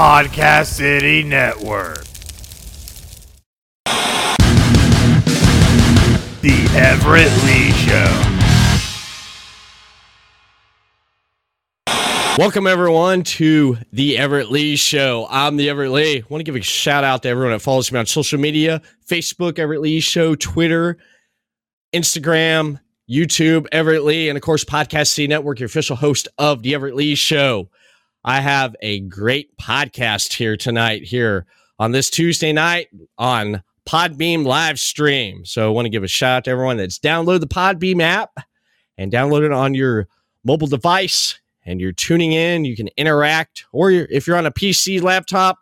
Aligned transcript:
Podcast 0.00 0.68
City 0.68 1.22
Network. 1.22 2.04
The 6.40 6.70
Everett 6.74 7.30
Lee 7.44 7.70
Show. 7.72 8.08
Welcome 12.38 12.66
everyone 12.66 13.24
to 13.24 13.76
the 13.92 14.16
Everett 14.16 14.50
Lee 14.50 14.76
Show. 14.76 15.26
I'm 15.28 15.58
the 15.58 15.68
Everett 15.68 15.90
Lee. 15.90 16.20
I 16.20 16.22
want 16.30 16.40
to 16.40 16.44
give 16.44 16.56
a 16.56 16.62
shout 16.62 17.04
out 17.04 17.22
to 17.24 17.28
everyone 17.28 17.52
that 17.52 17.60
follows 17.60 17.92
me 17.92 17.98
on 17.98 18.06
social 18.06 18.40
media: 18.40 18.80
Facebook, 19.06 19.58
Everett 19.58 19.82
Lee 19.82 20.00
Show, 20.00 20.34
Twitter, 20.34 20.96
Instagram, 21.92 22.80
YouTube, 23.06 23.66
Everett 23.70 24.04
Lee, 24.04 24.30
and 24.30 24.38
of 24.38 24.42
course, 24.42 24.64
Podcast 24.64 25.08
City 25.08 25.28
Network, 25.28 25.60
your 25.60 25.66
official 25.66 25.96
host 25.96 26.26
of 26.38 26.62
the 26.62 26.74
Everett 26.74 26.96
Lee 26.96 27.14
Show. 27.14 27.68
I 28.24 28.40
have 28.40 28.76
a 28.82 29.00
great 29.00 29.56
podcast 29.56 30.34
here 30.34 30.54
tonight, 30.56 31.04
here 31.04 31.46
on 31.78 31.92
this 31.92 32.10
Tuesday 32.10 32.52
night 32.52 32.88
on 33.16 33.62
Podbeam 33.88 34.44
live 34.44 34.78
stream. 34.78 35.46
So 35.46 35.66
I 35.66 35.70
want 35.70 35.86
to 35.86 35.90
give 35.90 36.04
a 36.04 36.08
shout 36.08 36.36
out 36.36 36.44
to 36.44 36.50
everyone 36.50 36.76
that's 36.76 36.98
download 36.98 37.40
the 37.40 37.46
Podbeam 37.46 38.02
app 38.02 38.32
and 38.98 39.10
download 39.10 39.46
it 39.46 39.52
on 39.52 39.72
your 39.72 40.06
mobile 40.44 40.66
device 40.66 41.40
and 41.64 41.80
you're 41.80 41.92
tuning 41.92 42.32
in. 42.32 42.66
You 42.66 42.76
can 42.76 42.88
interact, 42.98 43.64
or 43.72 43.90
if 43.90 44.26
you're 44.26 44.36
on 44.36 44.46
a 44.46 44.52
PC, 44.52 45.00
laptop, 45.00 45.58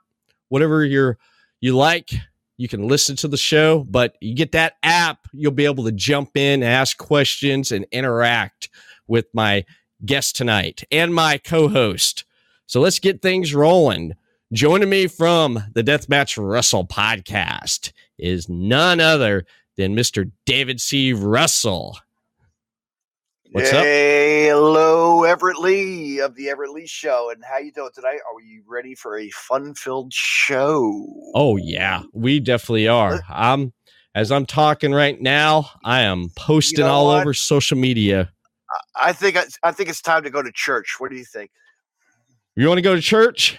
whatever 0.48 0.84
you're 0.84 1.16
you 1.60 1.76
like, 1.76 2.10
you 2.56 2.66
can 2.66 2.88
listen 2.88 3.14
to 3.16 3.28
the 3.28 3.36
show. 3.36 3.86
But 3.88 4.16
you 4.20 4.34
get 4.34 4.50
that 4.52 4.74
app, 4.82 5.28
you'll 5.32 5.52
be 5.52 5.64
able 5.64 5.84
to 5.84 5.92
jump 5.92 6.36
in, 6.36 6.64
ask 6.64 6.98
questions, 6.98 7.70
and 7.70 7.86
interact 7.92 8.68
with 9.06 9.26
my 9.32 9.64
guest 10.04 10.34
tonight 10.34 10.82
and 10.90 11.14
my 11.14 11.38
co-host. 11.38 12.24
So 12.68 12.82
let's 12.82 12.98
get 12.98 13.22
things 13.22 13.54
rolling. 13.54 14.14
Joining 14.52 14.90
me 14.90 15.06
from 15.06 15.58
the 15.72 15.82
Deathmatch 15.82 16.36
Russell 16.36 16.86
podcast 16.86 17.92
is 18.18 18.46
none 18.46 19.00
other 19.00 19.46
than 19.78 19.96
Mr. 19.96 20.30
David 20.44 20.78
C. 20.78 21.14
Russell. 21.14 21.98
What's 23.52 23.72
up? 23.72 23.84
hello, 23.84 25.24
Everett 25.24 25.58
Lee 25.58 26.20
of 26.20 26.34
the 26.34 26.50
Everett 26.50 26.72
Lee 26.72 26.86
Show, 26.86 27.30
and 27.30 27.42
how 27.42 27.56
you 27.56 27.72
doing 27.72 27.88
tonight? 27.94 28.18
Are 28.30 28.40
you 28.42 28.62
ready 28.66 28.94
for 28.94 29.16
a 29.16 29.30
fun-filled 29.30 30.12
show? 30.12 31.06
Oh 31.34 31.56
yeah, 31.56 32.02
we 32.12 32.38
definitely 32.38 32.86
are. 32.86 33.22
I'm 33.30 33.72
as 34.14 34.30
I'm 34.30 34.44
talking 34.44 34.92
right 34.92 35.18
now, 35.18 35.70
I 35.86 36.02
am 36.02 36.28
posting 36.36 36.84
know 36.84 36.90
all 36.90 37.06
what? 37.06 37.22
over 37.22 37.32
social 37.32 37.78
media. 37.78 38.30
I 38.94 39.14
think 39.14 39.38
I 39.62 39.72
think 39.72 39.88
it's 39.88 40.02
time 40.02 40.22
to 40.24 40.30
go 40.30 40.42
to 40.42 40.52
church. 40.52 40.96
What 40.98 41.10
do 41.10 41.16
you 41.16 41.24
think? 41.24 41.50
You 42.58 42.66
want 42.66 42.78
to 42.78 42.82
go 42.82 42.96
to 42.96 43.00
church? 43.00 43.56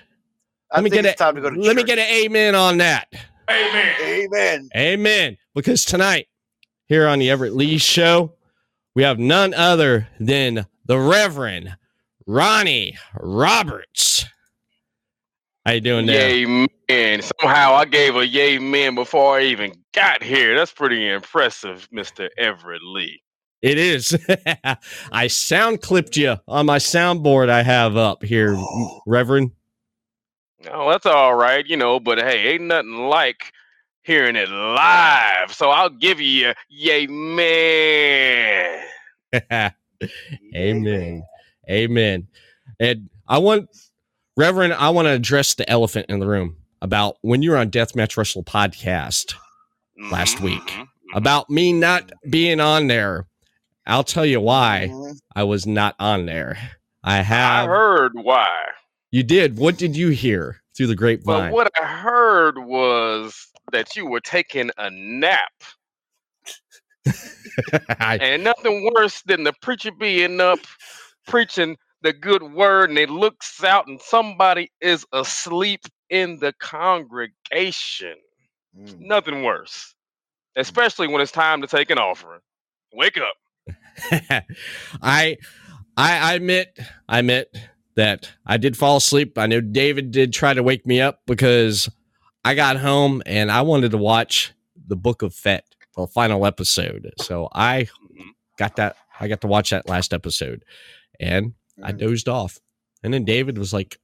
I 0.73 0.77
Let 0.77 0.83
me 0.83 0.89
think 0.89 1.03
get 1.03 1.11
it's 1.11 1.19
time 1.19 1.33
to 1.35 1.39
go 1.39 1.49
to 1.49 1.57
Let 1.57 1.77
me 1.77 1.83
get 1.83 1.99
an 1.99 2.07
amen 2.09 2.53
on 2.53 2.79
that. 2.79 3.07
Amen. 3.49 3.95
Amen. 4.01 4.69
Amen. 4.75 5.37
Because 5.55 5.85
tonight, 5.85 6.27
here 6.87 7.07
on 7.07 7.19
the 7.19 7.29
Everett 7.29 7.55
Lee 7.55 7.77
Show, 7.77 8.33
we 8.95 9.03
have 9.03 9.17
none 9.17 9.53
other 9.53 10.09
than 10.19 10.65
the 10.83 10.99
Reverend 10.99 11.77
Ronnie 12.27 12.97
Roberts. 13.17 14.25
How 15.65 15.71
you 15.71 15.81
doing 15.81 16.05
there? 16.05 16.29
Yay, 16.29 16.67
man. 16.89 17.21
Somehow 17.21 17.75
I 17.75 17.85
gave 17.85 18.17
a 18.17 18.27
yay, 18.27 18.59
man, 18.59 18.95
before 18.95 19.37
I 19.39 19.43
even 19.43 19.71
got 19.93 20.21
here. 20.21 20.57
That's 20.57 20.73
pretty 20.73 21.07
impressive, 21.07 21.87
Mr. 21.95 22.27
Everett 22.37 22.83
Lee. 22.83 23.21
It 23.61 23.77
is. 23.77 24.17
I 25.11 25.27
sound 25.27 25.81
clipped 25.81 26.15
you 26.17 26.37
on 26.47 26.65
my 26.65 26.77
soundboard 26.77 27.49
I 27.49 27.63
have 27.63 27.97
up 27.97 28.23
here, 28.23 28.57
Reverend. 29.05 29.51
Oh, 30.71 30.89
that's 30.89 31.05
all 31.05 31.35
right, 31.35 31.65
you 31.65 31.77
know, 31.77 31.99
but 31.99 32.17
hey, 32.19 32.53
ain't 32.53 32.63
nothing 32.63 33.07
like 33.09 33.51
hearing 34.03 34.35
it 34.35 34.49
live. 34.49 35.53
So 35.53 35.69
I'll 35.69 35.89
give 35.89 36.19
you 36.19 36.49
a 36.49 36.55
yay, 36.69 37.07
man. 37.07 38.83
Amen. 40.55 41.23
Amen. 41.69 42.27
And 42.79 43.09
I 43.27 43.37
want, 43.39 43.69
Reverend, 44.37 44.73
I 44.73 44.89
want 44.89 45.07
to 45.07 45.11
address 45.11 45.53
the 45.55 45.69
elephant 45.69 46.07
in 46.09 46.19
the 46.19 46.27
room 46.27 46.57
about 46.81 47.17
when 47.21 47.41
you 47.41 47.51
were 47.51 47.57
on 47.57 47.69
Deathmatch 47.71 48.15
Russell 48.17 48.43
podcast 48.43 49.35
Last 50.11 50.37
Mhm, 50.37 50.43
week. 50.43 50.61
mhm, 50.61 50.79
mhm. 50.81 50.87
about 51.13 51.49
me 51.49 51.73
not 51.73 52.11
being 52.29 52.59
on 52.61 52.87
there. 52.87 53.25
I'll 53.89 54.05
tell 54.05 54.25
you 54.25 54.41
why 54.41 54.89
Mhm. 54.91 55.19
I 55.35 55.43
was 55.43 55.67
not 55.67 55.95
on 55.99 56.27
there. 56.27 56.57
I 57.03 57.19
I 57.19 57.21
have. 57.23 57.67
heard 57.67 58.13
why. 58.15 58.49
You 59.11 59.23
did. 59.23 59.57
What 59.57 59.77
did 59.77 59.95
you 59.97 60.09
hear 60.09 60.61
through 60.77 60.87
the 60.87 60.95
But 60.95 60.97
grapevine? 60.97 61.51
what 61.51 61.71
I 61.81 61.85
heard 61.85 62.59
was 62.59 63.47
that 63.73 63.95
you 63.95 64.07
were 64.07 64.21
taking 64.21 64.71
a 64.77 64.89
nap. 64.91 65.51
And 68.19 68.43
nothing 68.43 68.91
worse 68.95 69.21
than 69.23 69.43
the 69.43 69.53
preacher 69.61 69.91
being 69.91 70.41
up 70.41 70.59
preaching 71.27 71.77
the 72.01 72.13
good 72.13 72.43
word 72.43 72.89
and 72.89 72.99
it 72.99 73.09
looks 73.09 73.63
out 73.63 73.87
and 73.87 74.01
somebody 74.01 74.71
is 74.81 75.05
asleep 75.13 75.81
in 76.09 76.39
the 76.39 76.53
congregation. 76.59 78.15
Mm. 78.77 78.99
Nothing 79.01 79.43
worse. 79.43 79.95
Especially 80.55 81.07
when 81.07 81.21
it's 81.21 81.31
time 81.31 81.61
to 81.61 81.67
take 81.67 81.89
an 81.91 81.99
offering. 81.99 82.41
Wake 82.93 83.17
up. 83.17 83.33
I, 85.01 85.37
I, 85.97 86.17
I 86.17 86.33
admit, 86.33 86.77
I 87.07 87.19
admit 87.19 87.55
that 87.95 88.31
I 88.45 88.57
did 88.57 88.77
fall 88.77 88.97
asleep. 88.97 89.37
I 89.37 89.47
know 89.47 89.61
David 89.61 90.11
did 90.11 90.33
try 90.33 90.53
to 90.53 90.63
wake 90.63 90.85
me 90.85 91.01
up 91.01 91.21
because 91.27 91.89
I 92.45 92.55
got 92.55 92.77
home 92.77 93.21
and 93.25 93.51
I 93.51 93.61
wanted 93.61 93.91
to 93.91 93.97
watch 93.97 94.53
the 94.87 94.95
Book 94.95 95.21
of 95.21 95.33
Fett, 95.33 95.65
the 95.95 96.07
final 96.07 96.45
episode. 96.45 97.11
So 97.19 97.49
I 97.53 97.83
Mhm. 98.13 98.29
got 98.57 98.75
that. 98.77 98.95
I 99.19 99.27
got 99.27 99.41
to 99.41 99.47
watch 99.47 99.71
that 99.71 99.89
last 99.89 100.13
episode, 100.13 100.63
and 101.19 101.53
I 101.83 101.91
Mhm. 101.91 101.97
dozed 101.99 102.29
off. 102.29 102.59
And 103.03 103.13
then 103.13 103.25
David 103.25 103.57
was 103.57 103.73
like, 103.73 103.99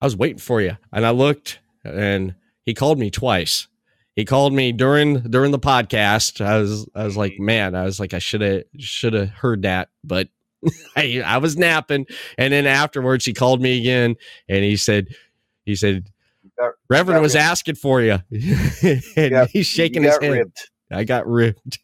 "I 0.00 0.06
was 0.06 0.16
waiting 0.16 0.38
for 0.38 0.60
you," 0.62 0.76
and 0.92 1.04
I 1.04 1.10
looked, 1.10 1.58
and 1.84 2.34
he 2.64 2.72
called 2.74 2.98
me 2.98 3.10
twice. 3.10 3.68
He 4.16 4.24
called 4.24 4.52
me 4.54 4.72
during 4.72 5.20
during 5.20 5.52
the 5.52 5.58
podcast. 5.58 6.44
I 6.44 6.58
was 6.58 6.88
I 6.94 7.04
was 7.04 7.16
like, 7.16 7.38
man, 7.38 7.74
I 7.74 7.84
was 7.84 8.00
like, 8.00 8.14
I 8.14 8.18
should 8.18 8.40
have 8.40 8.64
should 8.78 9.12
have 9.12 9.28
heard 9.28 9.62
that, 9.62 9.90
but 10.02 10.28
I 10.96 11.22
I 11.24 11.38
was 11.38 11.56
napping. 11.56 12.06
And 12.38 12.52
then 12.52 12.66
afterwards, 12.66 13.24
he 13.26 13.32
called 13.34 13.60
me 13.60 13.78
again, 13.78 14.16
and 14.48 14.64
he 14.64 14.76
said, 14.76 15.08
he 15.66 15.74
said, 15.76 16.08
got- 16.58 16.72
Reverend 16.88 17.18
got 17.18 17.22
was 17.22 17.34
ribbed. 17.34 17.44
asking 17.44 17.74
for 17.76 18.00
you, 18.02 18.18
and 19.16 19.48
he's 19.50 19.66
shaking 19.66 20.02
his 20.02 20.18
head. 20.18 20.30
ribbed. 20.30 20.70
I 20.90 21.04
got 21.04 21.26
ripped. 21.26 21.78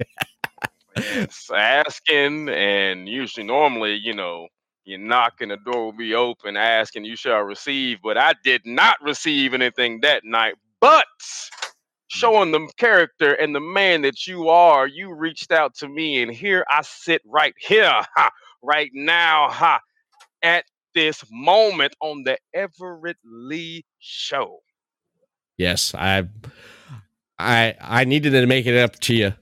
It's 0.96 1.50
asking 1.50 2.48
and 2.50 3.08
usually 3.08 3.44
normally, 3.46 3.94
you 3.94 4.14
know, 4.14 4.48
you 4.84 4.98
knock 4.98 5.40
and 5.40 5.50
the 5.50 5.56
door 5.56 5.86
will 5.86 5.92
be 5.92 6.14
open, 6.14 6.56
asking 6.56 7.04
you 7.04 7.16
shall 7.16 7.40
receive. 7.40 7.98
But 8.02 8.16
I 8.18 8.34
did 8.44 8.62
not 8.66 8.96
receive 9.02 9.54
anything 9.54 10.00
that 10.00 10.24
night. 10.24 10.54
But 10.80 11.06
showing 12.12 12.52
the 12.52 12.68
character 12.76 13.32
and 13.32 13.54
the 13.54 13.60
man 13.60 14.02
that 14.02 14.26
you 14.26 14.50
are, 14.50 14.86
you 14.86 15.14
reached 15.14 15.50
out 15.50 15.74
to 15.74 15.88
me, 15.88 16.22
and 16.22 16.30
here 16.30 16.62
I 16.68 16.82
sit 16.82 17.22
right 17.24 17.54
here, 17.58 17.90
ha, 18.16 18.30
right 18.62 18.90
now, 18.92 19.48
ha, 19.48 19.80
at 20.42 20.66
this 20.94 21.24
moment 21.30 21.96
on 22.02 22.24
the 22.24 22.36
Everett 22.54 23.16
Lee 23.24 23.86
Show. 23.98 24.58
Yes, 25.56 25.94
I, 25.94 26.28
I, 27.38 27.76
I 27.80 28.04
needed 28.04 28.32
to 28.32 28.46
make 28.46 28.66
it 28.66 28.76
up 28.76 28.98
to 29.00 29.14
you, 29.14 29.32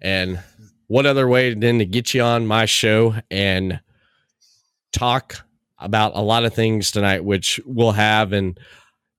and 0.00 0.42
what 0.86 1.04
other 1.04 1.28
way 1.28 1.52
than 1.52 1.78
to 1.78 1.84
get 1.84 2.14
you 2.14 2.22
on 2.22 2.46
my 2.46 2.64
show 2.64 3.16
and 3.30 3.80
talk 4.92 5.44
about 5.78 6.12
a 6.14 6.22
lot 6.22 6.46
of 6.46 6.54
things 6.54 6.90
tonight, 6.90 7.22
which 7.22 7.60
we'll 7.66 7.92
have, 7.92 8.32
and 8.32 8.58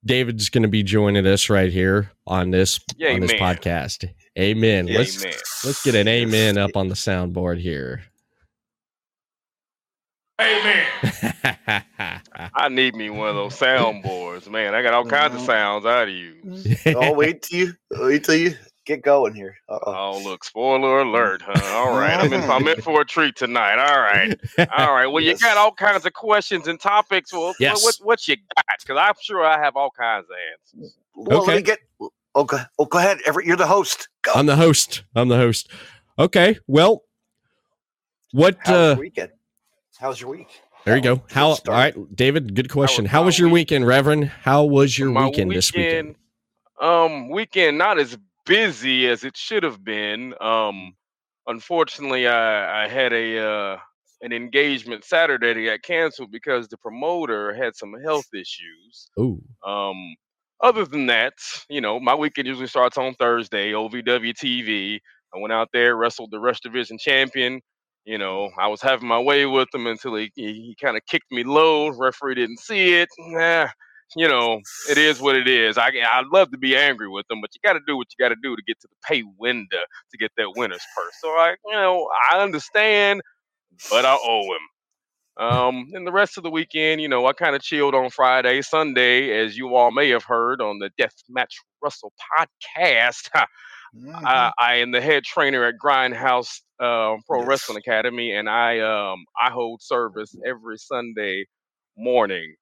David's 0.05 0.49
going 0.49 0.61
to 0.63 0.69
be 0.69 0.83
joining 0.83 1.25
us 1.25 1.49
right 1.49 1.71
here 1.71 2.11
on 2.27 2.51
this 2.51 2.79
on 3.01 3.21
this 3.21 3.31
Amen. 3.33 3.57
podcast. 3.57 4.07
Amen. 4.37 4.87
Yeah, 4.87 4.99
let's 4.99 5.23
amen. 5.23 5.37
let's 5.63 5.83
get 5.83 5.95
an 5.95 6.07
amen 6.07 6.57
up 6.57 6.75
on 6.75 6.87
the 6.89 6.95
soundboard 6.95 7.59
here. 7.59 8.03
Amen. 10.39 10.85
I 12.53 12.67
need 12.69 12.93
me 12.95 13.09
one 13.09 13.29
of 13.29 13.35
those 13.35 13.57
soundboards, 13.57 14.49
man. 14.49 14.75
I 14.75 14.81
got 14.81 14.93
all 14.93 15.05
kinds 15.05 15.35
of 15.35 15.41
Mhm. 15.41 15.45
sounds 15.45 15.85
out 15.85 16.09
of 16.09 16.13
you. 16.13 16.35
Oh, 16.95 17.13
wait 17.13 17.41
till 17.41 17.59
you 17.59 17.73
wait 17.91 18.23
till 18.25 18.35
you 18.35 18.55
get 18.85 19.01
going 19.01 19.33
here. 19.35 19.57
Uh-oh. 19.69 19.93
Oh, 20.15 20.21
look, 20.23 20.43
spoiler 20.43 20.99
alert, 20.99 21.41
huh? 21.45 21.75
All 21.77 21.97
right, 21.97 22.13
I'm 22.19 22.31
in, 22.31 22.41
I'm 22.49 22.67
in 22.67 22.81
for 22.81 23.01
a 23.01 23.05
treat 23.05 23.35
tonight. 23.35 23.77
All 23.79 23.99
right, 24.01 24.39
all 24.77 24.93
right. 24.93 25.07
Well, 25.07 25.23
Yes. 25.23 25.41
you 25.41 25.47
got 25.47 25.57
all 25.57 25.71
kinds 25.73 26.05
of 26.05 26.13
questions 26.13 26.67
and 26.67 26.79
topics. 26.79 27.33
Well, 27.33 27.47
what- 27.47 27.55
Yes. 27.59 27.83
what, 27.83 27.95
what 28.03 28.27
you 28.27 28.35
got? 28.55 28.65
Because 28.79 28.97
I'm 28.99 29.13
sure 29.21 29.43
I 29.45 29.59
have 29.59 29.75
all 29.75 29.89
kinds 29.91 30.25
of 30.29 30.35
answers. 30.81 30.97
Well, 31.15 31.41
Okay. 31.41 31.47
let 31.51 31.55
me 31.57 31.61
get. 31.63 31.79
Okay. 32.35 32.57
Oh, 32.79 32.85
go 32.85 32.97
ahead, 32.97 33.19
Everett. 33.25 33.45
You're 33.47 33.55
the 33.57 33.65
host. 33.67 34.09
Go. 34.23 34.33
I'm 34.35 34.45
the 34.45 34.55
host. 34.57 35.03
I'm 35.15 35.29
the 35.29 35.37
host. 35.37 35.69
Okay. 36.19 36.57
Well, 36.67 37.03
what 38.31 38.57
How 38.59 38.73
was 38.73 38.97
uh 38.97 38.99
weekend? 38.99 39.31
How's 39.97 40.19
your 40.19 40.29
week? 40.31 40.47
There 40.83 40.95
you 40.97 41.01
go. 41.01 41.15
Good 41.15 41.31
How? 41.31 41.47
All 41.47 41.55
start. 41.55 41.95
right, 41.95 42.15
David. 42.15 42.53
Good 42.53 42.69
question. 42.69 43.05
was 43.05 43.11
How 43.11 43.23
was 43.23 43.39
your 43.39 43.47
week- 43.47 43.53
weekend, 43.69 43.87
Reverend? 43.87 44.25
How 44.25 44.65
was 44.65 44.99
your 44.99 45.09
My 45.11 45.25
weekend, 45.25 45.51
this 45.51 45.73
weekend? 45.73 46.15
Um, 46.81 47.29
weekend 47.29 47.77
not 47.77 47.97
as 47.97 48.17
busy 48.45 49.07
as 49.07 49.23
it 49.23 49.37
should 49.37 49.63
have 49.63 49.83
been. 49.83 50.33
Um, 50.41 50.95
unfortunately, 51.47 52.27
I 52.27 52.85
I 52.85 52.87
had 52.87 53.13
a 53.13 53.39
uh, 53.39 53.77
an 54.21 54.33
engagement 54.33 55.03
Saturday 55.05 55.53
that 55.53 55.65
got 55.71 55.83
canceled 55.83 56.31
because 56.31 56.67
the 56.67 56.77
promoter 56.77 57.53
had 57.55 57.75
some 57.75 57.93
health 58.03 58.27
issues. 58.33 59.09
Oh, 59.17 59.41
Um, 59.65 60.15
other 60.61 60.85
than 60.85 61.07
that, 61.07 61.33
you 61.69 61.81
know, 61.81 61.99
my 61.99 62.15
weekend 62.15 62.47
usually 62.47 62.67
starts 62.67 62.97
on 62.97 63.15
Thursday, 63.15 63.73
OVW 63.73 64.33
TV. 64.35 64.99
I 65.35 65.39
went 65.39 65.53
out 65.53 65.69
there, 65.73 65.95
wrestled 65.95 66.31
the 66.31 66.39
Rush 66.39 66.61
Division 66.61 66.97
champion. 66.97 67.61
You 68.05 68.17
know, 68.17 68.51
I 68.59 68.67
was 68.67 68.81
having 68.81 69.07
my 69.07 69.19
way 69.19 69.45
with 69.45 69.69
him 69.73 69.87
until 69.87 70.15
he 70.15 70.31
he, 70.35 70.45
he 70.53 70.77
kind 70.81 70.97
of 70.97 71.03
kicked 71.07 71.31
me 71.31 71.43
low. 71.43 71.89
Referee 71.89 72.35
didn't 72.35 72.59
see 72.59 72.95
it. 72.95 73.09
Nah, 73.19 73.67
you 74.15 74.27
know, 74.27 74.59
it 74.89 74.97
is 74.97 75.19
what 75.21 75.35
it 75.35 75.47
is. 75.47 75.77
I 75.77 75.87
I'd 75.89 76.25
love 76.31 76.51
to 76.51 76.57
be 76.57 76.75
angry 76.75 77.09
with 77.09 77.27
them, 77.27 77.41
but 77.41 77.51
you 77.53 77.59
got 77.67 77.73
to 77.73 77.81
do 77.87 77.97
what 77.97 78.07
you 78.17 78.23
got 78.23 78.29
to 78.29 78.35
do 78.41 78.55
to 78.55 78.61
get 78.67 78.79
to 78.81 78.87
the 78.87 78.95
pay 79.07 79.23
window 79.37 79.79
to 80.11 80.17
get 80.17 80.31
that 80.37 80.53
winner's 80.55 80.85
purse. 80.95 81.15
So 81.21 81.29
I, 81.29 81.51
you 81.65 81.73
know, 81.73 82.09
I 82.31 82.39
understand, 82.41 83.21
but 83.89 84.05
I 84.05 84.17
owe 84.21 84.53
him. 84.53 84.81
Um, 85.45 85.87
and 85.93 86.07
the 86.07 86.11
rest 86.11 86.37
of 86.37 86.43
the 86.43 86.51
weekend, 86.51 87.01
you 87.01 87.09
know, 87.09 87.25
I 87.25 87.33
kind 87.33 87.55
of 87.55 87.61
chilled 87.61 87.95
on 87.95 88.09
Friday, 88.09 88.61
Sunday, 88.61 89.37
as 89.43 89.57
you 89.57 89.75
all 89.75 89.91
may 89.91 90.09
have 90.09 90.23
heard 90.23 90.61
on 90.61 90.79
the 90.79 90.91
Deathmatch 90.99 91.55
Russell 91.81 92.13
podcast. 92.37 93.29
Mhm. 93.93 94.25
I, 94.25 94.51
I 94.59 94.75
am 94.75 94.91
the 94.91 95.01
head 95.01 95.23
trainer 95.23 95.65
at 95.65 95.75
Grindhouse 95.83 96.61
uh, 96.79 97.17
Pro 97.27 97.41
Yes. 97.41 97.45
Wrestling 97.45 97.77
Academy, 97.77 98.31
and 98.33 98.49
I 98.49 98.79
um 98.79 99.25
I 99.41 99.51
hold 99.51 99.81
service 99.81 100.35
every 100.45 100.77
Sunday 100.77 101.45
morning 101.97 102.55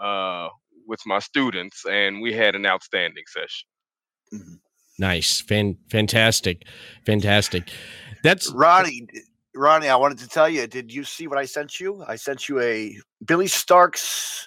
uh, 0.00 0.48
with 0.86 1.00
my 1.06 1.18
students, 1.18 1.84
and 1.88 2.20
we 2.20 2.32
had 2.32 2.54
an 2.54 2.66
outstanding 2.66 3.24
session. 3.26 4.60
nice, 4.98 5.40
fan, 5.40 5.76
fantastic, 5.90 6.66
fantastic. 7.06 7.70
That's 8.22 8.50
Ronnie, 8.52 9.06
Ronnie, 9.54 9.88
I 9.88 9.96
wanted 9.96 10.18
to 10.18 10.28
tell 10.28 10.48
you. 10.48 10.66
Did 10.66 10.92
you 10.92 11.04
see 11.04 11.26
what 11.26 11.38
I 11.38 11.44
sent 11.44 11.80
you? 11.80 12.04
I 12.06 12.16
sent 12.16 12.48
you 12.48 12.60
a 12.60 12.96
Billie 13.24 13.46
Starkz 13.46 14.46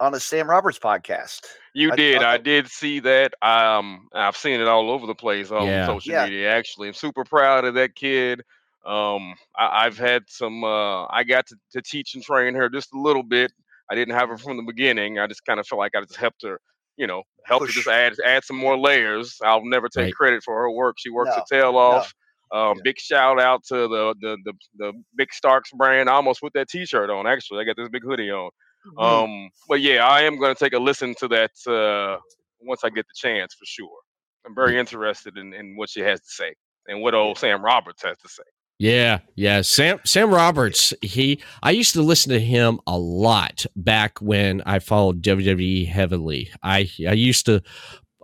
on 0.00 0.14
a 0.14 0.20
Sam 0.20 0.48
Roberts 0.50 0.78
podcast. 0.78 1.40
You 1.74 1.92
I 1.92 1.96
did. 1.96 2.16
thought 2.16 2.24
I 2.26 2.36
did 2.38 2.68
see 2.68 3.00
that. 3.00 3.32
Um, 3.42 4.08
I've 4.14 4.36
seen 4.36 4.60
it 4.60 4.68
all 4.68 4.90
over 4.90 5.06
the 5.06 5.14
place 5.14 5.50
on 5.50 5.66
Yeah. 5.66 5.86
social 5.86 6.12
Yeah. 6.12 6.24
media. 6.24 6.50
Actually, 6.54 6.88
I'm 6.88 6.94
super 6.94 7.24
proud 7.24 7.64
of 7.64 7.74
that 7.74 7.94
kid. 7.94 8.42
Um, 8.84 9.34
I, 9.56 9.84
I've 9.86 9.98
had 9.98 10.24
some. 10.28 10.62
Uh, 10.64 11.06
I 11.06 11.24
got 11.24 11.46
to, 11.48 11.56
to 11.72 11.82
teach 11.82 12.14
and 12.14 12.22
train 12.22 12.54
her 12.54 12.68
just 12.68 12.92
a 12.94 13.00
little 13.00 13.22
bit. 13.22 13.52
I 13.90 13.94
didn't 13.94 14.14
have 14.14 14.28
her 14.28 14.36
from 14.38 14.56
the 14.56 14.62
beginning. 14.62 15.18
I 15.18 15.26
just 15.26 15.44
kind 15.44 15.60
of 15.60 15.66
felt 15.66 15.78
like 15.78 15.92
I 15.96 16.00
just 16.00 16.16
helped 16.16 16.42
her. 16.44 16.60
You 16.96 17.06
know, 17.06 17.22
help 17.44 17.62
her 17.62 17.68
just 17.68 17.86
add 17.88 18.14
add 18.24 18.44
some 18.44 18.56
more 18.56 18.78
layers. 18.78 19.36
I'll 19.44 19.64
never 19.64 19.88
take 19.88 20.04
Right. 20.06 20.14
credit 20.14 20.42
for 20.42 20.54
her 20.54 20.70
work. 20.70 20.96
She 20.98 21.10
works 21.10 21.30
No, 21.30 21.36
her 21.36 21.44
tail 21.50 21.76
off. 21.76 22.12
Um, 22.52 22.76
Yeah. 22.76 22.82
Big 22.84 22.98
shout 22.98 23.40
out 23.40 23.64
to 23.68 23.74
the, 23.88 24.14
the 24.20 24.38
the 24.44 24.52
the 24.78 24.92
Big 25.16 25.32
Starks 25.32 25.70
brand. 25.72 26.08
I 26.08 26.14
almost 26.14 26.40
put 26.40 26.52
that 26.54 26.68
T-shirt 26.68 27.10
on. 27.10 27.26
Actually, 27.26 27.60
I 27.60 27.64
got 27.64 27.76
this 27.76 27.88
big 27.88 28.02
hoodie 28.02 28.30
on. 28.30 28.50
Mhm. 28.96 29.02
Um, 29.02 29.50
but 29.68 29.80
yeah, 29.80 30.06
I 30.06 30.22
am 30.22 30.38
going 30.38 30.54
to 30.54 30.58
take 30.64 30.72
a 30.72 30.78
listen 30.78 31.14
to 31.16 31.28
that 31.28 31.50
uh, 31.66 32.18
once 32.60 32.82
I 32.84 32.88
get 32.90 33.04
the 33.06 33.14
chance 33.16 33.52
for 33.54 33.66
sure. 33.66 33.98
I'm 34.46 34.54
very 34.54 34.78
interested 34.78 35.36
in, 35.36 35.52
in 35.52 35.76
what 35.76 35.90
she 35.90 36.00
has 36.00 36.20
to 36.20 36.28
say 36.28 36.54
and 36.86 37.02
what 37.02 37.12
old 37.14 37.36
Sam 37.36 37.64
Roberts 37.64 38.02
has 38.04 38.16
to 38.18 38.28
say. 38.28 38.44
Yeah, 38.78 39.20
yeah. 39.36 39.62
Sam 39.62 40.00
Sam 40.04 40.32
Roberts, 40.32 40.92
he 41.00 41.40
I 41.62 41.70
used 41.70 41.94
to 41.94 42.02
listen 42.02 42.30
to 42.32 42.40
him 42.40 42.78
a 42.86 42.98
lot 42.98 43.64
back 43.74 44.18
when 44.20 44.62
I 44.66 44.80
followed 44.80 45.22
WWE 45.22 45.88
heavily. 45.88 46.50
I 46.62 46.90
I 47.08 47.12
used 47.12 47.46
to 47.46 47.62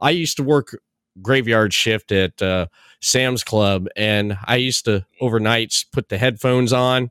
I 0.03 0.11
used 0.11 0.37
to 0.37 0.43
work 0.43 0.79
graveyard 1.23 1.73
shift 1.73 2.13
at 2.13 2.41
uh, 2.43 2.67
Sam's 3.01 3.45
Club 3.45 3.87
and 3.97 4.37
I 4.47 4.57
used 4.57 4.85
to 4.87 5.05
overnights 5.21 5.85
put 5.91 6.09
the 6.09 6.19
headphones 6.19 6.73
on 6.73 7.11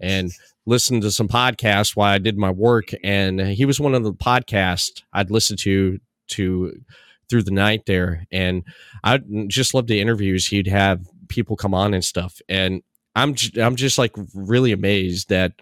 and 0.00 0.32
listen 0.66 1.00
to 1.00 1.10
some 1.10 1.28
podcasts 1.28 1.96
while 1.96 2.12
I 2.12 2.18
did 2.18 2.38
my 2.38 2.50
work 2.50 2.90
and 3.02 3.40
he 3.40 3.64
was 3.64 3.80
one 3.80 3.94
of 3.94 4.04
the 4.04 4.12
podcasts 4.12 5.02
I'd 5.12 5.30
listen 5.30 5.56
to 5.58 5.98
to 6.28 6.80
through 7.28 7.42
the 7.42 7.50
night 7.50 7.86
there 7.86 8.26
and 8.30 8.62
I 9.02 9.20
just 9.48 9.74
loved 9.74 9.88
the 9.88 10.00
interviews 10.00 10.46
he'd 10.46 10.68
have 10.68 11.00
people 11.30 11.56
come 11.56 11.72
on 11.72 11.94
and 11.94 12.04
stuff 12.04 12.40
and 12.48 12.82
I'm 13.16 13.34
j- 13.34 13.62
I'm 13.62 13.74
just 13.76 13.96
like 13.98 14.12
really 14.34 14.70
amazed 14.72 15.30
that 15.30 15.52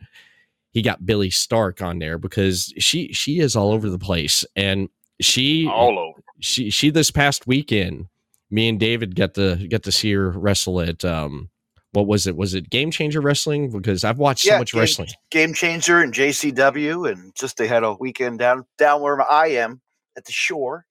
he 0.72 0.82
got 0.82 1.06
Billy 1.06 1.30
Stark 1.30 1.80
on 1.80 1.98
there 1.98 2.18
because 2.18 2.72
she 2.78 3.12
she 3.12 3.38
is 3.38 3.54
all 3.56 3.72
over 3.72 3.88
the 3.88 3.98
place 3.98 4.44
and 4.56 4.88
she 5.20 5.66
All 5.68 5.98
over. 5.98 6.20
she 6.40 6.68
she 6.70 6.90
this 6.90 7.10
past 7.10 7.46
weekend 7.46 8.06
me 8.50 8.68
and 8.68 8.78
David 8.80 9.14
got 9.16 9.34
to 9.34 9.56
get 9.68 9.82
to 9.84 9.92
see 9.92 10.12
her 10.12 10.30
wrestle 10.30 10.80
at 10.80 11.04
um 11.04 11.48
what 11.92 12.06
was 12.06 12.26
it 12.26 12.36
was 12.36 12.52
it 12.54 12.68
Game 12.68 12.90
Changer 12.90 13.20
Wrestling 13.22 13.70
because 13.70 14.04
I've 14.04 14.18
watched 14.18 14.44
so 14.44 14.58
much 14.58 14.72
Game- 14.72 14.80
wrestling 14.80 15.08
Game 15.30 15.54
Changer 15.54 16.00
and 16.02 16.12
JCW, 16.12 17.10
and 17.10 17.34
just 17.34 17.56
they 17.56 17.66
had 17.66 17.82
a 17.82 17.94
weekend 17.94 18.38
down 18.38 18.66
down 18.76 19.00
where 19.00 19.20
I 19.30 19.48
am 19.48 19.80
at 20.18 20.26
the 20.26 20.32
shore 20.32 20.84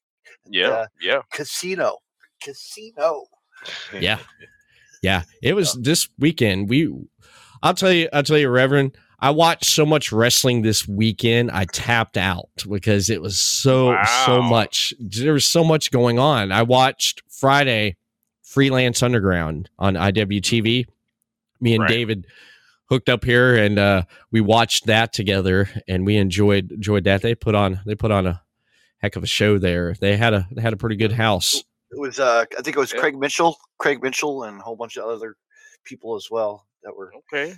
Yeah, 0.50 0.70
uh, 0.70 0.88
yeah. 1.00 1.22
casino. 1.32 1.98
Casino. 2.42 3.26
yeah 3.94 4.18
yeah 5.08 5.24
it 5.42 5.56
was 5.56 5.74
this 5.82 6.10
weekend 6.20 6.70
we 6.70 6.94
I'll 7.64 7.74
tell 7.74 7.92
you 7.94 8.10
I'll 8.12 8.24
tell 8.24 8.38
you 8.38 8.50
Reverend 8.50 8.98
I 9.20 9.32
watched 9.32 9.66
so 9.66 9.86
much 9.86 10.12
wrestling 10.12 10.62
this 10.62 10.88
weekend 10.88 11.50
I 11.50 11.66
tapped 11.66 12.18
out 12.18 12.50
because 12.70 13.10
it 13.10 13.22
was 13.22 13.40
so 13.40 13.98
so 14.26 14.42
much 14.42 14.94
there 15.00 15.34
was 15.34 15.46
so 15.46 15.64
much 15.64 15.90
going 15.92 16.20
on. 16.20 16.52
I 16.52 16.62
watched 16.62 17.24
Friday 17.30 17.96
Freelance 18.44 19.02
Underground 19.02 19.70
on 19.80 19.96
IWTV 19.96 20.86
me 21.60 21.74
and 21.74 21.82
Right. 21.82 21.90
David 21.90 22.28
hooked 22.90 23.10
up 23.10 23.24
here 23.26 23.56
and 23.56 23.80
uh 23.80 24.04
we 24.32 24.42
watched 24.42 24.86
that 24.86 25.14
together 25.14 25.70
and 25.88 26.06
we 26.06 26.18
enjoyed 26.18 26.72
enjoyed 26.72 27.06
that. 27.06 27.22
They 27.22 27.34
put 27.34 27.56
on 27.56 27.80
they 27.86 27.96
put 27.96 28.12
on 28.12 28.28
a 28.28 28.42
heck 29.00 29.16
of 29.16 29.24
a 29.24 29.28
show 29.28 29.58
there. 29.58 29.96
They 30.00 30.16
had 30.18 30.34
a 30.34 30.48
they 30.52 30.62
had 30.62 30.74
a 30.74 30.78
pretty 30.78 30.96
good 30.96 31.14
house 31.14 31.64
It 31.92 32.00
was 32.00 32.20
uh 32.20 32.46
I 32.58 32.62
think 32.62 32.76
it 32.76 32.80
was 32.80 32.94
Yeah. 32.94 33.00
Craig 33.00 33.18
Mitchell, 33.18 33.58
Craig 33.80 34.02
Mitchell, 34.04 34.44
and 34.44 34.60
a 34.60 34.64
whole 34.64 34.76
bunch 34.76 34.98
of 34.98 35.06
other 35.06 35.36
people 35.86 36.16
as 36.16 36.28
well 36.30 36.68
that 36.84 36.96
were. 36.96 37.12
Okay. 37.34 37.54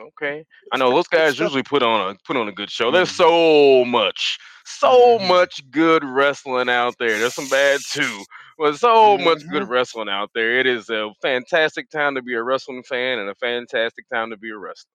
Okay. 0.00 0.44
I 0.72 0.76
know 0.76 0.90
those 0.90 1.08
guys 1.08 1.34
stuff. 1.34 1.46
usually 1.46 1.62
put 1.62 1.82
on 1.82 2.10
a 2.10 2.18
put 2.26 2.36
on 2.36 2.48
a 2.48 2.52
good 2.52 2.70
show. 2.70 2.90
There's 2.90 3.10
so 3.10 3.84
much, 3.84 4.38
so 4.64 5.18
Mhm. 5.18 5.28
much 5.28 5.60
good 5.70 6.04
wrestling 6.04 6.68
out 6.68 6.94
there. 7.00 7.18
There's 7.18 7.34
some 7.34 7.48
bad 7.48 7.80
too, 7.90 8.24
but 8.58 8.76
so 8.78 9.18
much 9.18 9.42
good 9.48 9.64
Mhm. 9.64 9.68
wrestling 9.70 10.08
out 10.08 10.30
there. 10.34 10.60
It 10.60 10.66
is 10.66 10.88
a 10.90 11.10
fantastic 11.22 11.90
time 11.90 12.14
to 12.14 12.22
be 12.22 12.34
a 12.34 12.42
wrestling 12.42 12.84
fan 12.84 13.18
and 13.18 13.28
a 13.28 13.34
fantastic 13.36 14.08
time 14.08 14.30
to 14.30 14.36
be 14.36 14.50
a 14.50 14.56
wrestler. 14.56 14.90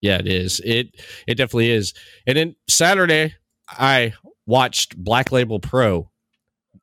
Yeah, 0.00 0.18
it 0.18 0.28
is. 0.28 0.60
It 0.64 0.90
it 1.26 1.34
definitely 1.36 1.70
is. 1.70 1.92
And 2.26 2.36
then 2.36 2.54
Saturday, 2.68 3.34
I 3.68 4.12
watched 4.46 4.96
Black 4.96 5.32
Label 5.32 5.58
Pro 5.58 6.10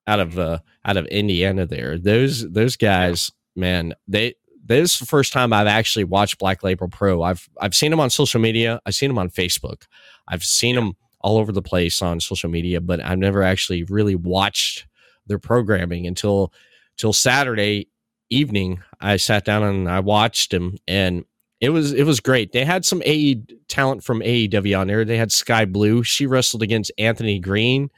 out 0.07 0.19
of 0.19 0.37
uh 0.37 0.59
out 0.85 0.97
of 0.97 1.05
Indiana. 1.07 1.65
There, 1.65 1.97
those 1.97 2.49
those 2.51 2.75
guys, 2.75 3.31
man, 3.55 3.93
they 4.07 4.35
this 4.65 4.93
is 4.93 4.99
the 4.99 5.05
first 5.05 5.33
time 5.33 5.51
I've 5.53 5.67
actually 5.67 6.05
watched 6.05 6.37
Black 6.39 6.63
Label 6.63 6.87
Pro. 6.87 7.21
I've 7.21 7.49
I've 7.59 7.75
seen 7.75 7.91
them 7.91 7.99
on 7.99 8.09
social 8.09 8.39
media. 8.39 8.79
I've 8.85 8.95
seen 8.95 9.09
them 9.09 9.17
on 9.17 9.29
Facebook. 9.29 9.83
I've 10.27 10.43
seen 10.43 10.75
them 10.75 10.93
all 11.19 11.37
over 11.37 11.51
the 11.51 11.61
place 11.61 12.01
on 12.01 12.19
social 12.19 12.49
media, 12.49 12.81
but 12.81 13.03
I've 13.03 13.17
never 13.19 13.43
actually 13.43 13.83
really 13.83 14.15
watched 14.15 14.85
their 15.27 15.39
programming 15.39 16.05
until 16.07 16.51
till 16.97 17.13
Saturday 17.13 17.87
evening. 18.29 18.81
I 18.99 19.17
sat 19.17 19.45
down 19.45 19.63
and 19.63 19.89
I 19.89 19.99
watched 19.99 20.51
them, 20.51 20.77
and 20.87 21.25
it 21.61 21.69
was 21.69 21.93
it 21.93 22.03
was 22.03 22.19
great. 22.19 22.51
They 22.51 22.65
had 22.65 22.83
some 22.85 23.01
AE 23.05 23.41
talent 23.69 24.03
from 24.03 24.19
AEW 24.21 24.79
on 24.79 24.87
there. 24.87 25.05
They 25.05 25.17
had 25.17 25.31
Skye 25.31 25.65
Blue. 25.65 26.03
She 26.03 26.25
wrestled 26.25 26.61
against 26.63 26.91
Anthony 26.97 27.39
Green. 27.39 27.89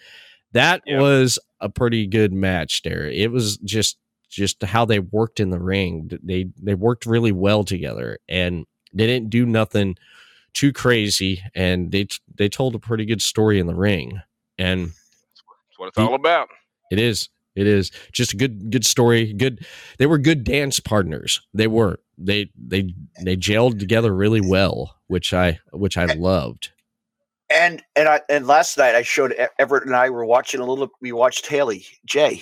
That 0.51 0.81
Yeah. 0.85 0.99
was 1.01 1.39
a 1.61 1.69
pretty 1.69 2.07
good 2.07 2.33
match 2.33 2.81
there. 2.83 3.07
It 3.07 3.31
was 3.31 3.57
just 3.57 3.97
just 4.29 4.61
how 4.63 4.85
they 4.85 4.99
worked 4.99 5.39
in 5.39 5.49
the 5.49 5.59
ring. 5.59 6.09
They 6.23 6.47
they 6.61 6.75
worked 6.75 7.05
really 7.05 7.31
well 7.31 7.63
together 7.63 8.19
and 8.27 8.65
they 8.93 9.07
didn't 9.07 9.29
do 9.29 9.45
nothing 9.45 9.95
too 10.53 10.71
crazy 10.73 11.41
and 11.53 11.91
they 11.91 12.07
they 12.35 12.49
told 12.49 12.75
a 12.75 12.79
pretty 12.79 13.05
good 13.05 13.21
story 13.21 13.59
in 13.59 13.67
the 13.67 13.75
ring. 13.75 14.21
And 14.57 14.87
That's 14.87 15.77
what 15.77 15.87
it's 15.87 15.95
The- 15.97 16.03
all 16.03 16.15
about. 16.15 16.49
it 16.91 16.99
is. 16.99 17.29
It 17.55 17.67
is 17.67 17.89
just 18.11 18.33
a 18.33 18.37
good 18.37 18.69
good 18.69 18.85
story. 18.85 19.31
Good 19.31 19.65
they 19.97 20.05
were 20.07 20.17
good 20.17 20.43
dance 20.43 20.81
partners. 20.81 21.41
They 21.53 21.67
were. 21.67 21.99
They 22.17 22.49
they 22.57 22.93
they 23.23 23.37
gelled 23.37 23.79
together 23.79 24.13
really 24.13 24.41
well, 24.41 24.97
which 25.07 25.33
I 25.33 25.59
which 25.71 25.97
I 25.97 26.05
loved. 26.05 26.71
And 27.53 27.83
and 27.95 28.07
I 28.09 28.21
and 28.29 28.47
last 28.47 28.77
night 28.77 28.95
I 28.95 29.03
showed 29.03 29.33
E- 29.33 29.45
Everett 29.59 29.85
and 29.85 29.95
I 29.95 30.09
were 30.09 30.25
watching 30.25 30.61
a 30.61 30.65
little. 30.65 30.89
We 31.01 31.11
watched 31.11 31.45
Haley 31.47 31.85
J. 32.05 32.41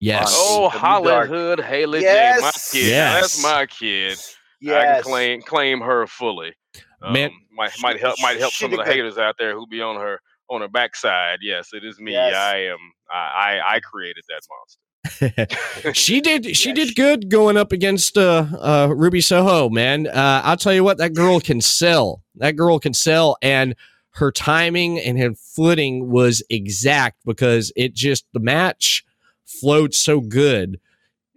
Yes. 0.00 0.34
Oh, 0.36 0.70
W 0.72 1.08
Dark. 1.08 1.28
Hollywood 1.28 1.60
Haley 1.60 2.00
J, 2.00 2.06
my 2.06 2.12
Yes. 2.46 2.70
kid. 2.72 2.86
Yes. 2.86 3.20
That's 3.20 3.42
my 3.42 3.66
kid. 3.66 4.18
Yes. 4.60 4.74
I 4.82 4.94
can 4.94 5.02
claim 5.02 5.42
claim 5.42 5.80
her 5.80 6.06
fully. 6.06 6.52
Um, 7.02 7.12
Man- 7.12 7.30
might 7.52 7.72
She- 7.72 7.82
might 7.82 8.00
help 8.00 8.16
might 8.20 8.38
help 8.38 8.52
some 8.52 8.72
of 8.72 8.78
the 8.78 8.84
haters 8.90 9.18
out 9.18 9.36
there 9.38 9.52
who 9.54 9.66
be 9.66 9.80
on 9.82 9.96
her 9.96 10.20
on 10.48 10.62
her 10.62 10.68
backside. 10.68 11.38
Yes, 11.42 11.68
it 11.72 11.84
is 11.84 12.00
me. 12.00 12.12
Yes. 12.12 12.34
I 12.34 12.56
am. 12.64 12.78
I 13.10 13.60
I, 13.60 13.74
I 13.76 13.80
created 13.80 14.24
that 14.28 14.40
monster. 14.50 15.92
she 15.94 16.20
did 16.20 16.56
she 16.56 16.70
Yeah, 16.70 16.74
did 16.74 16.88
she- 16.88 16.94
good 16.94 17.30
going 17.30 17.56
up 17.56 17.70
against 17.72 18.16
uh 18.18 18.46
uh 18.60 18.88
Ruby 18.94 19.20
Soho, 19.20 19.68
man. 19.68 20.06
Uh 20.08 20.42
I'll 20.44 20.56
tell 20.56 20.72
you 20.74 20.82
what, 20.84 20.98
that 20.98 21.14
girl 21.14 21.40
can 21.40 21.60
sell. 21.60 22.22
That 22.36 22.56
girl 22.56 22.78
can 22.78 22.94
sell 22.94 23.36
and 23.42 23.74
her 24.12 24.32
timing 24.32 24.98
and 24.98 25.18
her 25.18 25.34
footing 25.34 26.10
was 26.10 26.42
exact 26.50 27.18
because 27.24 27.72
it 27.76 27.94
just 27.94 28.26
the 28.32 28.40
match 28.40 29.04
flowed 29.44 29.94
so 29.94 30.20
good 30.20 30.80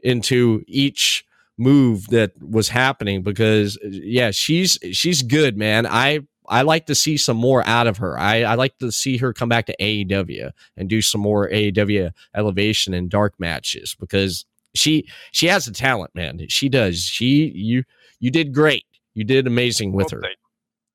into 0.02 0.64
each 0.68 1.26
move 1.58 2.08
that 2.08 2.32
was 2.42 2.70
happening 2.70 3.22
because 3.22 3.78
yeah 3.84 4.32
she's 4.32 4.78
she's 4.92 5.22
good 5.22 5.58
man. 5.58 5.86
I 5.86 6.22
i 6.50 6.62
like 6.64 6.88
to 6.88 6.96
see 6.96 7.16
some 7.16 7.38
more 7.38 7.66
out 7.68 7.88
of 7.88 7.98
her. 7.98 8.18
I 8.18 8.42
i 8.44 8.56
like 8.56 8.78
to 8.80 8.92
see 8.92 9.18
her 9.18 9.34
come 9.34 9.50
back 9.50 9.68
to 9.68 9.76
aew 9.80 10.52
and 10.76 10.90
do 10.90 11.02
some 11.02 11.22
more 11.22 11.48
aew 11.50 12.12
elevation 12.36 12.94
and 12.94 13.10
dark 13.10 13.36
matches 13.40 13.96
because 14.00 14.46
she 14.74 15.08
she 15.32 15.48
has 15.48 15.66
the 15.66 15.72
talent 15.72 16.14
man. 16.16 16.40
She 16.50 16.70
does. 16.70 17.04
She 17.04 17.52
you 17.56 17.84
you 18.20 18.32
did 18.32 18.54
great. 18.54 18.86
You 19.14 19.24
did 19.24 19.46
amazing 19.46 19.94
with 19.94 20.12
Well, 20.12 20.22
her 20.22 20.28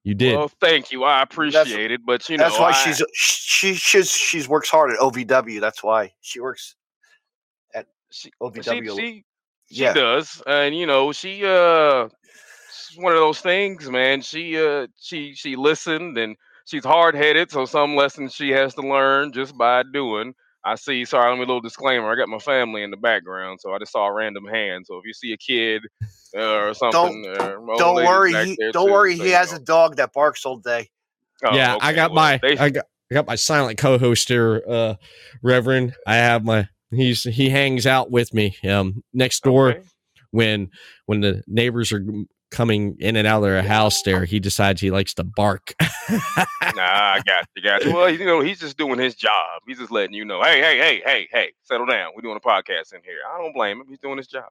you 0.08 0.14
did 0.14 0.34
Well, 0.34 0.48
thank 0.48 0.90
you. 0.90 1.04
I 1.04 1.20
appreciate 1.20 1.90
it, 1.90 2.00
but 2.06 2.26
you 2.30 2.38
know, 2.38 2.44
That's 2.44 2.58
why 2.58 2.70
I- 2.70 2.72
she's 2.72 3.02
she 3.12 3.74
she's 3.74 4.10
she's 4.10 4.48
works 4.48 4.70
hard 4.70 4.90
at 4.90 4.98
OVW. 4.98 5.60
That's 5.60 5.84
why 5.84 6.14
she 6.22 6.40
works 6.40 6.74
at 7.74 7.86
she, 8.10 8.32
OVW. 8.42 8.96
she, 8.96 8.96
she, 8.96 9.24
she 9.70 9.82
yeah, 9.82 9.92
does, 9.92 10.42
and 10.46 10.74
you 10.74 10.86
know, 10.86 11.12
she 11.12 11.44
uh, 11.44 12.08
it's 12.68 12.96
one 12.96 13.12
of 13.12 13.18
those 13.18 13.40
things, 13.42 13.90
man. 13.90 14.22
She 14.22 14.58
uh, 14.58 14.86
she 14.98 15.34
she 15.34 15.56
listened, 15.56 16.16
and 16.16 16.36
she's 16.64 16.86
hard 16.86 17.14
headed, 17.14 17.50
so 17.50 17.66
some 17.66 17.94
lessons 17.94 18.32
she 18.34 18.48
has 18.48 18.74
to 18.76 18.80
learn 18.80 19.30
just 19.32 19.58
by 19.58 19.82
doing. 19.82 20.34
I 20.64 20.74
see. 20.74 21.04
Sorry, 21.04 21.30
let 21.30 21.36
me 21.36 21.44
a 21.44 21.46
little 21.46 21.60
disclaimer. 21.60 22.10
I 22.10 22.16
got 22.16 22.28
my 22.28 22.38
family 22.38 22.82
in 22.82 22.90
the 22.90 22.96
background, 22.96 23.60
so 23.60 23.72
I 23.72 23.78
just 23.78 23.92
saw 23.92 24.06
a 24.06 24.12
random 24.12 24.44
hand. 24.46 24.84
So 24.86 24.98
if 24.98 25.04
you 25.06 25.12
see 25.14 25.32
a 25.32 25.36
kid 25.36 25.82
uh, 26.36 26.40
or 26.40 26.74
something, 26.74 27.24
uh, 27.26 27.60
my 27.60 27.72
old 27.72 27.78
don't 27.78 27.94
worry. 27.94 28.44
He, 28.44 28.58
don't 28.72 28.86
too, 28.86 28.92
worry. 28.92 29.16
so 29.16 29.24
He 29.24 29.30
has 29.30 29.52
know. 29.52 29.56
a 29.58 29.60
dog 29.60 29.96
that 29.96 30.12
barks 30.12 30.44
all 30.44 30.56
day. 30.58 30.88
Oh, 31.44 31.54
yeah 31.54 31.76
i 31.80 31.92
got 31.92 32.10
well, 32.10 32.24
my 32.24 32.38
they- 32.42 32.58
i 32.58 32.68
got 32.68 32.86
i 33.10 33.14
got 33.14 33.26
my 33.26 33.36
silent 33.36 33.78
co-host 33.78 34.28
here 34.28 34.62
uh 34.68 34.94
reverend 35.42 35.94
i 36.06 36.16
have 36.16 36.44
my 36.44 36.68
he's 36.90 37.22
he 37.22 37.48
hangs 37.48 37.86
out 37.86 38.10
with 38.10 38.34
me 38.34 38.56
um 38.68 39.04
next 39.12 39.44
door 39.44 39.70
okay. 39.70 39.80
when 40.32 40.70
when 41.06 41.20
the 41.20 41.42
neighbors 41.46 41.92
are 41.92 42.04
coming 42.50 42.96
in 42.98 43.16
and 43.16 43.26
out 43.26 43.38
of 43.38 43.42
their 43.42 43.62
house 43.62 44.00
there 44.02 44.24
he 44.24 44.40
decides 44.40 44.80
he 44.80 44.90
likes 44.90 45.12
to 45.14 45.22
bark 45.24 45.74
Nah, 46.08 46.16
I 46.78 47.20
got 47.26 47.46
you, 47.54 47.62
got 47.62 47.84
you. 47.84 47.92
Well, 47.92 48.08
you 48.10 48.24
know, 48.24 48.40
he's 48.40 48.58
just 48.60 48.78
doing 48.78 48.98
his 48.98 49.14
job. 49.14 49.60
He's 49.66 49.78
just 49.78 49.90
letting 49.90 50.14
you 50.14 50.24
know, 50.24 50.42
hey, 50.42 50.60
hey, 50.60 50.78
hey, 50.78 51.02
hey, 51.04 51.28
hey, 51.30 51.52
settle 51.62 51.84
down. 51.86 52.12
We're 52.16 52.22
doing 52.22 52.36
a 52.36 52.40
podcast 52.40 52.94
in 52.94 53.02
here. 53.04 53.18
I 53.30 53.36
don't 53.38 53.52
blame 53.52 53.78
him. 53.80 53.86
He's 53.88 53.98
doing 53.98 54.16
his 54.16 54.26
job. 54.26 54.48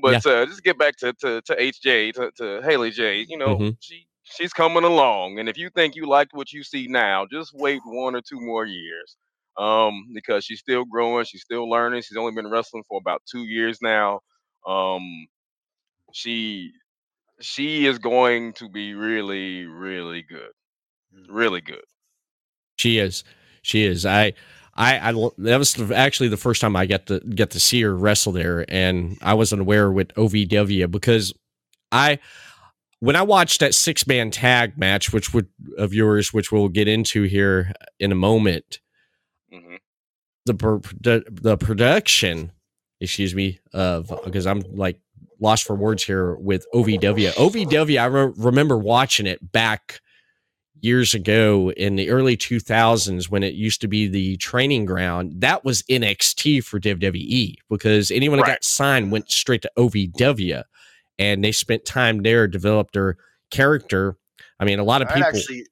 But 0.00 0.24
uh, 0.26 0.46
just 0.46 0.62
get 0.62 0.78
back 0.78 0.96
to 0.98 1.12
to, 1.14 1.42
to 1.42 1.54
HJ, 1.56 2.14
to, 2.14 2.30
to 2.38 2.62
Haley 2.66 2.90
J. 2.90 3.26
You 3.28 3.36
know, 3.36 3.56
Mhm. 3.56 3.76
she 3.80 4.06
she's 4.24 4.52
coming 4.52 4.84
along, 4.84 5.38
and 5.38 5.48
if 5.48 5.56
you 5.58 5.68
think 5.70 5.96
you 5.96 6.06
liked 6.06 6.32
what 6.32 6.52
you 6.52 6.62
see 6.62 6.86
now, 6.88 7.26
just 7.30 7.52
wait 7.54 7.80
one 7.84 8.14
or 8.14 8.20
two 8.22 8.40
more 8.40 8.64
years, 8.64 9.16
um, 9.58 10.06
because 10.14 10.44
she's 10.44 10.60
still 10.60 10.84
growing, 10.84 11.24
she's 11.24 11.42
still 11.42 11.68
learning. 11.68 12.02
She's 12.02 12.16
only 12.16 12.32
been 12.32 12.48
wrestling 12.50 12.84
for 12.88 12.98
about 12.98 13.22
two 13.30 13.44
years 13.44 13.80
now. 13.82 14.20
Um, 14.66 15.26
she 16.12 16.72
she 17.40 17.86
is 17.86 17.98
going 17.98 18.52
to 18.54 18.68
be 18.68 18.94
really, 18.94 19.66
really 19.66 20.22
good, 20.22 20.52
really 21.28 21.60
good. 21.60 21.84
She 22.76 22.98
is. 22.98 23.24
She 23.62 23.84
is. 23.84 24.06
I, 24.06 24.34
I, 24.74 25.12
that 25.38 25.56
was 25.56 25.90
actually 25.90 26.28
the 26.28 26.36
first 26.36 26.60
time 26.60 26.76
I 26.76 26.86
got 26.86 27.06
to 27.06 27.20
get 27.20 27.50
to 27.52 27.60
see 27.60 27.82
her 27.82 27.96
wrestle 27.96 28.32
there, 28.32 28.64
and 28.68 29.18
I 29.22 29.34
wasn't 29.34 29.62
aware 29.62 29.90
with 29.90 30.08
OVW 30.14 30.90
because 30.90 31.32
I, 31.90 32.18
when 33.00 33.16
I 33.16 33.22
watched 33.22 33.60
that 33.60 33.74
six 33.74 34.06
man 34.06 34.30
tag 34.30 34.76
match, 34.76 35.12
which 35.12 35.32
would 35.32 35.48
of 35.78 35.94
yours, 35.94 36.32
which 36.32 36.52
we'll 36.52 36.68
get 36.68 36.88
into 36.88 37.22
here 37.24 37.72
in 37.98 38.12
a 38.12 38.16
moment, 38.16 38.80
hmm 39.52 39.76
the 40.46 40.54
the, 41.00 41.24
the 41.28 41.56
production, 41.56 42.52
excuse 43.00 43.34
me, 43.34 43.58
of 43.72 44.12
because 44.24 44.46
I'm 44.46 44.60
like 44.72 45.00
lost 45.40 45.64
for 45.64 45.74
words 45.74 46.02
here 46.02 46.34
with 46.36 46.66
OVW. 46.74 47.30
OVW, 47.32 48.00
I 48.00 48.06
re- 48.06 48.32
remember 48.36 48.76
watching 48.78 49.26
it 49.26 49.52
back 49.52 50.00
years 50.80 51.14
ago 51.14 51.70
in 51.72 51.96
the 51.96 52.10
early 52.10 52.36
2000s 52.36 53.30
when 53.30 53.42
it 53.42 53.54
used 53.54 53.80
to 53.80 53.88
be 53.88 54.06
the 54.06 54.36
training 54.36 54.84
ground. 54.84 55.32
That 55.40 55.64
was 55.64 55.82
NXT 55.84 56.62
for 56.64 56.78
WWE 56.78 57.56
because 57.70 58.10
anyone 58.10 58.38
that 58.38 58.42
Right. 58.44 58.52
got 58.52 58.64
signed 58.64 59.10
went 59.10 59.30
straight 59.30 59.62
to 59.62 59.70
OVW 59.76 60.62
and 61.18 61.42
they 61.42 61.52
spent 61.52 61.84
time 61.86 62.22
there, 62.22 62.46
developed 62.46 62.92
their 62.94 63.16
character. 63.50 64.16
I 64.60 64.64
mean, 64.64 64.78
a 64.78 64.84
lot 64.84 65.00
of 65.02 65.08
I'd 65.08 65.14
people. 65.14 65.28
actually, 65.28 65.66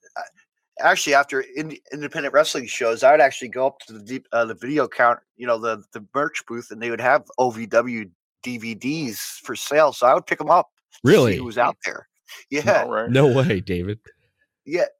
actually, 0.81 1.15
after 1.15 1.41
in, 1.43 1.77
independent 1.93 2.33
wrestling 2.35 2.67
shows, 2.67 3.03
I 3.03 3.11
would 3.13 3.21
actually 3.21 3.49
go 3.49 3.67
up 3.67 3.79
to 3.81 3.93
the 3.93 4.01
deep, 4.01 4.27
uh, 4.33 4.47
the 4.47 4.55
video 4.55 4.89
count, 4.89 5.21
you 5.37 5.47
know, 5.47 5.59
the 5.59 5.83
the 5.93 6.05
merch 6.15 6.45
booth, 6.47 6.71
and 6.71 6.81
they 6.83 6.91
would 6.91 7.01
have 7.01 7.25
OVW 7.39 8.11
DVDs 8.45 9.17
for 9.43 9.57
sale. 9.57 9.93
So 9.93 10.07
I 10.07 10.15
would 10.15 10.27
pick 10.27 10.39
them 10.39 10.51
up. 10.51 10.69
Really? 11.03 11.37
who 11.37 11.45
was 11.45 11.59
out 11.59 11.77
there? 11.85 12.09
Yeah, 12.51 12.83
All 12.85 12.91
right. 12.91 13.11
no 13.11 13.27
way, 13.33 13.61
David. 13.61 13.99
yeah. 14.65 14.85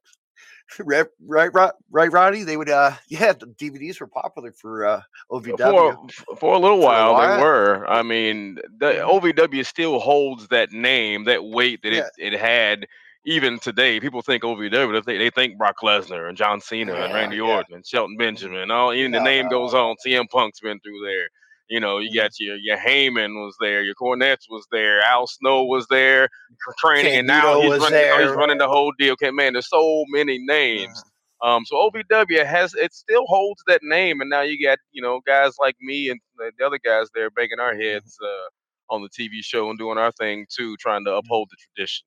Right, 0.79 1.05
right, 1.25 1.53
right, 1.53 1.71
right, 1.91 2.11
Roddy. 2.11 2.43
They 2.43 2.57
would, 2.57 2.69
uh, 2.71 2.91
yeah. 3.07 3.33
The 3.33 3.45
DVDs 3.45 3.99
were 4.01 4.07
popular 4.07 4.51
for 4.51 4.85
uh, 4.85 5.01
OVW. 5.31 6.11
For, 6.11 6.35
for 6.35 6.55
a 6.55 6.59
little 6.59 6.77
For 6.77 6.83
a 6.83 6.85
while, 6.85 7.13
while. 7.13 7.37
they 7.37 7.43
were. 7.43 7.87
I 7.87 8.01
mean, 8.01 8.55
the. 8.79 8.93
OVW 9.05 9.63
still 9.65 9.99
holds 9.99 10.47
that 10.47 10.71
name, 10.71 11.23
that 11.25 11.45
weight 11.45 11.81
that 11.83 11.93
Yeah. 11.93 12.07
it, 12.17 12.33
it 12.33 12.39
had 12.39 12.87
even 13.25 13.59
today. 13.59 13.99
People 13.99 14.23
think 14.23 14.41
OVW, 14.43 15.05
they, 15.05 15.17
they 15.19 15.29
think 15.29 15.55
Brock 15.57 15.77
Lesnar 15.83 16.27
and 16.27 16.35
John 16.35 16.59
Cena 16.59 16.93
and 16.93 17.11
Yeah, 17.11 17.15
Randy 17.15 17.37
yeah. 17.37 17.43
Orton 17.43 17.75
and 17.75 17.85
Shelton 17.85 18.17
Benjamin. 18.17 18.71
All 18.71 18.91
even 18.91 19.11
the 19.11 19.21
name 19.21 19.45
no, 19.45 19.51
goes 19.51 19.73
on. 19.75 19.95
CM 20.05 20.27
Punk's 20.29 20.59
been 20.61 20.79
through 20.79 21.05
there. 21.05 21.27
You 21.69 21.79
know, 21.79 21.97
you 21.97 22.13
got 22.13 22.31
your 22.39 22.57
your 22.57 22.77
Heyman 22.77 23.33
was 23.43 23.55
there, 23.59 23.81
your 23.83 23.95
Cornette's 23.95 24.47
was 24.49 24.67
there, 24.71 25.01
Al 25.01 25.25
Snow 25.27 25.63
was 25.63 25.87
there, 25.87 26.29
tr- 26.61 26.71
training, 26.77 27.15
and 27.15 27.27
now 27.27 27.59
he's 27.61 27.69
was 27.71 27.79
running. 27.79 27.99
you 27.99 28.05
know, 28.05 28.17
he's 28.19 28.27
there. 28.27 28.35
running 28.37 28.57
the 28.59 28.67
whole 28.67 28.93
deal. 28.99 29.13
Okay, 29.13 29.31
man, 29.31 29.53
there's 29.53 29.69
so 29.69 30.03
many 30.09 30.37
names. 30.39 31.03
Um, 31.43 31.65
so 31.65 31.75
OVW 31.89 32.45
has 32.45 32.73
it 32.75 32.93
still 32.93 33.25
holds 33.27 33.61
that 33.67 33.81
name, 33.83 34.21
and 34.21 34.29
now 34.29 34.41
you 34.41 34.63
got 34.63 34.77
you 34.91 35.01
know 35.01 35.21
guys 35.25 35.55
like 35.59 35.75
me 35.81 36.09
and 36.09 36.19
the 36.37 36.51
the 36.59 36.65
other 36.65 36.79
guys 36.85 37.07
there 37.15 37.29
banging 37.31 37.59
our 37.59 37.75
heads 37.75 38.15
uh, 38.23 38.93
on 38.93 39.01
the 39.01 39.09
TV 39.09 39.41
show 39.43 39.69
and 39.69 39.79
doing 39.79 39.97
our 39.97 40.11
thing 40.13 40.45
too, 40.55 40.75
trying 40.77 41.03
to 41.05 41.13
uphold 41.15 41.49
the 41.51 41.57
tradition. 41.57 42.05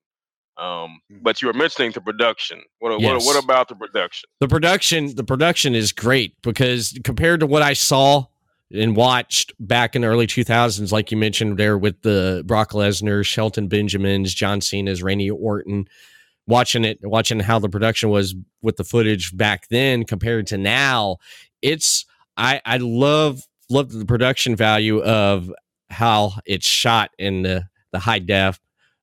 Um, 0.57 0.99
Mhm. 1.11 1.21
but 1.23 1.41
you 1.41 1.47
were 1.47 1.53
mentioning 1.53 1.91
the 1.91 2.01
production. 2.01 2.61
What 2.79 2.99
what, 3.01 3.23
what 3.23 3.41
about 3.43 3.67
the 3.69 3.75
production? 3.75 4.29
the 4.39 4.47
production 4.47 5.15
the 5.15 5.23
production 5.23 5.75
is 5.75 5.91
great 5.91 6.33
because 6.41 6.97
compared 7.03 7.39
to 7.41 7.45
what 7.47 7.61
I 7.61 7.73
saw 7.73 8.25
and 8.71 8.95
watched 8.95 9.53
back 9.59 9.95
in 9.95 10.03
the 10.03 10.07
early 10.07 10.27
2000s 10.27 10.91
like 10.91 11.11
you 11.11 11.17
mentioned 11.17 11.57
there 11.57 11.77
with 11.77 12.01
the 12.03 12.43
Brock 12.45 12.71
Lesnar, 12.71 13.25
Shelton 13.25 13.67
Benjamins, 13.67 14.33
John 14.33 14.61
Cena's, 14.61 15.01
Randy 15.01 15.29
Orton 15.31 15.87
watching 16.49 16.83
it 16.83 16.99
watching 17.03 17.39
how 17.39 17.59
the 17.59 17.69
production 17.69 18.09
was 18.09 18.35
with 18.61 18.75
the 18.75 18.83
footage 18.83 19.35
back 19.37 19.67
then 19.69 20.03
compared 20.03 20.47
to 20.47 20.57
now. 20.57 21.17
It's 21.61 22.05
I 22.35 22.61
I 22.65 22.77
love 22.77 23.41
love 23.69 23.91
the 23.91 24.05
production 24.05 24.55
value 24.55 25.01
of 25.01 25.51
how 25.89 26.33
it's 26.45 26.65
shot 26.65 27.11
in 27.17 27.43
the 27.43 27.65
the 27.91 27.99
high 27.99 28.19
def 28.19 28.59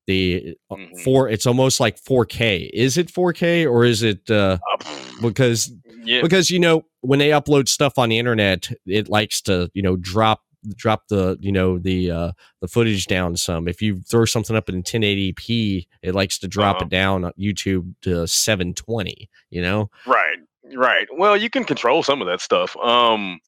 the 0.06 0.56
Mhm. 0.70 1.02
four 1.04 1.28
it's 1.28 1.46
almost 1.46 1.80
like 1.80 1.98
4K 1.98 2.70
is 2.72 2.96
it 2.96 3.10
4K 3.10 3.66
or 3.66 3.84
is 3.84 4.02
it 4.02 4.30
uh 4.30 4.58
Uh, 4.72 4.76
because 5.20 5.72
yeah, 6.04 6.20
because 6.22 6.50
you 6.50 6.58
know 6.58 6.84
when 7.00 7.18
they 7.18 7.30
upload 7.30 7.68
stuff 7.68 7.98
on 7.98 8.08
the 8.08 8.18
internet 8.18 8.70
it 8.86 9.08
likes 9.08 9.40
to 9.42 9.70
you 9.74 9.82
know 9.82 9.96
drop 9.96 10.42
drop 10.76 11.06
the 11.08 11.36
you 11.40 11.52
know 11.52 11.78
the 11.78 12.10
uh 12.10 12.32
the 12.60 12.68
footage 12.68 13.06
down 13.06 13.36
some 13.36 13.68
if 13.68 13.80
you 13.80 14.00
throw 14.00 14.24
something 14.24 14.56
up 14.56 14.68
in 14.68 14.82
1080p 14.82 15.86
it 16.02 16.14
likes 16.14 16.38
to 16.38 16.48
drop 16.48 16.76
Uh-huh. 16.76 16.84
it 16.86 16.90
down 16.90 17.24
on 17.24 17.32
youtube 17.38 17.94
to 18.02 18.26
720 18.26 19.28
you 19.50 19.62
know 19.62 19.90
right, 20.06 20.38
right. 20.74 21.06
Well, 21.16 21.36
you 21.36 21.48
can 21.50 21.64
control 21.64 22.02
some 22.02 22.20
of 22.20 22.26
that 22.26 22.40
stuff. 22.40 22.76
Um, 22.78 23.38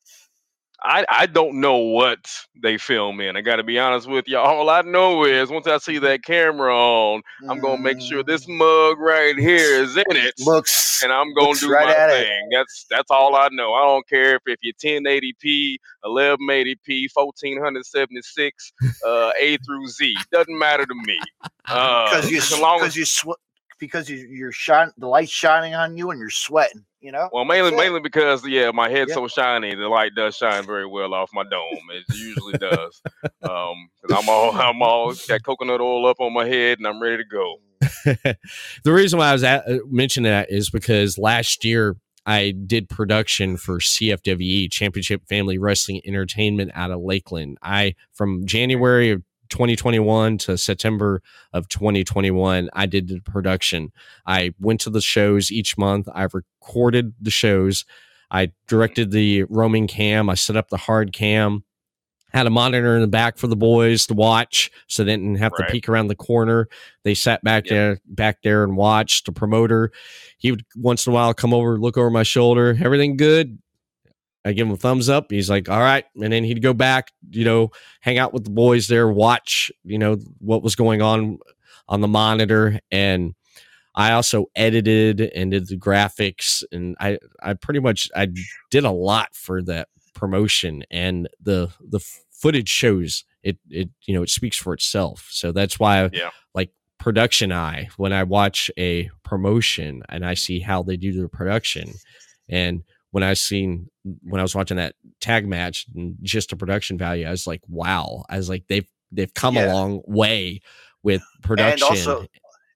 I 0.82 1.04
I 1.10 1.26
don't 1.26 1.60
know 1.60 1.76
what 1.76 2.30
they 2.62 2.78
film 2.78 3.20
in. 3.20 3.36
I 3.36 3.40
got 3.40 3.56
to 3.56 3.64
be 3.64 3.78
honest 3.78 4.08
with 4.08 4.28
you. 4.28 4.38
All 4.38 4.70
I 4.70 4.82
know 4.82 5.24
is 5.24 5.50
once 5.50 5.66
I 5.66 5.78
see 5.78 5.98
that 5.98 6.24
camera 6.24 6.74
on, 6.74 7.22
I'm 7.48 7.60
gonna 7.60 7.82
make 7.82 8.00
sure 8.00 8.22
this 8.22 8.46
mug 8.46 8.98
right 8.98 9.36
here 9.36 9.82
is 9.82 9.96
in 9.96 10.04
it, 10.08 10.34
looks 10.40 11.02
and 11.02 11.12
I'm 11.12 11.34
gonna 11.34 11.58
do 11.58 11.70
right 11.70 11.86
my 11.86 11.94
at 11.94 12.10
it. 12.10 12.26
thing. 12.26 12.48
That's 12.52 12.86
that's 12.90 13.10
all 13.10 13.34
I 13.34 13.48
know. 13.50 13.74
I 13.74 13.82
don't 13.82 14.08
care 14.08 14.36
if, 14.36 14.42
if 14.46 14.58
you're 14.62 14.74
1080p, 14.74 15.76
1180p, 16.04 17.08
1476, 17.12 18.72
uh, 19.04 19.30
A 19.40 19.56
through 19.58 19.86
Z. 19.88 20.16
Doesn't 20.32 20.58
matter 20.58 20.86
to 20.86 20.94
me. 20.94 21.18
Uh, 21.70 22.08
because 22.08 22.30
you 22.30 22.40
because 22.40 22.96
you 22.96 23.04
sw- 23.04 23.38
because 23.78 24.08
you, 24.08 24.16
you're 24.16 24.52
shine 24.52 24.90
the 24.96 25.06
light's 25.06 25.30
shining 25.30 25.74
on 25.74 25.98
you 25.98 26.10
and 26.10 26.18
you're 26.18 26.30
sweating. 26.30 26.82
You 27.00 27.12
know. 27.12 27.28
Well, 27.32 27.44
mainly 27.44 27.70
mainly 27.74 28.00
because 28.00 28.46
yeah, 28.46 28.70
my 28.72 28.88
head's 28.88 29.10
Yeah. 29.10 29.14
so 29.16 29.28
shiny, 29.28 29.74
the 29.74 29.88
light 29.88 30.12
does 30.16 30.36
shine 30.36 30.64
very 30.64 30.86
well 30.86 31.14
off 31.14 31.30
my 31.32 31.44
dome. 31.44 31.78
It 31.94 32.04
usually 32.16 32.58
does. 32.58 33.00
Um, 33.42 33.88
I'm 34.10 34.28
all 34.28 34.50
I'm 34.56 34.82
all 34.82 35.14
got 35.28 35.42
coconut 35.44 35.80
oil 35.80 36.06
up 36.06 36.20
on 36.20 36.32
my 36.32 36.46
head 36.46 36.78
and 36.78 36.86
I'm 36.86 37.00
ready 37.00 37.18
to 37.18 37.24
go. 37.24 37.56
the 38.84 38.92
reason 38.92 39.18
why 39.18 39.28
I 39.28 39.32
was 39.32 39.44
at, 39.44 39.68
uh, 39.68 39.78
mentioning 39.88 40.30
that 40.30 40.50
is 40.50 40.70
because 40.70 41.18
last 41.18 41.64
year 41.64 41.96
I 42.26 42.50
did 42.50 42.88
production 42.88 43.56
for 43.56 43.78
CFWE 43.78 44.40
E, 44.40 44.68
Championship 44.68 45.22
Family 45.28 45.56
Wrestling 45.56 46.02
Entertainment 46.04 46.72
out 46.74 46.90
of 46.90 47.00
Lakeland. 47.00 47.58
I 47.62 47.94
from 48.12 48.44
January 48.44 49.10
of 49.12 49.22
2021 49.48 50.38
to 50.38 50.58
September 50.58 51.22
of 51.52 51.68
2021, 51.68 52.68
I 52.72 52.86
did 52.86 53.08
the 53.08 53.20
production. 53.20 53.92
I 54.26 54.54
went 54.60 54.80
to 54.82 54.90
the 54.90 55.00
shows 55.00 55.50
each 55.50 55.76
month. 55.78 56.08
I 56.14 56.26
recorded 56.32 57.14
the 57.20 57.30
shows. 57.30 57.84
I 58.30 58.52
directed 58.66 59.10
the 59.10 59.44
roaming 59.44 59.86
cam. 59.86 60.28
I 60.28 60.34
set 60.34 60.56
up 60.56 60.68
the 60.68 60.76
hard 60.76 61.12
cam. 61.12 61.64
Had 62.34 62.46
a 62.46 62.50
monitor 62.50 62.94
in 62.94 63.00
the 63.00 63.06
back 63.08 63.38
for 63.38 63.46
the 63.46 63.56
boys 63.56 64.06
to 64.08 64.14
watch, 64.14 64.70
so 64.86 65.02
they 65.02 65.12
didn't 65.12 65.36
have 65.36 65.52
Right. 65.58 65.66
to 65.66 65.72
peek 65.72 65.88
around 65.88 66.08
the 66.08 66.14
corner. 66.14 66.68
They 67.02 67.14
sat 67.14 67.42
back 67.42 67.64
there, 67.66 68.00
back 68.06 68.42
there, 68.42 68.64
and 68.64 68.76
watched. 68.76 69.24
The 69.24 69.32
promoter, 69.32 69.92
he 70.36 70.50
would 70.50 70.62
once 70.76 71.06
in 71.06 71.12
a 71.12 71.14
while 71.14 71.32
come 71.32 71.54
over, 71.54 71.78
look 71.78 71.96
over 71.96 72.10
my 72.10 72.24
shoulder. 72.24 72.76
Everything 72.82 73.16
good? 73.16 73.58
I 74.48 74.52
give 74.52 74.66
him 74.66 74.72
a 74.72 74.76
thumbs 74.76 75.08
up. 75.08 75.30
He's 75.30 75.50
like, 75.50 75.68
"All 75.68 75.80
right," 75.80 76.04
and 76.20 76.32
then 76.32 76.44
he'd 76.44 76.62
go 76.62 76.72
back, 76.72 77.12
you 77.30 77.44
know, 77.44 77.70
hang 78.00 78.18
out 78.18 78.32
with 78.32 78.44
the 78.44 78.50
boys 78.50 78.88
there, 78.88 79.08
watch, 79.08 79.70
you 79.84 79.98
know, 79.98 80.16
what 80.38 80.62
was 80.62 80.74
going 80.76 81.02
on 81.02 81.38
on 81.88 82.00
the 82.00 82.08
monitor, 82.08 82.78
and 82.90 83.34
I 83.94 84.12
also 84.12 84.46
edited 84.54 85.20
and 85.20 85.50
did 85.50 85.66
the 85.68 85.76
graphics, 85.76 86.62
and 86.70 86.96
I, 87.00 87.18
I 87.42 87.54
pretty 87.54 87.80
much, 87.80 88.08
I 88.14 88.28
did 88.70 88.84
a 88.84 88.90
lot 88.90 89.34
for 89.34 89.62
that 89.62 89.88
promotion, 90.14 90.84
and 90.90 91.28
the 91.42 91.70
the 91.80 92.00
footage 92.30 92.68
shows 92.68 93.24
it, 93.42 93.58
it, 93.70 93.88
you 94.06 94.14
know, 94.14 94.22
it 94.22 94.30
speaks 94.30 94.56
for 94.56 94.72
itself. 94.72 95.28
So 95.30 95.50
that's 95.52 95.78
why, 95.80 96.10
Yeah. 96.12 96.30
like 96.54 96.70
production 96.98 97.52
eye, 97.52 97.88
when 97.96 98.12
I 98.12 98.22
watch 98.24 98.70
a 98.78 99.10
promotion 99.24 100.02
and 100.08 100.24
I 100.24 100.34
see 100.34 100.60
how 100.60 100.82
they 100.82 100.96
do 100.96 101.12
the 101.20 101.28
production, 101.28 101.90
and 102.48 102.82
when 103.10 103.22
I 103.22 103.34
seen 103.34 103.88
when 104.22 104.40
I 104.40 104.42
was 104.42 104.54
watching 104.54 104.76
that 104.76 104.94
tag 105.20 105.46
match 105.46 105.86
and 105.94 106.16
just 106.22 106.50
the 106.50 106.56
production 106.56 106.98
value, 106.98 107.26
I 107.26 107.30
was 107.30 107.46
like, 107.46 107.62
wow. 107.68 108.24
I 108.28 108.36
was 108.36 108.48
like, 108.48 108.64
they've 108.68 108.86
they've 109.12 109.32
come 109.34 109.56
a 109.56 109.66
long 109.72 110.02
way 110.06 110.60
with 111.02 111.22
production. 111.42 111.72
And 111.88 111.98
also- 111.98 112.26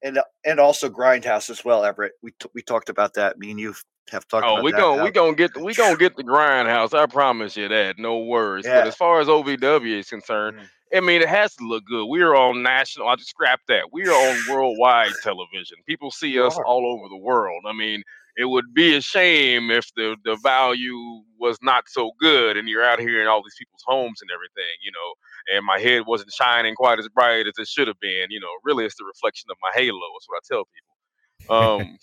and 0.04 0.18
and 0.44 0.58
also 0.58 0.88
Grindhouse 0.90 1.48
as 1.48 1.64
well, 1.64 1.84
Everett. 1.84 2.12
We 2.22 2.32
t- 2.32 2.48
we 2.54 2.62
talked 2.62 2.88
about 2.88 3.14
that. 3.14 3.38
Me 3.38 3.50
and 3.52 3.60
you 3.60 3.74
have 4.10 4.26
talked 4.26 4.44
Oh, 4.44 4.54
about 4.54 4.64
we 4.64 4.72
that. 4.72 4.80
gon' 4.80 4.98
how- 4.98 5.04
we 5.04 5.10
gonna 5.12 5.34
get 5.36 5.56
we 5.56 5.74
gonna 5.74 5.96
get 5.96 6.16
the 6.16 6.24
grindhouse. 6.24 6.92
I 6.92 7.06
promise 7.06 7.56
you 7.56 7.68
that. 7.68 7.98
No 7.98 8.18
worries. 8.18 8.64
Yeah. 8.66 8.80
But 8.80 8.88
as 8.88 8.96
far 8.96 9.20
as 9.20 9.28
OVW 9.28 9.98
is 10.00 10.08
concerned, 10.08 10.58
Mm. 10.58 10.68
I 10.94 11.00
mean, 11.00 11.22
it 11.22 11.28
has 11.28 11.54
to 11.56 11.64
look 11.66 11.84
good. 11.86 12.06
We 12.06 12.20
are 12.22 12.34
on 12.34 12.62
national. 12.62 13.06
I 13.08 13.14
just 13.16 13.30
scrap 13.30 13.60
that. 13.68 13.92
We 13.92 14.06
are 14.08 14.12
on 14.30 14.38
worldwide 14.50 15.12
television. 15.22 15.78
People 15.86 16.10
see 16.10 16.28
You 16.32 16.46
us 16.46 16.56
are. 16.58 16.66
all 16.66 16.84
over 16.86 17.08
the 17.08 17.16
world. 17.16 17.62
I 17.66 17.72
mean, 17.72 18.02
it 18.36 18.46
would 18.46 18.74
be 18.74 18.96
a 18.96 19.00
shame 19.00 19.70
if 19.70 19.86
the 19.96 20.16
the 20.24 20.36
value 20.42 21.22
was 21.38 21.58
not 21.62 21.84
so 21.88 22.12
good, 22.20 22.56
and 22.56 22.68
you're 22.68 22.84
out 22.84 23.00
here 23.00 23.20
in 23.20 23.28
all 23.28 23.42
these 23.42 23.56
people's 23.58 23.82
homes 23.86 24.20
and 24.22 24.30
everything, 24.32 24.72
you 24.82 24.92
know. 24.92 25.56
And 25.56 25.66
my 25.66 25.78
head 25.78 26.06
wasn't 26.06 26.32
shining 26.32 26.74
quite 26.74 26.98
as 26.98 27.08
bright 27.08 27.46
as 27.46 27.54
it 27.58 27.68
should 27.68 27.88
have 27.88 28.00
been. 28.00 28.28
You 28.30 28.40
know, 28.40 28.50
really, 28.64 28.84
it's 28.84 28.96
the 28.96 29.04
reflection 29.04 29.48
of 29.50 29.56
my 29.62 29.70
halo. 29.74 29.98
That's 30.14 30.28
what 30.28 30.38
I 30.38 30.54
tell 30.54 30.64
people. 30.64 31.84
Um, 31.88 31.98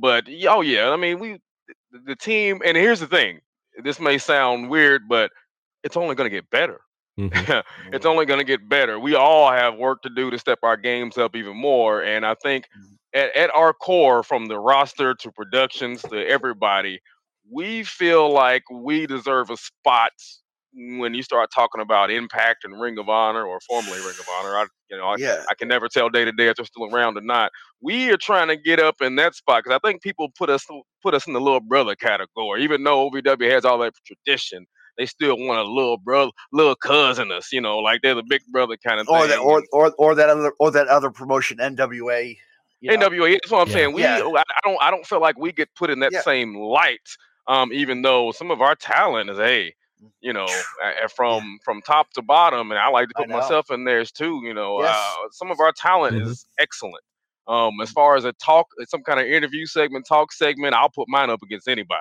but 0.00 0.28
oh 0.48 0.60
yeah, 0.60 0.90
I 0.90 0.96
mean, 0.96 1.18
we 1.18 1.38
the, 1.92 2.16
team. 2.16 2.60
And 2.64 2.76
here's 2.76 3.00
the 3.00 3.06
thing. 3.06 3.40
This 3.82 4.00
may 4.00 4.18
sound 4.18 4.70
weird, 4.70 5.08
but 5.08 5.30
it's 5.84 5.96
only 5.96 6.14
going 6.14 6.30
to 6.30 6.36
get 6.36 6.50
better 6.50 6.80
Mhm. 7.18 7.48
it's 7.92 8.06
only 8.06 8.26
going 8.26 8.40
to 8.40 8.44
get 8.44 8.68
better. 8.68 8.98
We 8.98 9.14
all 9.14 9.50
have 9.52 9.76
work 9.76 10.02
to 10.02 10.10
do 10.10 10.30
to 10.30 10.38
step 10.38 10.60
our 10.62 10.76
games 10.76 11.18
up 11.18 11.36
even 11.36 11.56
more. 11.56 12.02
And 12.02 12.26
I 12.26 12.34
think 12.34 12.68
Mhm. 12.76 12.99
At, 13.14 13.36
at 13.36 13.50
our 13.54 13.72
core, 13.72 14.22
from 14.22 14.46
the 14.46 14.58
roster 14.58 15.14
to 15.14 15.32
productions 15.32 16.02
to 16.02 16.26
everybody, 16.26 17.00
we 17.50 17.82
feel 17.82 18.30
like 18.32 18.62
we 18.70 19.06
deserve 19.06 19.50
a 19.50 19.56
spot 19.56 20.12
when 20.72 21.14
you 21.14 21.22
start 21.22 21.50
talking 21.52 21.80
about 21.80 22.10
Impact 22.10 22.64
and 22.64 22.80
Ring 22.80 22.98
of 22.98 23.08
Honor 23.08 23.44
or 23.44 23.58
formerly 23.68 23.98
Ring 23.98 24.10
of 24.10 24.26
Honor. 24.38 24.56
I, 24.56 24.66
you 24.88 24.96
know, 24.96 25.06
I, 25.06 25.16
yeah, 25.18 25.42
I 25.50 25.54
can 25.54 25.68
never 25.68 25.88
tell 25.88 26.08
day 26.08 26.24
to 26.24 26.32
day 26.32 26.48
if 26.48 26.56
they're 26.56 26.66
still 26.66 26.92
around 26.92 27.16
or 27.16 27.22
not. 27.22 27.50
We 27.80 28.12
are 28.12 28.16
trying 28.16 28.48
to 28.48 28.56
get 28.56 28.78
up 28.78 28.96
in 29.00 29.16
that 29.16 29.34
spot 29.34 29.64
because 29.64 29.76
I 29.82 29.86
think 29.86 30.02
people 30.02 30.28
put 30.38 30.50
us 30.50 30.64
put 31.02 31.14
us 31.14 31.26
in 31.26 31.32
the 31.32 31.40
little 31.40 31.60
brother 31.60 31.96
category. 31.96 32.62
Even 32.62 32.84
though 32.84 33.10
OVW 33.10 33.50
has 33.50 33.64
all 33.64 33.78
that 33.78 33.94
tradition, 34.06 34.66
they 34.96 35.06
still 35.06 35.36
want 35.38 35.58
a 35.58 35.70
little 35.70 35.98
brother, 35.98 36.30
little 36.52 36.76
cousin 36.76 37.32
us. 37.32 37.52
You 37.52 37.60
know, 37.60 37.78
like 37.78 38.02
they're 38.02 38.14
the 38.14 38.24
big 38.28 38.42
brother 38.52 38.76
kind 38.86 39.00
of 39.00 39.08
or 39.08 39.20
thing. 39.20 39.30
that 39.30 39.38
or, 39.38 39.64
or 39.72 39.92
or 39.98 40.14
that 40.14 40.28
other 40.28 40.52
or 40.60 40.70
that 40.70 40.86
other 40.88 41.10
promotion, 41.10 41.58
NWA. 41.58 42.36
You 42.80 42.92
know. 42.92 43.02
NWA. 43.02 43.32
That's 43.34 43.50
what 43.50 43.60
I'm 43.62 43.68
Yeah. 43.68 43.76
saying. 43.76 43.94
We, 43.94 44.20
Yeah. 44.20 44.22
I, 44.22 44.24
I 44.40 44.60
don't, 44.64 44.78
I 44.82 44.90
don't 44.90 45.06
feel 45.06 45.20
like 45.20 45.38
we 45.38 45.52
get 45.52 45.74
put 45.74 45.90
in 45.90 46.00
that 46.00 46.14
Yeah. 46.14 46.22
same 46.22 46.56
light. 46.56 47.00
Um, 47.46 47.72
even 47.72 48.02
though 48.02 48.32
some 48.32 48.50
of 48.50 48.60
our 48.60 48.74
talent 48.74 49.30
is, 49.30 49.38
hey, 49.38 49.74
you 50.20 50.32
know, 50.32 50.64
from 51.16 51.58
from 51.64 51.82
top 51.82 52.10
to 52.12 52.22
bottom, 52.22 52.70
and 52.70 52.80
I 52.80 52.88
like 52.88 53.08
to 53.08 53.14
put 53.14 53.28
myself 53.28 53.70
in 53.70 53.84
theirs 53.84 54.12
too. 54.12 54.40
You 54.44 54.54
know, 54.54 54.78
Yes. 54.78 55.20
uh, 55.22 55.28
some 55.32 55.50
of 55.50 55.60
our 55.60 55.72
talent 55.72 56.16
Mhm. 56.16 56.18
is 56.18 56.46
excellent. 56.58 57.04
Um, 57.48 57.80
as 57.82 57.90
far 57.90 58.16
as 58.16 58.24
a 58.24 58.32
talk, 58.34 58.66
some 58.88 59.02
kind 59.02 59.20
of 59.20 59.26
interview 59.26 59.66
segment, 59.66 60.06
talk 60.08 60.32
segment, 60.32 60.74
I'll 60.74 60.90
put 60.90 61.08
mine 61.08 61.30
up 61.30 61.42
against 61.42 61.68
anybody. 61.68 62.00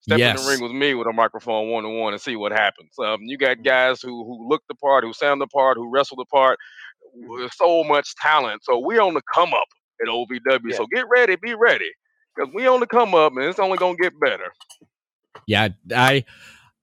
Step 0.00 0.24
in 0.26 0.32
the 0.34 0.40
ring 0.40 0.60
with 0.60 0.72
me 0.72 0.94
with 0.94 1.06
a 1.06 1.12
microphone 1.12 1.70
one 1.70 1.84
on 1.86 1.98
one 1.98 2.12
and 2.14 2.20
see 2.22 2.36
what 2.36 2.52
happens. 2.52 2.92
Um, 2.98 3.20
you 3.22 3.38
got 3.38 3.58
Mhm. 3.58 3.64
guys 3.64 4.02
who 4.02 4.24
who 4.24 4.48
look 4.48 4.62
the 4.68 4.74
part, 4.76 5.04
who 5.04 5.12
sound 5.14 5.40
the 5.40 5.46
part, 5.48 5.76
who 5.78 5.90
wrestle 5.90 6.16
the 6.18 6.26
part. 6.26 6.58
With 7.14 7.52
so 7.54 7.84
much 7.84 8.14
talent, 8.16 8.64
so 8.64 8.78
we're 8.78 9.00
on 9.02 9.14
the 9.14 9.22
come 9.34 9.54
up 9.54 9.68
at 10.02 10.08
OVW. 10.08 10.60
Yeah. 10.70 10.76
So 10.76 10.86
get 10.86 11.06
ready, 11.10 11.36
be 11.36 11.54
ready, 11.54 11.90
because 12.34 12.52
we 12.54 12.68
only 12.68 12.86
come 12.86 13.14
up, 13.14 13.32
and 13.36 13.44
it's 13.44 13.58
only 13.58 13.78
gonna 13.78 13.96
get 13.96 14.18
better. 14.20 14.52
Yeah, 15.46 15.68
I 15.94 16.24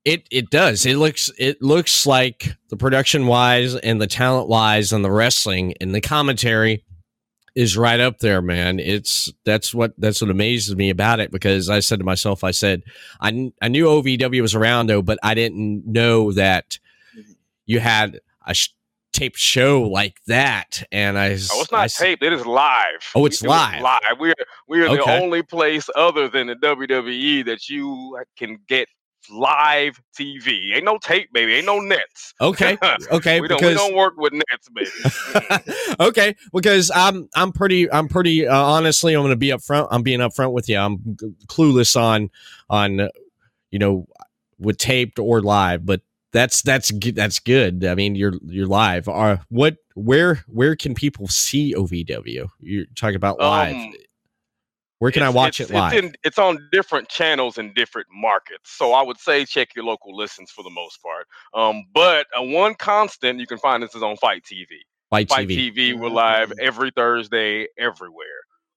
it 0.05 0.27
it 0.31 0.49
does. 0.51 0.85
It 0.85 0.97
looks 0.97 1.31
it 1.37 1.61
looks 1.61 2.05
like 2.05 2.55
the 2.69 2.77
production 2.77 3.25
wise 3.27 3.75
and 3.75 3.99
the 3.99 4.07
talent 4.07 4.47
wise 4.47 4.93
and 4.93 5.03
the 5.03 5.11
wrestling 5.11 5.73
and 5.81 5.93
the 5.93 6.01
commentary 6.01 6.85
is 7.55 7.77
right 7.77 7.99
up 7.99 8.19
there, 8.19 8.41
man. 8.41 8.79
It's 8.79 9.33
that's 9.45 9.73
what 9.73 9.93
that's 9.97 10.21
what 10.21 10.29
amazes 10.29 10.75
me 10.75 10.91
about 10.91 11.19
it 11.19 11.31
because 11.31 11.69
I 11.69 11.79
said 11.79 11.99
to 11.99 12.05
myself, 12.05 12.43
I 12.43 12.51
said 12.51 12.83
I 13.19 13.51
I 13.61 13.67
knew 13.67 13.85
OVW 13.85 14.41
was 14.41 14.53
around 14.53 14.87
though, 14.87 15.01
but 15.01 15.17
I 15.23 15.33
didn't 15.33 15.83
know 15.87 16.31
that 16.33 16.77
mm-hmm. 17.17 17.31
you 17.65 17.79
had 17.79 18.19
a 18.45 18.53
sh- 18.53 18.74
taped 19.15 19.37
show 19.39 19.81
like 19.81 20.17
that. 20.27 20.83
And 20.91 21.17
I, 21.17 21.29
Oh, 21.31 21.61
it's 21.61 21.71
not 21.71 21.85
s- 21.85 21.97
taped. 21.97 22.21
It 22.23 22.33
is 22.33 22.45
live. 22.45 23.01
Oh, 23.15 23.25
it's 23.25 23.43
it 23.43 23.47
live. 23.47 23.81
Live. 23.81 24.01
We 24.19 24.29
are 24.31 24.35
we 24.67 24.81
are 24.81 24.89
the 24.89 25.03
only 25.21 25.41
place 25.41 25.89
other 25.95 26.27
than 26.27 26.47
the 26.47 26.55
WWE 26.55 27.45
that 27.45 27.69
you 27.69 28.19
can 28.37 28.59
get 28.67 28.87
live 29.31 29.99
TV. 30.19 30.75
Ain't 30.75 30.85
no 30.85 30.97
tape, 30.99 31.33
baby. 31.33 31.55
Ain't 31.55 31.65
no 31.65 31.79
nets. 31.79 32.33
Okay, 32.39 32.77
okay, 33.11 33.41
we 33.41 33.47
don't 33.47 33.61
we 33.63 33.73
don't 33.73 33.95
work 33.95 34.13
with 34.17 34.33
nets, 34.33 34.69
baby. 34.73 35.63
Okay, 35.99 36.35
because 36.53 36.91
I'm 36.93 37.29
I'm 37.35 37.51
pretty 37.51 37.89
I'm 37.91 38.07
pretty 38.07 38.47
uh, 38.47 38.55
honestly 38.55 39.13
I'm 39.15 39.21
going 39.21 39.31
to 39.31 39.35
be 39.37 39.47
upfront. 39.49 39.87
I'm 39.91 40.03
being 40.03 40.19
upfront 40.19 40.51
with 40.51 40.67
you. 40.69 40.77
I'm 40.77 40.97
clueless 41.47 41.99
on 41.99 42.29
on 42.69 42.99
uh, 42.99 43.09
you 43.71 43.79
know 43.79 44.07
with 44.59 44.77
taped 44.77 45.19
or 45.19 45.41
live, 45.41 45.85
but 45.85 46.01
that's 46.35 46.61
that's 46.61 46.91
that's 47.13 47.39
good. 47.39 47.85
I 47.85 47.95
mean, 47.95 48.15
you're 48.15 48.33
you're 48.45 48.67
live. 48.67 49.07
Are 49.07 49.39
what 49.49 49.77
where 49.95 50.43
where 50.47 50.75
can 50.75 50.93
people 50.93 51.27
see 51.27 51.73
OVW? 51.73 52.49
You're 52.59 52.85
talking 52.95 53.15
about 53.15 53.39
live. 53.39 53.75
Um, 53.75 53.93
where 54.99 55.11
can 55.11 55.23
I 55.23 55.29
watch 55.29 55.59
it 55.59 55.69
live? 55.69 55.93
It's, 55.93 56.05
in, 56.05 56.15
it's 56.23 56.39
on 56.39 56.57
different 56.71 57.09
channels 57.09 57.57
in 57.57 57.73
different 57.73 58.07
markets. 58.13 58.71
So 58.71 58.93
I 58.93 59.01
would 59.01 59.17
say 59.17 59.45
check 59.45 59.75
your 59.75 59.85
local 59.85 60.15
listings 60.15 60.51
for 60.51 60.63
the 60.63 60.69
most 60.69 61.01
part. 61.01 61.27
Um, 61.53 61.83
but 61.93 62.27
uh, 62.37 62.43
one 62.43 62.75
constant 62.75 63.39
you 63.39 63.47
can 63.47 63.57
find 63.57 63.81
this 63.83 63.95
is 63.95 64.03
on 64.03 64.17
Fight 64.17 64.43
TV. 64.43 64.65
Fight 65.09 65.29
Fight 65.29 65.47
TV. 65.47 65.73
TV, 65.73 65.99
we're 65.99 66.09
live 66.09 66.49
Mhm. 66.49 66.59
every 66.59 66.91
Thursday 66.91 67.67
everywhere. 67.77 68.25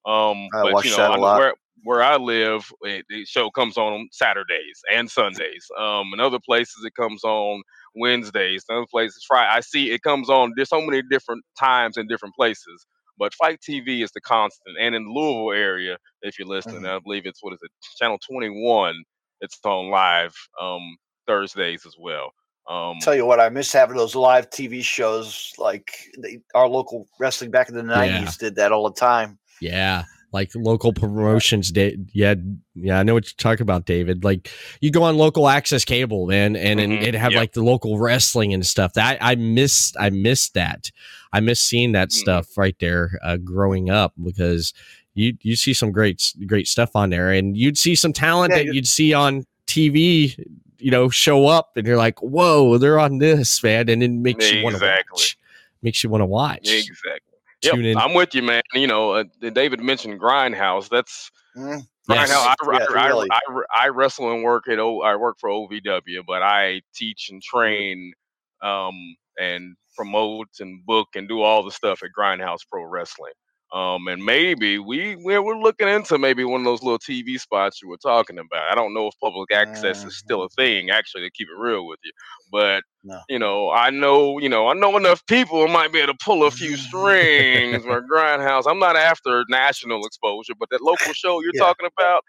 Um, 0.05 0.47
I 0.53 0.63
but 0.63 0.73
watch 0.73 0.85
you 0.85 0.91
know, 0.91 0.97
that 0.97 1.09
a 1.09 1.13
I 1.13 1.15
know 1.15 1.21
lot. 1.21 1.53
Where 1.83 2.01
I 2.01 2.17
live, 2.17 2.71
it, 2.81 3.05
the 3.09 3.25
show 3.25 3.49
comes 3.51 3.77
on 3.77 4.07
Saturdays 4.11 4.81
and 4.93 5.09
Sundays. 5.09 5.65
Um, 5.79 6.11
in 6.13 6.19
other 6.19 6.39
places 6.39 6.83
it 6.85 6.95
comes 6.95 7.23
on 7.23 7.61
Wednesdays. 7.95 8.65
In 8.69 8.77
other 8.77 8.87
places 8.89 9.23
Friday. 9.27 9.49
I 9.51 9.59
see 9.61 9.91
it 9.91 10.01
comes 10.03 10.29
on. 10.29 10.53
There's 10.55 10.69
so 10.69 10.81
many 10.81 11.01
different 11.09 11.43
times 11.59 11.97
in 11.97 12.07
different 12.07 12.35
places. 12.35 12.85
But 13.17 13.33
Fight 13.33 13.59
TV 13.67 14.01
is 14.03 14.11
the 14.13 14.21
constant, 14.21 14.77
and 14.79 14.95
in 14.95 15.03
the 15.05 15.11
Louisville 15.11 15.51
area, 15.51 15.97
if 16.21 16.39
you're 16.39 16.47
listening, 16.47 16.83
Mhm. 16.83 16.95
I 16.95 16.99
believe 16.99 17.25
it's 17.25 17.43
what 17.43 17.53
is 17.53 17.59
it, 17.61 17.71
Channel 17.97 18.17
21. 18.29 19.03
It's 19.41 19.59
on 19.65 19.89
live 19.89 20.33
um, 20.59 20.97
Thursdays 21.27 21.85
as 21.85 21.95
well. 21.99 22.31
Um, 22.69 22.99
Tell 23.01 23.15
you 23.15 23.25
what, 23.25 23.39
I 23.41 23.49
miss 23.49 23.73
having 23.73 23.97
those 23.97 24.15
live 24.15 24.49
TV 24.49 24.81
shows 24.83 25.53
like 25.57 25.91
they, 26.19 26.39
our 26.55 26.67
local 26.69 27.07
wrestling 27.19 27.51
back 27.51 27.67
in 27.69 27.75
the 27.75 27.81
Yeah. 27.81 27.87
nineties 27.87 28.37
did 28.37 28.55
that 28.55 28.71
all 28.71 28.89
the 28.89 28.99
time. 28.99 29.37
Yeah, 29.61 30.03
like 30.31 30.51
local 30.55 30.93
promotions. 30.93 31.71
Da- 31.71 31.97
yeah, 32.13 32.35
yeah, 32.75 32.99
I 32.99 33.03
know 33.03 33.13
what 33.13 33.25
you're 33.25 33.33
talking 33.37 33.63
about, 33.63 33.85
David. 33.85 34.23
Like 34.23 34.51
you 34.81 34.91
go 34.91 35.03
on 35.03 35.17
local 35.17 35.47
access 35.49 35.83
cable, 35.85 36.27
man, 36.27 36.55
and 36.55 36.79
and 36.79 36.93
Mhm, 36.93 37.01
it 37.03 37.13
have 37.15 37.31
yep. 37.31 37.39
like 37.39 37.53
the 37.53 37.63
local 37.63 37.97
wrestling 37.99 38.53
and 38.53 38.65
stuff. 38.65 38.93
That 38.93 39.17
I 39.21 39.35
missed. 39.35 39.95
I 39.99 40.09
missed 40.09 40.53
that. 40.53 40.91
I 41.33 41.39
missed 41.41 41.63
seeing 41.63 41.91
that 41.93 42.09
Mhm. 42.09 42.13
stuff 42.13 42.57
right 42.57 42.75
there 42.79 43.19
uh, 43.23 43.37
growing 43.37 43.89
up 43.89 44.13
because 44.23 44.73
you 45.15 45.37
you 45.41 45.55
see 45.55 45.73
some 45.73 45.91
great 45.91 46.33
great 46.45 46.67
stuff 46.67 46.95
on 46.95 47.09
there, 47.09 47.31
and 47.31 47.57
you'd 47.57 47.77
see 47.77 47.95
some 47.95 48.13
talent 48.13 48.51
Yeah, 48.51 48.57
that 48.59 48.65
you- 48.67 48.73
you'd 48.73 48.87
see 48.87 49.13
on 49.13 49.45
TV. 49.67 50.35
You 50.81 50.91
know, 50.91 51.09
show 51.09 51.45
up 51.47 51.75
and 51.75 51.85
you're 51.85 51.97
like, 51.97 52.21
"Whoa, 52.21 52.77
they're 52.77 52.99
on 52.99 53.17
this, 53.17 53.61
man!" 53.61 53.89
And 53.89 54.01
it 54.01 54.11
makes 54.11 54.49
you 54.49 54.63
want 54.63 54.77
to 54.77 54.85
watch. 55.11 55.37
Makes 55.81 56.03
you 56.05 56.09
want 56.09 56.21
to 56.21 56.25
watch. 56.25 56.69
Exactly. 56.69 57.28
Tune 57.61 57.85
in. 57.85 57.97
I'm 57.97 58.13
with 58.13 58.33
you, 58.33 58.41
man. 58.41 58.61
You 58.73 58.87
know, 58.87 59.11
uh, 59.11 59.23
David 59.41 59.81
mentioned 59.81 60.19
Grindhouse. 60.19 60.89
That's 60.89 61.29
Mm, 61.57 61.85
Yes. 62.07 62.31
Grindhouse. 62.31 62.55
I, 62.61 62.79
Yeah, 62.79 62.85
I, 63.01 63.07
really. 63.07 63.27
I, 63.31 63.39
I, 63.47 63.85
I 63.85 63.87
wrestle 63.89 64.31
and 64.31 64.43
work 64.43 64.67
at 64.67 64.79
o, 64.79 65.01
I 65.01 65.15
work 65.15 65.37
for 65.39 65.49
OVW, 65.49 66.25
but 66.25 66.41
I 66.41 66.81
teach 66.95 67.29
and 67.29 67.41
train, 67.41 68.13
um, 68.61 69.15
and 69.37 69.75
promote 69.95 70.47
and 70.59 70.85
book 70.85 71.09
and 71.15 71.27
do 71.27 71.41
all 71.41 71.63
the 71.63 71.71
stuff 71.71 72.01
at 72.03 72.09
Grindhouse 72.17 72.59
Pro 72.71 72.83
Wrestling. 72.83 73.33
Um, 73.73 74.07
and 74.07 74.23
maybe 74.23 74.79
we 74.79 75.15
we're, 75.15 75.43
we're 75.43 75.57
looking 75.59 75.87
into 75.87 76.17
maybe 76.17 76.43
one 76.43 76.61
of 76.61 76.65
those 76.65 76.81
little 76.83 76.99
TV 76.99 77.37
spots 77.39 77.81
you 77.81 77.89
were 77.89 77.97
talking 77.97 78.39
about. 78.39 78.71
I 78.71 78.75
don't 78.75 78.93
know 78.93 79.07
if 79.07 79.13
public 79.21 79.51
access 79.51 80.03
is 80.05 80.17
still 80.17 80.43
a 80.43 80.49
thing, 80.49 80.89
actually, 80.89 81.23
to 81.23 81.31
keep 81.31 81.47
it 81.49 81.59
real 81.59 81.85
with 81.87 81.99
you. 82.03 82.11
But 82.51 82.83
No. 83.03 83.21
you 83.29 83.37
know, 83.39 83.69
I 83.71 83.91
know, 83.91 84.39
you 84.39 84.49
know, 84.49 84.67
I 84.69 84.73
know 84.73 84.97
enough 84.97 85.25
people 85.27 85.67
might 85.67 85.91
be 85.93 85.99
able 85.99 86.13
to 86.13 86.19
pull 86.23 86.45
a 86.45 86.51
few 86.51 86.77
strings 86.77 87.85
or 87.87 88.01
Grindhouse. 88.11 88.63
I'm 88.67 88.79
not 88.79 88.95
after 88.95 89.45
national 89.49 90.05
exposure, 90.05 90.53
but 90.59 90.69
that 90.71 90.81
local 90.81 91.13
show 91.13 91.41
you're 91.41 91.53
Yeah. 91.53 91.61
talking 91.61 91.87
about, 91.97 92.21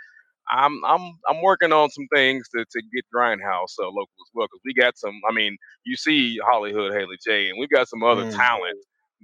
I'm 0.50 0.82
I'm 0.84 1.18
I'm 1.28 1.42
working 1.42 1.72
on 1.72 1.90
some 1.90 2.06
things 2.14 2.48
to, 2.50 2.64
to 2.64 2.82
get 2.94 3.04
Grindhouse 3.14 3.74
uh, 3.80 3.86
local 3.86 4.18
as 4.24 4.30
well 4.34 4.46
because 4.46 4.60
we 4.64 4.74
got 4.74 4.98
some. 4.98 5.14
I 5.30 5.34
mean, 5.34 5.56
you 5.84 5.96
see 5.96 6.38
Hollywood 6.44 6.92
Haley 6.92 7.16
J, 7.26 7.48
and 7.50 7.58
we've 7.58 7.70
got 7.70 7.88
some 7.88 8.02
other 8.02 8.24
Mm. 8.24 8.36
talent 8.36 8.78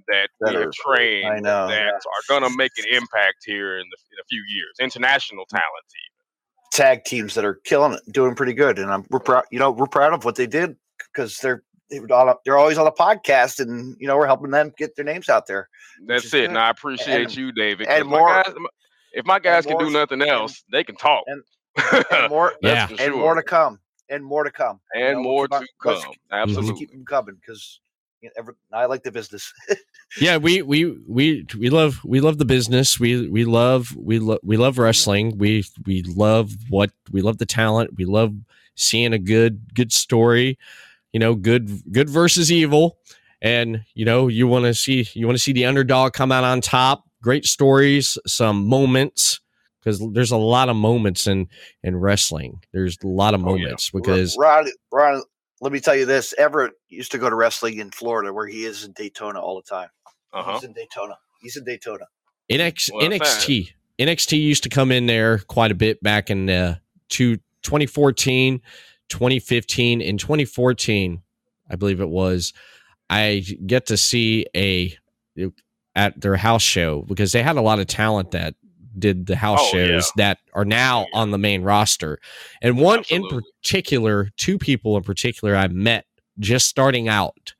that 0.09 0.29
we 0.41 0.47
That 0.53 0.55
have 0.61 0.69
are- 0.69 0.73
trained 0.97 1.27
I 1.29 1.39
know. 1.41 1.69
that 1.69 1.95
are 1.95 2.25
gonna 2.29 2.51
make 2.57 2.73
an 2.79 2.85
impact 2.93 3.45
here 3.45 3.79
in, 3.79 3.85
the, 3.91 3.97
in 4.13 4.19
a 4.21 4.25
few 4.29 4.43
years. 4.49 4.75
International 4.81 5.45
mm. 5.45 5.49
talent, 5.49 5.85
even. 5.89 6.73
tag 6.73 7.05
teams 7.05 7.35
that 7.35 7.45
are 7.45 7.61
killing 7.65 7.93
it, 7.93 8.01
doing 8.13 8.35
pretty 8.35 8.55
good, 8.55 8.79
and 8.79 8.91
I'm 8.93 9.05
we're 9.11 9.21
proud. 9.21 9.45
You 9.51 9.59
know, 9.59 9.71
we're 9.71 9.87
proud 9.87 10.13
of 10.13 10.25
what 10.25 10.35
they 10.37 10.47
did 10.47 10.77
because 11.13 11.39
they're 11.39 11.63
they 11.91 12.01
all, 12.11 12.35
they're 12.45 12.59
always 12.59 12.79
on 12.79 12.87
a 12.87 12.93
podcast, 12.93 13.61
and 13.61 13.97
you 14.01 14.07
know 14.09 14.17
we're 14.17 14.27
helping 14.27 14.51
them 14.51 14.73
get 14.77 14.97
their 14.97 15.05
names 15.05 15.29
out 15.29 15.47
there. 15.47 15.69
That's 16.07 16.27
it. 16.27 16.31
good. 16.33 16.45
And 16.51 16.59
I 16.59 16.71
appreciate 16.71 17.23
And- 17.23 17.37
you, 17.37 17.53
David. 17.53 17.87
and 17.87 18.03
'cause 18.05 18.11
my 18.11 18.19
more- 18.19 18.43
guys- 18.43 18.55
if 19.13 19.25
my 19.25 19.39
guys 19.39 19.65
can 19.65 19.79
do 19.79 19.91
nothing 19.91 20.21
else, 20.23 20.63
they 20.73 20.85
can 20.85 20.97
talk. 20.97 21.25
and- 21.27 21.43
And 22.11 22.29
more, 22.31 22.55
Yeah. 22.63 22.87
And 22.89 22.99
sure. 22.99 23.17
more 23.17 23.35
to 23.35 23.43
come, 23.43 23.79
and 24.09 24.25
more 24.25 24.45
to 24.45 24.51
come, 24.51 24.81
you 24.95 25.05
and 25.05 25.17
know, 25.19 25.23
more 25.23 25.47
to 25.49 25.67
come. 25.83 26.01
Absolutely. 26.33 26.71
Mm-hmm. 26.71 26.79
keep 26.79 26.91
them 26.91 27.05
coming 27.05 27.37
because 27.37 27.81
every, 28.37 28.55
I 28.73 28.87
like 28.87 29.03
the 29.03 29.13
business. 29.13 29.53
yeah 30.21 30.37
we 30.37 30.63
we 30.63 30.97
we 31.07 31.47
we 31.59 31.71
love 31.71 32.01
we 32.05 32.21
love 32.21 32.39
the 32.39 32.45
business. 32.45 32.99
We 33.01 33.29
we 33.29 33.45
love 33.45 33.95
we 33.97 34.19
love 34.19 34.39
we 34.43 34.57
love 34.57 34.79
wrestling. 34.79 35.37
We 35.39 35.65
we 35.87 36.03
love 36.03 36.53
what 36.69 36.91
we 37.13 37.21
love 37.23 37.39
the 37.39 37.47
talent. 37.47 37.91
We 37.97 38.05
love 38.05 38.35
seeing 38.75 39.13
a 39.13 39.19
good 39.19 39.75
good 39.75 39.93
story 39.93 40.59
you 41.13 41.21
know 41.21 41.35
good 41.35 41.71
good 41.93 42.11
versus 42.11 42.53
evil. 42.53 42.99
And 43.43 43.85
you 43.95 44.05
know 44.05 44.29
you 44.29 44.47
want 44.47 44.65
to 44.67 44.75
see 44.75 45.07
you 45.15 45.27
want 45.27 45.37
to 45.39 45.43
see 45.43 45.53
the 45.53 45.67
underdog 45.67 46.13
come 46.13 46.33
out 46.33 46.45
on 46.45 46.61
top. 46.61 47.05
Great 47.23 47.45
stories 47.47 48.19
some 48.27 48.67
moments 48.67 49.41
because 49.81 50.03
there's 50.13 50.31
a 50.31 50.37
lot 50.37 50.69
of 50.69 50.77
moments 50.77 51.27
in 51.27 51.49
in 51.83 51.97
wrestling. 51.97 52.61
There's 52.73 52.97
a 53.03 53.07
lot 53.07 53.35
of 53.35 53.45
Oh, 53.45 53.55
yeah. 53.55 53.63
moments 53.65 53.91
because 53.91 54.37
Ron, 54.39 54.69
Ron, 54.93 55.23
let 55.67 55.73
me 55.73 55.81
tell 55.81 55.97
you 55.97 56.07
this: 56.07 56.33
Everett 56.39 56.75
used 56.89 57.11
to 57.11 57.19
go 57.19 57.29
to 57.29 57.35
wrestling 57.35 57.79
in 57.79 57.91
Florida, 57.91 58.33
where 58.33 58.47
he 58.47 58.65
is 58.65 58.85
in 58.85 58.93
Daytona 58.93 59.41
all 59.41 59.57
the 59.57 59.69
time. 59.69 59.89
Uh 60.33 60.45
huh. 60.45 60.53
He's 60.55 60.63
in 60.63 60.73
Daytona. 60.73 61.19
He's 61.41 61.57
in 61.57 61.65
Daytona. 61.65 62.05
NX, 62.49 62.91
Well, 62.95 63.09
NXT 63.11 63.71
NXT 63.99 64.41
used 64.41 64.63
to 64.63 64.69
come 64.69 64.93
in 64.93 65.07
there 65.07 65.39
quite 65.39 65.73
a 65.73 65.75
bit 65.75 66.01
back 66.05 66.31
in 66.31 66.49
uh, 66.49 66.77
to 67.11 67.39
2014, 67.63 68.61
2015, 69.09 70.01
and 70.01 70.21
2014, 70.21 71.23
I 71.69 71.75
believe 71.75 72.01
it 72.01 72.09
was. 72.09 72.53
I 73.11 73.45
get 73.67 73.87
to 73.87 73.97
see 73.97 74.47
a 74.55 74.97
at 75.97 76.21
their 76.21 76.37
house 76.37 76.63
show 76.63 77.03
because 77.03 77.33
they 77.33 77.43
had 77.43 77.57
a 77.57 77.61
lot 77.61 77.81
of 77.81 77.89
talent 77.89 78.31
that 78.31 78.55
did 78.99 79.27
the 79.27 79.37
house 79.37 79.61
Oh, 79.63 79.77
yeah. 79.77 79.87
shows 79.87 80.13
that 80.17 80.39
are 80.55 80.65
now 80.65 81.07
yeah. 81.13 81.19
on 81.21 81.31
the 81.31 81.39
main 81.39 81.63
roster. 81.63 82.19
And 82.63 82.79
one 82.79 83.05
in 83.11 83.23
particular, 83.29 84.31
two 84.37 84.59
people 84.59 84.97
in 84.97 85.03
particular 85.03 85.57
I 85.57 85.69
met 85.69 86.07
just 86.39 86.67
starting 86.69 87.09
out 87.09 87.55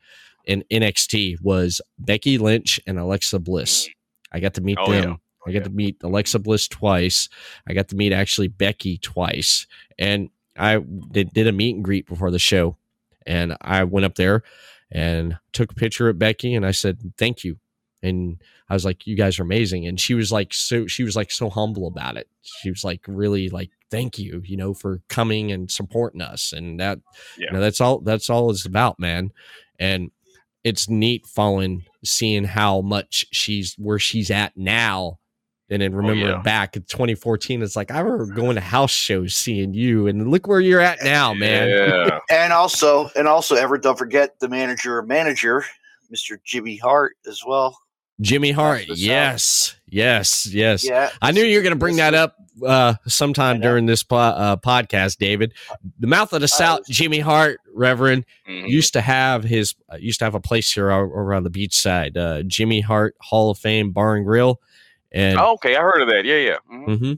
in 0.45 0.65
NXT 0.71 1.41
was 1.43 1.81
Becky 1.99 2.39
Lynch 2.39 2.79
and 2.87 2.99
Alexa 2.99 3.39
Bliss. 3.39 3.87
Mm. 3.87 3.91
I 4.33 4.41
got 4.41 4.55
to 4.55 4.61
meet 4.61 4.79
Oh, 4.81 4.93
yeah. 4.93 5.01
them. 5.03 5.21
I 5.47 5.53
got 5.53 5.65
to 5.65 5.71
meet 5.71 5.97
Alexa 6.03 6.39
Bliss 6.41 6.67
twice. 6.69 7.29
I 7.69 7.73
got 7.73 7.89
to 7.89 7.97
meet 7.97 8.13
actually 8.13 8.49
Becky 8.49 8.99
twice. 8.99 9.67
And 9.99 10.29
I 10.59 10.79
did, 11.13 11.33
did 11.33 11.47
a 11.47 11.53
meet 11.53 11.77
and 11.77 11.85
greet 11.85 12.07
before 12.09 12.31
the 12.33 12.39
show. 12.39 12.77
And 13.27 13.57
I 13.61 13.85
went 13.85 14.07
up 14.07 14.17
there 14.17 14.43
and 14.91 15.39
took 15.53 15.71
a 15.73 15.75
picture 15.77 16.09
of 16.09 16.19
Becky 16.19 16.55
and 16.55 16.67
I 16.67 16.71
said, 16.73 16.99
thank 17.17 17.45
you. 17.45 17.59
And 18.03 18.39
I 18.69 18.75
was 18.75 18.85
like, 18.85 19.07
you 19.07 19.17
guys 19.17 19.39
are 19.39 19.43
amazing. 19.43 19.87
And 19.87 19.99
she 20.01 20.15
was 20.15 20.31
like, 20.31 20.53
so, 20.53 20.87
she 20.87 21.03
was 21.03 21.17
like 21.17 21.31
so 21.31 21.49
humble 21.49 21.87
about 21.87 22.17
it. 22.17 22.29
She 22.43 22.71
was 22.71 22.85
like, 22.85 23.01
really 23.07 23.49
like, 23.49 23.71
thank 23.91 24.19
you, 24.19 24.43
you 24.45 24.57
know, 24.57 24.75
for 24.75 25.01
coming 25.09 25.53
and 25.53 25.71
supporting 25.71 26.21
us. 26.21 26.53
And 26.53 26.79
that, 26.81 26.99
Yeah. 27.39 27.47
you 27.47 27.53
know, 27.55 27.61
that's 27.61 27.81
all, 27.81 28.01
that's 28.01 28.29
all 28.31 28.51
it's 28.51 28.67
about, 28.67 28.99
man. 28.99 29.33
And 29.79 30.11
it's 30.65 30.89
neat 30.89 31.27
following, 31.27 31.85
seeing 32.05 32.45
how 32.45 32.81
much 32.81 33.27
she's, 33.33 33.75
where 33.79 33.99
she's 33.99 34.31
at 34.31 34.57
now. 34.57 35.19
And 35.69 35.83
then 35.83 35.95
oh, 35.95 35.97
remember 35.97 36.29
yeah. 36.31 36.43
back 36.43 36.77
in 36.77 36.83
2014, 36.85 37.63
it's 37.63 37.75
like, 37.75 37.91
I 37.91 37.99
remember 37.99 38.33
going 38.33 38.55
to 38.55 38.61
house 38.61 38.93
shows, 38.93 39.35
seeing 39.35 39.75
you, 39.75 40.07
and 40.07 40.31
look 40.31 40.47
where 40.47 40.61
you're 40.61 40.81
at 40.81 41.03
now, 41.03 41.35
man. 41.35 41.69
Yeah. 41.69 42.19
And 42.31 42.53
also, 42.53 43.09
and 43.17 43.27
also, 43.29 43.55
ever 43.57 43.79
don't 43.79 43.99
forget 43.99 44.39
the 44.41 44.49
manager, 44.49 45.03
manager, 45.03 45.65
Mr. 46.13 46.39
Jimmy 46.45 46.77
Hart 46.77 47.17
as 47.27 47.43
well. 47.47 47.79
Jimmy 48.21 48.51
Hart. 48.51 48.85
Yes. 48.89 49.77
Yes. 49.89 50.47
Yes. 50.47 50.85
Yeah, 50.85 51.11
I 51.23 51.33
knew 51.33 51.43
you 51.45 51.59
were 51.59 51.63
going 51.63 51.73
to 51.75 51.79
bring 51.79 51.97
that 51.97 52.15
up 52.15 52.37
uh, 52.67 52.95
sometime 53.07 53.61
during 53.61 53.85
this 53.87 54.03
po- 54.03 54.17
uh, 54.17 54.57
podcast, 54.57 55.19
David. 55.19 55.53
The 56.01 56.07
Mouth 56.07 56.33
of 56.33 56.41
the 56.41 56.49
South, 56.49 56.81
Jimmy 56.89 57.21
Hart, 57.21 57.61
Reverend, 57.75 58.25
Mhm. 58.49 58.69
used 58.69 58.95
to 58.95 59.01
have 59.03 59.45
his 59.45 59.75
uh, 59.93 59.97
used 59.99 60.19
to 60.21 60.25
have 60.25 60.35
a 60.35 60.41
place 60.41 60.73
here 60.73 60.91
over 60.91 61.35
on 61.35 61.43
the 61.45 61.51
beach 61.51 61.77
side, 61.77 62.17
uh, 62.17 62.43
Jimmy 62.43 62.81
Hart 62.81 63.15
Hall 63.21 63.51
of 63.51 63.59
Fame 63.59 63.91
Bar 63.93 64.17
and 64.17 64.25
Grill, 64.25 64.61
and 65.13 65.39
Oh, 65.39 65.53
okay, 65.55 65.77
I 65.77 65.81
heard 65.83 66.01
of 66.01 66.09
that. 66.09 66.25
Yeah, 66.25 66.37
yeah. 66.39 66.57
Mhm. 66.73 66.99
hmm 66.99 67.13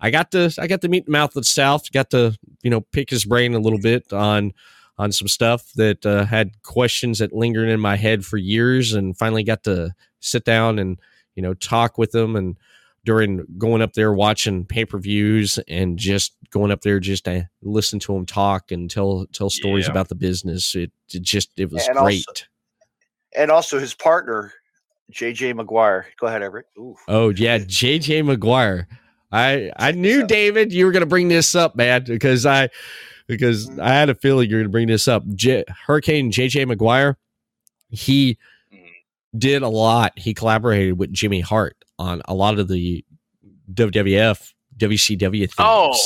I 0.00 0.10
got 0.10 0.30
to 0.32 0.52
I 0.58 0.66
got 0.66 0.80
to 0.82 0.88
meet 0.88 1.06
the 1.06 1.12
Mouth 1.12 1.36
of 1.36 1.42
the 1.44 1.48
South, 1.48 1.90
got 1.92 2.10
to 2.10 2.36
you 2.62 2.70
know 2.70 2.80
pick 2.80 3.10
his 3.10 3.24
brain 3.24 3.54
a 3.54 3.60
little 3.60 3.78
bit 3.78 4.12
on 4.12 4.52
on 5.00 5.12
some 5.12 5.28
stuff 5.28 5.72
that 5.76 6.04
uh, 6.04 6.24
had 6.26 6.60
questions 6.62 7.20
that 7.20 7.32
lingered 7.32 7.70
in 7.70 7.80
my 7.80 7.96
head 7.96 8.22
for 8.24 8.36
years, 8.36 8.92
and 8.92 9.16
finally 9.16 9.42
got 9.42 9.62
to 9.64 9.94
sit 10.20 10.44
down 10.44 10.78
and 10.78 10.98
you 11.34 11.42
know 11.42 11.54
talk 11.54 11.96
with 11.96 12.12
them 12.12 12.36
and 12.36 12.56
during 13.06 13.46
going 13.56 13.80
up 13.80 13.94
there 13.94 14.12
watching 14.12 14.66
pay 14.66 14.84
per 14.84 14.98
views 14.98 15.58
and 15.68 15.98
just 15.98 16.34
going 16.50 16.70
up 16.70 16.82
there 16.82 17.00
just 17.00 17.24
to 17.24 17.48
listen 17.62 17.98
to 17.98 18.12
them 18.12 18.26
talk 18.26 18.70
and 18.72 18.90
tell 18.90 19.24
tell 19.32 19.48
stories 19.48 19.86
Yeah. 19.86 19.92
about 19.92 20.08
the 20.10 20.14
business. 20.14 20.74
It, 20.74 20.92
it 21.14 21.22
just 21.22 21.50
it 21.56 21.70
was 21.72 21.88
And 21.88 21.96
also- 21.96 22.04
great. 22.06 22.46
and 23.34 23.50
also 23.50 23.78
his 23.78 23.94
partner, 23.94 24.52
JJ 25.12 25.54
Maguire. 25.56 26.08
Go 26.20 26.26
ahead, 26.26 26.42
Everett. 26.42 26.66
Ooh. 26.78 26.94
Oh 27.08 27.30
yeah, 27.30 27.58
JJ 27.58 28.22
Maguire. 28.26 28.86
I 29.32 29.70
I 29.78 29.92
knew. 29.92 30.26
David 30.26 30.70
you 30.72 30.84
were 30.84 30.92
going 30.92 31.00
to 31.00 31.06
bring 31.06 31.28
this 31.28 31.54
up, 31.54 31.76
man, 31.76 32.04
because 32.04 32.44
I 32.44 32.68
because. 33.30 33.70
I 33.78 33.88
had 33.88 34.10
a 34.10 34.14
feeling 34.14 34.50
you're 34.50 34.60
going 34.60 34.68
to 34.68 34.72
bring 34.72 34.88
this 34.88 35.08
up. 35.08 35.26
J- 35.34 35.64
Hurricane 35.86 36.30
JJ 36.30 36.66
Maguire, 36.66 37.16
he 37.88 38.38
did 39.36 39.62
a 39.62 39.68
lot. 39.68 40.12
He 40.16 40.34
collaborated 40.34 40.98
with 40.98 41.12
Jimmy 41.12 41.40
Hart 41.40 41.76
on 41.98 42.22
a 42.26 42.34
lot 42.34 42.58
of 42.58 42.68
the 42.68 43.04
WWF, 43.72 44.52
WCW 44.76 45.38
things. 45.38 45.54
Oh. 45.58 45.96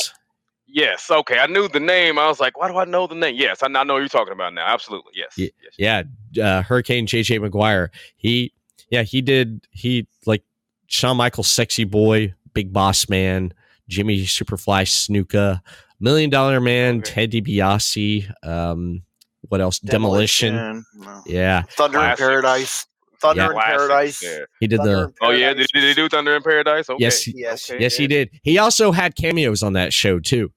Yes. 0.67 1.09
Okay. 1.09 1.39
I 1.39 1.47
knew 1.47 1.69
the 1.69 1.79
name. 1.79 2.19
I 2.19 2.27
was 2.27 2.41
like, 2.41 2.59
why 2.59 2.67
do 2.67 2.77
I 2.77 2.85
know 2.85 3.07
the 3.07 3.15
name? 3.15 3.37
Yes, 3.37 3.63
I 3.63 3.69
now 3.69 3.85
know 3.85 3.95
what 3.95 4.01
you're 4.01 4.09
talking 4.09 4.33
about 4.33 4.55
now. 4.55 4.67
Absolutely. 4.67 5.13
Yes. 5.15 5.35
Yeah. 5.37 5.49
yes. 5.79 6.05
yeah, 6.33 6.45
uh, 6.45 6.63
Hurricane 6.63 7.07
JJ 7.07 7.41
Maguire. 7.41 7.93
He, 8.17 8.53
yeah, 8.91 9.05
he 9.05 9.23
did. 9.23 9.65
He 9.71 10.09
like 10.27 10.43
Shawn 10.89 11.17
Michaels, 11.17 11.47
Sexy 11.47 11.85
Boy, 11.85 12.35
Big 12.55 12.73
Boss 12.73 13.09
Man, 13.09 13.55
Jimmy 13.89 14.25
Superfly 14.25 14.85
Snuka, 14.85 15.61
Million 16.00 16.30
Dollar 16.30 16.61
Man, 16.61 16.98
Okay. 16.98 17.26
Ted 17.26 17.30
DiBiase. 17.33 18.33
Um, 18.46 19.02
what 19.48 19.61
else? 19.61 19.78
Demolition. 19.78 20.85
no. 20.96 21.22
Yeah, 21.26 21.62
Thunder 21.70 22.00
in 22.00 22.16
Paradise. 22.16 22.87
Thunder 23.20 23.42
Yeah. 23.42 23.46
in 23.46 23.52
Classics 23.52 23.76
Paradise. 23.88 24.20
there. 24.20 24.48
He 24.61 24.66
did 24.66 24.78
Thunder 24.78 24.94
the 25.07 25.12
Oh 25.22 25.30
yeah, 25.30 25.54
did, 25.54 25.57
Paradise. 25.57 25.66
did 25.72 25.83
they 25.85 25.94
do 25.94 26.09
Thunder 26.09 26.37
in 26.37 26.42
Paradise? 26.42 26.90
Okay. 26.90 27.00
yes, 27.02 27.26
Yes. 27.28 27.70
Okay, 27.70 27.80
yes, 27.80 27.96
he 27.96 28.07
did. 28.07 28.30
He 28.42 28.59
also 28.59 28.92
had 28.92 29.14
cameos 29.16 29.62
on 29.62 29.74
that 29.74 29.92
show 29.92 30.18
too. 30.18 30.52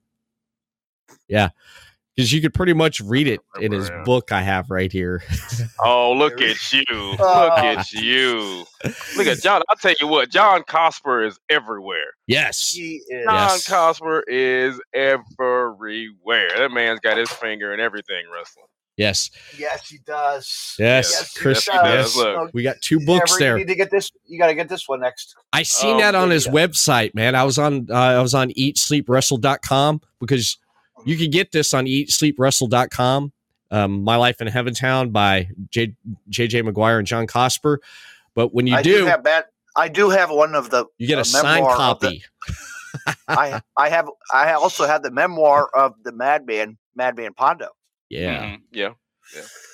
Yeah, 1.27 1.49
because 2.17 2.33
you 2.33 2.41
could 2.41 2.53
pretty 2.53 2.73
much 2.73 2.99
read 2.99 3.27
it 3.27 3.39
in 3.61 3.71
his 3.71 3.87
Yeah. 3.89 4.03
book 4.03 4.31
I 4.33 4.41
have 4.41 4.69
right 4.69 4.91
here. 4.91 5.23
Oh, 5.79 6.11
look 6.13 6.41
at 6.41 6.73
you! 6.73 6.83
Look 7.11 7.19
Oh. 7.21 7.55
at 7.55 7.91
you! 7.93 8.65
Look 9.15 9.27
at 9.27 9.39
John. 9.41 9.61
I'll 9.69 9.75
tell 9.77 9.93
you 10.01 10.07
what, 10.07 10.29
John 10.31 10.63
Cosper 10.63 11.25
is 11.27 11.39
everywhere. 11.49 12.13
Yes, 12.25 12.71
He 12.73 12.95
is. 13.07 13.25
John 13.25 13.35
Yes. 13.49 13.69
Cosper 13.69 14.23
is 14.27 14.81
everywhere. 14.93 16.49
That 16.57 16.71
man's 16.71 16.99
got 16.99 17.17
his 17.17 17.29
finger 17.29 17.73
in 17.73 17.79
everything 17.79 18.25
wrestling. 18.33 18.65
yes, 18.97 19.29
Yes, 19.57 19.87
he 19.87 19.99
does. 20.05 20.75
yes. 20.79 21.11
Yes, 21.11 21.33
Chris, 21.37 21.67
Yes, 21.67 21.77
he 21.81 21.87
does. 21.87 22.15
yes. 22.15 22.17
Look. 22.17 22.49
we 22.55 22.63
got 22.63 22.77
two 22.81 22.99
books 23.05 23.33
Ever- 23.33 23.39
there. 23.39 23.57
You 23.59 23.65
need 23.65 23.71
to 23.71 23.75
get 23.75 23.91
this. 23.91 24.11
You 24.25 24.39
got 24.39 24.47
to 24.47 24.55
get 24.55 24.67
this 24.67 24.87
one 24.87 25.01
next. 25.01 25.35
I 25.53 25.61
seen 25.63 25.97
Oh, 25.97 25.99
that 25.99 26.15
on 26.15 26.31
his 26.31 26.47
you 26.47 26.51
go. 26.53 26.57
website, 26.57 27.13
man. 27.13 27.35
I 27.35 27.43
was 27.43 27.59
on 27.59 27.87
uh, 27.91 27.93
I 27.93 28.21
was 28.21 28.33
on 28.33 28.49
eatsleepwrestle.com 28.49 30.01
because 30.19 30.57
you 31.05 31.17
can 31.17 31.29
get 31.31 31.51
this 31.51 31.73
on 31.73 31.85
eatsleepwrestle.com. 31.85 33.31
Um, 33.69 34.03
My 34.03 34.15
Life 34.15 34.39
in 34.41 34.47
Heaventown 34.47 35.11
by 35.11 35.49
J, 35.71 35.93
JJ 36.29 36.63
Maguire 36.63 36.99
and 36.99 37.07
John 37.07 37.27
Cosper. 37.27 37.77
But 38.33 38.53
when 38.53 38.65
you 38.67 38.75
I 38.75 38.81
do, 38.81 39.05
have 39.05 39.23
that. 39.25 39.47
I 39.75 39.89
do 39.89 40.09
have 40.09 40.29
one 40.29 40.55
of 40.55 40.69
the. 40.69 40.85
you 40.97 41.07
get 41.07 41.17
a 41.17 41.21
uh, 41.21 41.23
signed 41.25 41.65
memoir 41.65 41.79
of 41.91 41.99
the- 41.99 42.07
copy. 42.07 42.23
I 43.27 43.61
I 43.77 43.89
have. 43.89 44.09
I 44.33 44.53
also 44.53 44.85
have 44.87 45.03
the 45.03 45.11
memoir 45.11 45.69
of 45.75 45.93
the 46.03 46.11
Madman, 46.13 46.77
Madman 46.95 47.33
Pondo. 47.33 47.67
yeah, 48.09 48.43
Mhm, 48.55 48.61
yeah. 48.71 48.89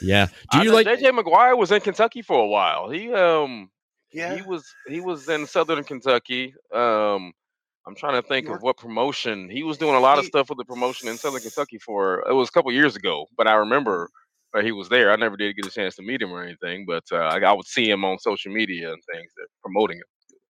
yeah. 0.02 0.26
Do 0.52 0.58
I 0.60 0.64
you 0.64 0.70
know 0.70 0.76
like? 0.76 0.88
JJ 0.88 1.14
Maguire 1.14 1.56
was 1.56 1.72
in 1.72 1.80
Kentucky 1.82 2.22
for 2.22 2.40
a 2.40 2.48
while. 2.48 2.90
He 2.90 3.14
um 3.14 3.70
Yeah. 4.12 4.36
he 4.36 4.42
was 4.42 4.66
he 4.88 5.00
was 5.02 5.30
in 5.30 5.46
Southern 5.46 5.84
Kentucky. 5.84 6.54
Um, 6.74 7.34
I'm 7.86 7.96
trying 7.96 8.22
to 8.22 8.28
think 8.28 8.48
of 8.50 8.62
what 8.62 8.78
promotion 8.78 9.50
he 9.50 9.63
was 9.63 9.78
doing 9.78 9.96
a 9.96 10.00
lot 10.00 10.17
of 10.19 10.26
stuff 10.26 10.50
with 10.50 10.58
the 10.58 10.65
promotion 10.65 11.10
in 11.10 11.17
Southern 11.17 11.41
Kentucky 11.41 11.78
for. 11.80 12.24
It 12.30 12.34
was 12.34 12.48
a 12.50 12.52
couple 12.52 12.72
years 12.72 12.96
ago, 12.96 13.28
but 13.38 13.48
I 13.48 13.54
remember 13.56 14.10
he 14.62 14.72
was 14.72 14.88
there. 14.89 15.12
I 15.12 15.15
never 15.15 15.36
did 15.36 15.56
get 15.56 15.65
a 15.65 15.72
chance 15.72 15.96
to 15.96 16.04
meet 16.04 16.22
him 16.22 16.32
or 16.32 16.41
anything, 16.43 16.86
but 16.86 17.04
uh, 17.12 17.17
I, 17.17 17.39
I 17.39 17.52
would 17.52 17.65
see 17.65 17.89
him 17.89 18.06
on 18.06 18.19
social 18.19 18.54
media 18.54 18.93
and 18.93 19.02
things 19.12 19.32
that 19.38 19.48
promoting 19.62 19.98
him. 19.98 20.04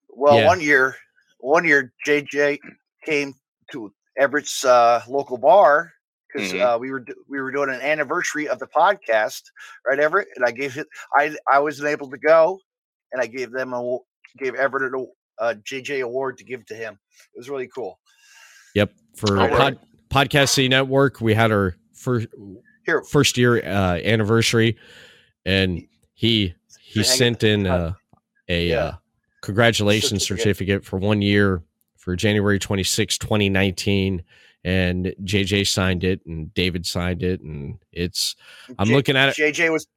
Well, 0.10 0.38
Yeah. 0.38 0.48
one 0.48 0.62
year, 0.62 0.96
one 1.39 1.65
year, 1.65 1.91
JJ 2.06 2.60
came 3.06 3.34
to 3.72 3.91
Everett's 4.17 4.63
uh, 4.63 5.02
local 5.08 5.38
bar 5.38 5.91
because 6.32 6.54
Mhm. 6.54 6.76
uh, 6.76 6.78
we 6.80 6.91
were 6.91 7.06
we 7.28 7.41
were 7.41 7.52
doing 7.52 7.69
an 7.69 7.82
anniversary 7.82 8.48
of 8.48 8.60
the 8.60 8.67
podcast, 8.67 9.41
right, 9.88 10.00
Everett? 10.00 10.28
And 10.36 10.46
I 10.46 10.52
gave 10.52 10.78
it. 10.78 10.88
I 11.17 11.36
I 11.52 11.60
wasn't 11.60 11.88
able 11.89 12.10
to 12.12 12.17
go, 12.17 12.60
and 13.12 13.22
I 13.22 13.26
gave 13.28 13.52
them 13.52 13.74
a 13.74 13.98
gave 14.38 14.54
Everett 14.56 14.93
a 14.93 15.06
uh, 15.39 15.56
JJ 15.63 16.04
award 16.04 16.38
to 16.38 16.43
give 16.43 16.65
to 16.67 16.76
him. 16.76 16.98
It 17.34 17.38
was 17.38 17.50
really 17.50 17.67
cool. 17.67 18.00
Yep. 18.76 18.91
For 19.15 19.28
pod, 19.50 19.80
Podcast 20.10 20.50
City 20.50 20.67
Network, 20.69 21.22
we 21.22 21.34
had 21.34 21.52
our 21.52 21.76
first 21.93 22.28
Here, 22.86 23.04
first 23.04 23.38
year 23.38 23.58
uh, 23.65 23.98
anniversary, 24.04 24.78
and 25.46 25.84
he 26.13 26.54
he 26.80 27.00
Hang 27.02 27.04
sent 27.04 27.43
in 27.43 27.67
uh, 27.67 27.93
a 28.48 28.69
Yeah. 28.69 28.76
uh, 28.78 28.93
congratulations 29.41 30.24
Certificate. 30.24 30.58
certificate 30.58 30.86
for 30.86 30.98
one 31.00 31.22
year 31.22 31.62
for 31.98 32.15
January 32.15 32.60
26, 32.60 33.17
2019. 33.17 34.24
And 34.65 35.13
JJ 35.24 35.67
signed 35.67 36.06
it, 36.06 36.22
and 36.26 36.54
David 36.54 36.86
signed 36.86 37.22
it, 37.22 37.41
and 37.41 37.78
it's 37.91 38.38
I'm 38.80 38.88
J- 38.88 38.93
looking 38.96 39.17
at 39.17 39.30
it. 39.30 39.36
JJ 39.36 39.72
was 39.74 39.88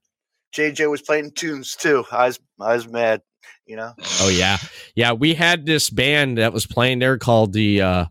JJ 0.52 0.90
was 0.90 1.02
playing 1.02 1.30
tunes 1.32 1.76
too. 1.76 2.04
I 2.10 2.26
was 2.26 2.40
I 2.60 2.74
was 2.74 2.88
mad, 2.88 3.22
you 3.66 3.76
know. 3.76 3.92
Oh 4.20 4.28
yeah, 4.28 4.56
yeah. 4.94 5.12
We 5.12 5.34
had 5.34 5.66
this 5.66 5.90
band 5.90 6.38
that 6.38 6.52
was 6.52 6.66
playing 6.66 6.98
there 7.00 7.18
called 7.18 7.52
the 7.52 7.80
uh, 7.82 8.04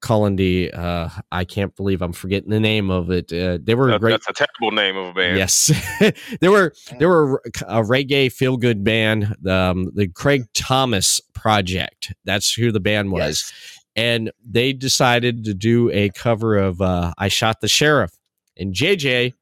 calling 0.00 0.36
the 0.36 0.72
uh, 0.72 1.08
I 1.30 1.44
can't 1.44 1.74
believe 1.76 2.02
I'm 2.02 2.12
forgetting 2.12 2.50
the 2.50 2.60
name 2.60 2.90
of 2.90 3.10
it. 3.10 3.32
Uh, 3.32 3.58
they 3.62 3.74
were 3.74 3.88
a 3.88 3.92
That- 3.92 4.00
great. 4.00 4.10
that's 4.12 4.28
a 4.28 4.32
terrible 4.32 4.74
name 4.74 4.96
of 4.96 5.08
a 5.08 5.12
band. 5.12 5.36
Yes, 5.38 5.70
they 6.40 6.48
were 6.48 6.72
they 6.98 7.06
were 7.06 7.42
a 7.66 7.82
reggae 7.82 8.32
feel 8.32 8.56
good 8.56 8.82
band, 8.84 9.34
um, 9.46 9.90
the 9.94 10.08
Craig 10.08 10.44
Thomas 10.54 11.20
Project. 11.34 12.12
That's 12.24 12.52
who 12.52 12.72
the 12.72 12.80
band 12.80 13.12
was, 13.12 13.52
and 13.96 14.30
they 14.46 14.72
decided 14.72 15.44
to 15.44 15.54
do 15.54 15.90
a 15.90 16.10
cover 16.10 16.56
of 16.58 16.80
uh, 16.80 17.12
"I 17.18 17.28
Shot 17.28 17.60
the 17.60 17.68
Sheriff," 17.68 18.12
and 18.56 18.74
JJ 18.74 19.34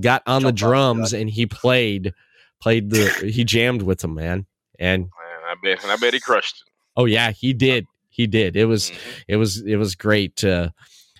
got 0.00 0.22
on 0.26 0.42
the 0.42 0.50
Jumped 0.52 0.64
on 0.64 0.96
the 0.96 1.02
drums 1.02 1.12
and 1.12 1.30
he 1.30 1.46
played 1.46 2.12
played 2.60 2.90
the 2.90 3.08
he 3.32 3.44
jammed 3.44 3.82
with 3.82 4.00
them, 4.00 4.14
man. 4.14 4.46
And 4.78 5.02
Man, 5.02 5.10
I 5.50 5.54
bet 5.62 5.82
and 5.82 5.92
I 5.92 5.96
bet 5.96 6.14
he 6.14 6.20
crushed 6.20 6.62
it. 6.66 6.72
oh 6.96 7.04
yeah, 7.06 7.30
he 7.32 7.52
did, 7.52 7.86
he 8.08 8.26
did. 8.26 8.56
It 8.56 8.66
was 8.66 8.90
Mhm. 8.90 9.24
it 9.28 9.36
was 9.36 9.62
it 9.62 9.76
was 9.76 9.94
great 9.94 10.42
uh 10.44 10.70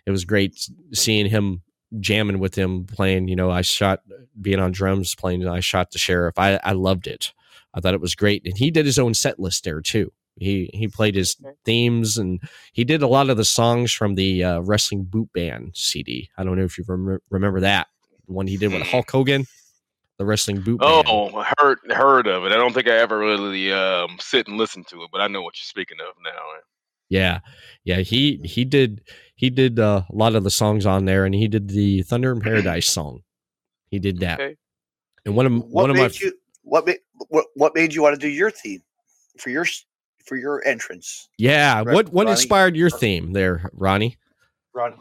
it 0.07 0.11
was 0.11 0.25
great 0.25 0.69
seeing 0.93 1.27
him 1.27 1.63
jamming 2.01 2.39
with 2.41 2.55
him 2.57 2.85
playing 2.85 3.29
you 3.29 3.37
know 3.37 3.49
i 3.51 3.63
shot 3.63 4.01
being 4.41 4.59
on 4.59 4.73
drums 4.73 5.15
playing 5.15 5.47
i 5.47 5.61
shot 5.61 5.93
the 5.93 5.99
sheriff 6.01 6.35
i 6.37 6.59
i 6.65 6.73
loved 6.73 7.07
it 7.07 7.33
i 7.75 7.81
thought 7.81 7.95
it 7.95 8.01
was 8.01 8.17
great 8.17 8.43
and 8.45 8.59
he 8.59 8.73
did 8.73 8.85
his 8.85 8.99
own 8.99 9.15
set 9.15 9.39
list 9.39 9.63
there 9.63 9.81
too 9.81 10.13
he 10.35 10.69
he 10.75 10.89
played 10.89 11.15
his 11.15 11.37
Okay. 11.45 11.55
themes 11.65 12.19
and 12.19 12.41
he 12.73 12.83
did 12.83 13.03
a 13.03 13.07
lot 13.07 13.31
of 13.31 13.37
the 13.37 13.45
songs 13.45 13.93
from 13.93 14.17
the 14.17 14.43
uh, 14.43 14.61
wrestling 14.61 15.05
boot 15.05 15.33
band 15.33 15.71
cd 15.75 16.29
i 16.37 16.43
don't 16.43 16.57
know 16.59 16.65
if 16.65 16.77
you 16.77 16.85
rem- 16.89 17.21
remember 17.31 17.61
that 17.61 17.87
one 18.27 18.49
he 18.49 18.57
did 18.57 18.73
with 18.73 18.83
Hmm. 18.83 18.89
hulk 18.89 19.11
hogan 19.13 19.47
the 20.19 20.25
wrestling 20.25 20.61
boot 20.61 20.81
band 20.81 21.07
Oh, 21.09 21.45
heard 21.59 21.79
heard 21.91 22.27
of 22.27 22.45
it. 22.45 22.53
I 22.53 22.57
don't 22.57 22.73
think 22.73 22.89
I 22.89 22.97
ever 22.97 23.19
really 23.19 23.73
um, 23.73 24.17
sit 24.21 24.49
and 24.49 24.57
listen 24.57 24.85
to 24.85 25.03
it, 25.03 25.11
but 25.13 25.21
I 25.21 25.29
know 25.29 25.43
what 25.43 25.55
you're 25.57 25.65
speaking 25.69 25.99
of 26.01 26.15
now. 26.25 26.31
Yeah, 27.09 27.41
yeah. 27.85 27.99
He 27.99 28.41
he 28.45 28.65
did 28.65 29.03
he 29.37 29.51
did 29.51 29.79
uh, 29.79 30.03
a 30.11 30.15
lot 30.15 30.35
of 30.35 30.43
the 30.45 30.51
songs 30.51 30.87
on 30.87 31.05
there, 31.05 31.25
and 31.25 31.35
he 31.35 31.47
did 31.49 31.69
the 31.69 32.03
Thunder 32.03 32.33
in 32.33 32.41
Paradise 32.41 32.87
song. 32.87 33.23
He 33.91 33.99
did 33.99 34.19
that, 34.21 34.41
Okay. 34.41 34.57
and 35.25 35.37
one 35.37 35.47
of 35.47 35.53
What 35.53 35.69
one 35.71 35.91
of 35.91 35.97
my 35.97 36.11
you 36.21 36.33
what 36.63 36.85
made 36.87 36.99
what, 37.29 37.47
what 37.55 37.75
made 37.75 37.95
you 37.95 38.03
want 38.03 38.15
to 38.15 38.21
do 38.21 38.29
your 38.29 38.51
theme 38.51 38.83
for 39.39 39.51
your 39.51 39.67
for 40.25 40.37
your 40.37 40.67
entrance, 40.67 41.29
yeah. 41.39 41.77
Right, 41.85 41.95
What 41.95 42.13
what 42.13 42.25
Ronnie? 42.27 42.33
inspired 42.33 42.75
your 42.75 42.91
theme 42.91 43.33
there, 43.33 43.71
Ronnie? 43.75 44.17
Ron? 44.75 44.95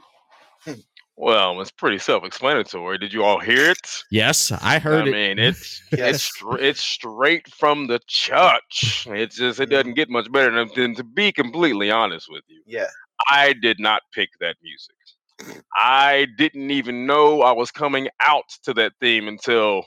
Well, 1.18 1.62
it's 1.62 1.72
pretty 1.72 1.98
self-explanatory. 1.98 2.98
Did 2.98 3.14
you 3.14 3.24
all 3.24 3.40
hear 3.40 3.70
it? 3.72 4.04
Yes, 4.12 4.52
I 4.52 4.80
heard 4.80 5.08
it. 5.08 5.14
I 5.16 5.18
it. 5.18 5.38
mean, 5.38 5.40
it's 5.48 5.82
Yes. 5.92 6.16
it's 6.16 6.44
it's 6.60 6.82
straight 6.82 7.48
from 7.54 7.88
the 7.88 8.00
church. 8.08 9.08
It's 9.10 9.38
just 9.38 9.60
it 9.62 9.70
doesn't 9.70 9.94
get 9.94 10.10
much 10.10 10.30
better 10.32 10.52
than, 10.54 10.70
than 10.76 10.96
to 10.96 11.04
be 11.04 11.32
completely 11.32 11.90
honest 11.90 12.28
with 12.30 12.44
you. 12.48 12.62
Yeah. 12.66 12.88
I 13.30 13.54
did 13.54 13.80
not 13.80 14.02
pick 14.14 14.30
that 14.42 14.58
music. 14.62 15.56
I 15.78 16.28
didn't 16.38 16.72
even 16.72 17.06
know 17.06 17.42
I 17.42 17.52
was 17.54 17.72
coming 17.72 18.10
out 18.24 18.46
to 18.64 18.74
that 18.76 18.94
theme 19.00 19.28
until 19.28 19.86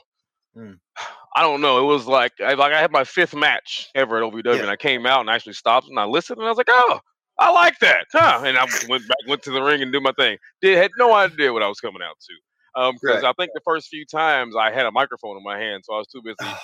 Mm. 0.57 0.79
I 1.35 1.43
don't 1.43 1.61
know. 1.61 1.77
It 1.77 1.85
was 1.85 2.07
like 2.07 2.31
I, 2.43 2.55
like 2.55 2.73
I 2.73 2.81
had 2.81 2.91
my 2.91 3.03
fifth 3.03 3.35
match 3.35 3.87
ever 3.93 4.17
at 4.17 4.23
OVW, 4.23 4.45
Yeah. 4.55 4.61
and 4.61 4.69
I 4.69 4.75
came 4.75 5.05
out 5.05 5.19
and 5.21 5.29
actually 5.29 5.53
stopped 5.53 5.87
and 5.87 5.99
I 5.99 6.05
listened, 6.05 6.39
and 6.39 6.47
I 6.47 6.49
was 6.49 6.57
like, 6.57 6.69
oh. 6.71 6.99
I 7.39 7.51
like 7.51 7.79
that, 7.79 8.05
huh? 8.13 8.41
And 8.45 8.57
I 8.57 8.65
went 8.87 9.07
back, 9.07 9.17
went 9.27 9.43
to 9.43 9.51
the 9.51 9.61
ring 9.61 9.81
and 9.81 9.91
do 9.93 10.01
my 10.01 10.11
thing. 10.13 10.37
Did 10.61 10.77
had 10.77 10.91
no 10.97 11.13
idea 11.13 11.53
what 11.53 11.63
I 11.63 11.67
was 11.67 11.79
coming 11.79 12.01
out 12.03 12.17
to, 12.19 12.81
um, 12.81 12.95
because 12.95 13.23
Right. 13.23 13.23
I 13.23 13.33
think 13.33 13.51
the 13.53 13.61
first 13.65 13.87
few 13.89 14.05
times 14.05 14.55
I 14.57 14.71
had 14.71 14.85
a 14.85 14.91
microphone 14.91 15.37
in 15.37 15.43
my 15.43 15.57
hand, 15.59 15.83
so 15.85 15.93
I 15.95 15.97
was 15.99 16.07
too 16.07 16.21
busy 16.23 16.59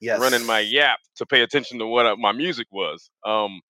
yes. 0.00 0.20
running 0.20 0.44
my 0.44 0.60
yap 0.60 0.98
to 1.16 1.26
pay 1.26 1.42
attention 1.42 1.78
to 1.78 1.86
what 1.86 2.06
uh, 2.06 2.16
my 2.16 2.32
music 2.32 2.66
was. 2.72 3.10
Um, 3.26 3.60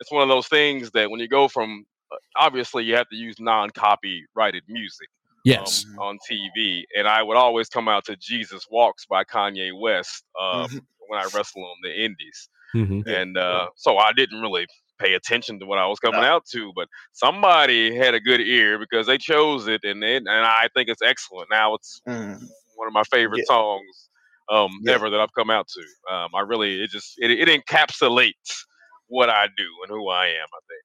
it's 0.00 0.12
one 0.12 0.22
of 0.22 0.28
those 0.28 0.48
things 0.48 0.90
that 0.92 1.10
when 1.10 1.20
you 1.20 1.28
go 1.28 1.48
from 1.48 1.84
uh, 2.12 2.16
obviously 2.36 2.84
you 2.84 2.96
have 2.96 3.08
to 3.10 3.16
use 3.16 3.36
non-copyrighted 3.40 4.64
music 4.68 5.08
yes, 5.44 5.84
Mhm. 5.86 5.96
um, 5.98 6.04
on 6.06 6.18
TV, 6.30 6.84
and 6.96 7.08
I 7.08 7.22
would 7.22 7.36
always 7.36 7.68
come 7.68 7.88
out 7.88 8.04
to 8.06 8.16
"Jesus 8.16 8.66
Walks" 8.70 9.06
by 9.06 9.24
Kanye 9.24 9.70
West 9.78 10.24
um, 10.40 10.66
Mhm. 10.66 10.86
when 11.08 11.20
I 11.20 11.24
wrestle 11.34 11.64
on 11.64 11.76
the 11.82 11.94
Indies, 12.04 12.48
Mhm. 12.74 13.02
And 13.06 13.36
uh, 13.38 13.68
so 13.76 13.98
I 13.98 14.12
didn't 14.12 14.40
really 14.40 14.66
pay 14.98 15.14
attention 15.14 15.58
to 15.60 15.66
what 15.66 15.78
I 15.78 15.86
was 15.86 15.98
coming 15.98 16.20
No. 16.20 16.26
out 16.26 16.44
to, 16.52 16.72
but 16.74 16.88
somebody 17.12 17.94
had 17.96 18.14
a 18.14 18.20
good 18.20 18.40
ear 18.40 18.78
because 18.78 19.06
they 19.06 19.18
chose 19.18 19.66
it, 19.66 19.82
and 19.84 20.02
it, 20.04 20.18
and 20.26 20.28
I 20.28 20.68
think 20.74 20.88
it's 20.88 21.02
excellent. 21.02 21.48
Now 21.50 21.74
it's 21.74 22.00
Mm. 22.08 22.40
one 22.76 22.88
of 22.88 22.92
my 22.94 23.04
favorite 23.04 23.38
Yeah. 23.40 23.44
songs 23.54 24.08
um 24.50 24.70
Yeah. 24.82 24.92
ever 24.94 25.08
that 25.10 25.20
I've 25.20 25.32
come 25.32 25.48
out 25.50 25.66
to. 25.68 26.14
Um 26.14 26.34
I 26.34 26.40
really 26.40 26.82
it 26.82 26.90
just 26.90 27.14
it, 27.18 27.30
it 27.30 27.48
encapsulates 27.48 28.64
what 29.06 29.30
I 29.30 29.46
do 29.56 29.68
and 29.82 29.90
who 29.90 30.08
I 30.10 30.26
am, 30.26 30.48
I 30.52 30.60
think. 30.68 30.82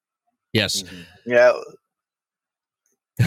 yes. 0.54 0.84
Mhm. 0.84 1.06
Yeah. 1.26 1.54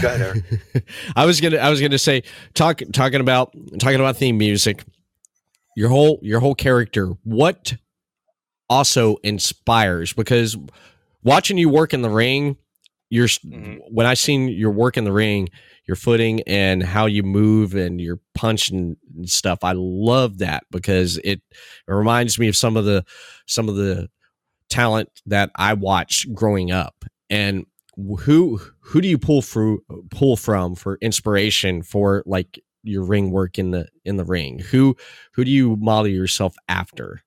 Go 0.01 0.07
ahead, 0.07 0.43
I 1.15 1.25
was 1.27 1.39
gonna 1.39 1.57
I 1.57 1.69
was 1.69 1.79
gonna 1.79 1.99
say 1.99 2.23
talk 2.55 2.81
talking 2.93 3.21
about 3.21 3.53
talking 3.77 3.99
about 3.99 4.17
theme 4.17 4.37
music. 4.39 4.83
Your 5.75 5.89
whole 5.89 6.19
your 6.23 6.39
whole 6.39 6.55
character. 6.55 7.09
What 7.23 7.75
also 8.69 9.17
inspires 9.23 10.13
because 10.13 10.57
watching 11.23 11.57
you 11.57 11.69
work 11.69 11.93
in 11.93 12.01
the 12.01 12.09
ring, 12.09 12.57
your 13.09 13.27
Mhm. 13.27 13.79
when 13.89 14.05
I 14.05 14.13
seen 14.15 14.47
your 14.47 14.71
work 14.71 14.97
in 14.97 15.03
the 15.03 15.11
ring, 15.11 15.49
your 15.85 15.95
footing 15.95 16.41
and 16.47 16.81
how 16.81 17.05
you 17.05 17.23
move 17.23 17.75
and 17.75 17.99
your 17.99 18.19
punch 18.33 18.69
and, 18.69 18.95
and 19.15 19.29
stuff. 19.29 19.59
I 19.63 19.73
love 19.75 20.37
that 20.39 20.63
because 20.71 21.17
it, 21.17 21.41
it 21.87 21.91
reminds 21.93 22.39
me 22.39 22.47
of 22.47 22.55
some 22.55 22.77
of 22.77 22.85
the 22.85 23.05
some 23.47 23.67
of 23.69 23.75
the 23.75 24.09
talent 24.69 25.09
that 25.25 25.51
I 25.55 25.73
watched 25.73 26.33
growing 26.33 26.71
up. 26.71 27.05
And 27.29 27.65
who 28.21 28.59
who 28.79 29.01
do 29.01 29.07
you 29.07 29.17
pull 29.17 29.41
through 29.41 29.83
pull 30.09 30.35
from 30.37 30.75
for 30.75 30.97
inspiration 31.01 31.83
for 31.83 32.23
like 32.25 32.59
your 32.83 33.03
ring 33.03 33.31
work 33.31 33.59
in 33.59 33.71
the 33.71 33.87
in 34.05 34.17
the 34.17 34.25
ring? 34.25 34.59
Who 34.59 34.95
who 35.33 35.43
do 35.45 35.51
you 35.51 35.75
model 35.75 36.07
yourself 36.07 36.55
after? 36.67 37.21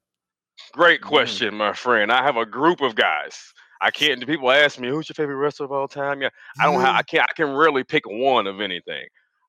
Great 0.77 1.01
Mm. 1.01 1.05
question, 1.09 1.55
my 1.57 1.73
friend. 1.73 2.13
I 2.13 2.23
have 2.23 2.37
a 2.37 2.45
group 2.45 2.83
of 2.83 2.95
guys. 2.95 3.53
I 3.81 3.91
can't. 3.91 4.25
People 4.27 4.51
ask 4.51 4.79
me, 4.79 4.89
"Who's 4.89 5.09
your 5.09 5.15
favorite 5.15 5.37
wrestler 5.37 5.65
of 5.65 5.73
all 5.73 5.89
time?" 5.89 6.21
Yeah, 6.21 6.29
I 6.61 6.65
don't 6.67 6.81
have. 6.83 6.95
I 6.95 7.03
can't. 7.03 7.25
I 7.29 7.33
can 7.35 7.55
rarely 7.55 7.83
pick 7.83 8.05
one 8.07 8.47
of 8.47 8.61
anything. 8.61 9.07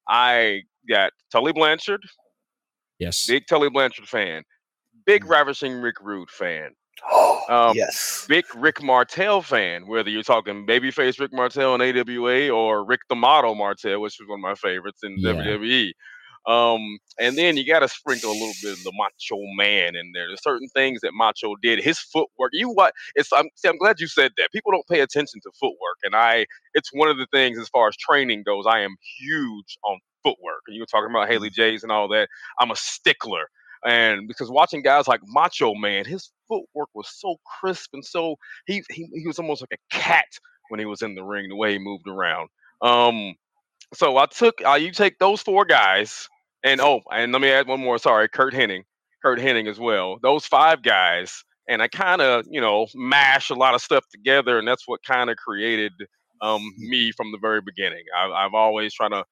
I 0.08 0.64
got 0.90 1.12
Tully 1.32 1.52
Blanchard, 1.52 2.02
Yes. 2.98 3.26
big 3.28 3.46
Tully 3.46 3.70
Blanchard 3.70 4.08
fan, 4.08 4.44
big 5.06 5.26
Mm. 5.26 5.30
Ravishing 5.30 5.82
Rick 5.82 5.96
Rude 6.02 6.30
fan, 6.30 6.74
Oh, 7.10 7.70
Um, 7.70 7.76
yes. 7.78 8.26
big 8.28 8.46
Rick 8.56 8.82
Martel 8.82 9.42
fan. 9.42 9.86
Whether 9.86 10.10
you're 10.10 10.24
talking 10.24 10.66
babyface 10.66 11.20
Rick 11.20 11.32
Martel 11.34 11.76
in 11.76 11.82
AWA 11.82 12.50
or 12.50 12.84
Rick 12.86 13.02
the 13.10 13.16
Model 13.16 13.54
Martel, 13.54 14.00
which 14.02 14.18
was 14.20 14.28
one 14.30 14.40
of 14.40 14.44
my 14.44 14.56
favorites 14.56 15.04
in 15.04 15.18
Yeah. 15.18 15.34
WWE. 15.34 15.94
Um, 16.48 17.00
and 17.20 17.38
then 17.38 17.58
you 17.58 17.66
got 17.68 17.80
to 17.82 17.90
sprinkle 17.90 18.32
a 18.32 18.34
little 18.34 18.56
bit 18.64 18.74
of 18.74 18.84
the 18.84 18.94
Macho 18.94 19.42
Man 19.58 19.96
in 19.96 20.12
there. 20.14 20.28
There's 20.28 20.44
certain 20.44 20.70
things 20.70 21.02
that 21.02 21.14
Macho 21.14 21.56
did. 21.62 21.80
His 21.84 22.00
footwork. 22.00 22.52
You 22.54 22.70
what? 22.72 22.94
It's. 23.16 23.32
I'm. 23.34 23.50
See, 23.56 23.70
I'm 23.70 23.78
glad 23.78 24.00
you 24.00 24.08
said 24.08 24.32
that. 24.38 24.52
People 24.54 24.72
don't 24.72 24.88
pay 24.88 25.02
attention 25.02 25.42
to 25.44 25.52
footwork, 25.60 25.98
and 26.04 26.16
I. 26.16 26.46
It's 26.76 26.90
one 26.94 27.10
of 27.10 27.18
the 27.18 27.28
things 27.34 27.60
as 27.60 27.70
far 27.70 27.90
as 27.90 27.98
training 27.98 28.44
goes. 28.46 28.66
I 28.68 28.82
am 28.82 28.96
huge 29.20 29.78
on 29.86 30.00
footwork. 30.24 30.62
And 30.68 30.76
you 30.76 30.82
were 30.84 30.88
talking 30.88 31.12
about 31.12 31.30
Haley 31.30 31.50
Jays 31.50 31.84
and 31.84 31.92
all 31.92 32.08
that. 32.10 32.30
I'm 32.60 32.72
a 32.72 32.76
stickler, 32.78 33.46
and 33.86 34.28
because 34.28 34.50
watching 34.52 34.84
guys 34.84 35.08
like 35.08 35.22
Macho 35.26 35.76
Man, 35.76 36.06
his 36.06 36.32
footwork 36.48 36.90
was 36.96 37.10
so 37.14 37.38
crisp 37.62 37.92
and 37.94 38.06
so 38.06 38.36
he 38.68 38.84
he, 38.92 39.08
he 39.14 39.28
was 39.28 39.40
almost 39.40 39.62
like 39.62 39.80
a 39.80 39.96
cat 39.98 40.28
when 40.70 40.80
he 40.80 40.86
was 40.86 41.02
in 41.04 41.16
the 41.16 41.24
ring. 41.24 41.50
The 41.50 41.56
way 41.56 41.74
he 41.74 41.80
moved 41.80 42.08
around. 42.08 42.50
Um. 42.82 43.36
So 43.96 44.18
I 44.18 44.28
took. 44.28 44.56
Uh, 44.66 44.76
you 44.76 44.92
take 44.92 45.20
those 45.20 45.42
four 45.42 45.66
guys. 45.66 46.30
And 46.64 46.82
oh, 46.82 47.02
and 47.12 47.32
let 47.32 47.42
me 47.42 47.50
add 47.50 47.68
one 47.68 47.80
more. 47.82 47.98
Sorry, 47.98 48.28
Curt 48.28 48.54
Hennig, 48.54 48.84
Curt 49.24 49.40
Hennig 49.40 49.70
as 49.70 49.80
well. 49.80 50.18
Those 50.22 50.46
five 50.46 50.84
guys, 50.84 51.44
and 51.70 51.82
I 51.82 51.88
kind 51.88 52.22
of, 52.22 52.46
you 52.50 52.62
know, 52.62 52.88
mash 52.96 53.50
a 53.50 53.56
lot 53.56 53.76
of 53.76 53.82
stuff 53.82 54.04
together, 54.12 54.58
and 54.58 54.68
that's 54.68 54.88
what 54.88 55.02
kind 55.04 55.30
of 55.30 55.38
created 55.38 55.92
um, 56.42 56.62
me 56.78 57.12
from 57.12 57.32
the 57.32 57.38
very 57.38 57.62
beginning. 57.62 58.04
I, 58.18 58.30
I've 58.32 58.54
always 58.54 58.94
trying 58.94 59.12
to, 59.12 59.24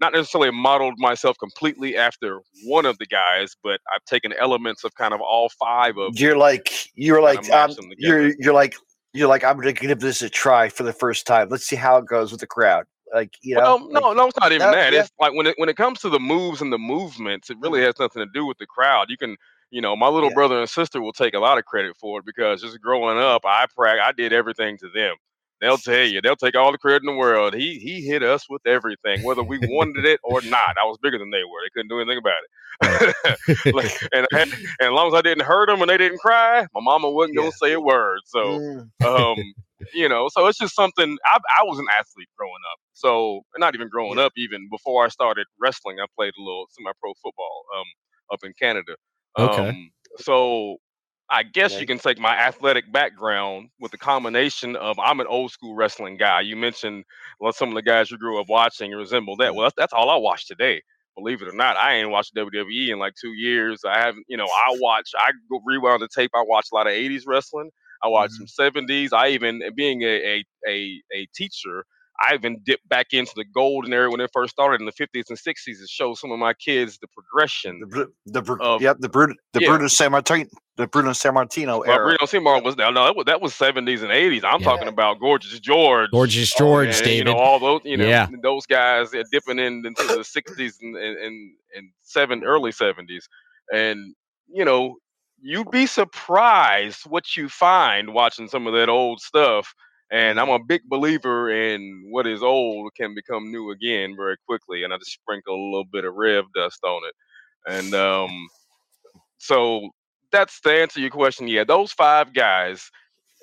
not 0.00 0.12
necessarily 0.12 0.50
modeled 0.50 0.94
myself 0.98 1.36
completely 1.38 1.96
after 1.96 2.40
one 2.64 2.86
of 2.86 2.98
the 2.98 3.06
guys, 3.06 3.54
but 3.62 3.80
I've 3.94 4.04
taken 4.04 4.32
elements 4.32 4.84
of 4.84 4.94
kind 4.94 5.14
of 5.14 5.20
all 5.20 5.50
five 5.60 5.96
of. 5.96 6.18
You're 6.18 6.36
like 6.36 6.72
you're 6.94 7.22
like 7.22 7.48
um, 7.50 7.74
you're 7.98 8.32
you're 8.38 8.54
like 8.54 8.74
you're 9.12 9.28
like 9.28 9.44
I'm 9.44 9.56
gonna 9.58 9.72
give 9.72 10.00
this 10.00 10.20
a 10.22 10.28
try 10.28 10.68
for 10.68 10.82
the 10.82 10.92
first 10.92 11.26
time. 11.26 11.48
Let's 11.50 11.66
see 11.66 11.76
how 11.76 11.98
it 11.98 12.06
goes 12.06 12.32
with 12.32 12.40
the 12.40 12.46
crowd. 12.46 12.84
Like 13.12 13.36
you 13.42 13.56
know, 13.56 13.62
Well, 13.62 13.78
no, 13.80 14.00
like- 14.00 14.16
no, 14.16 14.26
it's 14.28 14.40
not 14.40 14.52
even 14.52 14.70
no, 14.70 14.76
that. 14.76 14.92
yeah. 14.92 15.00
It's 15.00 15.12
like 15.20 15.34
when 15.34 15.46
it 15.46 15.54
when 15.58 15.68
it 15.68 15.76
comes 15.76 16.00
to 16.00 16.08
the 16.08 16.20
moves 16.20 16.62
and 16.62 16.72
the 16.72 16.78
movements, 16.78 17.50
it 17.50 17.58
really 17.60 17.82
has 17.82 17.94
nothing 17.98 18.24
to 18.24 18.30
do 18.32 18.46
with 18.46 18.58
the 18.58 18.66
crowd. 18.66 19.10
You 19.10 19.16
can, 19.18 19.36
you 19.70 19.80
know, 19.82 19.94
my 19.96 20.08
little 20.08 20.30
Yeah. 20.30 20.34
brother 20.34 20.58
and 20.60 20.68
sister 20.68 21.00
will 21.02 21.12
take 21.12 21.34
a 21.34 21.38
lot 21.38 21.58
of 21.58 21.64
credit 21.66 21.96
for 21.98 22.20
it 22.20 22.26
because 22.26 22.62
just 22.62 22.80
growing 22.80 23.18
up, 23.18 23.42
I 23.44 23.66
prag 23.76 23.98
I 24.00 24.12
did 24.12 24.32
everything 24.32 24.78
to 24.78 24.88
them. 24.88 25.16
They'll 25.60 25.78
tell 25.78 26.04
you, 26.06 26.20
they'll 26.20 26.36
take 26.36 26.56
all 26.56 26.72
the 26.72 26.78
credit 26.78 27.02
in 27.02 27.06
the 27.14 27.18
world. 27.18 27.54
He 27.54 27.78
he 27.78 28.00
hit 28.02 28.22
us 28.22 28.48
with 28.50 28.62
everything, 28.66 29.22
whether 29.22 29.44
we 29.44 29.58
wanted 29.58 30.06
it 30.06 30.20
or 30.24 30.40
not. 30.42 30.76
I 30.80 30.84
was 30.86 30.98
bigger 31.02 31.18
than 31.18 31.30
they 31.30 31.44
were. 31.44 31.60
They 31.64 31.70
couldn't 31.74 31.88
do 31.88 32.00
anything 32.00 32.18
about 32.18 32.34
it. 32.42 32.50
Like, 33.72 33.86
and, 34.12 34.26
and, 34.34 34.52
and 34.80 34.88
as 34.88 34.92
long 34.92 35.08
as 35.08 35.14
I 35.14 35.22
didn't 35.22 35.44
hurt 35.44 35.68
them 35.68 35.80
and 35.82 35.90
they 35.90 35.98
didn't 35.98 36.18
cry, 36.18 36.66
my 36.74 36.80
mama 36.82 37.10
wasn't 37.10 37.34
Yeah. 37.34 37.42
gonna 37.42 37.52
say 37.52 37.72
a 37.72 37.80
word. 37.80 38.20
So 38.26 38.60
Mm, 38.60 38.90
um, 39.04 39.54
you 39.94 40.08
know, 40.08 40.28
so 40.28 40.46
it's 40.46 40.58
just 40.58 40.74
something. 40.74 41.16
I, 41.26 41.38
I 41.60 41.64
was 41.64 41.78
an 41.78 41.86
athlete 41.98 42.28
growing 42.38 42.52
up, 42.72 42.78
so 42.92 43.42
not 43.58 43.74
even 43.74 43.88
growing 43.88 44.18
up, 44.18 44.32
even 44.36 44.68
before 44.70 45.04
I 45.04 45.08
started 45.08 45.46
wrestling, 45.60 45.98
I 46.00 46.06
played 46.16 46.32
a 46.38 46.42
little 46.42 46.66
semi-pro 46.70 47.14
football 47.22 47.64
um, 47.76 47.86
up 48.32 48.40
in 48.44 48.52
Canada. 48.60 48.94
Okay. 49.38 49.68
Um, 49.70 49.90
so 50.18 50.76
I 51.30 51.42
guess 51.44 51.80
you 51.80 51.86
can 51.86 51.98
take 51.98 52.18
my 52.18 52.36
athletic 52.36 52.92
background 52.92 53.70
with 53.80 53.90
the 53.90 53.98
combination 53.98 54.76
of 54.76 54.98
I'm 54.98 55.20
an 55.20 55.26
old 55.26 55.50
school 55.50 55.74
wrestling 55.74 56.18
guy. 56.18 56.42
You 56.42 56.56
mentioned 56.56 57.04
well, 57.40 57.52
some 57.52 57.70
of 57.70 57.74
the 57.74 57.82
guys 57.82 58.10
you 58.10 58.18
grew 58.18 58.38
up 58.40 58.48
watching 58.48 58.90
resemble 58.92 59.36
that. 59.38 59.54
Well, 59.54 59.64
that's, 59.64 59.74
that's 59.78 59.92
all 59.94 60.10
I 60.10 60.16
watch 60.16 60.46
today. 60.46 60.82
Believe 61.16 61.42
it 61.42 61.48
or 61.48 61.52
not, 61.52 61.76
I 61.76 61.94
ain't 61.94 62.10
watched 62.10 62.34
WWE 62.34 62.90
in 62.90 62.98
like 62.98 63.14
two 63.20 63.32
years. 63.32 63.80
I 63.86 63.98
haven't, 63.98 64.24
you 64.28 64.36
know, 64.36 64.46
I 64.46 64.76
watch, 64.80 65.10
I 65.16 65.32
go 65.50 65.60
rewound 65.64 66.02
the 66.02 66.08
tape. 66.14 66.30
I 66.34 66.42
watch 66.46 66.68
a 66.72 66.74
lot 66.74 66.86
of 66.86 66.92
80s 66.94 67.22
wrestling. 67.26 67.70
I 68.02 68.08
watch 68.08 68.30
Mhm. 68.30 68.48
some 68.48 68.72
70s. 68.72 69.12
I 69.12 69.28
even, 69.28 69.62
being 69.76 70.02
a, 70.02 70.06
a, 70.06 70.44
a, 70.66 71.02
a 71.14 71.26
teacher, 71.34 71.84
I 72.22 72.34
even 72.34 72.58
dipped 72.64 72.88
back 72.88 73.08
into 73.12 73.32
the 73.34 73.44
golden 73.44 73.92
era 73.92 74.10
when 74.10 74.20
it 74.20 74.30
first 74.32 74.52
started 74.52 74.80
in 74.80 74.86
the 74.86 74.92
50s 74.92 75.24
and 75.28 75.38
60s 75.38 75.78
to 75.80 75.86
show 75.88 76.14
some 76.14 76.30
of 76.30 76.38
my 76.38 76.54
kids 76.54 76.98
the 77.00 77.08
progression. 77.08 77.80
the 77.90 78.06
the 78.26 78.56
of- 78.60 78.80
yep 78.80 78.96
the 79.00 79.08
Bruno 79.08 79.34
the 79.52 79.60
yeah. 79.62 79.68
Bruno 79.68 79.86
Sammartino 79.86 80.48
the 80.76 80.86
Bruno 80.86 81.10
Sammartino 81.10 81.86
era. 81.86 82.04
Bruno 82.06 82.24
Simar 82.26 82.62
was 82.62 82.76
no, 82.76 82.90
no, 82.90 83.04
that 83.04 83.14
was, 83.16 83.24
that 83.26 83.40
was 83.42 83.52
70s 83.52 84.02
and 84.02 84.10
80s. 84.10 84.42
I'm 84.44 84.60
Yeah. 84.60 84.66
talking 84.66 84.88
about 84.88 85.20
Gorgeous 85.20 85.58
George. 85.60 86.10
Gorgeous 86.10 86.52
Oh, 86.54 86.58
George, 86.58 86.88
and, 86.96 87.04
David. 87.04 87.18
You 87.18 87.24
know, 87.24 87.34
all 87.38 87.58
those, 87.58 87.80
you 87.84 87.96
know, 87.98 88.06
Yeah. 88.06 88.26
those 88.42 88.64
guys 88.66 89.12
uh, 89.14 89.22
dipping 89.30 89.58
in 89.58 89.84
into 89.84 90.02
the 90.04 90.20
60s 90.24 90.74
and, 90.80 90.96
and, 90.96 91.18
and, 91.18 91.52
and 91.76 91.90
seven, 92.02 92.42
early 92.44 92.72
70s. 92.72 93.24
And, 93.72 94.14
you 94.48 94.64
know, 94.64 94.96
you'd 95.42 95.70
be 95.70 95.84
surprised 95.86 97.02
what 97.06 97.36
you 97.36 97.48
find 97.48 98.14
watching 98.14 98.48
some 98.48 98.66
of 98.66 98.72
that 98.74 98.88
old 98.88 99.20
stuff. 99.20 99.74
And 100.12 100.38
I'm 100.38 100.50
a 100.50 100.58
big 100.62 100.82
believer 100.84 101.50
in 101.50 102.08
what 102.10 102.26
is 102.26 102.42
old 102.42 102.92
can 102.94 103.14
become 103.14 103.50
new 103.50 103.70
again 103.70 104.14
very 104.14 104.36
quickly. 104.46 104.84
And 104.84 104.92
I 104.92 104.98
just 104.98 105.12
sprinkle 105.12 105.54
a 105.54 105.70
little 105.70 105.86
bit 105.90 106.04
of 106.04 106.14
rev 106.14 106.44
dust 106.54 106.80
on 106.84 107.00
it. 107.08 107.14
And 107.66 107.94
um, 107.94 108.46
so 109.38 109.88
that's 110.30 110.60
to 110.60 110.70
answer 110.70 110.94
to 110.96 111.00
your 111.00 111.10
question. 111.10 111.48
Yeah, 111.48 111.64
those 111.64 111.92
five 111.92 112.34
guys, 112.34 112.90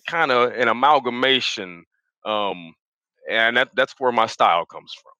kind 0.08 0.32
of 0.32 0.54
an 0.54 0.68
amalgamation. 0.68 1.86
Um, 2.24 2.76
and 3.28 3.58
that, 3.58 3.70
that's 3.76 3.96
where 3.98 4.12
my 4.12 4.28
style 4.28 4.66
comes 4.66 4.94
from. 4.94 5.12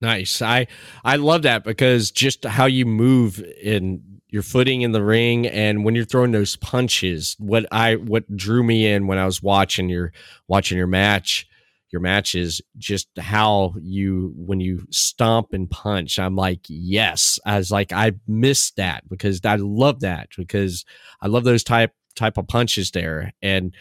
Nice. 0.00 0.42
I 0.42 0.68
I 1.04 1.16
love 1.16 1.42
that 1.42 1.64
because 1.64 2.10
just 2.10 2.44
how 2.44 2.66
you 2.66 2.86
move 2.86 3.42
in 3.60 4.17
your 4.30 4.42
footing 4.42 4.82
in 4.82 4.92
the 4.92 5.02
ring 5.02 5.46
and 5.46 5.84
when 5.84 5.94
you're 5.94 6.04
throwing 6.04 6.32
those 6.32 6.56
punches, 6.56 7.36
what 7.38 7.66
I 7.72 7.96
what 7.96 8.36
drew 8.36 8.62
me 8.62 8.86
in 8.86 9.06
when 9.06 9.18
I 9.18 9.24
was 9.24 9.42
watching 9.42 9.88
your 9.88 10.12
watching 10.48 10.76
your 10.76 10.86
match, 10.86 11.46
your 11.90 12.00
matches, 12.00 12.60
just 12.76 13.08
how 13.18 13.74
you 13.80 14.34
when 14.36 14.60
you 14.60 14.86
stomp 14.90 15.52
and 15.52 15.70
punch, 15.70 16.18
I'm 16.18 16.36
like, 16.36 16.60
yes. 16.68 17.38
I 17.46 17.56
was 17.56 17.70
like, 17.70 17.92
I 17.92 18.12
missed 18.26 18.76
that 18.76 19.08
because 19.08 19.40
I 19.44 19.56
love 19.56 20.00
that 20.00 20.28
because 20.36 20.84
I 21.22 21.28
love 21.28 21.44
those 21.44 21.64
type 21.64 21.92
type 22.14 22.36
of 22.36 22.48
punches 22.48 22.90
there. 22.90 23.32
And 23.40 23.74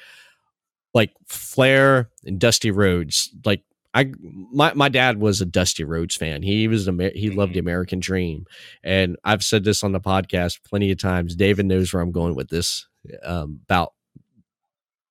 like 0.93 1.11
Flair 1.27 2.09
and 2.25 2.39
Dusty 2.39 2.71
Rhodes, 2.71 3.29
like 3.43 3.63
I 3.97 4.11
my 4.53 4.75
my 4.75 4.89
dad 4.89 5.19
was 5.19 5.41
a 5.41 5.45
Dusty 5.45 5.83
Rhodes 5.83 6.15
fan. 6.15 6.43
He 6.43 6.67
was 6.67 6.87
Amer- 6.87 7.13
he 7.15 7.31
loved 7.31 7.55
the 7.55 7.59
American 7.59 7.99
Dream, 7.99 8.45
and 8.83 9.17
I've 9.23 9.43
said 9.43 9.63
this 9.63 9.83
on 9.83 9.91
the 9.91 9.99
podcast 9.99 10.59
plenty 10.63 10.91
of 10.91 10.99
times. 10.99 11.35
David 11.35 11.65
knows 11.65 11.91
where 11.91 12.03
I'm 12.03 12.11
going 12.11 12.35
with 12.35 12.49
this. 12.49 12.87
Um, 13.23 13.61
about 13.63 13.93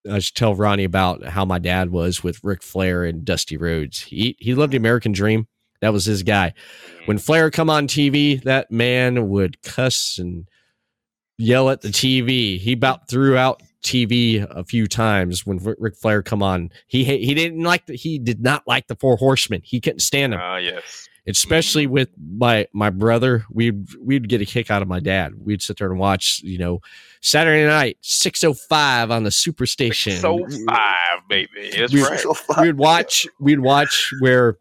I 0.08 0.20
should 0.20 0.36
tell 0.36 0.54
Ronnie 0.54 0.84
about 0.84 1.24
how 1.24 1.44
my 1.44 1.58
dad 1.58 1.90
was 1.90 2.22
with 2.22 2.44
Ric 2.44 2.62
Flair 2.62 3.02
and 3.04 3.24
Dusty 3.24 3.56
Rhodes. 3.56 4.02
He 4.02 4.36
he 4.38 4.54
loved 4.54 4.72
the 4.72 4.76
American 4.78 5.10
Dream. 5.10 5.48
That 5.80 5.92
was 5.92 6.04
his 6.04 6.22
guy. 6.22 6.54
When 7.06 7.16
mm-hmm. 7.16 7.24
Flair 7.24 7.50
come 7.50 7.68
on 7.68 7.88
TV, 7.88 8.40
that 8.44 8.70
man 8.70 9.28
would 9.30 9.62
cuss 9.62 10.16
and 10.18 10.46
yell 11.38 11.70
at 11.70 11.80
the 11.80 11.88
TV. 11.88 12.60
He 12.60 12.74
about 12.74 13.08
threw 13.08 13.36
out 13.36 13.62
TV 13.82 14.46
a 14.50 14.64
few 14.64 14.86
times 14.86 15.46
when 15.46 15.58
Ric 15.78 15.96
Flair 15.96 16.22
come 16.22 16.42
on. 16.42 16.70
He 16.86 17.04
he 17.04 17.34
didn't 17.34 17.62
like 17.62 17.86
the, 17.86 17.94
he 17.94 18.18
did 18.18 18.40
not 18.42 18.62
like 18.66 18.86
the 18.88 18.96
Four 18.96 19.16
Horsemen. 19.16 19.60
He 19.64 19.80
couldn't 19.80 20.00
stand 20.00 20.32
them, 20.32 20.40
Ah, 20.42 20.56
yes. 20.56 21.08
especially 21.26 21.86
with 21.86 22.08
my 22.36 22.66
my 22.72 22.90
brother. 22.90 23.44
We'd 23.50 23.86
we'd 24.00 24.28
get 24.28 24.40
a 24.40 24.46
kick 24.46 24.70
out 24.70 24.82
of 24.82 24.88
my 24.88 25.00
dad. 25.00 25.34
We'd 25.38 25.62
sit 25.62 25.78
there 25.78 25.90
and 25.90 25.98
watch, 26.00 26.40
you 26.42 26.58
know, 26.58 26.80
Saturday 27.20 27.64
night 27.66 27.98
six 28.00 28.42
oh 28.42 28.54
five 28.54 29.10
on 29.10 29.22
the 29.22 29.30
Superstation. 29.30 30.18
So 30.20 30.46
five, 30.66 31.28
baby. 31.28 31.70
That's 31.76 31.92
We- 31.92 32.02
right. 32.02 32.18
So 32.18 32.34
fun. 32.34 32.64
we'd 32.66 32.78
watch 32.78 33.26
we'd 33.38 33.60
watch 33.60 34.10
where 34.20 34.56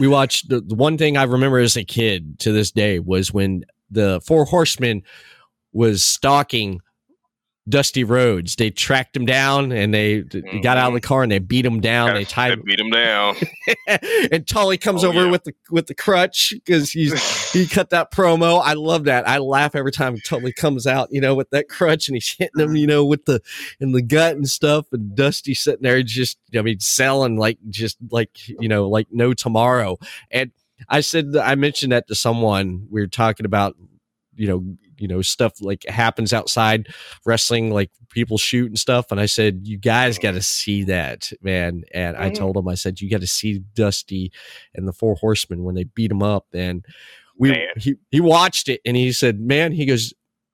we 0.00 0.08
watched 0.08 0.48
the, 0.48 0.60
the 0.60 0.74
one 0.74 0.98
thing 0.98 1.16
I 1.16 1.22
remember 1.24 1.58
as 1.58 1.76
a 1.76 1.84
kid 1.84 2.38
to 2.40 2.52
this 2.52 2.70
day 2.72 2.98
was 2.98 3.32
when 3.32 3.64
the 3.90 4.20
Four 4.26 4.44
Horsemen 4.44 5.02
was 5.72 6.02
stalking 6.02 6.80
Dusty 7.70 8.04
Rhodes. 8.04 8.56
They 8.56 8.70
tracked 8.70 9.16
him 9.16 9.24
down 9.24 9.72
and 9.72 9.94
they, 9.94 10.20
they 10.20 10.40
mm-hmm. 10.42 10.60
got 10.60 10.76
out 10.76 10.88
of 10.88 10.94
the 10.94 11.00
car 11.00 11.22
and 11.22 11.32
they 11.32 11.38
beat 11.38 11.64
him 11.64 11.80
down. 11.80 12.14
They 12.14 12.24
tied 12.24 12.58
they 12.58 12.62
beat 12.62 12.80
him 12.80 12.90
down. 12.90 13.36
and 14.32 14.46
Tully 14.46 14.76
comes 14.76 15.04
Oh, 15.04 15.08
over 15.08 15.24
yeah. 15.24 15.30
with 15.30 15.44
the 15.44 15.54
with 15.70 15.86
the 15.86 15.94
crutch 15.94 16.52
because 16.52 16.90
he's 16.90 17.52
he 17.52 17.66
cut 17.66 17.90
that 17.90 18.12
promo. 18.12 18.60
I 18.62 18.74
love 18.74 19.04
that. 19.04 19.28
I 19.28 19.38
laugh 19.38 19.74
every 19.74 19.92
time 19.92 20.16
Tully 20.26 20.52
comes 20.52 20.86
out, 20.86 21.08
you 21.10 21.20
know, 21.20 21.34
with 21.34 21.50
that 21.50 21.68
crutch 21.68 22.08
and 22.08 22.16
he's 22.16 22.34
hitting 22.38 22.60
him, 22.60 22.76
you 22.76 22.86
know, 22.86 23.04
with 23.04 23.24
the 23.24 23.40
in 23.78 23.92
the 23.92 24.02
gut 24.02 24.36
and 24.36 24.48
stuff. 24.48 24.86
And 24.92 25.14
Dusty 25.14 25.54
sitting 25.54 25.82
there 25.82 26.02
just, 26.02 26.38
I 26.56 26.62
mean, 26.62 26.80
selling 26.80 27.36
like 27.36 27.58
just 27.68 27.98
like 28.10 28.48
you 28.48 28.68
know, 28.68 28.88
like 28.88 29.08
no 29.10 29.32
tomorrow. 29.34 29.98
And 30.30 30.50
I 30.88 31.00
said 31.00 31.36
I 31.36 31.54
mentioned 31.54 31.92
that 31.92 32.08
to 32.08 32.14
someone. 32.14 32.86
We 32.90 33.00
were 33.00 33.06
talking 33.06 33.46
about, 33.46 33.76
you 34.34 34.48
know, 34.48 34.76
you 35.00 35.08
know, 35.08 35.22
stuff 35.22 35.54
like 35.60 35.84
happens 35.88 36.32
outside 36.32 36.88
wrestling, 37.24 37.70
like 37.70 37.90
people 38.10 38.38
shoot 38.38 38.66
and 38.68 38.78
stuff. 38.78 39.10
And 39.10 39.20
I 39.20 39.26
said, 39.26 39.60
you 39.64 39.76
guys 39.78 40.18
got 40.18 40.32
to 40.32 40.42
see 40.42 40.84
that, 40.84 41.32
man. 41.42 41.82
And 41.94 42.16
I 42.16 42.30
Mhm. 42.30 42.34
told 42.34 42.56
him, 42.56 42.68
I 42.68 42.74
said, 42.74 43.00
you 43.00 43.08
got 43.10 43.20
to 43.20 43.26
see 43.26 43.60
Dusty 43.74 44.32
and 44.74 44.86
the 44.86 44.92
Four 44.92 45.14
Horsemen 45.16 45.64
when 45.64 45.74
they 45.74 45.84
beat 45.84 46.10
him 46.10 46.22
up. 46.22 46.46
And 46.52 46.84
we 47.38 47.50
Man. 47.52 47.68
he 47.76 47.94
he 48.10 48.20
watched 48.20 48.68
it 48.68 48.80
and 48.84 48.96
he 48.96 49.12
said, 49.12 49.40
man, 49.40 49.72
he 49.72 49.86
goes. 49.86 50.12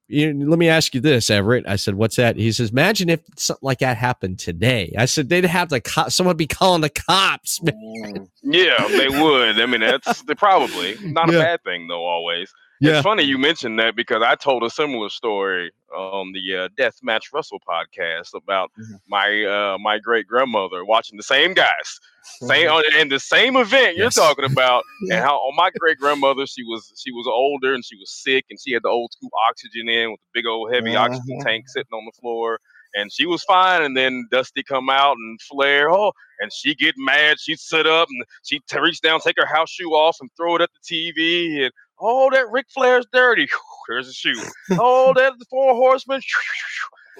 Let 0.08 0.36
me 0.60 0.68
ask 0.68 0.94
you 0.94 1.00
this, 1.00 1.30
Everett. 1.30 1.66
I 1.66 1.74
said, 1.74 1.96
"What's 1.96 2.14
that?" 2.14 2.36
He 2.36 2.52
says, 2.52 2.70
"Imagine 2.70 3.08
if 3.08 3.22
something 3.36 3.66
like 3.66 3.80
that 3.80 3.96
happened 3.96 4.38
today." 4.38 4.94
I 4.96 5.06
said, 5.06 5.28
"They'd 5.28 5.44
have 5.44 5.68
the 5.68 5.80
co- 5.80 6.10
someone 6.10 6.36
be 6.36 6.46
calling 6.46 6.80
the 6.80 6.90
cops." 6.90 7.60
man." 7.64 7.74
Mm. 7.74 8.28
Yeah, 8.44 8.86
they 8.86 9.08
would. 9.08 9.60
I 9.60 9.66
mean, 9.66 9.80
that's 9.80 10.22
they 10.22 10.36
probably 10.36 10.96
not 11.02 11.28
Yeah. 11.32 11.38
a 11.38 11.42
bad 11.42 11.64
thing 11.64 11.88
though. 11.88 12.04
Always. 12.04 12.52
Yeah, 12.80 12.96
It's 12.98 13.02
funny 13.04 13.22
you 13.22 13.38
mentioned 13.38 13.78
that 13.78 13.96
because 13.96 14.22
I 14.22 14.34
told 14.34 14.62
a 14.62 14.70
similar 14.70 15.08
story 15.08 15.70
on 15.94 16.32
the 16.32 16.56
uh, 16.56 16.68
Deathmatch 16.78 17.32
Russell 17.32 17.58
podcast 17.66 18.34
about 18.34 18.70
Mhm. 18.78 19.00
my 19.08 19.44
uh, 19.44 19.78
my 19.78 19.98
great 19.98 20.26
grandmother 20.26 20.84
watching 20.84 21.16
the 21.16 21.22
same 21.22 21.54
guys, 21.54 22.00
same 22.42 22.68
in 22.98 23.08
the 23.08 23.18
same 23.20 23.56
event 23.56 23.96
you're 23.96 24.10
talking 24.10 24.44
about, 24.44 24.84
and 25.10 25.24
how 25.24 25.36
on 25.36 25.56
my 25.56 25.70
great 25.78 25.96
grandmother 25.98 26.46
she 26.46 26.62
was 26.64 26.92
she 27.02 27.12
was 27.12 27.26
older 27.26 27.72
and 27.72 27.84
she 27.84 27.96
was 27.96 28.10
sick 28.10 28.44
and 28.50 28.58
she 28.60 28.72
had 28.72 28.82
the 28.82 28.88
old 28.88 29.12
school 29.12 29.30
oxygen 29.48 29.88
in 29.88 30.10
with 30.10 30.20
the 30.20 30.40
big 30.40 30.46
old 30.46 30.72
heavy 30.72 30.94
oxygen 30.96 31.38
Mhm. 31.40 31.44
tank 31.44 31.68
sitting 31.68 31.92
on 31.94 32.04
the 32.04 32.12
floor. 32.20 32.58
And 32.94 33.12
she 33.12 33.26
was 33.26 33.42
fine, 33.44 33.82
and 33.82 33.94
then 33.94 34.26
Dusty 34.30 34.62
come 34.62 34.88
out 34.88 35.18
and 35.18 35.38
Flair, 35.42 35.90
oh, 35.90 36.12
and 36.40 36.50
she 36.50 36.74
get 36.74 36.94
mad. 36.96 37.38
She'd 37.38 37.58
sit 37.58 37.86
up 37.86 38.08
and 38.08 38.24
she'd 38.42 38.62
reach 38.80 39.02
down, 39.02 39.20
take 39.20 39.36
her 39.38 39.44
house 39.44 39.68
shoe 39.70 39.90
off, 39.90 40.16
and 40.20 40.30
throw 40.34 40.56
it 40.56 40.62
at 40.62 40.70
the 40.72 40.80
TV. 40.80 41.64
And 41.64 41.72
oh, 42.00 42.30
that 42.30 42.50
Ric 42.50 42.66
Flair's 42.70 43.06
dirty. 43.12 43.48
There's 43.88 44.08
a 44.08 44.12
shoe. 44.12 44.40
Oh, 44.72 45.12
that's 45.16 45.38
the 45.38 45.46
four 45.46 45.74
horsemen. 45.74 46.20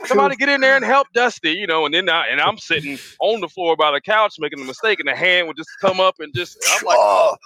Somebody 0.05 0.37
get 0.37 0.49
in 0.51 0.61
there 0.61 0.77
and 0.77 0.85
help 0.85 1.09
Dusty, 1.15 1.53
you 1.53 1.67
know. 1.67 1.87
And 1.87 1.95
then 1.95 2.09
I, 2.09 2.27
and 2.29 2.41
I'm 2.41 2.59
sitting 2.59 2.99
on 3.21 3.41
the 3.41 3.49
floor 3.49 3.77
by 3.77 3.91
the 3.91 4.01
couch 4.01 4.37
making 4.39 4.61
a 4.61 4.65
mistake, 4.65 5.01
and 5.01 5.09
the 5.09 5.17
hand 5.17 5.49
would 5.49 5.57
just 5.57 5.71
come 5.81 6.01
up 6.01 6.17
and 6.21 6.35
just 6.35 6.59
I'm 6.71 6.85
like, 6.85 6.97
Oh, 6.99 7.37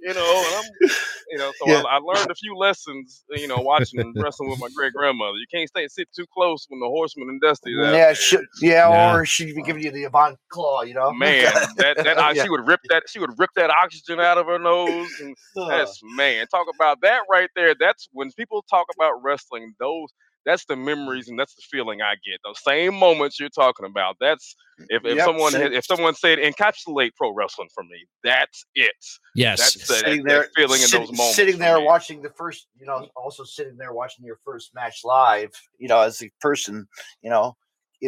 you 0.00 0.14
know, 0.14 0.44
and 0.46 0.54
I'm, 0.56 0.90
you 1.30 1.38
know, 1.38 1.52
so 1.58 1.68
Yeah. 1.70 1.82
I, 1.82 1.96
I 1.96 1.98
learned 1.98 2.30
a 2.30 2.34
few 2.34 2.56
lessons, 2.56 3.24
you 3.30 3.46
know, 3.46 3.58
watching 3.58 4.00
and 4.00 4.14
wrestling 4.20 4.48
with 4.50 4.58
my 4.58 4.68
great 4.74 4.94
grandmother. 4.94 5.36
You 5.36 5.46
can't 5.52 5.68
stay 5.68 5.86
sit 5.88 6.08
too 6.14 6.24
close 6.32 6.66
when 6.68 6.80
the 6.80 6.86
horseman 6.86 7.28
and 7.28 7.40
Dusty. 7.40 7.72
yeah, 7.72 8.12
she, 8.14 8.38
yeah, 8.62 8.88
Yeah. 8.88 9.14
or 9.16 9.26
she'd 9.26 9.54
be 9.54 9.62
giving 9.62 9.82
you 9.82 9.90
the 9.90 10.04
Avant 10.04 10.38
claw, 10.48 10.82
you 10.82 10.94
know. 10.94 11.12
man, 11.12 11.52
that 11.76 11.96
that 11.98 12.16
Yeah. 12.36 12.42
she 12.44 12.48
would 12.50 12.66
rip 12.66 12.80
that 12.88 13.04
she 13.08 13.18
would 13.18 13.38
rip 13.38 13.50
that 13.56 13.70
oxygen 13.70 14.18
out 14.20 14.38
of 14.38 14.46
her 14.46 14.58
nose, 14.58 15.08
and 15.20 15.36
that's 15.68 16.00
man, 16.16 16.46
talk 16.46 16.66
about 16.74 17.00
that 17.02 17.22
right 17.30 17.50
there. 17.54 17.74
That's 17.78 18.08
when 18.12 18.32
people 18.32 18.62
talk 18.68 18.86
about 18.96 19.22
wrestling. 19.22 19.74
Those 19.78 20.08
that's 20.48 20.64
the 20.64 20.76
memories 20.76 21.28
and 21.28 21.38
that's 21.38 21.54
the 21.54 21.62
feeling 21.70 22.00
I 22.00 22.14
get. 22.26 22.40
Those 22.42 22.62
same 22.64 22.94
moments 22.94 23.38
you're 23.38 23.50
talking 23.50 23.84
about. 23.84 24.16
That's 24.18 24.56
if, 24.88 25.04
if 25.04 25.16
Yep, 25.16 25.24
someone 25.26 25.52
sit- 25.52 25.60
had, 25.60 25.72
if 25.74 25.84
someone 25.84 26.14
said 26.14 26.38
encapsulate 26.38 27.10
pro 27.16 27.34
wrestling 27.34 27.68
for 27.74 27.84
me, 27.84 28.06
that's 28.24 28.64
it. 28.74 28.90
yes, 29.34 29.58
That's 29.58 29.86
the, 29.86 29.94
sitting 29.94 30.22
that, 30.22 30.28
there, 30.28 30.40
that 30.40 30.50
feeling 30.56 30.80
sit- 30.80 30.94
in 30.94 31.00
those 31.00 31.12
moments. 31.12 31.36
sitting 31.36 31.58
there 31.58 31.80
watching 31.80 32.22
the 32.22 32.30
first, 32.30 32.68
you 32.78 32.86
know, 32.86 33.00
mm. 33.00 33.08
also 33.14 33.44
sitting 33.44 33.76
there 33.76 33.92
watching 33.92 34.24
your 34.24 34.38
first 34.42 34.74
match 34.74 35.00
live, 35.04 35.50
you 35.76 35.88
know, 35.88 36.00
as 36.00 36.22
a 36.22 36.30
person, 36.40 36.88
you 37.20 37.28
know. 37.28 37.54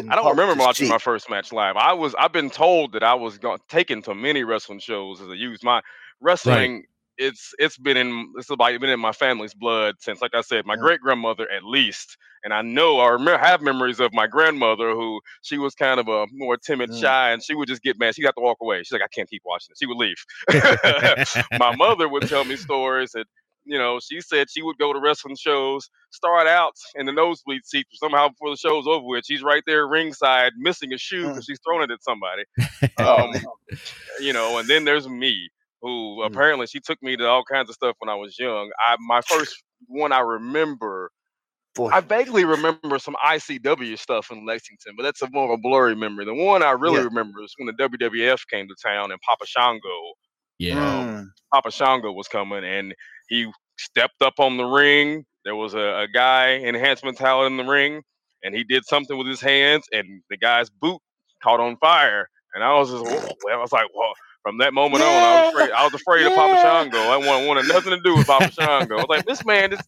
I 0.09 0.15
don't 0.15 0.31
remember 0.31 0.55
watching 0.55 0.87
see. 0.87 0.91
my 0.91 0.99
first 0.99 1.29
match 1.29 1.53
live. 1.53 1.77
I 1.77 1.93
was 1.93 2.15
I've 2.15 2.33
been 2.33 2.49
told 2.49 2.93
that 2.93 3.03
I 3.03 3.15
was 3.15 3.39
going 3.39 3.59
taken 3.69 4.03
to 4.03 4.15
many 4.15 4.45
wrestling 4.45 4.79
shows 4.79 5.21
as 5.21 5.29
a 5.29 5.37
youth. 5.37 5.65
My 5.65 5.83
wrestling 6.21 6.85
it's 7.21 7.55
it's 7.59 7.79
been 7.79 7.97
in 7.99 8.33
it's 8.39 8.51
about 8.51 8.81
been 8.81 8.91
in 8.91 8.99
my 9.01 9.13
family's 9.13 9.55
blood 9.55 9.97
since 10.01 10.23
like 10.23 10.35
I 10.35 10.41
said, 10.41 10.67
my 10.67 10.77
Yeah. 10.77 10.83
great 10.83 11.01
grandmother 11.01 11.51
at 11.51 11.65
least. 11.65 12.17
And 12.43 12.55
I 12.55 12.63
know 12.63 13.01
I 13.01 13.11
remember 13.11 13.39
have 13.39 13.61
memories 13.63 14.01
of 14.01 14.15
my 14.15 14.27
grandmother 14.27 14.93
who 14.93 15.21
she 15.43 15.59
was 15.59 15.75
kind 15.75 16.01
of 16.01 16.09
a 16.09 16.27
more 16.33 16.57
timid, 16.57 16.91
Mm. 16.91 17.01
shy, 17.01 17.33
and 17.33 17.43
she 17.43 17.55
would 17.55 17.69
just 17.69 17.83
get 17.83 17.99
mad. 17.99 18.15
She'd 18.17 18.25
have 18.25 18.35
to 18.37 18.41
walk 18.41 18.59
away. 18.63 18.79
She's 18.79 18.93
like, 18.93 19.03
I 19.03 19.09
can't 19.15 19.29
keep 19.31 19.43
watching 19.45 19.73
it. 19.73 19.79
She 19.79 19.87
would 19.87 19.99
leave. 19.99 20.17
my 21.57 21.73
mother 21.73 22.09
would 22.09 22.27
tell 22.27 22.45
me 22.45 22.57
stories 22.57 23.13
that 23.13 23.27
you 23.65 23.79
know 23.79 24.01
she 24.01 24.21
said 24.23 24.49
she 24.51 24.63
would 24.63 24.79
go 24.79 24.93
to 24.93 25.01
wrestling 25.01 25.37
shows 25.37 25.91
start 26.11 26.47
out 26.49 26.73
in 26.95 27.07
the 27.07 27.13
nosebleed 27.13 27.65
seat 27.65 27.87
somehow 27.93 28.29
before 28.29 28.51
the 28.51 28.57
show's 28.57 28.87
over 28.87 29.05
with 29.07 29.25
she's 29.27 29.43
right 29.43 29.63
there 29.67 29.87
ringside 29.87 30.53
missing 30.59 30.95
a 30.95 30.99
shoe 30.99 31.27
because 31.27 31.45
she's 31.45 31.61
throwing 31.65 31.83
it 31.83 31.93
at 31.93 32.03
somebody 32.03 32.43
um, 32.99 33.31
you 34.21 34.33
know 34.33 34.59
and 34.59 34.69
then 34.69 34.85
there's 34.85 35.09
me 35.09 35.51
who 35.83 36.23
Mm. 36.25 36.35
apparently 36.35 36.67
she 36.67 36.81
took 36.81 37.03
me 37.03 37.17
to 37.17 37.27
all 37.29 37.45
kinds 37.45 37.69
of 37.71 37.75
stuff 37.77 37.97
when 38.01 38.11
i 38.11 38.15
was 38.17 38.39
young 38.39 38.71
i 38.87 38.97
my 39.01 39.21
first 39.23 39.63
one 39.89 40.13
i 40.13 40.21
remember 40.21 41.11
Boy, 41.77 41.93
I 41.93 42.01
vaguely 42.01 42.45
remember 42.45 42.99
some 42.99 43.17
ICW 43.25 43.99
stuff 43.99 44.31
in 44.31 44.47
Lexington, 44.47 44.95
but 44.97 45.05
that's 45.05 45.23
a 45.23 45.31
more 45.31 45.47
of 45.47 45.53
a 45.53 45.63
blurry 45.63 45.97
memory. 45.97 46.25
The 46.27 46.35
one 46.35 46.63
I 46.63 46.73
really 46.73 47.01
Yeah. 47.01 47.05
remember 47.05 47.43
is 47.43 47.55
when 47.59 47.67
the 47.69 47.75
WWF 47.75 48.41
came 48.51 48.69
to 48.69 48.77
town 48.85 49.13
and 49.13 49.21
Papa 49.23 49.47
Shango 49.47 50.15
yeah, 50.59 51.05
mm, 51.05 51.29
Papa 51.53 51.71
Shango 51.73 52.13
was 52.13 52.29
coming 52.29 52.65
and 52.65 52.95
he 53.29 53.51
stepped 53.79 54.23
up 54.23 54.35
on 54.41 54.57
the 54.59 54.65
ring. 54.65 55.25
There 55.45 55.57
was 55.57 55.75
a, 55.75 56.03
a 56.05 56.09
guy, 56.13 56.57
enhancement 56.57 57.19
talent 57.19 57.53
in 57.59 57.67
the 57.67 57.71
ring, 57.73 58.03
and 58.45 58.55
he 58.55 58.65
did 58.65 58.85
something 58.87 59.17
with 59.19 59.29
his 59.29 59.41
hands, 59.41 59.87
and 59.93 60.23
the 60.31 60.37
guy's 60.39 60.71
boot 60.71 61.01
caught 61.43 61.61
on 61.61 61.77
fire. 61.79 62.29
And 62.55 62.65
I 62.65 62.75
was 62.79 62.91
just, 62.91 63.03
whoa. 63.05 63.35
I 63.53 63.57
was 63.57 63.73
like, 63.73 63.89
well, 63.97 64.13
from 64.43 64.59
that 64.59 64.73
moment 64.73 65.03
on, 65.03 65.09
I 65.11 65.43
was 65.43 65.55
afraid. 65.55 65.71
I 65.73 65.85
was 65.85 65.95
afraid 65.95 66.27
of 66.27 66.35
Papa 66.35 66.61
Shango. 66.63 66.99
I 66.99 67.17
wanted, 67.17 67.47
wanted 67.47 67.69
nothing 67.69 67.91
to 67.91 68.01
do 68.01 68.17
with 68.17 68.27
Papa 68.27 68.51
Shango. 68.53 68.95
I 68.97 68.99
was 68.99 69.07
like, 69.09 69.27
this 69.27 69.45
man 69.45 69.73
is. 69.73 69.81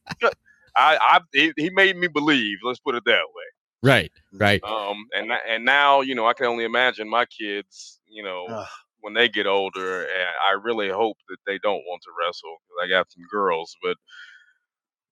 I, 0.75 0.97
I, 1.01 1.21
he, 1.33 1.53
he 1.57 1.71
made 1.71 1.97
me 1.97 2.09
believe. 2.09 2.59
Let's 2.65 2.81
put 2.81 2.95
it 2.95 3.03
that 3.05 3.13
way. 3.35 3.91
right, 3.91 4.13
right. 4.33 4.63
Um, 4.65 5.07
and 5.15 5.31
and 5.49 5.65
now, 5.65 6.01
you 6.01 6.15
know, 6.15 6.27
I 6.27 6.33
can 6.33 6.47
only 6.47 6.65
imagine 6.65 7.09
my 7.09 7.27
kids, 7.27 8.01
you 8.07 8.23
know, 8.23 8.47
Ugh. 8.49 8.67
when 9.01 9.15
they 9.15 9.29
get 9.29 9.47
older, 9.47 10.03
and 10.03 10.29
I 10.49 10.53
really 10.63 10.89
hope 10.89 11.17
that 11.29 11.39
they 11.47 11.59
don't 11.59 11.83
want 11.87 12.03
to 12.03 12.11
wrestle 12.19 12.57
because 12.63 12.85
I 12.85 12.89
got 12.89 13.13
some 13.13 13.25
girls, 13.31 13.77
but 13.83 13.97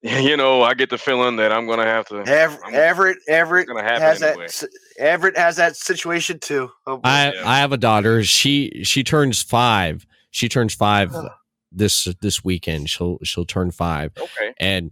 you 0.23 0.35
know, 0.35 0.63
I 0.63 0.73
get 0.73 0.89
the 0.89 0.97
feeling 0.97 1.35
that 1.37 1.51
I'm 1.51 1.67
gonna 1.67 1.85
have 1.85 2.07
to. 2.07 2.19
Ever, 2.25 2.63
I'm- 2.65 2.73
Everett, 2.73 3.17
Everett 3.27 3.67
gonna 3.67 3.83
happen 3.83 4.01
has 4.01 4.21
anyway. 4.23 4.47
that. 4.47 4.69
Everett 4.97 5.37
has 5.37 5.55
that 5.57 5.75
situation 5.75 6.39
too. 6.39 6.69
Oh. 6.87 6.99
I 7.03 7.33
Yeah. 7.33 7.41
I 7.49 7.59
have 7.59 7.71
a 7.71 7.77
daughter. 7.77 8.23
She 8.23 8.81
she 8.83 9.03
turns 9.03 9.41
five. 9.41 10.05
She 10.31 10.49
turns 10.49 10.73
five 10.73 11.11
Huh. 11.11 11.29
this 11.71 12.07
this 12.21 12.43
weekend. 12.43 12.89
She'll 12.89 13.19
she'll 13.23 13.45
turn 13.45 13.69
five, 13.71 14.11
Okay. 14.17 14.53
and 14.59 14.91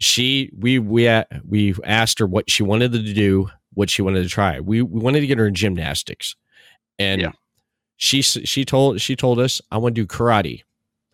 she 0.00 0.50
we 0.56 0.78
we 0.78 1.08
uh, 1.08 1.24
we 1.46 1.74
asked 1.84 2.18
her 2.20 2.26
what 2.26 2.48
she 2.50 2.62
wanted 2.62 2.92
to 2.92 3.00
do, 3.12 3.50
what 3.74 3.90
she 3.90 4.00
wanted 4.02 4.22
to 4.22 4.28
try. 4.28 4.60
We 4.60 4.80
we 4.82 5.00
wanted 5.00 5.20
to 5.20 5.26
get 5.26 5.38
her 5.38 5.46
in 5.48 5.54
gymnastics, 5.54 6.36
and 6.98 7.20
Yeah. 7.20 7.32
she 7.96 8.22
she 8.22 8.64
told 8.64 9.00
she 9.00 9.14
told 9.16 9.40
us 9.40 9.60
I 9.70 9.76
want 9.78 9.94
to 9.96 10.00
do 10.02 10.06
karate. 10.06 10.62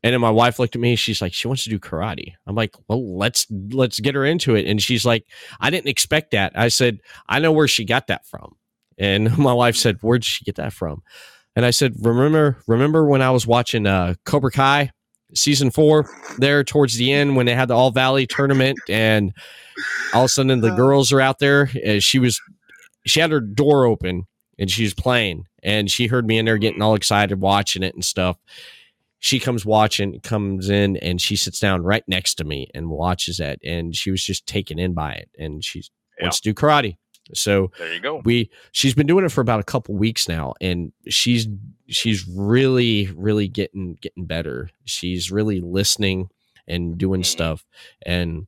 And 0.04 0.12
then 0.12 0.20
my 0.20 0.30
wife 0.30 0.58
looked 0.58 0.76
at 0.76 0.82
me. 0.82 0.96
She's 0.96 1.22
like, 1.22 1.32
she 1.32 1.48
wants 1.48 1.64
to 1.64 1.70
do 1.70 1.78
karate. 1.78 2.34
I'm 2.46 2.54
like, 2.54 2.76
well, 2.88 3.16
let's 3.16 3.46
let's 3.50 4.00
get 4.00 4.14
her 4.14 4.26
into 4.26 4.54
it. 4.54 4.66
And 4.66 4.80
she's 4.80 5.06
like, 5.06 5.24
I 5.60 5.70
didn't 5.70 5.88
expect 5.88 6.32
that. 6.32 6.52
I 6.54 6.68
said, 6.68 7.00
I 7.26 7.38
know 7.38 7.52
where 7.52 7.66
she 7.66 7.86
got 7.86 8.08
that 8.08 8.26
from. 8.26 8.54
And 8.98 9.36
my 9.38 9.54
wife 9.54 9.76
said, 9.76 9.96
where 10.02 10.18
did 10.18 10.26
she 10.26 10.44
get 10.44 10.56
that 10.56 10.74
from? 10.74 11.02
And 11.56 11.64
I 11.64 11.70
said, 11.70 11.94
remember 12.00 12.58
remember 12.66 13.06
when 13.06 13.22
I 13.22 13.30
was 13.30 13.46
watching 13.46 13.86
uh, 13.86 14.14
Cobra 14.26 14.50
Kai 14.50 14.90
season 15.34 15.70
four 15.70 16.10
there 16.36 16.62
towards 16.62 16.96
the 16.96 17.10
end 17.10 17.34
when 17.34 17.46
they 17.46 17.54
had 17.54 17.68
the 17.68 17.74
All 17.74 17.90
Valley 17.90 18.26
tournament 18.26 18.78
and 18.90 19.32
all 20.12 20.24
of 20.24 20.26
a 20.26 20.28
sudden 20.28 20.60
the 20.60 20.70
girls 20.76 21.12
are 21.12 21.20
out 21.22 21.38
there. 21.38 21.66
She 22.00 22.18
was 22.18 22.38
she 23.06 23.20
had 23.20 23.30
her 23.30 23.40
door 23.40 23.86
open 23.86 24.24
and 24.58 24.70
she 24.70 24.82
was 24.82 24.92
playing 24.92 25.46
and 25.62 25.90
she 25.90 26.08
heard 26.08 26.26
me 26.26 26.36
in 26.36 26.44
there 26.44 26.58
getting 26.58 26.82
all 26.82 26.94
excited 26.94 27.40
watching 27.40 27.82
it 27.82 27.94
and 27.94 28.04
stuff 28.04 28.36
she 29.24 29.40
comes 29.40 29.64
watching 29.64 30.20
comes 30.20 30.68
in 30.68 30.98
and 30.98 31.18
she 31.18 31.34
sits 31.34 31.58
down 31.58 31.82
right 31.82 32.04
next 32.06 32.34
to 32.34 32.44
me 32.44 32.68
and 32.74 32.90
watches 32.90 33.38
that 33.38 33.58
and 33.64 33.96
she 33.96 34.10
was 34.10 34.22
just 34.22 34.46
taken 34.46 34.78
in 34.78 34.92
by 34.92 35.12
it 35.12 35.30
and 35.38 35.64
she 35.64 35.82
Yeah. 36.18 36.24
wants 36.26 36.40
to 36.40 36.50
do 36.50 36.54
karate 36.54 36.98
so 37.32 37.70
There 37.78 37.94
you 37.94 38.00
go. 38.00 38.20
we 38.26 38.50
she's 38.72 38.94
been 38.94 39.06
doing 39.06 39.24
it 39.24 39.32
for 39.32 39.40
about 39.40 39.60
a 39.60 39.64
couple 39.64 39.94
weeks 39.94 40.28
now 40.28 40.52
and 40.60 40.92
she's 41.08 41.48
she's 41.88 42.28
really 42.28 43.08
really 43.16 43.48
getting 43.48 43.96
getting 44.02 44.26
better 44.26 44.68
she's 44.84 45.30
really 45.32 45.60
listening 45.60 46.28
and 46.68 46.98
doing 46.98 47.22
Mhm. 47.22 47.26
stuff 47.26 47.64
and 48.04 48.46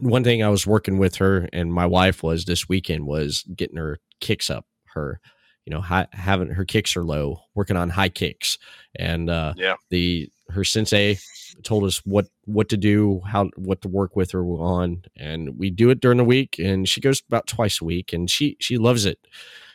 one 0.00 0.24
thing 0.24 0.42
I 0.42 0.48
was 0.48 0.66
working 0.66 0.96
with 0.96 1.16
her 1.16 1.46
and 1.52 1.70
my 1.74 1.84
wife 1.84 2.22
was 2.22 2.46
this 2.46 2.68
weekend 2.70 3.06
was 3.06 3.44
getting 3.54 3.76
her 3.76 3.98
kicks 4.20 4.48
up. 4.50 4.64
Her, 4.94 5.20
you 5.66 5.74
know, 5.74 5.80
high, 5.80 6.06
having 6.12 6.48
her 6.48 6.64
kicks 6.64 6.96
are 6.96 7.04
low, 7.04 7.40
working 7.54 7.76
on 7.76 7.90
high 7.90 8.08
kicks, 8.08 8.56
and 8.94 9.28
uh, 9.28 9.52
Yeah. 9.56 9.74
the 9.90 10.30
her 10.50 10.62
sensei 10.64 11.18
told 11.64 11.82
us 11.84 11.98
what 12.06 12.26
what 12.44 12.68
to 12.68 12.76
do, 12.76 13.20
how 13.26 13.50
what 13.56 13.82
to 13.82 13.88
work 13.88 14.14
with 14.14 14.30
her 14.30 14.42
on, 14.44 15.02
and 15.16 15.58
we 15.58 15.70
do 15.70 15.90
it 15.90 16.00
during 16.00 16.18
the 16.18 16.24
week. 16.24 16.58
And 16.60 16.88
she 16.88 17.00
goes 17.00 17.20
about 17.28 17.46
twice 17.48 17.80
a 17.80 17.84
week, 17.84 18.12
and 18.12 18.30
she 18.30 18.56
she 18.60 18.78
loves 18.78 19.04
it. 19.06 19.18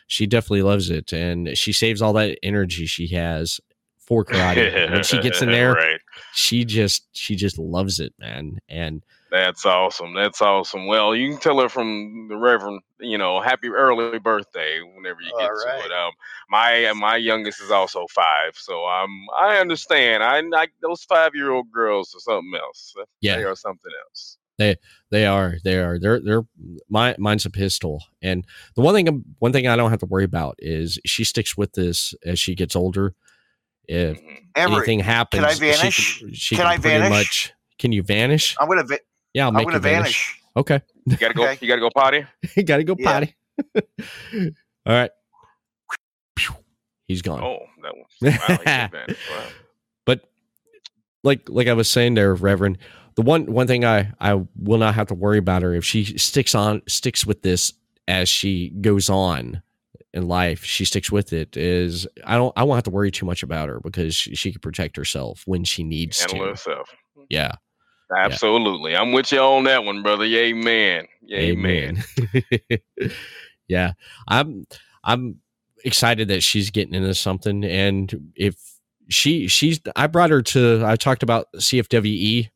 She 0.06 0.26
definitely 0.26 0.62
loves 0.62 0.90
it, 0.90 1.12
and 1.12 1.56
she 1.56 1.72
saves 1.72 2.00
all 2.02 2.14
that 2.14 2.38
energy 2.42 2.86
she 2.86 3.08
has 3.08 3.60
for 3.98 4.24
karate. 4.24 4.74
And 4.74 4.92
when 4.94 5.02
she 5.04 5.20
gets 5.20 5.42
in 5.42 5.50
there, 5.52 5.74
right. 5.74 6.00
she 6.34 6.64
just 6.64 7.06
she 7.12 7.36
just 7.36 7.58
loves 7.58 8.00
it, 8.00 8.14
man. 8.18 8.58
And 8.68 9.04
That's 9.32 9.64
awesome. 9.64 10.12
That's 10.14 10.42
awesome. 10.42 10.86
Well, 10.86 11.16
you 11.16 11.30
can 11.30 11.40
tell 11.40 11.58
her 11.60 11.70
from 11.70 12.26
the 12.28 12.36
Reverend, 12.36 12.82
you 13.00 13.16
know, 13.16 13.40
happy 13.40 13.68
early 13.68 14.18
birthday 14.18 14.80
whenever 14.94 15.22
you 15.22 15.32
get 15.38 15.48
All 15.50 15.56
to 15.56 15.66
right. 15.66 15.86
it. 15.86 15.90
Um, 15.90 16.12
my 16.50 16.92
my 16.94 17.16
youngest 17.16 17.62
is 17.62 17.70
also 17.70 18.06
five, 18.10 18.52
so 18.56 18.86
um, 18.86 19.24
I 19.34 19.56
understand. 19.56 20.22
I 20.22 20.40
like 20.40 20.72
those 20.82 21.02
five 21.04 21.34
year 21.34 21.50
old 21.50 21.72
girls 21.72 22.14
are 22.14 22.20
something 22.20 22.52
else. 22.62 22.94
Yeah. 23.22 23.36
they 23.36 23.44
are 23.44 23.56
something 23.56 23.90
else. 24.06 24.36
They 24.58 24.76
they 25.10 25.24
are. 25.24 25.54
They 25.64 25.78
are. 25.78 25.98
They're. 25.98 26.20
They're. 26.20 26.42
My 26.90 27.16
mine's 27.18 27.46
a 27.46 27.50
pistol. 27.50 28.04
And 28.20 28.44
the 28.76 28.82
one 28.82 28.94
thing. 28.94 29.24
One 29.38 29.52
thing 29.52 29.66
I 29.66 29.76
don't 29.76 29.88
have 29.90 30.00
to 30.00 30.06
worry 30.06 30.24
about 30.24 30.56
is 30.58 30.98
she 31.06 31.24
sticks 31.24 31.56
with 31.56 31.72
this 31.72 32.14
as 32.26 32.38
she 32.38 32.54
gets 32.54 32.76
older. 32.76 33.14
If 33.88 34.18
Mhm. 34.20 34.38
Emery, 34.56 34.76
anything 34.76 35.00
happens, 35.00 35.42
I 35.42 35.54
she 35.54 35.80
can- 35.80 36.34
She 36.34 36.54
Can 36.56 36.64
can 36.64 36.66
I 36.66 36.76
vanish? 36.76 37.10
much. 37.10 37.52
Can 37.78 37.92
you 37.92 38.02
vanish? 38.02 38.54
I'm 38.60 38.68
gonna. 38.68 38.84
Va- 38.84 38.98
Yeah, 39.34 39.44
I'll 39.44 39.48
I'm 39.48 39.54
make 39.54 39.64
gonna 39.66 39.76
you 39.76 39.80
vanish. 39.82 40.28
vanish. 40.28 40.42
Okay. 40.56 40.80
You 41.06 41.16
gotta 41.16 41.34
go. 41.34 41.44
Okay. 41.44 41.58
You 41.60 41.68
gotta 41.68 41.80
go 41.80 41.90
potty. 41.94 42.24
you 42.56 42.62
gotta 42.62 42.84
go 42.84 42.96
Yeah. 42.98 43.12
potty. 43.12 43.34
All 44.86 44.94
right. 44.94 45.10
He's 47.08 47.22
gone. 47.22 47.42
Oh, 47.42 47.58
that 47.82 47.94
one. 47.96 48.60
Wow. 48.66 48.88
Wow. 49.30 49.48
but 50.06 50.20
like 51.24 51.48
like 51.48 51.68
I 51.68 51.72
was 51.74 51.88
saying 51.88 52.14
there, 52.14 52.34
Reverend, 52.34 52.78
the 53.16 53.22
one 53.22 53.46
one 53.46 53.66
thing 53.66 53.84
I 53.84 54.12
I 54.20 54.34
will 54.56 54.78
not 54.78 54.94
have 54.94 55.08
to 55.08 55.14
worry 55.14 55.38
about 55.38 55.62
her 55.62 55.74
if 55.74 55.84
she 55.84 56.04
sticks 56.18 56.54
on 56.54 56.82
sticks 56.88 57.26
with 57.26 57.42
this 57.42 57.72
as 58.08 58.28
she 58.28 58.70
goes 58.80 59.10
on 59.10 59.62
in 60.14 60.28
life. 60.28 60.64
She 60.64 60.84
sticks 60.84 61.10
with 61.12 61.32
it. 61.32 61.56
Is 61.56 62.06
I 62.24 62.36
don't 62.36 62.52
I 62.56 62.62
won't 62.64 62.76
have 62.78 62.84
to 62.84 62.90
worry 62.90 63.10
too 63.10 63.26
much 63.26 63.42
about 63.42 63.68
her 63.68 63.80
because 63.80 64.14
she, 64.14 64.34
she 64.34 64.52
can 64.52 64.60
protect 64.60 64.96
herself 64.96 65.42
when 65.46 65.64
she 65.64 65.82
needs 65.84 66.18
Handle 66.20 66.38
to. 66.46 66.50
herself. 66.52 66.88
Yeah. 67.28 67.52
Absolutely. 68.16 68.96
I'm 68.96 69.12
with 69.12 69.32
you 69.32 69.38
on 69.40 69.64
that 69.64 69.84
one, 69.84 70.02
brother. 70.02 70.24
Amen. 70.24 71.06
Amen. 71.32 72.02
yeah. 73.68 73.92
I'm 74.28 74.66
I'm 75.04 75.40
excited 75.84 76.28
that 76.28 76.42
she's 76.42 76.70
getting 76.70 76.94
into 76.94 77.14
something 77.14 77.64
and 77.64 78.32
if 78.36 78.54
she 79.08 79.48
she's 79.48 79.80
I 79.96 80.06
brought 80.06 80.30
her 80.30 80.42
to 80.42 80.82
I 80.84 80.96
talked 80.96 81.22
about 81.22 81.46
CFWE. 81.56 82.48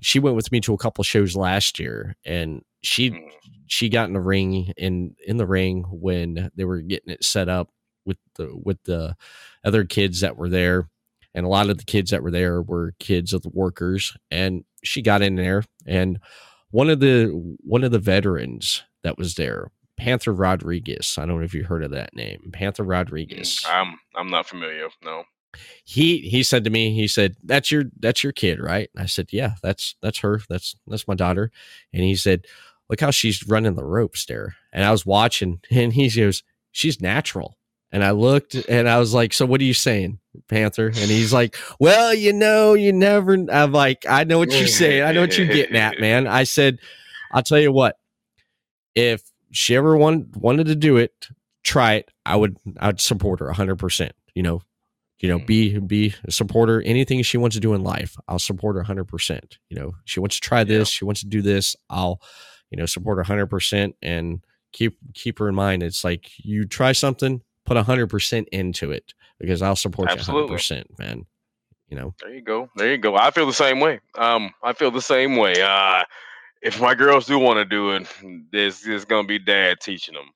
She 0.00 0.18
went 0.18 0.36
with 0.36 0.50
me 0.52 0.60
to 0.60 0.72
a 0.74 0.78
couple 0.78 1.04
shows 1.04 1.36
last 1.36 1.78
year 1.78 2.16
and 2.24 2.62
she 2.82 3.10
Mm. 3.10 3.28
she 3.66 3.88
got 3.88 4.08
in 4.08 4.14
the 4.14 4.20
ring 4.20 4.72
in 4.76 5.14
in 5.26 5.36
the 5.36 5.46
ring 5.46 5.84
when 5.90 6.50
they 6.56 6.64
were 6.64 6.80
getting 6.80 7.12
it 7.12 7.24
set 7.24 7.48
up 7.48 7.68
with 8.04 8.16
the 8.36 8.50
with 8.64 8.82
the 8.84 9.16
other 9.64 9.84
kids 9.84 10.20
that 10.20 10.36
were 10.36 10.48
there 10.48 10.88
and 11.34 11.46
a 11.46 11.48
lot 11.48 11.70
of 11.70 11.78
the 11.78 11.84
kids 11.84 12.10
that 12.10 12.22
were 12.22 12.30
there 12.30 12.62
were 12.62 12.94
kids 12.98 13.32
of 13.32 13.42
the 13.42 13.50
workers 13.52 14.16
and 14.30 14.64
she 14.84 15.02
got 15.02 15.22
in 15.22 15.36
there 15.36 15.64
and 15.86 16.18
one 16.70 16.90
of 16.90 17.00
the 17.00 17.26
one 17.60 17.84
of 17.84 17.90
the 17.92 17.98
veterans 17.98 18.82
that 19.02 19.18
was 19.18 19.34
there 19.34 19.70
panther 19.96 20.32
rodriguez 20.32 21.16
i 21.18 21.26
don't 21.26 21.38
know 21.38 21.44
if 21.44 21.54
you 21.54 21.64
heard 21.64 21.84
of 21.84 21.90
that 21.90 22.14
name 22.14 22.50
panther 22.52 22.84
mm, 22.84 22.88
rodriguez 22.88 23.64
I'm 23.68 23.98
I'm 24.14 24.28
not 24.28 24.46
familiar. 24.46 24.88
No. 25.04 25.24
he 25.84 26.18
he 26.18 26.42
said 26.42 26.64
to 26.64 26.70
me 26.70 26.94
he 26.94 27.06
said 27.06 27.36
that's 27.44 27.70
your 27.70 27.84
that's 27.98 28.22
your 28.22 28.32
kid 28.32 28.60
right 28.60 28.90
i 28.96 29.06
said 29.06 29.28
yeah 29.32 29.54
that's 29.62 29.94
that's 30.02 30.18
her 30.18 30.40
that's 30.48 30.74
that's 30.86 31.06
my 31.06 31.14
daughter 31.14 31.50
and 31.92 32.02
he 32.02 32.16
said 32.16 32.46
look 32.88 33.00
how 33.00 33.10
she's 33.10 33.46
running 33.46 33.74
the 33.74 33.84
ropes 33.84 34.24
there 34.26 34.56
and 34.72 34.84
i 34.84 34.90
was 34.90 35.06
watching 35.06 35.60
and 35.70 35.92
he 35.92 36.08
goes 36.08 36.42
she's 36.72 37.00
natural 37.00 37.58
and 37.92 38.02
i 38.02 38.10
looked 38.10 38.54
and 38.54 38.88
i 38.88 38.98
was 38.98 39.12
like 39.12 39.32
so 39.32 39.44
what 39.46 39.60
are 39.60 39.64
you 39.64 39.74
saying 39.74 40.18
panther 40.48 40.86
and 40.86 41.10
he's 41.10 41.32
like 41.32 41.56
well 41.78 42.14
you 42.14 42.32
know 42.32 42.74
you 42.74 42.92
never 42.92 43.34
i'm 43.52 43.72
like 43.72 44.04
i 44.08 44.24
know 44.24 44.38
what 44.38 44.50
you're 44.50 44.66
saying. 44.66 45.02
I 45.02 45.12
know 45.12 45.20
what 45.20 45.36
you're 45.36 45.46
getting 45.46 45.76
at 45.76 46.00
man. 46.00 46.26
I 46.26 46.44
said 46.44 46.78
i'll 47.32 47.42
tell 47.42 47.58
you 47.58 47.70
what 47.72 47.98
if 48.94 49.22
she 49.50 49.76
ever 49.76 49.96
want, 49.96 50.36
wanted 50.36 50.66
to 50.66 50.74
do 50.74 50.96
it 50.96 51.28
try 51.62 51.94
it 51.94 52.10
i 52.26 52.34
would 52.34 52.56
i'd 52.80 53.00
support 53.00 53.40
her 53.40 53.48
100% 53.52 54.10
you 54.34 54.42
know? 54.42 54.62
You 55.18 55.28
know 55.28 55.38
Mm. 55.38 55.46
be 55.46 55.78
be 55.78 56.14
a 56.24 56.32
supporter 56.32 56.82
anything 56.82 57.22
she 57.22 57.38
wants 57.38 57.54
to 57.54 57.60
do 57.60 57.74
in 57.74 57.82
life 57.84 58.16
i'll 58.26 58.38
support 58.40 58.76
her 58.76 58.82
100% 58.82 59.58
you 59.68 59.76
know? 59.76 59.92
She 60.04 60.18
wants 60.18 60.36
to 60.36 60.40
try 60.40 60.64
this 60.64 60.88
she 60.88 61.04
wants 61.04 61.20
to 61.20 61.26
do 61.26 61.42
this 61.42 61.76
i'll 61.90 62.20
you 62.70 62.76
know 62.78 62.86
support 62.86 63.18
her 63.18 63.24
100% 63.24 63.92
and 64.02 64.42
keep 64.72 64.96
keep 65.14 65.38
her 65.38 65.48
in 65.48 65.54
mind 65.54 65.82
it's 65.82 66.02
like 66.02 66.30
you 66.38 66.64
try 66.64 66.92
something 66.92 67.42
put 67.64 67.76
100% 67.76 68.48
into 68.50 68.90
it 68.90 69.14
because 69.42 69.60
i'll 69.60 69.76
support 69.76 70.08
Absolutely. 70.08 70.52
you 70.52 70.58
100% 70.58 70.98
man 70.98 71.26
you 71.88 71.96
know 71.96 72.14
There 72.22 72.32
you 72.32 72.40
go. 72.40 72.70
There 72.76 72.90
you 72.90 72.96
go. 72.96 73.16
I 73.16 73.30
feel 73.30 73.44
the 73.44 73.52
same 73.52 73.78
way. 73.78 74.00
Um, 74.16 74.50
I 74.62 74.72
feel 74.72 74.90
the 74.90 75.02
same 75.02 75.36
way. 75.36 75.60
Uh, 75.60 76.04
if 76.62 76.80
my 76.80 76.94
girls 76.94 77.26
do 77.26 77.38
want 77.38 77.58
to 77.58 77.66
do 77.66 77.90
it, 77.90 78.06
there's 78.50 78.80
there's 78.80 79.04
gonna 79.04 79.28
be 79.28 79.38
dad 79.38 79.76
teaching 79.82 80.14
them. 80.14 80.30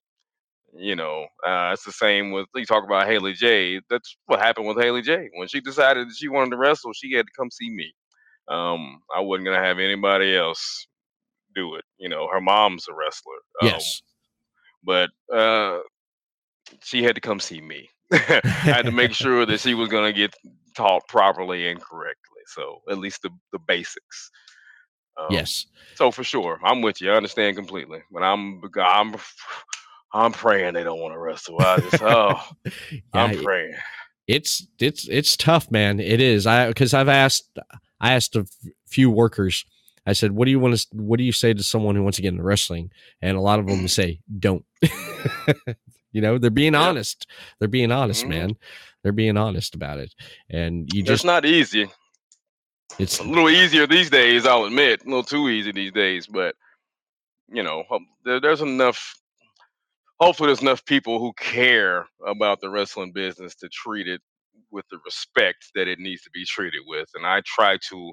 You 0.79 0.97
know, 0.97 1.29
uh, 1.47 1.71
it's 1.73 1.85
the 1.85 1.93
same 1.93 2.33
with 2.33 2.47
you 2.55 2.67
talk 2.67 2.85
about 2.85 3.07
Haley 3.07 3.33
J. 3.33 3.81
That's 3.89 4.19
what 4.27 4.39
happened 4.41 4.67
with 4.67 4.77
Haley 4.77 5.01
J. 5.01 5.31
When 5.37 5.49
she 5.49 5.63
decided 5.63 6.07
that 6.07 6.17
she 6.19 6.29
wanted 6.29 6.51
to 6.51 6.59
wrestle, 6.59 6.93
she 6.93 7.15
had 7.15 7.25
to 7.25 7.33
come 7.35 7.51
see 7.51 7.71
me. 7.71 7.91
Um, 8.49 9.01
I 9.17 9.21
wasn't 9.21 9.47
gonna 9.47 9.65
have 9.65 9.79
anybody 9.79 10.37
else 10.37 10.87
do 11.55 11.77
it. 11.77 11.85
You 11.97 12.11
know, 12.11 12.29
her 12.31 12.43
mom's 12.43 12.87
a 12.87 12.93
wrestler. 12.93 13.41
Um, 13.63 13.69
yes 13.69 14.03
but 14.87 15.11
uh, 15.35 15.81
she 16.83 17.03
had 17.03 17.17
to 17.17 17.21
come 17.21 17.41
see 17.41 17.61
me. 17.61 17.91
I 18.13 18.17
had 18.45 18.83
to 18.87 18.93
make 18.93 19.13
sure 19.25 19.47
that 19.47 19.61
she 19.61 19.75
was 19.75 19.89
going 19.89 20.13
to 20.13 20.17
get 20.19 20.35
taught 20.77 21.07
properly 21.09 21.69
and 21.69 21.81
correctly. 21.81 22.43
So 22.47 22.83
at 22.91 22.99
least 22.99 23.23
the, 23.23 23.31
the 23.53 23.59
basics. 23.59 24.31
Um, 25.19 25.29
yes 25.31 25.67
So 25.95 26.11
for 26.11 26.23
sure, 26.25 26.59
I'm 26.63 26.83
with 26.83 27.01
you. 27.01 27.11
I 27.13 27.17
understand 27.17 27.57
completely. 27.57 28.01
But 28.13 28.23
I'm 28.23 28.61
I'm 28.79 29.15
I'm 30.13 30.33
praying 30.33 30.75
they 30.75 30.85
don't 30.85 31.01
want 31.01 31.15
to 31.15 31.19
wrestle. 31.19 31.61
I 31.61 31.79
just 31.81 32.03
oh, 32.03 32.41
I'm 33.13 33.43
praying. 33.43 33.75
it's 34.27 34.67
it's 34.79 35.09
it's 35.09 35.37
tough 35.37 35.71
man 35.71 36.01
it 36.01 36.21
is 36.21 36.47
i 36.47 36.67
because 36.69 36.93
i've 36.95 37.09
asked 37.09 37.49
i 38.01 38.13
asked 38.15 38.35
a 38.35 38.41
f- 38.41 38.73
few 38.87 39.09
workers 39.11 39.65
i 40.07 40.13
said 40.13 40.33
what 40.33 40.47
do 40.47 40.51
you 40.51 40.59
want 40.59 40.77
to 40.77 40.87
what 40.93 41.19
do 41.19 41.25
you 41.25 41.33
say 41.33 41.55
to 41.55 41.63
someone 41.63 41.95
who 41.95 42.03
wants 42.03 42.17
to 42.17 42.23
get 42.23 42.29
into 42.33 42.43
wrestling 42.43 42.91
and 43.23 43.37
a 43.37 43.41
lot 43.41 43.59
of 43.61 43.67
them 43.67 43.87
say 43.87 44.19
don't 44.39 44.65
you 46.17 46.23
know 46.23 46.39
they're 46.39 46.51
being 46.51 46.73
Yep. 46.73 46.83
honest 46.83 47.27
they're 47.59 47.69
being 47.69 47.93
honest 47.93 48.25
Mhm. 48.25 48.31
man 48.31 48.57
they're 49.03 49.12
being 49.12 49.37
honest 49.37 49.75
about 49.75 49.99
it 49.99 50.14
and 50.49 50.89
you 50.95 51.03
It's 51.03 51.09
just 51.11 51.25
not 51.27 51.45
easy. 51.45 51.91
it's 52.99 53.19
a 53.21 53.25
little 53.25 53.51
easier 53.51 53.87
these 53.87 54.09
days, 54.09 54.47
I'll 54.47 54.64
admit. 54.64 55.03
A 55.03 55.05
little 55.05 55.23
too 55.23 55.51
easy 55.51 55.73
these 55.73 55.93
days, 55.93 56.27
but 56.27 56.55
you 57.49 57.62
know, 57.62 57.85
there, 58.25 58.41
there's 58.41 58.62
enough. 58.62 59.14
Hopefully, 60.19 60.49
there's 60.49 60.62
enough 60.62 60.85
people 60.87 61.19
who 61.19 61.35
care 61.35 62.07
about 62.27 62.61
the 62.62 62.71
wrestling 62.71 63.12
business 63.12 63.55
to 63.57 63.69
treat 63.69 64.09
it 64.09 64.23
with 64.71 64.87
the 64.91 64.99
respect 65.05 65.67
that 65.75 65.89
it 65.89 65.99
needs 65.99 66.23
to 66.23 66.31
be 66.33 66.45
treated 66.47 66.81
with. 66.87 67.09
And 67.14 67.27
I 67.27 67.43
try 67.45 67.77
to, 67.91 68.12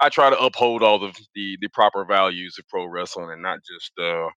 I 0.00 0.08
try 0.08 0.30
to 0.30 0.38
uphold 0.38 0.82
all 0.82 0.98
the 0.98 1.12
the, 1.36 1.56
the 1.60 1.68
proper 1.68 2.04
values 2.04 2.56
of 2.58 2.66
pro 2.68 2.86
wrestling, 2.86 3.30
and 3.30 3.42
not 3.42 3.60
just, 3.64 3.92
uh, 4.00 4.28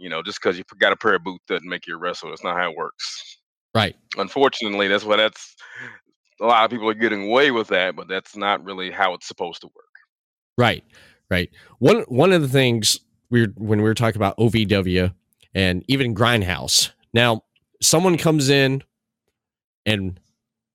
you 0.00 0.08
know, 0.08 0.22
just 0.22 0.40
because 0.42 0.58
you 0.58 0.64
got 0.78 0.92
a 0.92 0.96
pair 0.96 1.14
of 1.14 1.22
boots 1.22 1.44
doesn't 1.46 1.68
make 1.68 1.86
you 1.86 1.94
a 1.94 1.98
wrestler. 1.98 2.30
That's 2.30 2.42
not 2.42 2.56
how 2.56 2.70
it 2.70 2.76
works. 2.76 3.38
right 3.74 3.94
Unfortunately, 4.16 4.88
that's 4.88 5.04
what 5.04 5.16
that's. 5.16 5.54
A 6.40 6.46
lot 6.46 6.64
of 6.64 6.70
people 6.70 6.88
are 6.88 6.94
getting 6.94 7.28
away 7.28 7.50
with 7.50 7.68
that, 7.68 7.94
but 7.94 8.08
that's 8.08 8.34
not 8.34 8.64
really 8.64 8.90
how 8.90 9.12
it's 9.12 9.28
supposed 9.28 9.60
to 9.60 9.66
work. 9.66 9.84
Right, 10.56 10.82
right. 11.30 11.50
One 11.78 12.00
one 12.08 12.32
of 12.32 12.40
the 12.40 12.48
things 12.48 12.98
we 13.28 13.42
were, 13.42 13.52
when 13.56 13.78
we 13.78 13.84
were 13.84 13.94
talking 13.94 14.16
about 14.16 14.38
OVW 14.38 15.12
and 15.54 15.84
even 15.86 16.14
Grindhouse. 16.14 16.90
Now, 17.12 17.42
someone 17.82 18.16
comes 18.16 18.48
in 18.48 18.82
and 19.84 20.18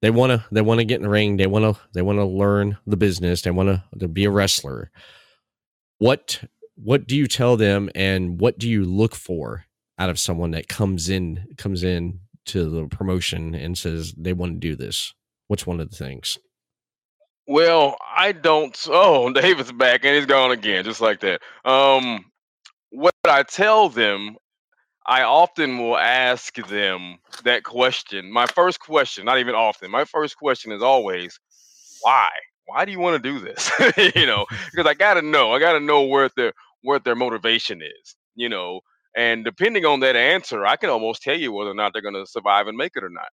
they 0.02 0.12
want 0.12 0.32
to 0.32 0.46
they 0.52 0.62
want 0.62 0.80
to 0.80 0.86
get 0.86 0.98
in 0.98 1.04
the 1.04 1.10
ring. 1.10 1.38
They 1.38 1.48
want 1.48 1.66
to 1.66 1.82
they 1.94 2.02
want 2.02 2.20
to 2.20 2.26
learn 2.26 2.78
the 2.86 2.98
business. 2.98 3.42
They 3.42 3.52
want 3.52 3.82
to 4.00 4.08
be 4.08 4.26
a 4.26 4.32
wrestler. 4.32 4.92
What 5.98 6.44
what 6.76 7.08
do 7.08 7.16
you 7.16 7.28
tell 7.28 7.58
them, 7.58 7.90
and 7.96 8.40
what 8.40 8.58
do 8.58 8.70
you 8.70 8.86
look 8.86 9.16
for 9.16 9.66
out 9.98 10.10
of 10.10 10.20
someone 10.20 10.52
that 10.52 10.68
comes 10.68 11.10
in 11.10 11.48
comes 11.58 11.84
in 11.84 12.20
to 12.46 12.70
the 12.70 12.88
promotion 12.88 13.56
and 13.56 13.78
says 13.78 14.14
they 14.18 14.34
want 14.34 14.54
to 14.54 14.60
do 14.60 14.76
this? 14.76 15.14
What's 15.48 15.66
one 15.66 15.80
of 15.80 15.90
the 15.90 15.96
things? 15.96 16.38
Well, 17.48 17.98
I 18.16 18.32
don't. 18.32 18.78
Oh, 18.90 19.32
David's 19.34 19.72
back 19.72 20.04
and 20.04 20.16
he's 20.16 20.26
gone 20.26 20.52
again, 20.52 20.84
just 20.84 21.02
like 21.02 21.20
that. 21.22 21.42
Um, 21.64 22.26
what 22.90 23.14
I 23.26 23.44
tell 23.44 23.90
them, 23.90 24.36
I 25.06 25.24
often 25.24 25.78
will 25.78 25.98
ask 25.98 26.56
them 26.68 27.18
that 27.44 27.64
question. 27.64 28.32
My 28.32 28.48
first 28.48 28.80
question, 28.80 29.26
not 29.26 29.40
even 29.40 29.56
often, 29.56 29.92
my 29.92 30.06
first 30.06 30.38
question 30.38 30.72
is 30.72 30.82
always, 30.82 31.40
why? 32.02 32.30
Why 32.66 32.86
do 32.86 32.92
you 32.92 33.00
want 33.00 33.22
to 33.22 33.32
do 33.32 33.40
this? 33.40 33.72
you 34.16 34.26
know, 34.26 34.48
because 34.72 34.88
I 34.88 34.96
gotta 34.96 35.22
know. 35.22 35.52
I 35.52 35.60
gotta 35.60 35.80
know 35.80 36.04
where 36.04 36.30
their 36.36 36.54
what 36.86 37.06
their 37.06 37.16
motivation 37.18 37.82
is. 37.84 38.18
You 38.36 38.50
know, 38.50 38.82
and 39.18 39.46
depending 39.46 39.86
on 39.86 40.02
that 40.02 40.18
answer, 40.18 40.66
I 40.66 40.78
can 40.78 40.92
almost 40.92 41.24
tell 41.24 41.38
you 41.38 41.54
whether 41.54 41.72
or 41.72 41.76
not 41.76 41.94
they're 41.94 42.04
gonna 42.04 42.28
survive 42.28 42.68
and 42.68 42.78
make 42.78 42.94
it 42.96 43.06
or 43.06 43.12
not. 43.12 43.26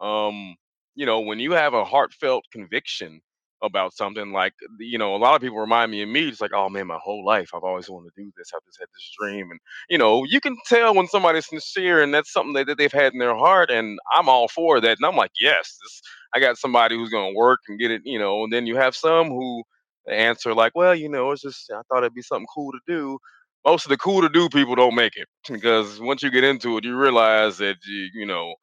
Um, 0.00 0.56
you 0.94 1.06
know, 1.06 1.20
when 1.20 1.40
you 1.40 1.52
have 1.52 1.74
a 1.74 1.84
heartfelt 1.84 2.44
conviction 2.52 3.20
about 3.62 3.94
something 3.94 4.32
like 4.32 4.52
you 4.78 4.98
know 4.98 5.16
a 5.16 5.18
lot 5.18 5.34
of 5.34 5.40
people 5.40 5.58
remind 5.58 5.90
me 5.90 6.02
of 6.02 6.08
me 6.10 6.28
it's 6.28 6.42
like 6.42 6.52
oh 6.54 6.68
man 6.68 6.86
my 6.86 6.98
whole 7.02 7.24
life 7.24 7.50
i've 7.54 7.64
always 7.64 7.88
wanted 7.88 8.10
to 8.14 8.22
do 8.22 8.30
this 8.36 8.50
i've 8.54 8.64
just 8.66 8.78
had 8.78 8.88
this 8.94 9.12
dream 9.18 9.50
and 9.50 9.58
you 9.88 9.98
know 9.98 10.24
you 10.24 10.40
can 10.40 10.56
tell 10.68 10.94
when 10.94 11.06
somebody's 11.08 11.48
sincere 11.48 12.02
and 12.02 12.12
that's 12.12 12.32
something 12.32 12.52
that, 12.52 12.66
that 12.66 12.78
they've 12.78 12.92
had 12.92 13.14
in 13.14 13.18
their 13.18 13.34
heart 13.34 13.70
and 13.70 13.98
i'm 14.14 14.28
all 14.28 14.48
for 14.48 14.80
that 14.80 14.98
and 14.98 15.06
i'm 15.06 15.16
like 15.16 15.30
yes 15.40 15.78
this, 15.82 16.02
i 16.34 16.40
got 16.40 16.58
somebody 16.58 16.96
who's 16.96 17.10
going 17.10 17.32
to 17.32 17.38
work 17.38 17.60
and 17.68 17.80
get 17.80 17.90
it 17.90 18.02
you 18.04 18.18
know 18.18 18.44
and 18.44 18.52
then 18.52 18.66
you 18.66 18.76
have 18.76 18.94
some 18.94 19.28
who 19.28 19.62
answer 20.10 20.54
like 20.54 20.72
well 20.74 20.94
you 20.94 21.08
know 21.08 21.30
it's 21.32 21.42
just 21.42 21.70
i 21.72 21.80
thought 21.88 21.98
it'd 22.04 22.14
be 22.14 22.22
something 22.22 22.46
cool 22.54 22.72
to 22.72 22.80
do 22.86 23.18
most 23.66 23.86
of 23.86 23.90
the 23.90 23.96
cool 23.98 24.20
to 24.20 24.28
do 24.28 24.48
people 24.50 24.74
don't 24.74 24.94
make 24.94 25.16
it 25.16 25.28
because 25.50 26.00
once 26.00 26.22
you 26.22 26.30
get 26.30 26.44
into 26.44 26.78
it 26.78 26.84
you 26.84 26.96
realize 26.96 27.58
that 27.58 27.76
you, 27.86 28.08
you 28.14 28.26
know 28.26 28.54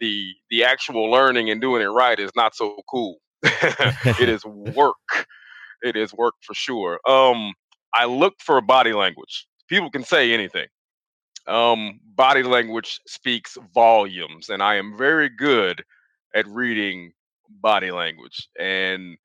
the 0.00 0.32
the 0.50 0.64
actual 0.64 1.10
learning 1.10 1.50
and 1.50 1.60
doing 1.60 1.82
it 1.82 1.86
right 1.86 2.20
is 2.20 2.30
not 2.36 2.54
so 2.54 2.76
cool 2.90 3.18
it 4.18 4.28
is 4.28 4.44
work. 4.46 4.96
It 5.82 5.96
is 5.96 6.14
work 6.14 6.34
for 6.42 6.54
sure. 6.54 7.00
Um, 7.08 7.54
I 7.94 8.06
look 8.06 8.34
for 8.40 8.60
body 8.60 8.92
language. 8.92 9.46
People 9.68 9.90
can 9.90 10.04
say 10.04 10.32
anything. 10.32 10.68
Um, 11.48 12.00
body 12.16 12.42
language 12.42 13.00
speaks 13.06 13.58
volumes, 13.74 14.50
and 14.50 14.62
I 14.62 14.76
am 14.76 14.96
very 14.98 15.28
good 15.30 15.84
at 16.34 16.46
reading 16.48 17.12
body 17.50 17.90
language. 17.92 18.48
And 18.60 19.16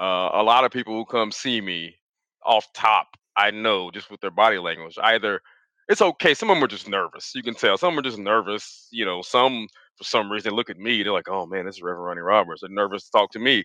uh, 0.00 0.30
a 0.32 0.42
lot 0.42 0.64
of 0.64 0.70
people 0.72 0.94
who 0.94 1.04
come 1.04 1.32
see 1.32 1.60
me 1.60 1.96
off 2.44 2.66
top, 2.74 3.08
I 3.36 3.50
know 3.50 3.90
just 3.90 4.10
with 4.10 4.20
their 4.20 4.30
body 4.30 4.58
language. 4.58 4.96
Either 5.02 5.40
it's 5.88 6.02
okay. 6.02 6.34
Some 6.34 6.50
of 6.50 6.56
them 6.56 6.64
are 6.64 6.68
just 6.68 6.88
nervous. 6.88 7.32
You 7.34 7.42
can 7.42 7.54
tell. 7.54 7.76
Some 7.76 7.98
are 7.98 8.02
just 8.02 8.18
nervous. 8.18 8.88
You 8.90 9.04
know, 9.04 9.22
some 9.22 9.66
for 9.96 10.04
some 10.04 10.30
reason 10.30 10.50
they 10.50 10.56
look 10.56 10.70
at 10.70 10.78
me. 10.78 11.02
They're 11.02 11.12
like, 11.12 11.28
"Oh 11.28 11.46
man, 11.46 11.66
this 11.66 11.76
is 11.76 11.82
Reverend 11.82 12.06
Ronnie 12.06 12.20
Roberts." 12.22 12.62
They're 12.62 12.70
nervous 12.70 13.04
to 13.04 13.10
talk 13.12 13.30
to 13.32 13.38
me. 13.38 13.64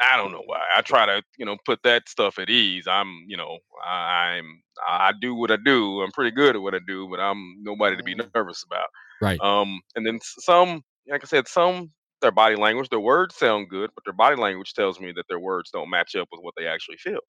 I 0.00 0.16
don't 0.16 0.32
know 0.32 0.42
why. 0.46 0.60
I 0.76 0.80
try 0.80 1.06
to, 1.06 1.22
you 1.38 1.46
know, 1.46 1.56
put 1.64 1.80
that 1.84 2.08
stuff 2.08 2.38
at 2.40 2.50
ease. 2.50 2.88
I'm, 2.88 3.24
you 3.28 3.36
know, 3.36 3.58
I- 3.84 4.38
I'm, 4.38 4.62
I 4.88 5.12
do 5.20 5.34
what 5.34 5.52
I 5.52 5.56
do. 5.64 6.00
I'm 6.00 6.10
pretty 6.10 6.32
good 6.32 6.56
at 6.56 6.62
what 6.62 6.74
I 6.74 6.80
do, 6.86 7.08
but 7.08 7.20
I'm 7.20 7.56
nobody 7.62 7.96
to 7.96 8.02
be 8.02 8.14
Mm. 8.16 8.28
nervous 8.34 8.64
about. 8.64 8.88
Right. 9.20 9.40
Um, 9.40 9.80
and 9.94 10.04
then 10.04 10.18
some, 10.22 10.82
like 11.08 11.22
I 11.22 11.26
said, 11.26 11.46
some 11.46 11.92
their 12.22 12.32
body 12.32 12.56
language, 12.56 12.90
their 12.90 13.00
words 13.00 13.36
sound 13.36 13.70
good, 13.70 13.90
but 13.94 14.04
their 14.06 14.14
body 14.14 14.36
language 14.36 14.74
tells 14.74 15.00
me 15.00 15.12
that 15.16 15.26
their 15.28 15.40
words 15.40 15.70
don't 15.72 15.90
match 15.90 16.16
up 16.16 16.28
with 16.32 16.42
what 16.42 16.54
they 16.58 16.66
actually 16.68 16.98
feel. 16.98 17.20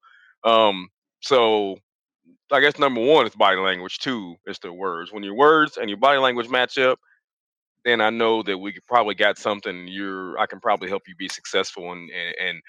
Um, 0.46 0.90
so 1.22 1.78
I 2.52 2.62
guess 2.62 2.80
number 2.80 3.02
one 3.02 3.28
is 3.28 3.36
body 3.36 3.58
language. 3.58 4.00
Two 4.00 4.36
is 4.48 4.60
their 4.60 4.74
words. 4.74 5.14
When 5.14 5.24
your 5.24 5.36
words 5.36 5.78
and 5.78 5.90
your 5.90 6.00
body 6.00 6.20
language 6.20 6.50
match 6.50 6.78
up, 6.80 7.00
then 7.86 8.02
I 8.02 8.12
know 8.12 8.44
that 8.44 8.58
we 8.58 8.78
probably 8.88 9.16
got 9.16 9.38
something. 9.38 9.88
You're, 9.88 10.40
I 10.40 10.48
can 10.48 10.62
probably 10.62 10.90
help 10.90 11.04
you 11.08 11.16
be 11.18 11.30
successful 11.30 11.92
and 11.92 12.10
and, 12.12 12.36
and 12.40 12.62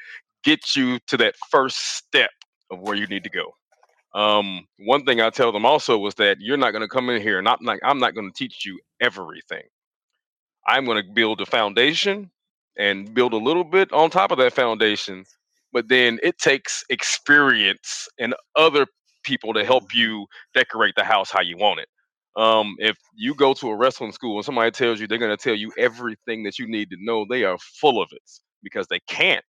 get 0.45 0.77
you 0.77 0.99
to 1.09 1.17
that 1.19 1.37
first 1.51 1.79
step 1.97 2.31
of 2.71 2.81
where 2.81 2.97
you 2.97 3.07
need 3.07 3.25
to 3.25 3.31
go. 3.31 3.53
Um, 4.15 4.67
one 4.81 5.05
thing 5.05 5.21
I 5.21 5.31
tell 5.31 5.53
them 5.53 5.67
also 5.67 5.99
was 5.99 6.15
that 6.17 6.39
you're 6.41 6.57
not 6.57 6.73
going 6.73 6.83
to 6.83 6.89
come 6.89 7.11
in 7.11 7.21
here 7.21 7.39
and 7.39 7.49
I'm 7.49 7.59
not, 7.61 7.79
I'm 7.85 7.99
not 7.99 8.15
going 8.15 8.31
to 8.31 8.37
teach 8.37 8.65
you 8.65 8.79
everything. 9.01 9.63
I'm 10.67 10.85
going 10.85 11.03
to 11.05 11.13
build 11.13 11.41
a 11.41 11.47
foundation 11.47 12.31
and 12.79 13.15
build 13.15 13.33
a 13.35 13.39
little 13.39 13.65
bit 13.65 13.93
on 13.93 14.11
top 14.11 14.31
of 14.33 14.39
that 14.39 14.53
foundation. 14.55 15.25
But 15.73 15.89
then 15.89 16.21
it 16.23 16.39
takes 16.39 16.85
experience 16.91 18.09
and 18.19 18.35
other 18.57 18.87
people 19.25 19.55
to 19.55 19.65
help 19.65 19.95
you 19.95 20.27
decorate 20.55 20.95
the 20.97 21.05
house 21.05 21.31
how 21.31 21.43
you 21.43 21.57
want 21.57 21.81
it. 21.81 21.89
Um, 22.37 22.77
if 22.79 22.97
you 23.17 23.35
go 23.35 23.55
to 23.55 23.71
a 23.71 23.77
wrestling 23.77 24.13
school 24.13 24.37
and 24.37 24.45
somebody 24.45 24.71
tells 24.71 25.01
you 25.01 25.07
they're 25.07 25.19
going 25.19 25.37
to 25.37 25.43
tell 25.43 25.55
you 25.55 25.73
everything 25.79 26.45
that 26.45 26.59
you 26.59 26.69
need 26.69 26.91
to 26.91 26.97
know, 27.01 27.27
they 27.29 27.45
are 27.45 27.59
full 27.59 28.03
of 28.03 28.09
it 28.13 28.23
because 28.63 28.87
they 28.89 29.01
can't. 29.09 29.45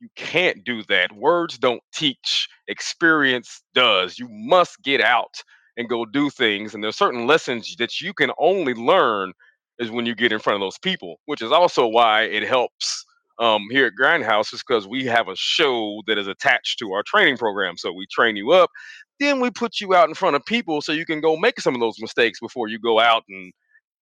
You 0.00 0.08
can't 0.16 0.64
do 0.64 0.82
that. 0.84 1.12
Words 1.12 1.58
don't 1.58 1.82
teach, 1.94 2.48
experience 2.68 3.62
does. 3.74 4.18
You 4.18 4.28
must 4.30 4.82
get 4.82 5.00
out 5.00 5.42
and 5.76 5.88
go 5.88 6.04
do 6.04 6.30
things. 6.30 6.74
And 6.74 6.84
there's 6.84 6.96
certain 6.96 7.26
lessons 7.26 7.76
that 7.78 8.00
you 8.00 8.14
can 8.14 8.30
only 8.38 8.74
learn 8.74 9.32
is 9.78 9.90
when 9.90 10.06
you 10.06 10.14
get 10.14 10.32
in 10.32 10.38
front 10.38 10.54
of 10.54 10.60
those 10.60 10.78
people, 10.78 11.16
which 11.26 11.42
is 11.42 11.52
also 11.52 11.86
why 11.86 12.22
it 12.22 12.42
helps 12.42 13.04
um, 13.38 13.62
here 13.70 13.86
at 13.86 13.92
Grindhouse, 14.00 14.54
is 14.54 14.62
because 14.66 14.88
we 14.88 15.04
have 15.06 15.28
a 15.28 15.36
show 15.36 16.02
that 16.06 16.16
is 16.18 16.26
attached 16.28 16.78
to 16.78 16.92
our 16.92 17.02
training 17.02 17.36
program. 17.36 17.76
So 17.76 17.92
we 17.92 18.06
train 18.10 18.36
you 18.36 18.52
up, 18.52 18.70
then 19.20 19.40
we 19.40 19.50
put 19.50 19.80
you 19.80 19.94
out 19.94 20.08
in 20.08 20.14
front 20.14 20.36
of 20.36 20.44
people 20.46 20.80
so 20.80 20.92
you 20.92 21.04
can 21.04 21.20
go 21.20 21.36
make 21.36 21.60
some 21.60 21.74
of 21.74 21.80
those 21.80 21.96
mistakes 22.00 22.40
before 22.40 22.68
you 22.68 22.78
go 22.78 22.98
out 23.00 23.24
and, 23.28 23.52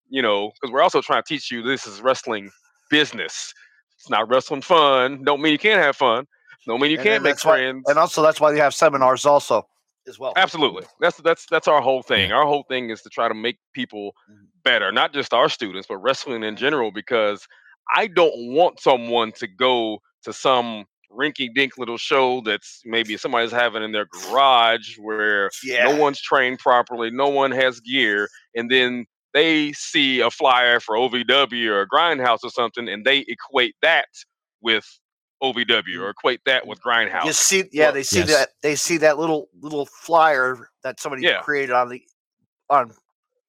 you 0.09 0.23
know, 0.23 0.53
because 0.61 0.73
we're 0.73 0.83
also 0.83 1.01
trying 1.01 1.23
to 1.23 1.29
teach 1.29 1.51
you 1.51 1.63
this 1.63 1.87
is 1.87 2.01
wrestling 2.01 2.51
business. 2.91 3.53
It's 3.99 4.11
not 4.11 4.29
wrestling 4.29 4.63
fun. 4.63 5.25
Don't 5.25 5.41
mean 5.41 5.53
you 5.53 5.59
can't 5.59 5.83
have 5.83 5.97
fun. 5.97 6.27
Don't 6.67 6.81
mean 6.81 6.91
you 6.93 6.99
And 6.99 7.05
can't 7.07 7.23
make 7.23 7.35
that's 7.35 7.45
why- 7.45 7.57
friends. 7.59 7.85
And 7.89 7.99
also, 7.99 8.23
that's 8.23 8.41
why 8.41 8.53
they 8.53 8.59
have 8.59 8.75
seminars 8.75 9.27
also 9.27 9.67
as 10.09 10.19
well. 10.19 10.33
Absolutely. 10.37 10.85
That's 11.01 11.17
that's 11.19 11.47
that's 11.51 11.69
our 11.69 11.81
whole 11.81 12.03
thing. 12.03 12.33
Our 12.33 12.47
whole 12.47 12.65
thing 12.69 12.91
is 12.91 13.03
to 13.03 13.11
try 13.11 13.29
to 13.29 13.35
make 13.35 13.59
people 13.73 14.13
Mhm. 14.31 14.47
better, 14.63 14.93
not 14.93 15.13
just 15.13 15.33
our 15.35 15.49
students, 15.49 15.87
but 15.89 15.99
wrestling 15.99 16.43
in 16.43 16.57
general 16.57 16.91
because 16.93 17.47
I 17.95 18.07
don't 18.09 18.55
want 18.55 18.81
someone 18.81 19.33
to 19.33 19.47
go 19.47 20.01
to 20.25 20.33
some 20.33 20.87
rinky 21.11 21.49
dink 21.55 21.79
little 21.79 21.99
show 21.99 22.41
that's 22.41 22.81
maybe 22.85 23.17
somebody's 23.17 23.53
having 23.53 23.83
in 23.83 23.93
their 23.93 24.07
garage 24.07 24.97
where 24.99 25.51
Yeah. 25.63 25.85
no 25.85 25.97
one's 25.97 26.21
trained 26.21 26.59
properly, 26.59 27.11
no 27.11 27.29
one 27.29 27.53
has 27.53 27.81
gear, 27.81 28.29
and 28.55 28.71
then 28.71 29.07
they 29.33 29.73
see 29.73 30.21
a 30.21 30.31
flyer 30.31 30.81
for 30.81 30.97
OVW 30.97 31.71
or 31.71 31.83
a 31.83 31.89
grindhouse 31.89 32.39
or 32.45 32.51
something 32.51 32.89
and 32.89 33.05
they 33.05 33.19
equate 33.29 33.75
that 33.83 34.09
with 34.61 34.87
OVW 35.53 35.83
mm. 35.83 36.01
or 36.01 36.11
equate 36.11 36.41
that 36.47 36.65
mm. 36.65 36.69
with 36.69 36.81
grindhouse. 36.81 37.25
You 37.27 37.33
see, 37.33 37.65
yeah, 37.73 37.91
they 37.91 38.03
see 38.03 38.21
Yes. 38.21 38.29
that 38.29 38.49
they 38.63 38.75
see 38.77 38.99
that 38.99 39.19
little 39.19 39.49
little 39.61 39.87
flyer 39.87 40.69
that 40.83 41.01
somebody 41.01 41.23
Yeah. 41.23 41.41
created 41.43 41.73
on 41.73 41.89
the 41.89 42.03
on 42.71 42.93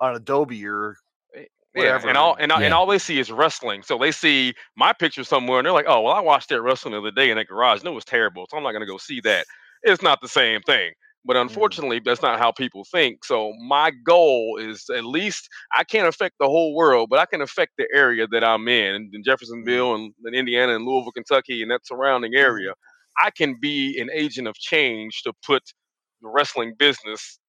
on 0.01 0.15
Adobe 0.15 0.65
or 0.67 0.97
eh, 1.35 1.45
Yeah, 1.73 1.81
whatever. 1.81 2.09
and 2.09 2.17
all 2.17 2.35
and, 2.39 2.51
all- 2.51 2.61
and 2.61 2.73
all 2.73 2.85
they 2.85 2.99
see 2.99 3.19
is 3.19 3.31
wrestling. 3.31 3.83
So 3.83 3.97
they 3.97 4.11
see 4.11 4.53
my 4.75 4.93
picture 4.93 5.23
somewhere, 5.23 5.59
and 5.59 5.65
they're 5.65 5.73
like, 5.73 5.87
"Oh, 5.87 6.01
well, 6.01 6.13
I 6.13 6.19
watched 6.19 6.49
that 6.49 6.61
wrestling 6.61 6.93
the 6.93 6.99
other 6.99 7.11
day 7.11 7.29
in 7.31 7.37
that 7.37 7.47
garage, 7.47 7.79
and 7.79 7.87
it 7.87 7.91
was 7.91 8.05
terrible. 8.05 8.47
So 8.49 8.57
I'm 8.57 8.63
not 8.63 8.73
gonna 8.73 8.85
go 8.85 8.97
see 8.97 9.21
that." 9.21 9.45
It's 9.83 10.01
not 10.01 10.19
the 10.21 10.27
same 10.27 10.61
thing. 10.61 10.93
But 11.25 11.37
mm. 11.37 11.41
unfortunately, 11.41 12.01
that's 12.05 12.21
not 12.21 12.39
how 12.39 12.51
people 12.51 12.85
think. 12.91 13.25
So 13.25 13.53
my 13.67 13.91
goal 14.05 14.57
is 14.61 14.85
at 14.95 15.05
least 15.05 15.49
I 15.77 15.83
can't 15.83 16.07
affect 16.07 16.35
the 16.39 16.47
whole 16.47 16.75
world, 16.75 17.09
but 17.09 17.19
I 17.19 17.25
can 17.25 17.41
affect 17.41 17.73
the 17.77 17.87
area 17.93 18.27
that 18.31 18.43
I'm 18.43 18.67
in, 18.69 19.11
in 19.13 19.21
mm. 19.21 19.25
Jeffersonville 19.25 19.95
and, 19.95 20.13
and 20.25 20.35
Indiana 20.35 20.75
and 20.75 20.85
Louisville, 20.85 21.13
Kentucky, 21.13 21.61
and 21.63 21.71
that 21.71 21.85
surrounding 21.87 22.33
mm. 22.33 22.39
area. 22.39 22.73
I 23.21 23.31
can 23.31 23.55
be 23.61 23.99
an 23.99 24.09
agent 24.13 24.47
of 24.47 24.55
change 24.55 25.23
to 25.23 25.33
put 25.45 25.63
the 26.21 26.29
wrestling 26.29 26.75
business 26.77 27.39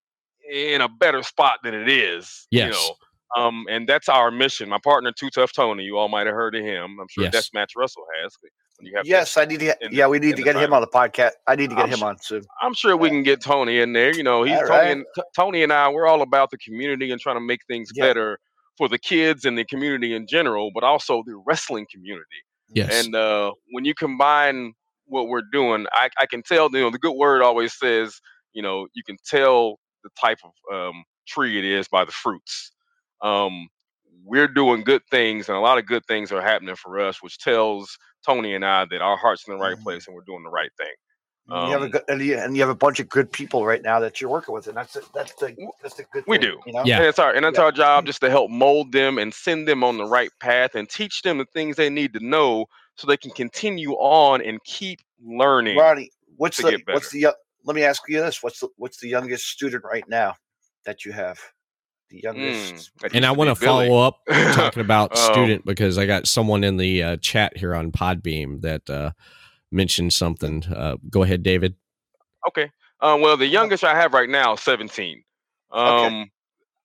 in 0.51 0.81
a 0.81 0.89
better 0.89 1.23
spot 1.23 1.59
than 1.65 1.75
it 1.75 1.89
is. 1.91 2.47
You 2.61 2.69
Yes. 2.69 2.73
know, 2.73 2.95
um, 3.37 3.65
and 3.69 3.89
that's 3.89 4.09
our 4.09 4.31
mission. 4.31 4.69
My 4.69 4.79
partner, 4.83 5.13
Too 5.13 5.31
Tough 5.31 5.53
Tony, 5.53 5.85
you 5.85 5.97
all 5.99 6.09
might 6.09 6.27
have 6.27 6.35
heard 6.35 6.55
of 6.55 6.63
him. 6.63 6.99
I'm 7.01 7.07
sure 7.11 7.25
Yes. 7.25 7.35
Deathmatch 7.51 7.69
Russell 7.77 8.05
has. 8.23 8.37
When 8.79 8.87
you 8.87 8.93
have 8.97 9.07
yes, 9.07 9.37
I 9.39 9.47
need 9.47 9.61
to. 9.61 9.65
Get, 9.67 9.79
in 9.83 9.91
the- 9.91 9.97
yeah, 9.97 10.07
we 10.07 10.19
need 10.19 10.33
to 10.37 10.37
the 10.37 10.43
get 10.43 10.57
him 10.57 10.73
on 10.75 10.83
the 10.83 10.87
podcast. 10.87 11.33
I 11.47 11.57
need 11.57 11.71
to 11.71 11.77
get 11.77 11.85
I'm 11.87 11.91
him 11.91 11.99
su- 11.99 12.05
on 12.05 12.19
soon. 12.21 12.43
I'm 12.61 12.75
sure 12.75 12.97
we 12.97 13.09
can 13.09 13.23
get 13.23 13.41
Tony 13.41 13.79
in 13.81 13.93
there. 13.95 14.15
You 14.15 14.23
know, 14.23 14.43
he's 14.43 14.55
All 14.59 14.61
Tony 14.67 14.71
right. 14.71 14.91
and 14.91 15.05
T- 15.15 15.23
Tony 15.35 15.63
and 15.63 15.73
I. 15.73 15.89
We're 15.89 16.07
all 16.07 16.21
about 16.23 16.51
the 16.51 16.59
community 16.59 17.11
and 17.11 17.21
trying 17.21 17.37
to 17.37 17.41
make 17.41 17.61
things 17.69 17.89
Yeah. 17.95 18.05
better 18.05 18.39
for 18.77 18.89
the 18.89 18.99
kids 18.99 19.47
and 19.47 19.57
the 19.57 19.65
community 19.65 20.15
in 20.15 20.27
general, 20.27 20.71
but 20.75 20.85
also 20.85 21.23
the 21.27 21.41
wrestling 21.47 21.87
community. 21.91 22.27
Yes. 22.69 23.07
And 23.07 23.15
uh, 23.15 23.53
when 23.73 23.87
you 23.87 23.95
combine 23.95 24.75
what 25.07 25.29
we're 25.29 25.43
doing, 25.53 25.87
I, 25.93 26.11
I 26.21 26.27
can 26.27 26.43
tell. 26.43 26.69
You 26.71 26.81
know, 26.81 26.91
the 26.91 26.99
good 26.99 27.15
word 27.17 27.41
always 27.43 27.73
says, 27.79 28.21
you 28.53 28.61
know, 28.61 28.87
you 28.95 29.03
can 29.07 29.17
tell 29.25 29.79
the 30.05 30.11
type 30.21 30.39
of 30.45 30.51
um, 30.91 31.03
tree 31.27 31.59
it 31.59 31.65
is 31.65 31.89
by 31.89 32.05
the 32.05 32.13
fruits. 32.13 32.73
Um, 33.23 33.69
we're 34.25 34.49
doing 34.49 34.83
good 34.83 35.03
things, 35.11 35.49
and 35.49 35.57
a 35.57 35.61
lot 35.61 35.79
of 35.79 35.87
good 35.87 36.05
things 36.07 36.33
are 36.33 36.43
happening 36.43 36.77
for 36.77 36.99
us, 37.01 37.23
which 37.23 37.39
tells 37.39 37.97
Tony 38.25 38.55
and 38.55 38.65
I 38.65 38.85
that 38.87 39.01
our 39.03 39.17
heart's 39.17 39.47
in 39.47 39.55
the 39.55 39.59
right 39.61 39.77
Mhm. 39.77 39.83
place 39.85 40.07
and 40.07 40.15
we're 40.15 40.23
doing 40.27 40.43
the 40.43 40.51
right 40.51 40.71
thing. 40.79 40.95
And 41.53 41.63
you 41.63 41.73
have 41.73 41.83
a 41.83 41.89
Um, 41.89 41.91
good, 41.91 42.03
and 42.09 42.21
you, 42.21 42.37
and 42.39 42.57
you 42.57 42.63
have 42.63 42.71
a 42.71 42.75
bunch 42.75 42.99
of 43.01 43.09
good 43.09 43.31
people 43.33 43.65
right 43.65 43.83
now 43.83 44.01
that 44.01 44.21
you're 44.21 44.31
working 44.31 44.53
with, 44.55 44.67
and 44.67 44.77
that's 44.77 44.97
a, 44.97 45.03
that's 45.15 45.35
the 45.35 45.57
that's 45.83 45.95
the 45.95 46.05
good. 46.13 46.25
we 46.27 46.39
thing, 46.39 46.41
do. 46.41 46.61
You 46.67 46.73
know? 46.73 46.85
Yeah. 46.85 46.99
And 46.99 47.07
it's 47.07 47.19
our 47.19 47.33
and 47.33 47.47
it's 47.47 47.59
Yeah. 47.59 47.65
our 47.65 47.73
job 47.73 48.07
just 48.07 48.21
to 48.23 48.31
help 48.31 48.51
mold 48.51 48.93
them 48.93 49.19
and 49.19 49.33
send 49.33 49.69
them 49.69 49.85
on 49.85 49.97
the 49.97 50.05
right 50.07 50.31
path 50.41 50.75
and 50.75 50.89
teach 50.89 51.23
them 51.23 51.39
the 51.39 51.47
things 51.55 51.77
they 51.77 51.91
need 51.91 52.13
to 52.15 52.21
know 52.25 52.67
so 52.97 53.07
they 53.07 53.17
can 53.17 53.31
continue 53.31 53.93
on 53.93 54.43
and 54.43 54.63
keep 54.65 55.01
learning. 55.25 55.79
Ronnie, 55.79 56.11
what's 56.37 56.57
to 56.57 56.65
the 56.65 56.73
get 56.73 56.87
what's 56.93 57.11
the 57.11 57.29
let 57.65 57.75
me 57.77 57.85
ask 57.85 58.03
you 58.09 58.21
this: 58.21 58.43
what's 58.43 58.61
the 58.61 58.69
what's 58.77 58.99
the 58.99 59.09
youngest 59.09 59.47
student 59.47 59.85
right 59.85 60.09
now 60.09 60.35
that 60.85 61.05
you 61.05 61.13
have? 61.13 61.39
The 62.11 62.21
youngest. 62.23 62.93
Mm, 62.99 63.15
And 63.15 63.27
I 63.27 63.33
want 63.33 63.49
to 63.49 63.55
follow 63.57 63.99
up 63.99 64.21
talking 64.31 64.81
about 64.83 65.17
Um, 65.17 65.33
student 65.33 65.65
because 65.65 65.99
I 65.99 66.07
got 66.07 66.27
someone 66.29 66.63
in 66.65 66.77
the 66.77 67.03
uh, 67.03 67.17
chat 67.17 67.57
here 67.57 67.75
on 67.75 67.91
Podbeam 67.91 68.61
that 68.63 68.89
uh, 68.89 69.11
mentioned 69.73 70.13
something. 70.13 70.65
Uh, 70.73 70.97
go 71.11 71.23
ahead, 71.25 71.43
David. 71.43 71.75
Okay. 72.49 72.71
Um, 73.01 73.21
well, 73.21 73.37
the 73.37 73.47
youngest 73.47 73.83
I 73.85 73.95
have 73.95 74.15
right 74.15 74.29
now 74.29 74.55
17. 74.55 75.23
Um, 75.73 76.31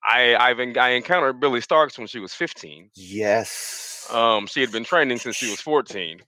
I 0.04 0.34
I've 0.34 0.58
en- 0.58 0.76
I 0.76 0.90
encountered 0.90 1.38
Billie 1.38 1.60
Starkz 1.60 1.96
when 1.96 2.08
she 2.08 2.18
was 2.18 2.34
15. 2.34 2.90
Yes. 2.96 4.08
Um, 4.12 4.46
she 4.48 4.60
had 4.60 4.72
been 4.72 4.82
training 4.84 5.18
since 5.18 5.36
she 5.36 5.48
was 5.48 5.60
14. 5.60 6.20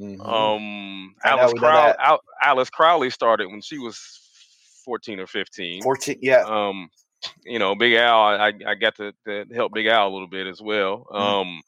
Mhm. 0.00 0.26
Um, 0.26 1.14
Alice 1.22 1.52
we 1.52 1.58
Crow- 1.60 1.92
Al- 1.98 2.22
Alice 2.42 2.70
Crowley 2.70 3.10
started 3.10 3.48
when 3.48 3.60
she 3.60 3.76
was 3.78 3.98
14 4.86 5.20
or 5.20 5.26
15. 5.26 5.82
Fourteen. 5.82 6.18
Yeah. 6.22 6.40
Um, 6.46 6.88
you 7.44 7.58
know, 7.58 7.74
Big 7.74 7.94
Al, 7.94 8.20
I 8.20 8.52
I 8.66 8.74
got 8.74 8.96
to, 8.96 9.12
to 9.26 9.44
help 9.54 9.72
Big 9.74 9.86
Al 9.86 10.08
a 10.08 10.12
little 10.12 10.28
bit 10.28 10.46
as 10.46 10.60
well. 10.62 11.06
Mhm. 11.12 11.16
Um, 11.20 11.62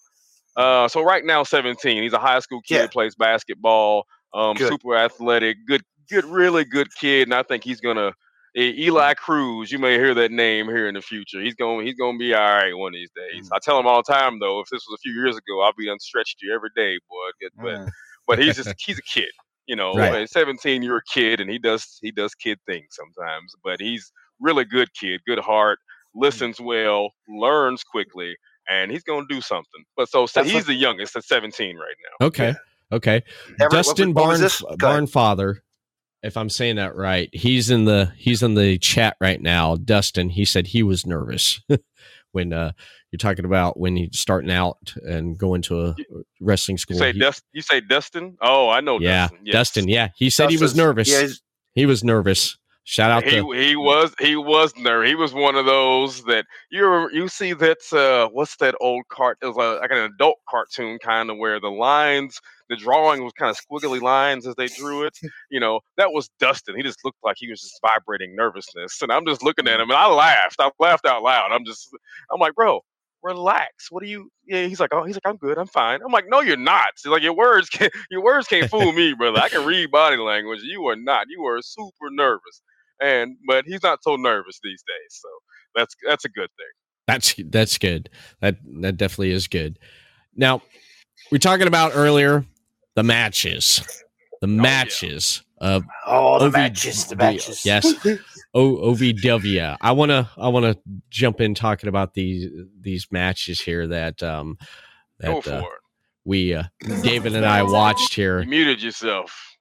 uh, 0.57 0.89
so 0.89 1.03
right 1.03 1.25
now 1.25 1.43
17. 1.43 2.03
He's 2.03 2.13
a 2.13 2.19
high 2.19 2.39
school 2.41 2.61
kid, 2.63 2.83
Yeah. 2.83 2.87
plays 2.89 3.15
basketball. 3.15 4.07
Um, 4.33 4.57
Good. 4.57 4.69
super 4.69 4.97
athletic, 4.97 5.59
good, 5.67 5.83
good, 6.11 6.25
really 6.25 6.65
good 6.65 6.89
kid, 6.95 7.29
and 7.29 7.35
I 7.35 7.43
think 7.43 7.65
he's 7.65 7.81
gonna. 7.81 8.13
Eli 8.57 9.15
Cruz, 9.15 9.73
you 9.73 9.81
may 9.81 9.95
hear 9.99 10.15
that 10.15 10.31
name 10.31 10.67
here 10.69 10.87
in 10.87 10.95
the 10.95 11.03
future. 11.03 11.41
He's 11.43 11.57
going, 11.57 11.85
he's 11.85 11.97
going 11.97 12.15
to 12.17 12.19
be 12.21 12.35
all 12.35 12.41
right 12.41 12.73
one 12.73 12.95
of 12.95 12.95
these 12.95 13.11
days. 13.17 13.49
I 13.53 13.59
tell 13.61 13.81
him 13.81 13.87
all 13.89 14.01
the 14.07 14.13
time, 14.13 14.39
though. 14.39 14.61
If 14.61 14.69
this 14.71 14.85
was 14.89 14.97
a 14.97 15.03
few 15.03 15.13
years 15.13 15.37
ago, 15.37 15.61
I'll 15.61 15.73
be 15.77 15.89
unstretched 15.89 16.37
you 16.41 16.55
every 16.55 16.71
day, 16.77 16.99
boy. 17.11 17.49
But 17.61 17.81
Mm. 17.81 17.89
but 18.29 18.39
he's 18.39 18.55
just 18.57 18.75
he's 18.79 18.99
a 18.99 19.03
kid 19.03 19.31
you 19.67 19.77
know 19.77 19.95
Right. 19.97 20.15
at 20.15 20.31
17 20.31 20.83
you're 20.83 20.99
a 20.99 21.03
kid 21.13 21.41
and 21.41 21.51
he 21.51 21.59
does 21.59 21.99
he 22.03 22.11
does 22.11 22.35
kid 22.35 22.59
things 22.67 22.89
sometimes 22.91 23.55
but 23.65 23.81
he's 23.81 24.13
really 24.41 24.65
good 24.65 24.93
kid 24.95 25.21
good 25.27 25.39
heart 25.39 25.79
mm-hmm. 25.79 26.25
listens 26.25 26.61
well 26.61 27.11
learns 27.29 27.83
quickly 27.85 28.35
and 28.69 28.91
he's 28.91 29.03
gonna 29.03 29.27
do 29.29 29.41
something 29.41 29.85
but 29.97 30.09
so, 30.09 30.27
so 30.27 30.43
he's 30.43 30.55
what- 30.55 30.67
the 30.67 30.75
youngest 30.75 31.17
at 31.17 31.25
17 31.25 31.77
right 31.77 31.97
now 32.21 32.27
Okay. 32.27 32.55
Okay. 32.93 33.23
Everett, 33.61 33.71
Dustin 33.71 34.15
was- 34.15 34.15
what 34.15 34.29
was 34.29 34.39
Barn 34.39 34.41
this? 34.41 34.63
Uh, 34.63 34.77
Barnfather, 34.77 35.57
if 36.23 36.37
I'm 36.37 36.49
saying 36.51 36.77
that 36.77 36.95
right, 36.95 37.29
he's 37.33 37.71
in 37.71 37.87
the 37.87 38.13
he's 38.17 38.43
in 38.43 38.55
the 38.55 38.79
chat 38.79 39.17
right 39.21 39.41
now. 39.41 39.77
Dustin, 39.77 40.29
he 40.29 40.45
said 40.45 40.69
he 40.69 40.83
was 40.83 41.05
nervous 41.05 41.61
when 42.33 42.53
uh 42.53 42.73
you're 43.11 43.19
talking 43.19 43.45
about 43.47 43.79
when 43.79 43.97
he's 43.97 44.19
starting 44.19 44.51
out 44.51 44.95
and 45.03 45.37
going 45.39 45.63
to 45.63 45.81
a 45.81 45.89
uh, 45.91 45.95
wrestling 46.41 46.75
you 46.75 46.79
school. 46.79 46.99
say 46.99 47.13
He- 47.13 47.19
Dust, 47.19 47.43
you 47.53 47.63
say 47.63 47.81
dustin 47.81 48.37
oh 48.43 48.69
i 48.71 48.81
know 48.81 48.99
yeah, 49.01 49.23
dustin, 49.29 49.39
yes. 49.45 49.53
Dustin. 49.53 49.89
Yeah, 49.89 50.09
he 50.17 50.31
said 50.31 50.51
he 50.51 50.57
was 50.59 50.77
nervous. 50.77 51.09
Yeah, 51.11 51.27
He 51.75 51.87
was 51.87 52.05
nervous. 52.05 52.57
Shout 52.87 53.11
out 53.11 53.25
he 53.25 53.31
to 53.31 53.51
he 53.53 53.77
was 53.77 54.15
he 54.21 54.37
was 54.37 54.77
nervous. 54.77 55.09
He 55.09 55.15
was 55.15 55.33
one 55.33 55.57
of 55.57 55.65
those 55.65 56.23
that 56.25 56.45
you 56.71 57.09
you 57.11 57.29
see 57.29 57.55
that 57.55 57.79
uh 57.95 58.29
what's 58.31 58.57
that 58.57 58.75
old 58.79 59.09
cart? 59.09 59.39
It 59.41 59.47
was 59.47 59.57
a, 59.57 59.81
like 59.81 59.91
an 59.91 60.13
adult 60.13 60.37
cartoon 60.47 60.99
kind 60.99 61.31
of 61.31 61.39
where 61.39 61.59
the 61.59 61.71
lines, 61.71 62.39
the 62.69 62.77
drawing 62.77 63.25
was 63.25 63.33
kind 63.39 63.51
of 63.51 63.57
squiggly 63.57 64.03
lines 64.03 64.47
as 64.47 64.55
they 64.57 64.67
drew 64.67 65.05
it. 65.05 65.19
You 65.51 65.61
know 65.61 65.81
that 65.97 66.13
was 66.13 66.29
Dustin. 66.39 66.77
He 66.77 66.83
just 66.83 67.03
looked 67.07 67.19
like 67.25 67.37
he 67.39 67.49
was 67.49 67.63
just 67.63 67.81
vibrating 67.81 68.37
nervousness, 68.37 69.01
and 69.01 69.11
I'm 69.11 69.25
just 69.25 69.43
looking 69.43 69.67
at 69.67 69.81
him 69.81 69.89
and 69.89 69.99
I 69.99 70.07
laughed. 70.07 70.57
I 70.59 70.71
laughed 70.79 71.07
out 71.07 71.23
loud. 71.23 71.53
I'm 71.53 71.65
just 71.65 71.89
I'm 72.31 72.39
like, 72.39 72.55
bro. 72.55 72.81
Relax. 73.23 73.91
What 73.91 74.03
do 74.03 74.09
you? 74.11 74.29
Yeah, 74.47 74.67
he's 74.67 74.81
like, 74.81 74.91
oh, 74.93 75.05
he's 75.05 75.17
like, 75.17 75.23
I'm 75.25 75.39
good, 75.39 75.57
I'm 75.57 75.67
fine. 75.67 76.01
I'm 76.05 76.13
like, 76.13 76.27
no, 76.29 76.41
you're 76.41 76.59
not. 76.59 76.89
He's 77.03 77.11
like, 77.11 77.23
your 77.23 77.33
words, 77.33 77.71
can't, 77.71 77.91
your 78.11 78.23
words 78.23 78.47
can't 78.47 78.69
fool 78.69 78.93
me, 78.93 79.15
brother. 79.15 79.41
I 79.41 79.49
can 79.49 79.65
read 79.65 79.91
body 79.91 80.19
language. 80.19 80.61
You 80.63 80.87
are 80.89 80.97
not. 80.97 81.29
You 81.31 81.43
are 81.47 81.63
super 81.63 82.11
nervous 82.11 82.61
and 83.05 83.37
but 83.47 83.65
he's 83.67 83.83
not 83.83 84.03
so 84.03 84.17
nervous 84.17 84.59
these 84.65 84.83
days 84.87 85.21
so 85.23 85.29
that's 85.77 85.95
that's 86.09 86.25
a 86.25 86.29
good 86.29 86.49
thing 86.57 86.73
That's 87.07 87.35
that's 87.51 87.77
good. 87.79 88.09
That 88.41 88.57
that 88.81 88.97
definitely 88.97 89.33
is 89.33 89.47
good. 89.47 89.79
Now, 90.35 90.63
we're 91.31 91.39
talking 91.39 91.67
about 91.67 91.93
earlier 91.95 92.45
the 92.97 93.03
matches. 93.03 93.83
The 94.41 94.49
yeah. 94.49 94.63
matches 94.63 95.43
of 95.59 95.85
oh, 96.07 96.39
the 96.39 96.47
OV 96.47 96.53
matches, 96.55 97.05
the 97.05 97.15
the- 97.17 97.25
matches. 97.25 97.65
yes. 97.65 97.93
O- 98.55 98.93
OVW. 98.95 99.77
I 99.81 99.93
want 99.93 100.11
to 100.11 100.29
I 100.39 100.49
want 100.49 100.65
to 100.65 100.79
jump 101.11 101.41
in 101.43 101.55
talking 101.55 101.89
about 101.89 102.15
these 102.15 102.49
these 102.81 103.07
matches 103.11 103.61
here 103.61 103.87
that 103.89 104.23
um 104.23 104.57
go 105.21 105.35
that 105.35 105.45
for 105.45 105.51
uh, 105.51 105.59
it 105.61 105.67
we 106.25 106.55
uh, 106.55 106.65
David 107.03 107.35
and 107.37 107.45
I 107.45 107.63
watched 107.63 108.15
here. 108.15 108.41
you 108.41 108.49
muted 108.49 108.83
yourself 108.83 109.54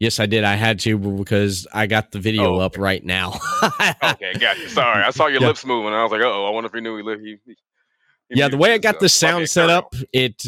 Yes, 0.00 0.20
I 0.20 0.26
did. 0.26 0.44
I 0.44 0.54
had 0.54 0.78
to 0.80 0.96
because 0.98 1.66
I 1.72 1.86
got 1.86 2.12
the 2.12 2.18
video 2.20 2.54
Oh, 2.54 2.58
up 2.58 2.78
right 2.78 3.04
now. 3.04 3.40
okay 4.04 4.32
gotcha 4.38 4.68
sorry 4.68 5.02
i 5.02 5.10
saw 5.10 5.26
your 5.26 5.40
lips 5.48 5.64
moving 5.64 5.92
i 5.92 6.02
was 6.02 6.12
like 6.12 6.20
oh 6.22 6.46
i 6.46 6.50
wonder 6.50 6.66
if 6.68 6.72
he 6.72 6.80
knew 6.80 6.96
he 6.96 7.02
lived 7.02 7.20
he, 7.22 7.36
he 7.46 7.56
yeah, 8.30 8.48
the 8.48 8.58
way 8.58 8.74
I 8.74 8.78
got 8.78 8.98
the. 8.98 9.06
Okay, 9.06 9.08
sound 9.08 9.48
set 9.48 9.70
up, 9.70 9.94
it 10.12 10.42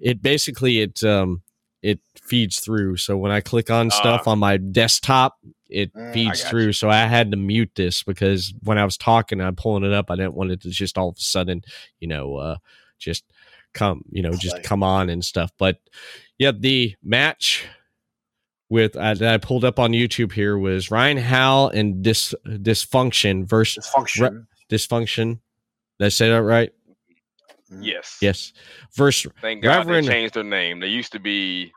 it 0.00 0.22
basically 0.22 0.80
it 0.80 1.02
um 1.04 1.42
it 1.82 2.00
feeds 2.20 2.58
through. 2.60 2.96
So 2.96 3.16
when 3.16 3.30
I 3.32 3.40
click 3.40 3.70
on 3.70 3.90
stuff 3.90 4.26
on 4.26 4.38
my 4.40 4.56
desktop, 4.56 5.38
it 5.68 5.92
Mm, 5.96 6.12
feeds 6.12 6.42
through. 6.42 6.72
So 6.72 6.90
I 6.90 7.06
had 7.06 7.30
to 7.30 7.36
mute 7.36 7.70
this 7.76 8.02
because 8.02 8.52
when 8.64 8.76
I 8.76 8.84
was 8.84 8.96
talking, 8.96 9.40
I'm 9.40 9.56
pulling 9.56 9.84
it 9.84 9.92
up. 9.92 10.10
I 10.10 10.16
didn't 10.16 10.34
want 10.34 10.50
it 10.50 10.60
to 10.62 10.70
just 10.70 10.98
all 10.98 11.08
of 11.10 11.16
a 11.16 11.20
sudden, 11.20 11.62
you 12.00 12.08
know, 12.08 12.36
uh 12.36 12.56
just 12.98 13.24
come, 13.72 14.02
you 14.10 14.22
know, 14.22 14.36
just 14.36 14.62
come 14.62 14.82
on 14.82 15.08
and 15.08 15.24
stuff. 15.24 15.50
But 15.58 15.78
yeah, 16.38 16.52
the 16.52 16.94
match 17.02 17.66
with 18.72 18.96
uh, 18.96 19.12
that 19.12 19.34
I 19.34 19.36
pulled 19.36 19.64
up 19.66 19.78
on 19.78 19.92
YouTube 19.92 20.32
here 20.32 20.56
was 20.56 20.90
Ryan 20.90 21.18
Howe 21.18 21.68
and 21.68 22.02
Dis 22.02 22.34
Dysfunction 22.46 23.44
versus 23.46 23.86
Dysfunction. 23.86 24.46
Dysfunction. 24.70 25.40
Did 25.98 26.06
I 26.06 26.08
say 26.08 26.30
that 26.30 26.42
right? 26.42 26.70
Mm. 27.70 27.84
yes 27.84 28.18
Yes. 28.22 28.52
Verse 28.96 29.26
thank 29.42 29.62
god 29.62 29.78
Reverend- 29.86 30.06
they 30.06 30.10
changed 30.12 30.34
their 30.34 30.42
name 30.44 30.80
they 30.80 30.88
used 30.88 31.12
to 31.12 31.18
be 31.20 31.72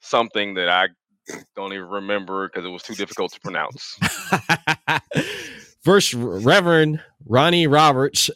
something 0.00 0.54
that 0.54 0.68
i 0.70 0.88
don't 1.56 1.72
even 1.74 1.86
remember 1.88 2.48
because 2.48 2.64
it 2.64 2.68
was 2.70 2.82
too 2.82 2.94
difficult 2.94 3.32
to 3.32 3.40
pronounce 3.40 3.98
Verse 5.84 6.14
Reverend 6.14 7.02
Ronnie 7.26 7.66
Roberts, 7.66 8.30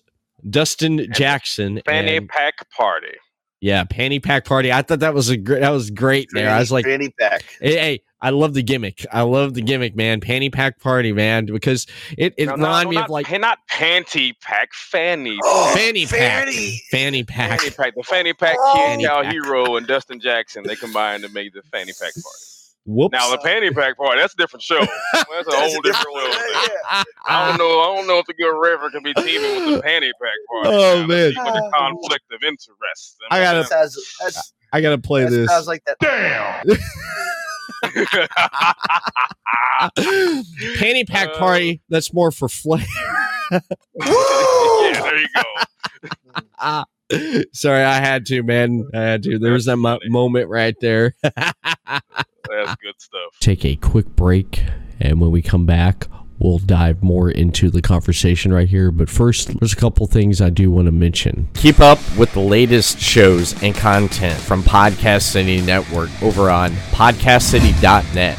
Dustin 0.51 1.07
Jackson, 1.13 1.81
fanny 1.87 2.17
and- 2.19 2.29
pack 2.29 2.55
party 2.77 3.17
yeah, 3.61 3.85
Panty 3.85 4.23
Pack 4.23 4.45
Party. 4.45 4.73
I 4.73 4.83
thought 4.83 5.01
that 5.01 5.15
was 5.15 5.29
a 5.29 5.37
great. 5.37 5.61
That 5.61 5.71
was 5.71 5.91
great 5.91 6.29
there. 6.33 6.51
I 6.51 6.59
was 6.59 6.71
like, 6.73 6.85
fanny 6.85 7.11
pack. 7.19 7.43
hey, 7.61 7.73
hey, 7.79 8.03
I 8.21 8.31
love 8.31 8.55
the 8.55 8.63
gimmick. 8.63 9.05
I 9.13 9.23
love 9.23 9.55
the 9.55 9.63
gimmick, 9.63 9.95
man. 9.97 10.21
Panty 10.21 10.53
Pack 10.53 10.81
Party, 10.81 11.13
man, 11.13 11.47
because 11.47 11.87
it 12.17 12.35
it 12.37 12.47
No, 12.47 12.57
no, 12.57 12.65
reminded 12.65 12.85
no, 12.87 12.91
me 12.91 12.95
not, 12.97 13.05
of 13.05 13.11
like 13.11 13.27
pa- 13.27 13.37
not 13.39 13.59
panty 13.71 14.35
pack 14.41 14.73
fanny 14.73 15.39
Oh, 15.45 15.73
fanny 15.75 16.07
pack, 16.07 16.45
fanny. 16.47 16.83
fanny 16.91 17.25
pack. 17.25 17.61
Fanny 17.61 17.71
pack, 17.71 17.95
the 17.97 18.03
fanny 18.03 18.33
pack 18.33 18.57
Oh. 18.59 18.73
kid, 18.75 18.83
Fanny 18.83 19.05
Cal 19.05 19.23
pack. 19.23 19.33
Hero, 19.33 19.77
and 19.77 19.87
Dustin 19.87 20.21
Jackson, 20.21 20.65
they 20.65 20.77
combined 20.77 21.23
to 21.25 21.29
make 21.31 21.53
the 21.53 21.63
fanny 21.63 21.93
pack 21.93 22.13
party. 22.15 22.45
Whoops. 22.87 23.13
Now 23.13 23.31
the 23.31 23.37
panty 23.39 23.75
pack 23.75 23.97
party, 23.99 24.21
that's 24.21 24.33
a 24.33 24.37
different 24.39 24.63
show. 24.63 24.81
That's 25.13 25.31
a 25.31 25.33
That's 25.35 25.47
whole 25.47 25.79
a 25.79 25.83
different 25.83 25.85
different- 25.85 26.15
world. 26.15 26.35
yeah. 26.93 27.03
I 27.27 27.49
don't 27.49 27.59
know. 27.59 27.81
I 27.81 27.95
don't 27.97 28.07
know 28.07 28.19
if 28.19 28.27
the 28.27 28.33
good 28.35 28.59
Reverend 28.59 28.95
can 28.95 29.03
be 29.03 29.13
teaming 29.15 29.67
with 29.67 29.75
the 29.75 29.83
panty 29.87 30.11
pack 30.21 30.33
party. 30.51 30.69
Oh, 30.71 31.01
now. 31.03 31.07
man. 31.07 31.09
Let's 31.09 31.37
see 31.37 31.43
what 31.43 31.55
the 31.55 31.71
conflict 31.77 32.25
of 32.33 32.43
interest. 32.43 33.17
I 33.31 33.41
gotta- 33.41 33.59
That 33.61 33.69
sounds, 33.69 34.17
that's, 34.23 34.55
I 34.73 34.81
gotta 34.81 34.99
play 34.99 35.25
that 35.25 35.31
this. 35.31 35.51
sounds 35.51 35.67
like 35.67 35.85
that. 35.85 35.97
Damn. 36.01 36.65
Panty 40.79 41.07
Pack 41.07 41.29
Uh, 41.31 41.39
Party. 41.39 41.81
That's 41.89 42.13
more 42.13 42.31
for 42.33 42.49
flair. 42.49 42.85
yeah, 43.51 43.61
there 44.01 45.19
you 45.19 45.29
go. 45.35 45.43
Sorry, 47.53 47.83
I 47.83 48.01
had 48.01 48.27
to, 48.27 48.43
man. 48.43 48.89
I 48.95 48.99
had 49.01 49.23
to. 49.25 49.39
There 49.39 49.53
was 49.53 49.65
that 49.67 49.77
mo- 49.77 49.99
moment 50.07 50.49
right 50.49 50.77
there. 50.81 51.15
That's 51.23 52.77
good 52.77 52.99
stuff. 52.99 53.39
Take 53.41 53.65
a 53.65 53.77
quick 53.77 54.07
break, 54.17 54.63
and 55.01 55.21
when 55.21 55.31
we 55.31 55.43
come 55.43 55.67
back, 55.67 56.07
we'll 56.39 56.59
dive 56.59 57.03
more 57.03 57.31
into 57.31 57.71
the 57.71 57.83
conversation 57.83 58.53
right 58.53 58.69
here. 58.69 58.91
But 58.91 59.09
first, 59.09 59.59
there's 59.59 59.73
a 59.73 59.77
couple 59.77 60.07
things 60.07 60.41
I 60.41 60.51
do 60.51 60.71
want 60.71 60.87
to 60.87 60.93
mention. 60.93 61.49
Keep 61.55 61.81
up 61.81 61.99
with 62.17 62.33
the 62.33 62.41
latest 62.41 62.99
shows 63.01 63.61
and 63.63 63.75
content 63.75 64.39
from 64.39 64.63
Podcast 64.63 65.23
City 65.23 65.61
Network 65.61 66.11
over 66.23 66.51
on 66.51 66.73
podcastcity.net. 66.93 68.39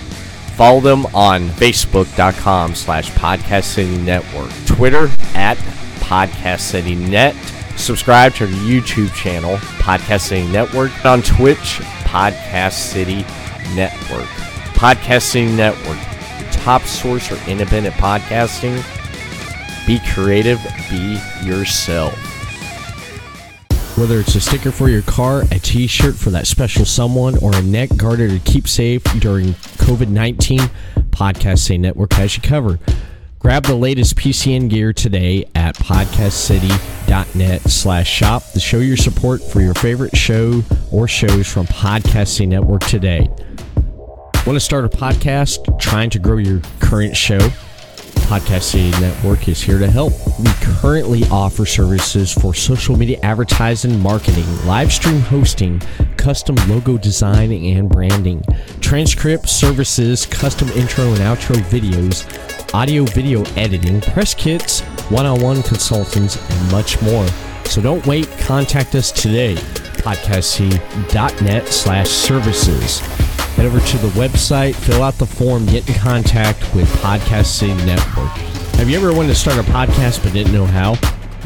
Follow 0.55 0.82
them 0.82 1.05
on 1.07 1.47
facebook.com 1.49 2.76
slash 2.76 3.09
podcast 3.11 3.63
city 3.63 3.97
network, 3.99 4.51
Twitter 4.65 5.09
at 5.34 5.57
podcast 5.99 6.59
city 6.59 6.95
net. 6.95 7.34
Subscribe 7.80 8.36
to 8.36 8.46
our 8.46 8.52
YouTube 8.52 9.12
channel, 9.16 9.56
Podcast 9.80 10.28
City 10.28 10.46
Network, 10.52 11.06
on 11.06 11.22
Twitch, 11.22 11.80
Podcast 12.04 12.74
City 12.74 13.26
Network. 13.74 14.28
Podcast 14.76 15.22
City 15.22 15.52
Network, 15.52 15.98
top 16.52 16.84
source 16.84 17.28
for 17.28 17.50
independent 17.50 17.96
podcasting. 17.96 18.76
Be 19.88 19.98
creative, 20.14 20.60
be 20.90 21.20
yourself. 21.44 22.14
Whether 23.98 24.20
it's 24.20 24.36
a 24.36 24.42
sticker 24.42 24.72
for 24.72 24.90
your 24.90 25.02
car, 25.04 25.44
a 25.50 25.60
t 25.60 25.88
shirt 25.88 26.16
for 26.16 26.30
that 26.32 26.48
special 26.48 26.86
someone, 26.86 27.38
or 27.38 27.56
a 27.56 27.62
neck 27.62 27.90
garter 27.96 28.28
to 28.28 28.40
keep 28.40 28.68
safe 28.68 29.04
during 29.20 29.54
COVID 29.80 30.10
19, 30.10 30.60
Podcast 31.10 31.60
City 31.60 31.78
Network 31.78 32.14
has 32.14 32.36
you 32.36 32.44
covered. 32.44 32.80
Grab 33.40 33.64
the 33.64 33.76
latest 33.76 34.18
PCN 34.18 34.70
gear 34.70 34.92
today 34.92 35.46
at 35.56 35.74
podcastcity.net 35.76 37.62
slash 37.62 38.10
shop 38.10 38.44
to 38.52 38.60
show 38.60 38.80
your 38.80 38.98
support 38.98 39.42
for 39.42 39.62
your 39.62 39.74
favorite 39.76 40.16
show 40.16 40.62
or 40.92 41.08
shows 41.08 41.48
from 41.48 41.66
Podcast 41.68 42.28
City 42.28 42.48
Network 42.48 42.82
today. 42.82 43.30
Want 44.46 44.58
to 44.58 44.60
start 44.60 44.84
a 44.84 44.90
podcast 44.90 45.80
trying 45.80 46.10
to 46.10 46.20
grow 46.20 46.36
your 46.36 46.60
current 46.82 47.16
show? 47.16 47.40
Podcast 48.28 48.64
City 48.64 48.92
Network 49.00 49.48
is 49.48 49.62
here 49.62 49.80
to 49.80 49.90
help. 49.90 50.12
We 50.38 50.52
currently 50.62 51.24
offer 51.32 51.66
services 51.66 52.34
for 52.34 52.54
social 52.54 52.98
media 52.98 53.20
advertising, 53.24 54.02
marketing, 54.02 54.46
live 54.66 54.92
stream 54.92 55.22
hosting, 55.22 55.82
custom 56.18 56.58
logo 56.68 56.98
design 56.98 57.54
and 57.54 57.90
branding, 57.90 58.44
transcript 58.82 59.48
services, 59.48 60.26
custom 60.26 60.68
intro 60.70 61.06
and 61.06 61.20
outro 61.20 61.56
videos, 61.70 62.26
audio 62.74 63.03
video 63.03 63.43
editing, 63.55 64.01
press 64.01 64.34
kits, 64.34 64.82
one 65.09 65.26
on 65.26 65.41
one 65.41 65.63
consultants, 65.63 66.38
and 66.38 66.72
much 66.72 67.01
more. 67.01 67.28
So 67.65 67.82
don't 67.82 68.05
wait, 68.05 68.30
contact 68.39 68.95
us 68.95 69.11
today. 69.11 69.55
Podcastc.net 70.03 71.67
slash 71.67 72.07
services. 72.07 72.99
Head 73.55 73.65
over 73.65 73.80
to 73.80 73.97
the 73.97 74.07
website, 74.09 74.76
fill 74.76 75.03
out 75.03 75.15
the 75.15 75.26
form, 75.26 75.65
get 75.65 75.88
in 75.89 75.95
contact 75.95 76.59
with 76.74 76.88
Podcast 77.01 77.45
City 77.47 77.74
Network. 77.86 78.30
Have 78.78 78.89
you 78.89 78.97
ever 78.97 79.13
wanted 79.13 79.30
to 79.30 79.36
start 79.36 79.57
a 79.57 79.63
podcast 79.72 80.24
but 80.24 80.34
didn't 80.34 80.53
know 80.53 80.65
how? 80.65 80.95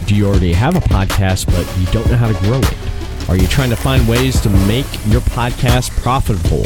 Do 0.05 0.15
you 0.15 0.27
already 0.27 0.53
have 0.53 0.75
a 0.75 0.81
podcast 0.81 1.45
but 1.47 1.65
you 1.79 1.85
don't 1.87 2.07
know 2.11 2.17
how 2.17 2.27
to 2.27 2.39
grow 2.39 2.59
it? 2.59 3.29
Are 3.29 3.37
you 3.37 3.47
trying 3.47 3.69
to 3.69 3.75
find 3.75 4.07
ways 4.07 4.39
to 4.41 4.49
make 4.67 4.85
your 5.07 5.21
podcast 5.21 5.89
profitable? 6.01 6.65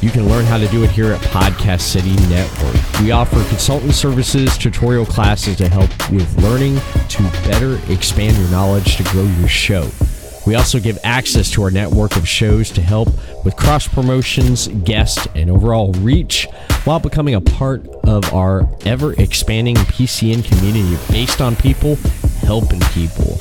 You 0.00 0.10
can 0.10 0.26
learn 0.28 0.46
how 0.46 0.56
to 0.56 0.66
do 0.68 0.82
it 0.82 0.90
here 0.90 1.12
at 1.12 1.20
Podcast 1.20 1.82
City 1.82 2.16
Network. 2.28 3.00
We 3.02 3.10
offer 3.10 3.36
consultant 3.50 3.92
services, 3.92 4.56
tutorial 4.56 5.04
classes 5.04 5.58
to 5.58 5.68
help 5.68 5.90
with 6.10 6.42
learning 6.42 6.76
to 7.08 7.22
better 7.44 7.78
expand 7.92 8.38
your 8.38 8.48
knowledge 8.48 8.96
to 8.96 9.02
grow 9.04 9.24
your 9.24 9.48
show. 9.48 9.90
We 10.46 10.54
also 10.54 10.80
give 10.80 10.98
access 11.04 11.50
to 11.50 11.62
our 11.64 11.70
network 11.70 12.16
of 12.16 12.26
shows 12.26 12.70
to 12.70 12.80
help 12.80 13.08
with 13.44 13.56
cross 13.56 13.86
promotions, 13.86 14.68
guests, 14.68 15.28
and 15.34 15.50
overall 15.50 15.92
reach 15.92 16.48
while 16.84 16.98
becoming 16.98 17.34
a 17.34 17.40
part 17.42 17.86
of 18.04 18.32
our 18.32 18.66
ever 18.86 19.12
expanding 19.20 19.76
PCN 19.76 20.42
community 20.46 20.96
based 21.12 21.42
on 21.42 21.56
people 21.56 21.96
helping 22.40 22.80
people. 22.94 23.34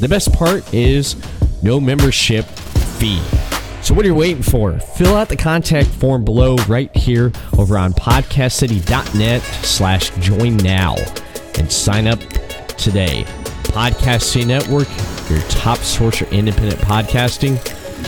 The 0.00 0.08
best 0.10 0.30
part 0.34 0.74
is 0.74 1.16
no 1.62 1.80
membership 1.80 2.44
fee. 2.44 3.22
So 3.82 3.94
what 3.94 4.04
are 4.04 4.08
you 4.08 4.14
waiting 4.14 4.44
for? 4.44 4.78
Fill 4.78 5.16
out 5.16 5.28
the 5.28 5.36
contact 5.36 5.88
form 5.88 6.24
below 6.24 6.54
right 6.68 6.94
here 6.96 7.32
over 7.58 7.76
on 7.76 7.92
podcastcity.net 7.92 9.42
slash 9.42 10.10
join 10.20 10.56
now 10.58 10.94
and 11.58 11.70
sign 11.70 12.06
up 12.06 12.20
today. 12.78 13.24
Podcast 13.64 14.22
City 14.22 14.44
Network, 14.44 14.88
your 15.28 15.40
top 15.48 15.78
source 15.78 16.18
for 16.18 16.26
independent 16.26 16.80
podcasting. 16.80 17.58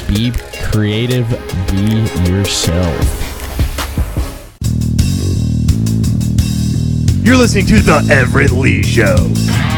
Be 0.06 0.30
creative, 0.70 1.28
be 1.72 2.30
yourself. 2.30 2.94
You're 7.24 7.36
listening 7.36 7.66
to 7.66 7.80
The 7.80 8.06
Everett 8.12 8.52
Lee 8.52 8.84
Show. 8.84 9.73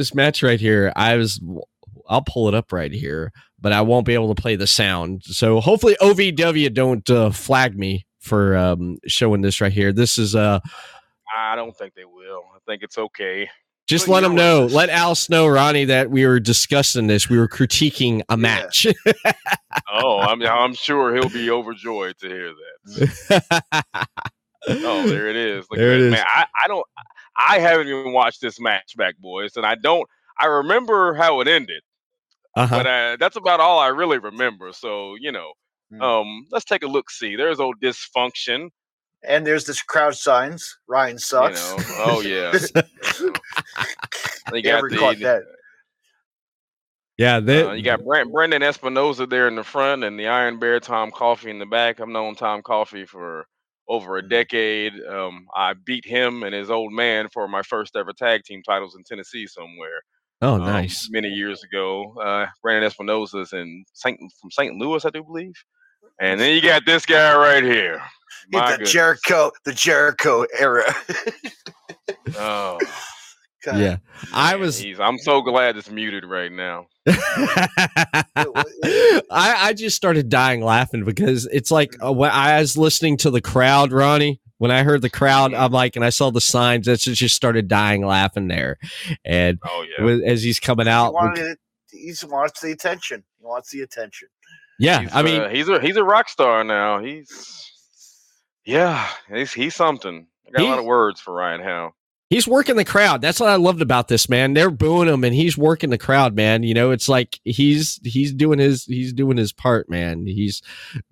This 0.00 0.14
match 0.14 0.42
right 0.42 0.58
here, 0.58 0.94
I 0.96 1.16
was 1.16 1.38
I'll 2.08 2.22
pull 2.22 2.48
it 2.48 2.54
up 2.54 2.72
right 2.72 2.90
here, 2.90 3.32
but 3.60 3.74
I 3.74 3.82
won't 3.82 4.06
be 4.06 4.14
able 4.14 4.34
to 4.34 4.40
play 4.40 4.56
the 4.56 4.66
sound. 4.66 5.24
So 5.24 5.60
hopefully 5.60 5.94
OVW 6.00 6.72
don't 6.72 7.10
uh, 7.10 7.30
flag 7.32 7.78
me 7.78 8.06
for 8.18 8.56
um, 8.56 8.96
showing 9.06 9.42
this 9.42 9.60
right 9.60 9.70
here. 9.70 9.92
This 9.92 10.16
is 10.16 10.34
uh 10.34 10.60
I 11.36 11.54
don't 11.54 11.76
think 11.76 11.92
they 11.92 12.06
will. 12.06 12.44
I 12.56 12.60
think 12.66 12.82
it's 12.82 12.96
okay. 12.96 13.50
just 13.86 14.08
Well, 14.08 14.14
let 14.14 14.20
them 14.22 14.34
know. 14.34 14.64
Let 14.64 14.88
Alice 14.88 15.28
know, 15.28 15.46
Ronnie, 15.46 15.84
that 15.84 16.10
we 16.10 16.26
were 16.26 16.40
discussing 16.40 17.06
this. 17.06 17.28
We 17.28 17.36
were 17.36 17.48
critiquing 17.48 18.22
a 18.30 18.38
match. 18.38 18.86
Oh, 19.92 20.18
I'm 20.18 20.42
I'm 20.42 20.74
sure 20.74 21.14
he'll 21.14 21.28
be 21.28 21.50
overjoyed 21.50 22.16
to 22.20 22.26
hear 22.26 22.52
that. 22.88 23.84
Oh, 24.68 25.08
there 25.08 25.28
it 25.28 25.36
is. 25.36 25.66
Look 25.70 25.78
There 25.78 25.94
at 25.94 26.00
it 26.00 26.10
Man, 26.10 26.24
I, 26.26 26.46
I 26.64 26.68
don't 26.68 26.86
I 27.36 27.58
haven't 27.58 27.88
even 27.88 28.12
watched 28.12 28.40
this 28.40 28.60
match 28.60 28.96
back, 28.96 29.16
boys, 29.18 29.56
and 29.56 29.64
I 29.66 29.74
don't 29.74 30.08
I 30.38 30.46
remember 30.46 31.14
how 31.14 31.40
it 31.40 31.48
ended, 31.48 31.82
uh-huh. 32.56 32.76
but 32.76 32.86
uh, 32.86 33.16
that's 33.20 33.36
about 33.36 33.60
all 33.60 33.78
I 33.78 33.88
really 33.88 34.18
remember. 34.18 34.72
So, 34.72 35.14
you 35.20 35.32
know, 35.32 35.52
Hmm. 35.92 36.02
um, 36.02 36.46
let's 36.52 36.64
take 36.64 36.84
a 36.84 36.86
look 36.86 37.10
see. 37.10 37.34
There's 37.36 37.58
old 37.60 37.80
dysfunction. 37.80 38.68
And 39.24 39.46
there's 39.46 39.64
this 39.64 39.82
crowd 39.82 40.14
signs. 40.14 40.78
Ryan 40.88 41.14
You 41.14 41.18
sucks. 41.18 41.70
know. 41.76 41.84
Oh 41.98 42.20
yeah. 42.20 42.52
They 44.52 44.62
got 44.62 44.76
Never 44.76 44.90
caught 44.90 45.16
the, 45.18 45.24
that. 45.24 45.42
Yeah, 47.16 47.38
they, 47.40 47.62
Uh, 47.62 47.72
you 47.72 47.82
got 47.82 48.04
Brent, 48.04 48.32
Brendan 48.32 48.62
Espinoza 48.62 49.28
there 49.28 49.46
in 49.46 49.54
the 49.54 49.62
front, 49.62 50.04
and 50.04 50.18
the 50.18 50.26
Iron 50.26 50.58
Bear 50.58 50.80
Tom 50.80 51.10
Coffee 51.10 51.50
in 51.50 51.58
the 51.58 51.66
back. 51.66 52.00
I've 52.00 52.08
known 52.08 52.34
Tom 52.34 52.62
Coffee 52.62 53.04
for 53.04 53.46
over 53.90 54.16
a 54.16 54.26
decade. 54.26 54.92
Um, 55.04 55.48
I 55.54 55.74
beat 55.74 56.06
him 56.06 56.44
and 56.44 56.54
his 56.54 56.70
old 56.70 56.92
man 56.92 57.28
for 57.28 57.48
my 57.48 57.62
first 57.62 57.96
ever 57.96 58.12
tag 58.12 58.44
team 58.44 58.62
titles 58.62 58.94
in 58.94 59.02
Tennessee 59.02 59.48
somewhere. 59.48 60.02
oh 60.40 60.54
um, 60.54 60.60
nice. 60.60 61.10
many 61.10 61.28
years 61.28 61.64
ago. 61.64 62.14
Uh, 62.18 62.46
Brandon 62.62 62.88
Espinosa's 62.88 63.52
in 63.52 63.84
Saint 63.92 64.18
from 64.40 64.50
St. 64.52 64.76
Louis, 64.76 65.04
I 65.04 65.10
do 65.10 65.24
believe. 65.24 65.54
And 66.20 66.40
then 66.40 66.54
you 66.54 66.62
got 66.62 66.86
this 66.86 67.04
guy 67.04 67.36
right 67.36 67.64
here. 67.64 68.00
My 68.52 68.60
the 68.60 68.72
goodness. 68.72 68.92
Jericho, 68.92 69.50
the 69.64 69.74
Jericho 69.74 70.46
era. 70.58 70.94
Oh, 72.36 72.78
God. 73.64 73.78
Yeah. 73.78 73.96
I 74.32 74.56
was 74.56 74.78
he's- 74.78 74.98
I'm 75.00 75.18
so 75.18 75.42
glad 75.42 75.76
it's 75.76 75.90
muted 75.90 76.24
right 76.24 76.52
now. 76.52 76.86
I, 77.06 78.24
I 79.30 79.72
just 79.74 79.96
started 79.96 80.28
dying 80.28 80.62
laughing 80.62 81.04
because 81.04 81.46
it's 81.46 81.70
like 81.70 81.94
uh, 82.04 82.12
when 82.12 82.30
I 82.30 82.60
was 82.60 82.76
listening 82.76 83.16
to 83.18 83.30
the 83.30 83.40
crowd, 83.40 83.92
Ronnie. 83.92 84.40
When 84.58 84.70
I 84.70 84.82
heard 84.82 85.00
the 85.00 85.08
crowd, 85.08 85.54
I'm 85.54 85.72
like, 85.72 85.96
and 85.96 86.04
I 86.04 86.10
saw 86.10 86.30
the 86.30 86.40
signs. 86.40 86.84
That's 86.86 87.04
just 87.04 87.18
just 87.18 87.34
started 87.34 87.66
dying 87.66 88.04
laughing 88.04 88.48
there, 88.48 88.78
and 89.24 89.58
Oh 89.66 89.84
yeah. 89.88 90.04
with- 90.04 90.22
as 90.22 90.42
he's 90.42 90.60
coming 90.60 90.86
He, 90.86 90.92
out, 90.92 91.14
wanted 91.14 91.56
he 91.90 92.08
just 92.08 92.24
wants 92.28 92.60
the 92.60 92.70
attention. 92.70 93.24
He 93.38 93.46
wants 93.46 93.70
the 93.70 93.80
attention. 93.80 94.28
yeah. 94.78 95.00
He's, 95.00 95.14
I 95.14 95.22
mean, 95.22 95.40
uh, 95.40 95.48
he's 95.48 95.68
a 95.68 95.80
he's 95.80 95.96
a 95.96 96.04
rock 96.04 96.28
star 96.28 96.62
now. 96.62 97.02
He's 97.02 97.72
yeah, 98.66 99.08
he's 99.32 99.52
he's 99.52 99.74
something. 99.74 100.26
I 100.48 100.58
got 100.58 100.62
a 100.62 100.68
lot 100.68 100.78
of 100.80 100.84
words 100.84 101.20
for 101.20 101.32
Ryan 101.32 101.62
Howe. 101.62 101.94
He's 102.30 102.48
working 102.48 102.76
the 102.76 102.84
crowd. 102.84 103.20
That's 103.20 103.38
what 103.38 103.50
I 103.50 103.56
loved 103.56 103.82
about 103.82 104.08
this 104.08 104.28
man. 104.28 104.54
They're 104.54 104.70
booing 104.70 105.08
him, 105.08 105.24
and 105.24 105.34
he's 105.34 105.58
working 105.58 105.90
the 105.90 105.98
crowd, 105.98 106.34
man. 106.34 106.62
You 106.62 106.72
know, 106.72 106.92
it's 106.92 107.08
like 107.08 107.38
he's 107.44 108.00
he's 108.02 108.32
doing 108.32 108.58
his 108.58 108.84
he's 108.84 109.12
doing 109.12 109.36
his 109.36 109.52
part, 109.52 109.90
man. 109.90 110.26
He's 110.26 110.62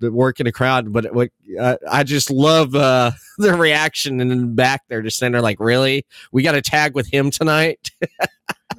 working 0.00 0.44
the 0.44 0.52
crowd. 0.52 0.92
But 0.92 1.12
what 1.12 1.30
uh, 1.60 1.76
I 1.90 2.04
just 2.04 2.30
love 2.30 2.74
uh, 2.74 3.10
the 3.38 3.52
reaction 3.54 4.20
in 4.20 4.28
the 4.28 4.36
back 4.46 4.84
there, 4.88 5.02
just 5.02 5.18
sitting 5.18 5.32
there 5.32 5.42
like, 5.42 5.60
really, 5.60 6.06
we 6.32 6.42
got 6.42 6.54
a 6.54 6.62
tag 6.62 6.94
with 6.94 7.08
him 7.12 7.30
tonight. 7.30 7.90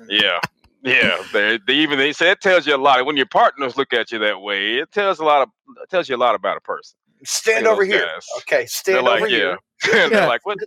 Yeah. 0.08 0.40
Yeah, 0.82 1.22
they, 1.34 1.60
they 1.68 1.74
even 1.74 2.00
they 2.00 2.14
say 2.14 2.32
it 2.32 2.42
tells 2.42 2.66
you 2.66 2.76
a 2.76 2.78
lot. 2.78 3.06
When 3.06 3.18
your 3.18 3.26
partners 3.26 3.76
look 3.76 3.94
at 3.94 4.12
you 4.12 4.20
that 4.20 4.42
way, 4.42 4.78
it 4.78 4.92
tells 4.92 5.20
a 5.20 5.26
lot 5.26 5.42
of 5.42 5.50
it 5.84 5.90
tells 5.90 6.08
you 6.08 6.16
a 6.16 6.18
lot 6.18 6.36
about 6.36 6.58
a 6.58 6.62
person. 6.62 6.98
Stand 7.26 7.64
Look 7.66 7.72
at 7.72 7.74
over 7.74 7.86
here. 7.86 8.06
guys. 8.06 8.26
Okay, 8.38 8.58
They're 8.60 8.68
stand 8.68 9.06
like, 9.06 9.22
over 9.22 9.28
yeah, 9.28 9.38
here. 9.38 9.58
Yeah. 9.94 10.10
they're 10.10 10.28
like, 10.28 10.46
what? 10.46 10.58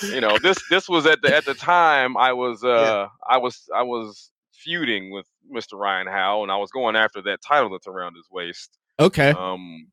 You 0.00 0.20
know, 0.20 0.38
this 0.42 0.58
this 0.70 0.88
was 0.88 1.06
at 1.06 1.22
the 1.22 1.34
at 1.34 1.44
the 1.44 1.54
time 1.54 2.16
I 2.16 2.32
was 2.32 2.64
uh 2.64 3.08
I 3.28 3.38
was 3.38 3.68
I 3.74 3.82
was 3.82 4.30
feuding 4.52 5.10
with 5.10 5.26
Mr. 5.54 5.78
Ryan 5.78 6.06
Howe, 6.06 6.42
and 6.42 6.52
I 6.52 6.56
was 6.56 6.70
going 6.70 6.96
after 6.96 7.20
that 7.22 7.40
title 7.46 7.70
that's 7.70 7.86
around 7.86 8.14
his 8.14 8.28
waist. 8.30 8.70
okay, 8.98 9.30
Um, 9.30 9.88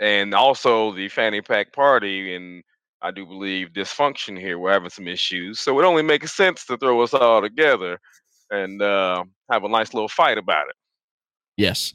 and 0.00 0.34
also 0.34 0.92
the 0.92 1.08
fanny 1.08 1.40
pack 1.40 1.72
party, 1.72 2.34
and 2.34 2.62
I 3.02 3.10
do 3.10 3.24
believe 3.24 3.68
dysfunction 3.68 4.38
here. 4.38 4.58
We're 4.58 4.72
having 4.72 4.90
some 4.90 5.08
issues, 5.08 5.60
so 5.60 5.78
it 5.78 5.84
only 5.84 6.02
makes 6.02 6.32
sense 6.32 6.64
to 6.66 6.76
throw 6.76 7.00
us 7.02 7.14
all 7.14 7.40
together 7.40 7.98
and 8.50 8.80
uh, 8.82 9.24
have 9.50 9.64
a 9.64 9.68
nice 9.68 9.94
little 9.94 10.08
fight 10.08 10.38
about 10.38 10.68
it. 10.68 10.76
yes, 11.56 11.92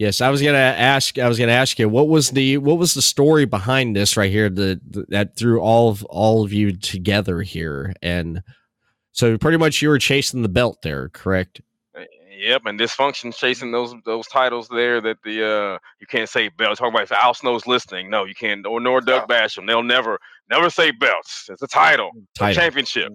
yes. 0.00 0.20
I 0.20 0.30
was 0.30 0.42
gonna 0.42 0.58
ask. 0.58 1.18
I 1.18 1.28
was 1.28 1.38
gonna 1.38 1.52
ask 1.52 1.78
you 1.78 1.88
what 1.88 2.08
was 2.08 2.30
the 2.30 2.58
what 2.58 2.78
was 2.78 2.94
the 2.94 3.02
story 3.02 3.44
behind 3.44 3.94
this 3.94 4.16
right 4.16 4.30
here 4.30 4.48
the, 4.48 4.80
the 4.88 5.04
that 5.10 5.36
threw 5.36 5.60
all 5.60 5.88
of 5.90 6.02
all 6.06 6.44
of 6.44 6.52
you 6.52 6.76
together 6.76 7.42
here, 7.42 7.94
and 8.02 8.42
so 9.12 9.38
pretty 9.38 9.58
much 9.58 9.80
you 9.82 9.88
were 9.88 9.98
chasing 9.98 10.42
the 10.42 10.48
belt 10.48 10.78
there, 10.82 11.10
correct? 11.10 11.60
Uh, 11.96 12.04
Yep, 12.40 12.62
and 12.64 12.80
dysfunction 12.80 13.36
chasing 13.36 13.70
those 13.70 13.94
those 14.06 14.26
titles 14.28 14.66
there 14.68 15.02
that 15.02 15.18
the 15.24 15.46
uh 15.46 15.78
you 16.00 16.06
can't 16.06 16.28
say 16.28 16.48
belts. 16.48 16.78
Talking 16.78 16.94
about 16.94 17.02
if 17.02 17.12
Al 17.12 17.34
Snow's 17.34 17.66
listening, 17.66 18.08
no, 18.08 18.24
you 18.24 18.34
can't. 18.34 18.64
Or 18.64 18.80
nor 18.80 19.02
Doug 19.02 19.28
Basham, 19.28 19.66
they'll 19.66 19.82
never 19.82 20.18
never 20.48 20.70
say 20.70 20.90
belts. 20.90 21.48
It's 21.50 21.60
a 21.60 21.66
title, 21.66 22.10
a 22.16 22.38
Title. 22.38 22.62
championship, 22.62 23.12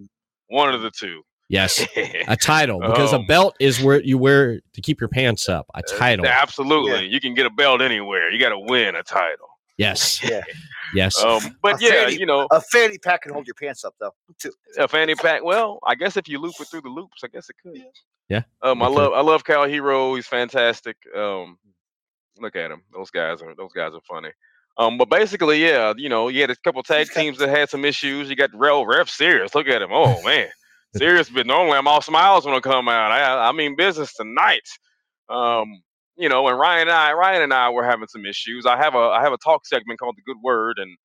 one 0.47 0.73
of 0.75 0.83
the 0.83 0.91
two. 0.91 1.23
Yes, 1.47 1.85
a 2.27 2.35
title 2.35 2.79
because 2.79 3.13
a 3.13 3.17
Um, 3.17 3.25
belt 3.27 3.55
is 3.59 3.79
where 3.81 4.01
you 4.01 4.17
wear 4.17 4.59
to 4.73 4.81
keep 4.81 4.99
your 4.99 5.09
pants 5.09 5.47
up. 5.47 5.67
A 5.75 5.83
title. 5.83 6.25
Absolutely, 6.25 7.07
you 7.07 7.19
can 7.19 7.33
get 7.35 7.45
a 7.45 7.49
belt 7.51 7.81
anywhere. 7.81 8.31
You 8.31 8.39
got 8.39 8.49
to 8.49 8.59
win 8.59 8.95
a 8.95 9.03
title. 9.03 9.47
Yes, 9.77 10.23
Yeah. 10.23 10.41
yes. 10.93 11.21
Um, 11.21 11.57
but 11.61 11.81
A 11.81 11.83
yeah, 11.83 11.89
fanny- 12.05 12.17
you 12.17 12.25
know, 12.25 12.47
A 12.49 12.61
fanny 12.61 12.97
pack 12.97 13.23
can 13.23 13.33
hold 13.33 13.45
your 13.45 13.53
pants 13.55 13.83
up 13.83 13.93
though. 13.99 14.13
Too. 14.39 14.51
a 14.77 14.87
fanny 14.87 15.13
pack. 15.15 15.43
Well, 15.43 15.79
I 15.85 15.95
guess 15.95 16.15
if 16.17 16.27
you 16.29 16.39
loop 16.39 16.55
it 16.59 16.67
through 16.69 16.81
the 16.81 16.89
loops, 16.89 17.23
I 17.23 17.27
guess 17.27 17.49
it 17.49 17.57
could. 17.61 17.77
Yeah, 18.29 18.41
Um, 18.61 18.81
I 18.81 18.87
it 18.87 18.91
love 18.91 19.13
I 19.13 19.21
love 19.21 19.43
Cal 19.43 19.65
Hero. 19.65 20.15
He's 20.15 20.25
fantastic. 20.27 20.95
Um, 21.15 21.59
look 22.39 22.55
at 22.55 22.71
him. 22.71 22.81
Those 22.93 23.11
guys 23.11 23.41
are 23.43 23.53
those 23.55 23.73
guys 23.73 23.93
are 23.93 24.01
funny. 24.09 24.31
Um, 24.77 24.97
but 24.97 25.09
basically, 25.09 25.61
yeah, 25.63 25.93
you 25.95 26.09
know, 26.09 26.27
you 26.29 26.41
had 26.41 26.49
a 26.49 26.55
couple 26.55 26.81
tag 26.81 27.09
teams 27.11 27.37
that 27.37 27.49
had 27.49 27.69
some 27.69 27.85
issues. 27.85 28.29
You 28.29 28.35
got 28.35 28.49
Rel 28.55 28.85
Ref 28.85 29.09
Serious. 29.09 29.53
Look 29.53 29.67
at 29.67 29.81
him. 29.81 29.89
Oh 29.91 30.21
man, 30.23 30.47
Serious. 30.97 31.29
But 31.29 31.47
normally 31.47 31.77
I'm 31.77 31.87
all 31.87 32.01
smiles 32.01 32.45
when 32.45 32.55
I 32.55 32.59
come 32.61 32.89
out. 32.89 33.11
I 33.11 33.49
I 33.49 33.51
mean 33.53 33.75
business 33.75 34.13
tonight. 34.13 34.67
Um, 35.29 35.81
you 36.17 36.29
know, 36.29 36.47
and 36.47 36.59
Ryan 36.59 36.83
and 36.89 36.91
I, 36.91 37.13
Ryan 37.13 37.43
and 37.43 37.53
I 37.53 37.69
were 37.71 37.85
having 37.85 38.07
some 38.07 38.25
issues. 38.25 38.65
I 38.65 38.77
have 38.77 38.95
a 38.95 38.99
I 38.99 39.21
have 39.23 39.33
a 39.33 39.37
talk 39.43 39.65
segment 39.67 39.99
called 39.99 40.15
the 40.17 40.23
Good 40.25 40.41
Word, 40.43 40.77
and 40.79 40.97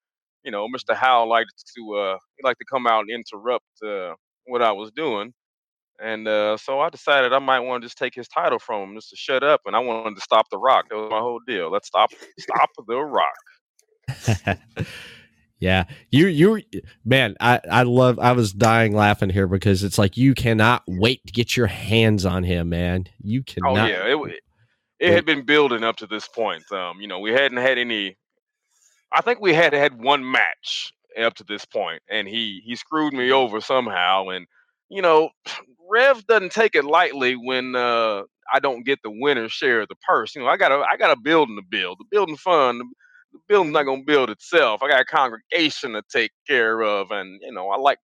you 0.45 0.53
know, 0.53 0.69
Mr. 0.69 0.95
Howell 0.97 1.29
liked 1.29 1.53
to 1.77 1.95
uh 1.97 2.19
he 2.39 2.45
liked 2.47 2.61
to 2.61 2.67
come 2.71 2.87
out 2.87 3.07
and 3.09 3.11
interrupt 3.11 3.67
uh 3.87 4.15
what 4.47 4.63
I 4.63 4.73
was 4.73 4.91
doing. 4.93 5.33
And 6.03 6.29
uh, 6.29 6.59
so 6.59 6.81
I 6.81 6.91
decided 6.91 7.33
I 7.33 7.41
might 7.41 7.61
want 7.61 7.83
to 7.83 7.87
just 7.87 7.99
take 7.99 8.15
his 8.15 8.29
title 8.29 8.61
from 8.61 8.91
him 8.91 8.97
just 8.97 9.11
to 9.13 9.17
shut 9.17 9.45
up, 9.45 9.63
and 9.67 9.77
I 9.77 9.81
wanted 9.81 10.17
to 10.17 10.23
stop 10.23 10.47
the 10.51 10.59
Rock. 10.59 10.87
That 10.91 10.97
was 10.99 11.11
my 11.11 11.21
whole 11.21 11.41
deal. 11.49 11.73
Let's 11.73 11.89
stop, 11.89 12.11
stop 12.41 12.71
the 12.89 12.99
Rock. 13.01 13.29
yeah, 15.61 15.85
you 16.11 16.27
you 16.27 16.63
man, 17.05 17.37
I 17.39 17.61
I 17.71 17.83
love. 17.83 18.19
I 18.19 18.33
was 18.33 18.53
dying 18.53 18.95
laughing 18.95 19.29
here 19.29 19.47
because 19.47 19.85
it's 19.85 19.99
like 19.99 20.17
you 20.17 20.35
cannot 20.35 20.83
wait 20.89 21.25
to 21.27 21.33
get 21.33 21.55
your 21.55 21.67
hands 21.67 22.25
on 22.25 22.45
him, 22.45 22.71
man. 22.71 23.07
You 23.23 23.43
cannot. 23.43 23.79
Oh 23.79 23.87
yeah, 23.87 24.07
it 24.07 24.41
it 24.99 25.13
had 25.13 25.27
been 25.27 25.45
building 25.45 25.85
up 25.85 25.97
to 25.97 26.07
this 26.07 26.27
point. 26.27 26.71
Um, 26.73 27.01
you 27.01 27.09
know, 27.09 27.19
we 27.19 27.33
hadn't 27.33 27.59
had 27.59 27.77
any. 27.77 28.17
I 29.13 29.21
think 29.21 29.41
we 29.41 29.53
had 29.53 29.75
had 29.75 30.03
one 30.03 30.31
match 30.31 30.93
up 31.21 31.35
to 31.35 31.45
this 31.45 31.67
point, 31.67 32.03
and 32.09 32.27
he 32.27 32.63
he 32.65 32.75
screwed 32.75 33.13
me 33.13 33.31
over 33.31 33.61
somehow. 33.61 34.29
And 34.29 34.47
you 34.89 35.03
know, 35.03 35.29
Rev 35.91 36.27
doesn't 36.27 36.53
take 36.53 36.75
it 36.75 36.85
lightly 36.87 37.35
when 37.35 37.77
uh, 37.77 38.23
I 38.51 38.61
don't 38.61 38.87
get 38.87 39.01
the 39.03 39.11
winner's 39.11 39.53
share 39.53 39.83
of 39.83 39.89
the 39.89 39.97
purse. 40.09 40.35
You 40.35 40.41
know, 40.41 40.49
I 40.49 40.57
got 40.57 40.73
a 40.73 40.83
I 40.91 40.97
got 40.97 41.17
a 41.17 41.21
building 41.21 41.57
to 41.57 41.63
build. 41.69 41.99
The 41.99 42.07
building 42.11 42.37
fund. 42.37 42.83
The 43.33 43.39
building's 43.49 43.75
not 43.75 43.85
gonna 43.85 44.03
build 44.03 44.31
itself. 44.31 44.83
I 44.83 44.89
got 44.89 45.01
a 45.01 45.05
congregation 45.05 45.93
to 45.93 46.03
take 46.11 46.33
care 46.47 46.83
of, 46.83 47.11
and 47.11 47.41
you 47.43 47.53
know, 47.53 47.69
I 47.69 47.77
like 47.77 47.99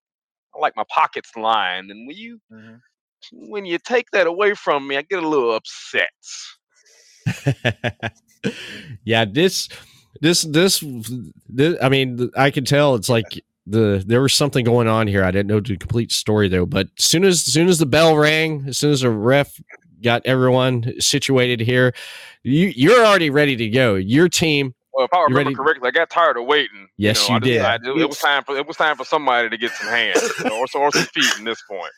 I 0.55 0.61
like 0.61 0.77
my 0.77 0.85
pockets 0.89 1.31
lined. 1.37 1.91
And 1.91 2.07
when 2.07 2.17
you 2.17 2.41
mm-hmm. 2.53 3.51
when 3.51 3.67
you 3.67 3.79
take 3.79 4.11
that 4.13 4.27
away 4.27 4.55
from 4.55 4.87
me, 4.87 4.97
I 4.97 5.03
get 5.03 5.23
a 5.23 5.29
little 5.29 5.55
upset. 5.55 6.11
yeah, 9.05 9.25
this, 9.25 9.69
this, 10.21 10.43
this, 10.43 10.85
this, 11.49 11.77
I 11.83 11.89
mean, 11.89 12.31
I 12.37 12.51
can 12.51 12.65
tell 12.65 12.95
it's 12.95 13.09
like 13.09 13.43
the 13.67 14.03
there 14.07 14.23
was 14.23 14.33
something 14.33 14.65
going 14.65 14.89
on 14.89 15.07
here. 15.07 15.25
I 15.25 15.31
didn't 15.31 15.49
know 15.49 15.61
the 15.61 15.77
complete 15.77 16.13
story 16.13 16.49
though, 16.49 16.67
but 16.67 16.89
as 16.99 17.05
soon 17.05 17.25
as, 17.25 17.47
as 17.47 17.53
soon 17.53 17.69
as 17.69 17.79
the 17.79 17.87
bell 17.87 18.17
rang, 18.17 18.65
as 18.69 18.79
soon 18.79 18.93
as 18.93 19.01
the 19.01 19.11
ref 19.11 19.61
got 20.03 20.25
everyone 20.25 20.95
situated 21.01 21.61
here, 21.61 21.93
you 22.43 22.69
you're 22.69 23.05
already 23.05 23.31
ready 23.31 23.57
to 23.57 23.69
go. 23.69 23.97
Your 23.97 24.29
team, 24.29 24.75
Well, 24.97 25.05
if 25.05 25.13
I 25.13 25.19
You 25.19 25.25
remember 25.25 25.49
ready? 25.51 25.55
correctly, 25.55 25.89
I 25.89 25.91
got 25.91 26.09
tired 26.09 26.39
of 26.39 26.47
waiting. 26.47 26.89
Yes, 26.97 27.29
know, 27.29 27.35
you 27.35 27.37
I 27.37 27.41
did. 27.41 27.59
decided 27.59 27.87
It, 27.89 28.01
it 28.01 28.09
was 28.09 28.19
time 28.19 28.45
for 28.45 28.57
it 28.57 28.67
was 28.67 28.77
time 28.79 28.97
for 28.97 29.05
somebody 29.05 29.51
to 29.51 29.59
get 29.59 29.73
some 29.73 29.89
hands 29.89 30.23
you 30.39 30.45
know, 30.47 30.57
or, 30.57 30.67
some- 30.67 30.81
or 30.81 30.91
some 30.91 31.05
feet. 31.09 31.37
In 31.37 31.45
this 31.45 31.61
point, 31.63 31.93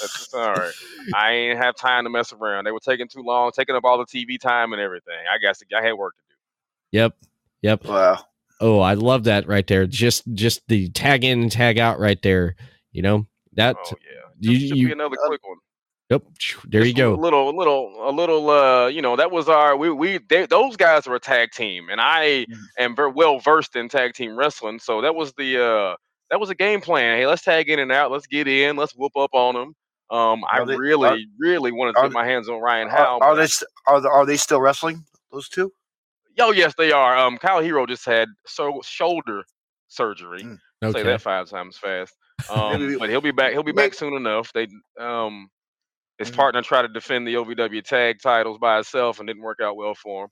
that's 0.00 0.22
it's 0.22 0.32
all 0.32 0.56
right. 0.56 0.72
I 1.12 1.32
ain't 1.32 1.58
have 1.58 1.74
time 1.74 2.04
to 2.04 2.10
mess 2.10 2.32
around. 2.32 2.64
They 2.64 2.70
were 2.70 2.78
taking 2.78 3.08
too 3.08 3.22
long, 3.22 3.50
taking 3.50 3.74
up 3.74 3.84
all 3.84 3.98
the 3.98 4.04
TV 4.04 4.38
time 4.38 4.72
and 4.72 4.80
everything. 4.80 5.18
I 5.28 5.38
guess 5.38 5.60
I 5.76 5.84
had 5.84 5.94
work 5.94 6.14
to 6.16 6.22
do. 6.28 6.36
yep, 6.92 7.16
yep. 7.62 7.84
Wow. 7.84 8.24
Oh, 8.60 8.78
I 8.78 8.94
love 8.94 9.24
that 9.24 9.48
right 9.48 9.66
there. 9.66 9.86
Just 9.86 10.22
just 10.34 10.62
the 10.68 10.88
tag 10.90 11.24
in 11.24 11.42
and 11.42 11.50
tag 11.52 11.78
out 11.80 11.98
right 11.98 12.22
there. 12.22 12.54
You 12.92 13.02
know 13.02 13.26
that. 13.54 13.76
Oh 13.76 13.90
yeah, 13.90 14.50
you, 14.52 14.60
should 14.60 14.78
you 14.78 14.86
be 14.86 14.92
another 14.92 15.16
uh, 15.20 15.26
quick 15.26 15.46
one. 15.46 15.58
Yep. 16.10 16.22
There 16.66 16.84
you 16.84 16.92
Just 16.92 16.98
a 16.98 17.02
go. 17.02 17.14
little, 17.14 17.50
a 17.50 17.56
little, 17.56 17.94
a 18.08 18.12
little. 18.12 18.48
Uh, 18.50 18.86
you 18.86 19.02
know, 19.02 19.16
that 19.16 19.30
was 19.32 19.48
our. 19.48 19.76
We, 19.76 19.90
we, 19.90 20.18
they, 20.28 20.46
those 20.46 20.76
guys 20.76 21.06
were 21.06 21.16
a 21.16 21.20
tag 21.20 21.50
team, 21.50 21.88
and 21.90 22.00
I 22.00 22.46
Mhm. 22.48 22.56
am 22.78 22.94
very 22.96 23.10
well 23.10 23.40
versed 23.40 23.74
in 23.74 23.88
tag 23.88 24.14
team 24.14 24.36
wrestling. 24.36 24.78
So 24.78 25.00
that 25.00 25.14
was 25.16 25.32
the. 25.34 25.60
Uh, 25.62 25.96
that 26.30 26.38
was 26.40 26.50
a 26.50 26.54
game 26.54 26.80
plan. 26.80 27.16
Hey, 27.18 27.26
let's 27.26 27.42
tag 27.42 27.68
in 27.68 27.78
and 27.80 27.90
out. 27.92 28.10
Let's 28.12 28.26
get 28.26 28.46
in. 28.48 28.76
Let's 28.76 28.92
whoop 28.92 29.16
up 29.16 29.30
on 29.32 29.54
them. 29.54 29.74
Um, 30.10 30.44
I 30.48 30.64
they- 30.64 30.76
really, 30.76 31.08
are- 31.08 31.18
really 31.38 31.72
wanted 31.72 31.94
to 31.94 31.98
are 31.98 32.02
get 32.04 32.08
they- 32.10 32.14
my 32.14 32.24
hands 32.26 32.48
on 32.48 32.60
Ryan 32.60 32.86
Are, 32.88 32.90
Howe. 32.96 33.18
are 33.20 33.34
but 33.34 33.48
they 33.48 33.66
are 33.92 34.00
they, 34.00 34.08
are 34.08 34.26
they 34.26 34.36
still 34.36 34.60
wrestling? 34.60 35.04
Those 35.32 35.48
two? 35.48 35.72
Oh 36.38 36.52
yes, 36.52 36.74
they 36.78 36.92
are. 36.92 37.16
Um, 37.16 37.36
Kal 37.38 37.60
Herro 37.62 37.88
just 37.88 38.04
had 38.04 38.28
so 38.46 38.80
shoulder 38.84 39.42
surgery. 39.88 40.42
Mm, 40.44 40.92
Say 40.92 41.02
that 41.02 41.20
five 41.22 41.48
times 41.48 41.76
fast. 41.78 42.14
Um, 42.50 42.96
but 42.98 43.08
he'll 43.08 43.20
be 43.22 43.30
back. 43.32 43.52
He'll 43.52 43.62
be 43.64 43.72
back 43.72 43.94
soon 43.94 44.12
enough. 44.14 44.52
They 44.52 44.68
um, 45.00 45.48
his 46.18 46.30
Mhm. 46.30 46.36
partner 46.36 46.62
tried 46.62 46.82
to 46.82 46.88
defend 46.88 47.26
the 47.26 47.36
OVW 47.36 47.82
tag 47.82 48.20
titles 48.22 48.58
by 48.58 48.78
itself 48.78 49.18
and 49.18 49.26
didn't 49.26 49.42
work 49.42 49.60
out 49.60 49.76
well 49.76 49.94
for 49.94 50.24
him. 50.24 50.30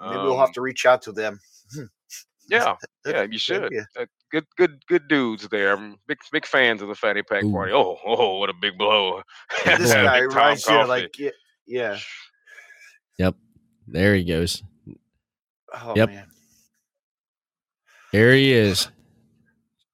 Maybe 0.00 0.16
we'll 0.22 0.38
have 0.38 0.48
Um, 0.48 0.54
to 0.54 0.60
reach 0.60 0.86
out 0.86 1.02
to 1.02 1.12
them. 1.12 1.38
Yeah, 2.48 2.76
yeah, 3.06 3.22
you 3.22 3.38
should. 3.38 3.72
Yeah. 3.72 3.84
Uh, 3.98 4.06
good, 4.30 4.44
good, 4.56 4.84
good 4.88 5.08
dudes 5.08 5.48
there. 5.48 5.72
I'm 5.72 5.96
big, 6.06 6.18
big 6.32 6.44
fans 6.44 6.82
of 6.82 6.88
the 6.88 6.94
Fatty 6.94 7.22
Pack 7.22 7.44
Ooh. 7.44 7.52
Party. 7.52 7.72
Oh, 7.72 7.96
oh, 8.04 8.38
what 8.38 8.50
a 8.50 8.54
big 8.54 8.76
blow! 8.76 9.22
This 9.64 9.90
Yeah, 9.90 10.04
guy 10.04 10.20
Big 10.20 10.30
Tom 10.30 10.38
reminds 10.38 10.66
you 10.66 10.86
like 10.86 11.16
yeah, 11.66 11.98
yeah. 13.18 13.30
There 13.86 14.14
he 14.14 14.24
goes. 14.24 14.62
Oh 15.72 15.94
Yep. 15.96 16.08
man. 16.08 16.30
There 18.12 18.32
he 18.34 18.52
is. 18.52 18.88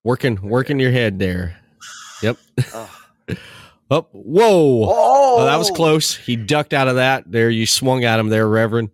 Working 0.05 0.41
working 0.43 0.79
your 0.81 0.93
head 0.93 1.19
there. 1.19 1.57
Yep. 2.23 2.37
Oh. 2.75 3.01
Oh, 3.91 4.07
whoa. 4.13 4.85
Oh, 4.89 5.21
Oh, 5.41 5.45
that 5.45 5.57
was 5.57 5.71
close. 5.71 6.17
He 6.17 6.37
ducked 6.37 6.73
out 6.73 6.89
of 6.89 6.97
that. 6.97 7.25
There, 7.31 7.51
you 7.51 7.67
swung 7.67 8.05
at 8.05 8.19
him 8.19 8.29
there, 8.29 8.49
Reverend. 8.49 8.91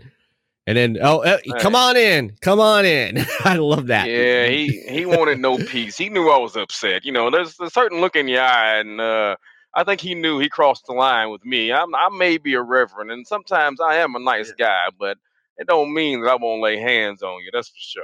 And 0.66 0.76
then, 0.76 0.98
oh, 1.00 1.20
uh, 1.20 1.38
come 1.60 1.76
on 1.76 1.96
in, 1.96 2.36
come 2.40 2.60
on 2.60 2.84
in. 2.84 3.24
I 3.44 3.56
love 3.56 3.86
that. 3.86 4.08
Yeah, 4.08 4.48
he 4.48 4.82
he 4.88 5.06
wanted 5.06 5.38
no 5.38 5.58
peace. 5.58 5.96
He 5.96 6.08
knew 6.08 6.28
I 6.28 6.38
was 6.38 6.56
upset. 6.56 7.04
You 7.04 7.12
know, 7.12 7.30
there's 7.30 7.58
a 7.60 7.70
certain 7.70 8.00
look 8.00 8.16
in 8.16 8.26
your 8.26 8.42
eye, 8.42 8.78
and 8.78 9.00
uh, 9.00 9.36
I 9.74 9.84
think 9.84 10.00
he 10.00 10.16
knew 10.16 10.40
he 10.40 10.48
crossed 10.48 10.86
the 10.86 10.92
line 10.92 11.30
with 11.30 11.44
me. 11.44 11.72
I'm, 11.72 11.94
I 11.94 12.08
may 12.10 12.36
be 12.38 12.54
a 12.54 12.62
reverend, 12.62 13.12
and 13.12 13.24
sometimes 13.26 13.80
I 13.80 13.96
am 13.96 14.16
a 14.16 14.18
nice 14.18 14.52
guy, 14.58 14.88
but 14.98 15.18
it 15.56 15.68
don't 15.68 15.94
mean 15.94 16.22
that 16.22 16.30
I 16.30 16.34
won't 16.34 16.62
lay 16.62 16.78
hands 16.78 17.22
on 17.22 17.40
you. 17.44 17.50
That's 17.52 17.68
for 17.68 17.74
sure. 17.78 18.02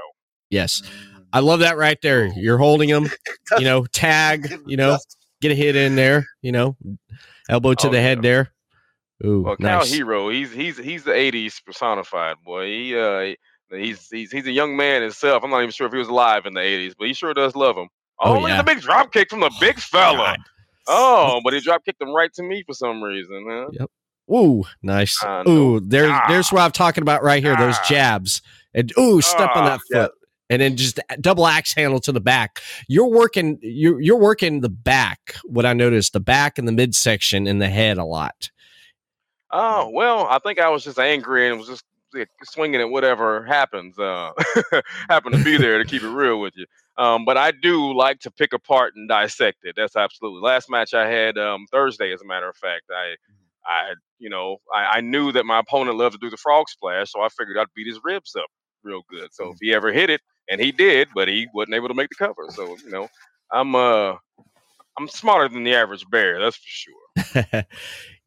Yes, 0.48 0.82
I 1.32 1.40
love 1.40 1.60
that 1.60 1.76
right 1.76 2.00
there. 2.00 2.26
You're 2.26 2.58
holding 2.58 2.88
him, 2.88 3.08
you 3.58 3.64
know, 3.64 3.86
tag, 3.86 4.54
you 4.66 4.76
know, 4.76 4.98
get 5.42 5.52
a 5.52 5.54
hit 5.54 5.76
in 5.76 5.96
there, 5.96 6.26
you 6.40 6.52
know, 6.52 6.76
elbow 7.50 7.74
to 7.74 7.88
Oh, 7.88 7.90
the 7.90 8.00
head 8.00 8.18
yeah. 8.18 8.22
there. 8.22 8.52
Ooh, 9.26 9.42
Well, 9.42 9.56
Kal. 9.56 9.82
Herro, 9.82 10.32
he's 10.32 10.52
he's 10.52 10.78
he's 10.78 11.04
the 11.04 11.12
'80s 11.12 11.62
personified 11.64 12.36
boy. 12.44 12.66
He 12.66 12.98
uh, 12.98 13.34
he's 13.70 14.08
he's 14.10 14.32
he's 14.32 14.46
a 14.46 14.50
young 14.52 14.76
man 14.76 15.02
himself. 15.02 15.44
I'm 15.44 15.50
not 15.50 15.58
even 15.60 15.70
sure 15.70 15.86
if 15.86 15.92
he 15.92 15.98
was 15.98 16.08
alive 16.08 16.46
in 16.46 16.54
the 16.54 16.60
'80s, 16.60 16.94
but 16.98 17.06
he 17.08 17.14
sure 17.14 17.34
does 17.34 17.54
love 17.54 17.76
him. 17.76 17.88
Oh, 18.20 18.36
Oh, 18.36 18.38
look 18.40 18.48
yeah. 18.50 18.58
at 18.58 18.64
the 18.66 18.74
big 18.74 18.80
drop 18.82 19.12
kick 19.12 19.30
from 19.30 19.40
the 19.40 19.52
big 19.60 19.78
fella. 19.78 20.16
God. 20.36 20.38
Oh, 20.88 21.40
but 21.44 21.52
he 21.52 21.60
drop 21.60 21.84
kicked 21.84 22.00
him 22.02 22.12
right 22.14 22.32
to 22.34 22.42
me 22.42 22.62
for 22.66 22.72
some 22.74 23.02
reason. 23.02 23.46
Huh? 23.48 23.66
Yep. 23.72 23.90
Ooh, 24.32 24.64
nice. 24.82 25.22
Ooh, 25.48 25.78
there's 25.80 26.10
Ah. 26.10 26.24
there's 26.28 26.50
what 26.50 26.62
I'm 26.62 26.72
talking 26.72 27.02
about 27.02 27.22
right 27.22 27.42
here. 27.42 27.56
Those 27.56 27.76
Ah. 27.78 27.84
jabs. 27.88 28.42
And 28.74 28.92
ooh, 28.98 29.20
step 29.20 29.50
on 29.54 29.64
Ah. 29.64 29.76
that 29.76 29.80
foot. 29.92 30.12
And 30.50 30.60
then 30.60 30.76
just 30.76 31.00
double 31.20 31.46
axe 31.46 31.72
handle 31.72 32.00
to 32.00 32.12
the 32.12 32.20
back. 32.20 32.60
You're 32.86 33.08
working 33.08 33.58
you're 33.62 34.00
you're 34.00 34.18
working 34.18 34.60
the 34.60 34.68
back. 34.68 35.36
What 35.44 35.64
I 35.64 35.72
noticed, 35.72 36.12
the 36.12 36.20
back 36.20 36.58
and 36.58 36.68
the 36.68 36.72
midsection 36.72 37.46
and 37.46 37.60
the 37.60 37.68
head 37.68 37.96
a 37.96 38.04
lot. 38.04 38.50
Oh 39.50 39.90
well, 39.90 40.26
I 40.26 40.38
think 40.38 40.58
I 40.58 40.68
was 40.68 40.84
just 40.84 40.98
angry 40.98 41.48
and 41.48 41.58
was 41.58 41.68
just 41.68 41.84
swinging 42.44 42.80
at 42.80 42.90
whatever 42.90 43.44
happens. 43.44 43.98
Uh, 43.98 44.32
happened 45.08 45.36
to 45.36 45.44
be 45.44 45.56
there 45.56 45.78
to 45.78 45.84
keep 45.84 46.02
it 46.02 46.08
real 46.08 46.40
with 46.40 46.54
you. 46.56 46.66
Um, 46.98 47.24
but 47.24 47.36
I 47.36 47.52
do 47.52 47.94
like 47.94 48.20
to 48.20 48.30
pick 48.30 48.52
apart 48.52 48.94
and 48.96 49.08
dissect 49.08 49.58
it. 49.62 49.74
That's 49.76 49.96
absolutely. 49.96 50.40
Last 50.40 50.68
match 50.68 50.92
I 50.92 51.08
had 51.08 51.38
um, 51.38 51.66
Thursday, 51.70 52.12
as 52.12 52.20
a 52.20 52.26
matter 52.26 52.48
of 52.48 52.56
fact, 52.56 52.84
I, 52.90 53.14
I, 53.64 53.94
you 54.18 54.28
know, 54.28 54.58
I, 54.74 54.98
I 54.98 55.00
knew 55.00 55.32
that 55.32 55.46
my 55.46 55.60
opponent 55.60 55.96
loved 55.96 56.14
to 56.14 56.18
do 56.18 56.28
the 56.28 56.36
frog 56.36 56.68
splash, 56.68 57.10
so 57.10 57.22
I 57.22 57.28
figured 57.30 57.56
I'd 57.56 57.72
beat 57.74 57.86
his 57.86 58.00
ribs 58.04 58.36
up 58.36 58.48
real 58.84 59.02
good. 59.08 59.32
So 59.32 59.50
if 59.52 59.58
he 59.60 59.72
ever 59.72 59.92
hit 59.92 60.10
it, 60.10 60.20
and 60.48 60.60
he 60.60 60.72
did, 60.72 61.08
but 61.14 61.28
he 61.28 61.46
wasn't 61.54 61.74
able 61.74 61.88
to 61.88 61.94
make 61.94 62.08
the 62.10 62.16
cover. 62.16 62.46
So 62.50 62.76
you 62.84 62.90
know, 62.90 63.08
I'm 63.52 63.74
uh, 63.74 64.14
I'm 64.98 65.08
smarter 65.08 65.48
than 65.48 65.64
the 65.64 65.74
average 65.74 66.04
bear. 66.10 66.40
That's 66.40 66.56
for 66.56 66.62
sure. 66.66 67.64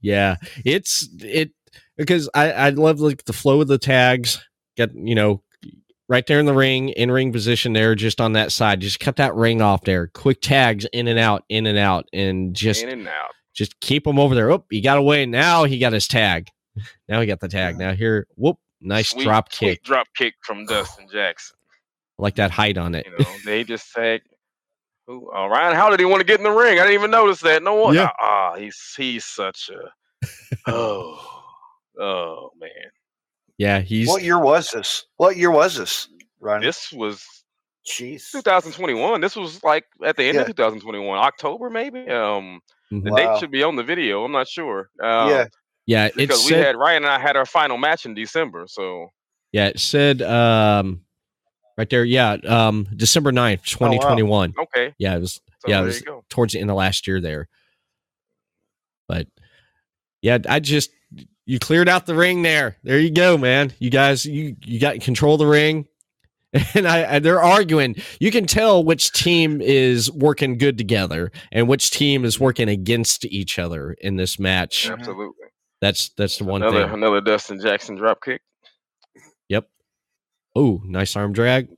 Yeah, 0.01 0.35
it's 0.63 1.09
it 1.19 1.49
because 1.97 2.29
I 2.35 2.51
I 2.51 2.69
love 2.69 2.99
like 2.99 3.25
the 3.25 3.33
flow 3.33 3.61
of 3.61 3.67
the 3.67 3.79
tags. 3.79 4.39
Get 4.77 4.93
you 4.93 5.15
know 5.15 5.41
right 6.07 6.27
there 6.27 6.39
in 6.39 6.45
the 6.45 6.53
ring, 6.53 6.89
in 6.89 7.09
ring 7.09 7.31
position 7.31 7.73
there, 7.73 7.95
just 7.95 8.21
on 8.21 8.33
that 8.33 8.51
side. 8.51 8.81
Just 8.81 8.99
cut 8.99 9.15
that 9.15 9.33
ring 9.33 9.63
off 9.63 9.81
there. 9.83 10.07
Quick 10.13 10.41
tags 10.41 10.85
in 10.93 11.07
and 11.07 11.17
out, 11.17 11.43
in 11.49 11.65
and 11.65 11.79
out, 11.79 12.05
and 12.13 12.55
just 12.55 12.83
in 12.83 12.89
and 12.89 13.07
out. 13.07 13.31
just 13.55 13.79
keep 13.79 14.05
him 14.05 14.19
over 14.19 14.35
there. 14.35 14.51
Oh, 14.51 14.63
he 14.69 14.79
got 14.79 14.99
away. 14.99 15.25
Now 15.25 15.63
he 15.63 15.79
got 15.79 15.93
his 15.93 16.07
tag. 16.07 16.49
Now 17.09 17.19
he 17.19 17.25
got 17.25 17.39
the 17.39 17.47
tag. 17.47 17.79
Now 17.79 17.93
here, 17.95 18.27
whoop, 18.35 18.57
nice 18.81 19.09
Sweet- 19.09 19.23
drop 19.23 19.49
kick. 19.49 19.81
drop 19.83 20.05
kick 20.15 20.35
from 20.43 20.65
Dustin 20.67 21.07
Jackson. 21.11 21.54
Like 22.17 22.35
that 22.35 22.51
height 22.51 22.77
on 22.77 22.95
it. 22.95 23.05
You 23.05 23.23
know, 23.23 23.31
they 23.45 23.63
just 23.63 23.91
said, 23.91 24.21
"Who? 25.07 25.31
Uh, 25.33 25.47
Ryan? 25.47 25.75
How 25.75 25.89
did 25.89 25.99
he 25.99 26.05
want 26.05 26.21
to 26.21 26.25
get 26.25 26.39
in 26.39 26.43
the 26.43 26.51
ring? 26.51 26.79
I 26.79 26.83
didn't 26.83 26.93
even 26.93 27.11
notice 27.11 27.41
that. 27.41 27.63
No 27.63 27.75
one. 27.75 27.95
Yeah. 27.95 28.09
Ah, 28.19 28.55
he's 28.55 28.93
he's 28.97 29.25
such 29.25 29.69
a. 29.69 30.69
Oh, 30.71 31.43
oh 31.99 32.51
man. 32.59 32.69
Yeah, 33.57 33.79
he's 33.79 34.07
What 34.07 34.23
year 34.23 34.39
was 34.39 34.69
this? 34.71 35.05
What 35.17 35.37
year 35.37 35.51
was 35.51 35.75
this, 35.77 36.09
Ryan? 36.39 36.61
This 36.61 36.91
was 36.91 37.25
Jeez. 37.87 38.31
2021. 38.31 39.21
This 39.21 39.35
was 39.35 39.63
like 39.63 39.85
at 40.03 40.17
the 40.17 40.23
end 40.23 40.35
Yeah. 40.35 40.41
of 40.41 40.47
2021, 40.47 41.17
October 41.17 41.69
maybe. 41.69 42.07
Um, 42.09 42.61
the. 42.91 43.11
Wow. 43.11 43.15
date 43.15 43.39
should 43.39 43.51
be 43.51 43.63
on 43.63 43.75
the 43.75 43.83
video. 43.83 44.23
I'm 44.23 44.31
not 44.31 44.47
sure. 44.47 44.89
Um, 45.01 45.29
yeah. 45.29 45.45
yeah. 45.85 46.05
It 46.05 46.15
because 46.15 46.43
we 46.45 46.51
said 46.51 46.65
had 46.65 46.75
Ryan 46.75 47.03
and 47.03 47.13
I 47.13 47.19
had 47.19 47.37
our 47.37 47.45
final 47.45 47.77
match 47.77 48.05
in 48.05 48.13
December. 48.13 48.65
So 48.67 49.07
yeah, 49.51 49.67
it 49.67 49.79
said 49.79 50.21
um 50.21 51.04
right 51.77 51.89
there. 51.89 52.03
Yeah, 52.05 52.33
um 52.47 52.87
December 52.95 53.31
9th, 53.31 53.75
Oh, 53.79 53.85
wow. 53.85 53.89
2021. 53.91 54.53
okay, 54.59 54.93
Yeah, 54.97 55.15
it 55.15 55.19
was 55.21 55.33
so 55.59 55.67
Yeah, 55.69 55.81
it 55.81 55.85
was- 55.85 56.03
towards 56.29 56.53
the 56.53 56.59
end 56.59 56.69
of 56.69 56.75
last 56.75 57.07
year 57.07 57.19
there. 57.21 57.47
But 59.07 59.27
yeah, 60.21 60.39
I 60.49 60.59
just 60.59 60.89
you 61.45 61.59
cleared 61.59 61.87
out 61.87 62.05
the 62.07 62.15
ring 62.15 62.41
there. 62.41 62.77
There 62.83 62.99
you 62.99 63.11
go, 63.11 63.37
man. 63.37 63.71
You 63.79 63.89
guys, 63.91 64.25
you 64.25 64.55
you 64.65 64.79
got 64.79 64.99
control 65.01 65.35
of 65.35 65.39
the 65.39 65.45
ring, 65.45 65.85
and 66.73 66.87
I, 66.87 67.15
I 67.15 67.19
they're 67.19 67.41
arguing. 67.43 67.95
You 68.19 68.31
can 68.31 68.45
tell 68.47 68.83
which 68.83 69.11
team 69.11 69.61
is 69.61 70.11
working 70.11 70.57
good 70.57 70.77
together 70.77 71.31
and 71.51 71.67
which 71.67 71.91
team 71.91 72.25
is 72.25 72.39
working 72.39 72.67
against 72.69 73.25
each 73.25 73.59
other 73.59 73.95
in 74.01 74.15
this 74.15 74.39
match. 74.39 74.87
Mhm. 74.89 74.97
Absolutely. 74.99 75.47
That's 75.81 76.09
that's 76.17 76.37
the 76.39 76.45
one 76.45 76.63
Another 76.63 76.85
thing. 76.85 76.93
another 76.95 77.21
Dustin 77.21 77.59
Jackson 77.61 77.95
drop 77.95 78.23
kick. 78.23 78.41
Oh, 80.55 80.81
nice 80.85 81.15
arm 81.15 81.33
drag. 81.33 81.69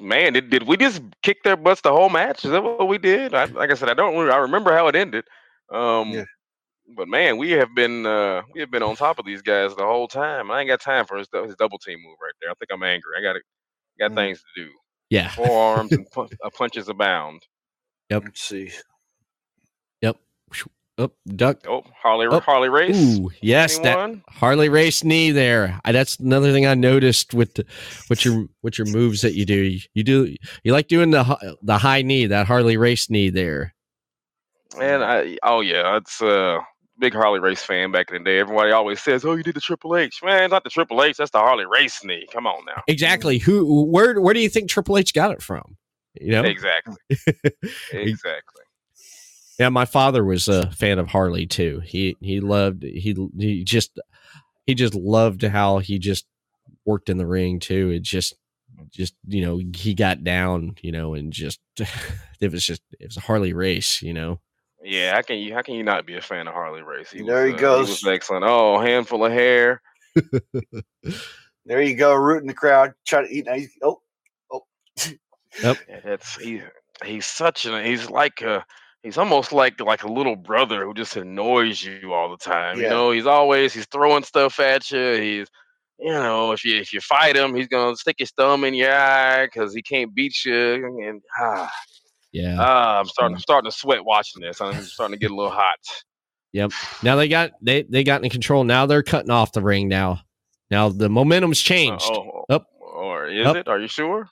Man, 0.00 0.32
did, 0.34 0.50
did 0.50 0.62
we 0.64 0.76
just 0.76 1.02
kick 1.22 1.42
their 1.44 1.56
butts 1.56 1.80
the 1.82 1.92
whole 1.92 2.08
match? 2.10 2.44
Is 2.44 2.52
that 2.52 2.62
what 2.62 2.88
we 2.88 2.98
did? 2.98 3.34
I, 3.34 3.46
like 3.46 3.70
I 3.70 3.74
said, 3.74 3.88
I 3.90 3.94
don't. 3.94 4.30
I 4.30 4.36
remember 4.38 4.72
how 4.72 4.88
it 4.88 4.96
ended. 4.96 5.24
Um, 5.72 6.12
Yeah. 6.12 6.24
But 6.96 7.08
man, 7.08 7.36
we 7.38 7.50
have 7.52 7.74
been 7.74 8.06
uh, 8.06 8.42
we 8.54 8.60
have 8.60 8.70
been 8.70 8.82
on 8.82 8.96
top 8.96 9.18
of 9.18 9.26
these 9.26 9.42
guys 9.42 9.74
the 9.76 9.84
whole 9.84 10.08
time. 10.08 10.50
I 10.50 10.60
ain't 10.60 10.68
got 10.68 10.80
time 10.80 11.04
for 11.06 11.18
his, 11.18 11.28
his 11.44 11.54
double 11.56 11.78
team 11.78 11.98
move 12.02 12.16
right 12.22 12.32
there. 12.40 12.50
I 12.50 12.54
think 12.54 12.70
I'm 12.72 12.82
angry. 12.82 13.12
I 13.18 13.22
got 13.22 13.36
it. 13.36 13.42
Got 13.98 14.12
Mm. 14.12 14.16
things 14.16 14.40
to 14.56 14.64
do. 14.64 14.70
Yeah. 15.10 15.30
Forearms 15.30 15.92
and 15.92 16.10
pu- 16.12 16.28
uh, 16.44 16.50
punches 16.56 16.88
abound. 16.88 17.42
Let's 18.10 18.40
see. 18.42 18.70
Oh, 20.98 21.12
duck. 21.36 21.58
Oh, 21.68 21.84
Harley 22.02 22.26
Oh, 22.26 22.40
Harley 22.40 22.68
Race. 22.68 22.96
Ooh, 22.96 23.30
yes, 23.40 23.78
that 23.78 23.98
Anyone? 23.98 24.22
Harley 24.28 24.68
Race 24.68 25.04
knee 25.04 25.30
there. 25.30 25.80
I, 25.84 25.92
that's 25.92 26.18
another 26.18 26.52
thing 26.52 26.66
I 26.66 26.74
noticed 26.74 27.32
with 27.34 27.54
the, 27.54 27.64
with 28.10 28.24
your 28.24 28.46
with 28.62 28.78
your 28.78 28.88
moves 28.88 29.22
that 29.22 29.34
you 29.34 29.46
do. 29.46 29.78
You, 29.94 30.02
do 30.02 30.34
you 30.64 30.72
like 30.72 30.88
doing 30.88 31.12
the 31.12 31.56
the 31.62 31.78
high 31.78 32.02
knee, 32.02 32.26
that 32.26 32.48
Harley 32.48 32.76
Race 32.76 33.08
knee 33.08 33.30
there. 33.30 33.74
And 34.80 35.04
I 35.04 35.38
oh 35.44 35.60
yeah, 35.60 35.96
it's 35.96 36.20
uh 36.20 36.58
big 36.98 37.14
Harley 37.14 37.38
Race 37.38 37.62
fan 37.62 37.92
back 37.92 38.10
in 38.10 38.22
the 38.22 38.30
day. 38.30 38.40
Everybody 38.40 38.72
always 38.72 39.00
says, 39.00 39.24
"Oh, 39.24 39.34
you 39.34 39.44
did 39.44 39.54
the 39.54 39.60
Triple 39.60 39.96
H." 39.96 40.20
Man, 40.24 40.42
it's 40.42 40.50
not 40.50 40.64
the 40.64 40.70
Triple 40.70 41.02
H. 41.02 41.16
That's 41.16 41.30
the 41.30 41.38
Harley 41.38 41.64
Race 41.64 42.02
knee. 42.04 42.26
Come 42.32 42.46
on 42.46 42.64
now. 42.64 42.82
Exactly. 42.88 43.38
Who 43.38 43.84
where 43.84 44.20
where 44.20 44.34
do 44.34 44.40
you 44.40 44.48
think 44.48 44.68
Triple 44.68 44.98
H 44.98 45.14
got 45.14 45.30
it 45.30 45.42
from? 45.42 45.76
You 46.20 46.32
know? 46.32 46.42
Exactly. 46.42 46.96
Exactly. 47.92 48.62
Yeah, 49.58 49.70
my 49.70 49.84
father 49.84 50.24
was 50.24 50.48
a 50.48 50.70
fan 50.70 50.98
of 50.98 51.08
Harley 51.08 51.46
too. 51.46 51.80
He 51.84 52.16
he 52.20 52.40
loved 52.40 52.82
he 52.82 53.16
he 53.38 53.64
just 53.64 53.98
he 54.66 54.74
just 54.74 54.94
loved 54.94 55.42
how 55.42 55.78
he 55.78 55.98
just 55.98 56.26
worked 56.84 57.08
in 57.08 57.18
the 57.18 57.26
ring 57.26 57.58
too. 57.58 57.90
It 57.90 58.02
just 58.02 58.34
just 58.90 59.14
you 59.26 59.44
know 59.44 59.60
he 59.74 59.94
got 59.94 60.22
down 60.22 60.76
you 60.80 60.92
know 60.92 61.14
and 61.14 61.32
just 61.32 61.60
it 62.40 62.52
was 62.52 62.64
just 62.64 62.82
it 63.00 63.06
was 63.06 63.16
a 63.16 63.20
Harley 63.20 63.52
Race 63.52 64.02
you 64.02 64.14
know. 64.14 64.40
Yeah, 64.84 65.14
how 65.14 65.22
can 65.22 65.38
you 65.38 65.54
how 65.54 65.62
can 65.62 65.74
you 65.74 65.82
not 65.82 66.06
be 66.06 66.16
a 66.16 66.20
fan 66.20 66.46
of 66.46 66.54
Harley 66.54 66.82
Race? 66.82 67.10
There 67.10 67.46
he 67.46 67.52
was, 67.52 67.58
uh, 67.58 67.60
goes. 67.60 67.88
was 67.88 68.06
excellent. 68.06 68.44
Oh, 68.46 68.78
handful 68.78 69.24
of 69.24 69.32
hair. 69.32 69.82
There 71.68 71.82
you 71.82 71.96
go, 71.96 72.14
rooting 72.14 72.48
the 72.48 72.54
crowd, 72.54 72.94
trying 73.06 73.26
to 73.26 73.32
eat. 73.32 73.44
Nice. 73.44 73.68
Oh, 73.82 74.00
Yeah, 75.62 75.74
That's 76.02 76.36
he. 76.36 76.62
He's 77.04 77.26
such 77.26 77.66
an. 77.66 77.84
He's 77.84 78.08
like 78.08 78.40
a. 78.40 78.64
He's 79.02 79.16
almost 79.18 79.52
like 79.52 79.80
like 79.80 80.02
a 80.02 80.12
little 80.12 80.36
brother 80.36 80.84
who 80.84 80.92
just 80.94 81.16
annoys 81.16 81.82
you 81.82 82.12
all 82.12 82.30
the 82.30 82.36
time. 82.36 82.78
You 82.78 82.88
know, 82.88 83.10
he's 83.12 83.26
always 83.26 83.72
he's 83.72 83.86
throwing 83.86 84.24
stuff 84.24 84.58
at 84.60 84.90
you. 84.90 85.12
He's 85.14 85.46
you 85.98 86.12
know 86.12 86.52
if 86.52 86.64
you 86.64 86.76
if 86.76 86.92
you 86.92 87.00
fight 87.00 87.36
him, 87.36 87.54
he's 87.54 87.68
gonna 87.68 87.96
stick 87.96 88.16
his 88.18 88.30
thumb 88.32 88.64
in 88.64 88.74
your 88.74 88.92
eye 88.92 89.46
because 89.46 89.72
he 89.74 89.82
can't 89.82 90.12
beat 90.14 90.44
you. 90.44 91.00
And 91.06 91.22
ah, 91.40 91.70
Yeah. 92.32 92.56
ah, 92.58 92.98
I'm 92.98 93.06
starting 93.06 93.36
I'm 93.36 93.40
starting 93.40 93.70
to 93.70 93.76
sweat 93.76 94.04
watching 94.04 94.42
this. 94.42 94.60
I'm 94.60 94.74
starting 94.82 95.14
to 95.14 95.20
get 95.20 95.30
a 95.30 95.34
little 95.34 95.52
hot. 95.52 95.78
Yep. 96.52 96.72
Now 97.02 97.14
they 97.16 97.28
got 97.28 97.52
they 97.62 97.82
they 97.82 98.02
got 98.04 98.24
in 98.24 98.30
control. 98.30 98.64
Now 98.64 98.86
they're 98.86 99.02
cutting 99.04 99.30
off 99.30 99.52
the 99.52 99.62
ring. 99.62 99.88
Now, 99.88 100.20
now 100.70 100.88
the 100.88 101.08
momentum's 101.08 101.60
changed. 101.60 102.04
oh, 102.04 102.44
Up. 102.50 102.66
or 102.80 103.28
is 103.28 103.46
Up. 103.46 103.56
it? 103.56 103.68
Are 103.68 103.78
you 103.78 103.86
sure? 103.88 104.28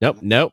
Nope, 0.00 0.18
nope. 0.22 0.52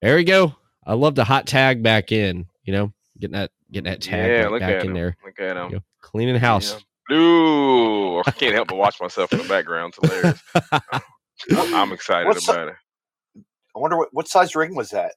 There 0.00 0.16
we 0.16 0.24
go. 0.24 0.54
I 0.86 0.94
love 0.94 1.14
the 1.16 1.24
hot 1.24 1.46
tag 1.46 1.82
back 1.82 2.12
in. 2.12 2.46
You 2.64 2.72
know, 2.72 2.92
getting 3.18 3.34
that 3.34 3.50
getting 3.70 3.90
that 3.90 4.00
tag 4.00 4.28
yeah, 4.30 4.42
right 4.44 4.50
look 4.52 4.60
back 4.60 4.70
at 4.70 4.80
in 4.82 4.88
him. 4.88 4.94
there. 4.94 5.16
Look 5.24 5.40
at 5.40 5.56
him. 5.56 5.68
You 5.70 5.76
know, 5.76 5.82
cleaning 6.00 6.36
house. 6.36 6.82
Yeah. 7.10 7.16
Ooh, 7.16 8.18
I 8.26 8.30
can't 8.32 8.54
help 8.54 8.68
but 8.68 8.76
watch 8.76 9.00
myself 9.00 9.32
in 9.32 9.38
the 9.38 9.48
background. 9.48 9.94
It's 10.02 10.08
hilarious. 10.12 10.42
I'm- 11.54 11.74
I'm 11.74 11.92
excited 11.92 12.26
What's 12.26 12.46
the- 12.46 12.52
about 12.52 12.68
it. 12.68 12.74
I 13.76 13.78
wonder 13.78 13.96
what, 13.98 14.08
what 14.12 14.26
size 14.26 14.56
ring 14.56 14.74
was 14.74 14.90
that. 14.90 15.12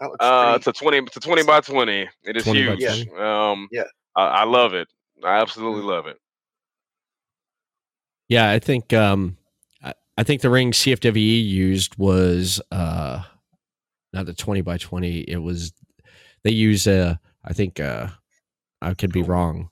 That 0.00 0.10
looks 0.10 0.24
Uh, 0.24 0.54
it's 0.56 0.66
a 0.66 0.72
twenty. 0.72 0.98
It's 0.98 1.16
a 1.16 1.20
twenty 1.20 1.42
by 1.44 1.60
twenty. 1.60 2.08
It 2.24 2.36
is 2.36 2.44
20 2.44 2.62
huge. 2.76 3.08
20. 3.08 3.22
Um, 3.22 3.68
Yeah. 3.70 3.84
I, 4.16 4.24
I 4.26 4.44
love 4.44 4.72
it. 4.74 4.88
I 5.24 5.40
absolutely 5.40 5.82
love 5.82 6.06
it. 6.06 6.16
Yeah, 8.28 8.50
I 8.50 8.58
think 8.58 8.92
um 8.92 9.36
I, 9.82 9.94
I 10.16 10.22
think 10.22 10.42
the 10.42 10.50
ring 10.50 10.72
CFWE 10.72 11.44
used 11.44 11.96
was 11.98 12.60
uh 12.72 13.22
not 14.12 14.26
the 14.26 14.34
20 14.34 14.60
by 14.62 14.78
20. 14.78 15.20
It 15.20 15.38
was 15.38 15.72
they 16.44 16.52
use 16.52 16.86
uh 16.86 17.16
I 17.44 17.52
think 17.52 17.80
uh 17.80 18.08
I 18.80 18.94
could 18.94 19.12
be 19.12 19.22
wrong. 19.22 19.70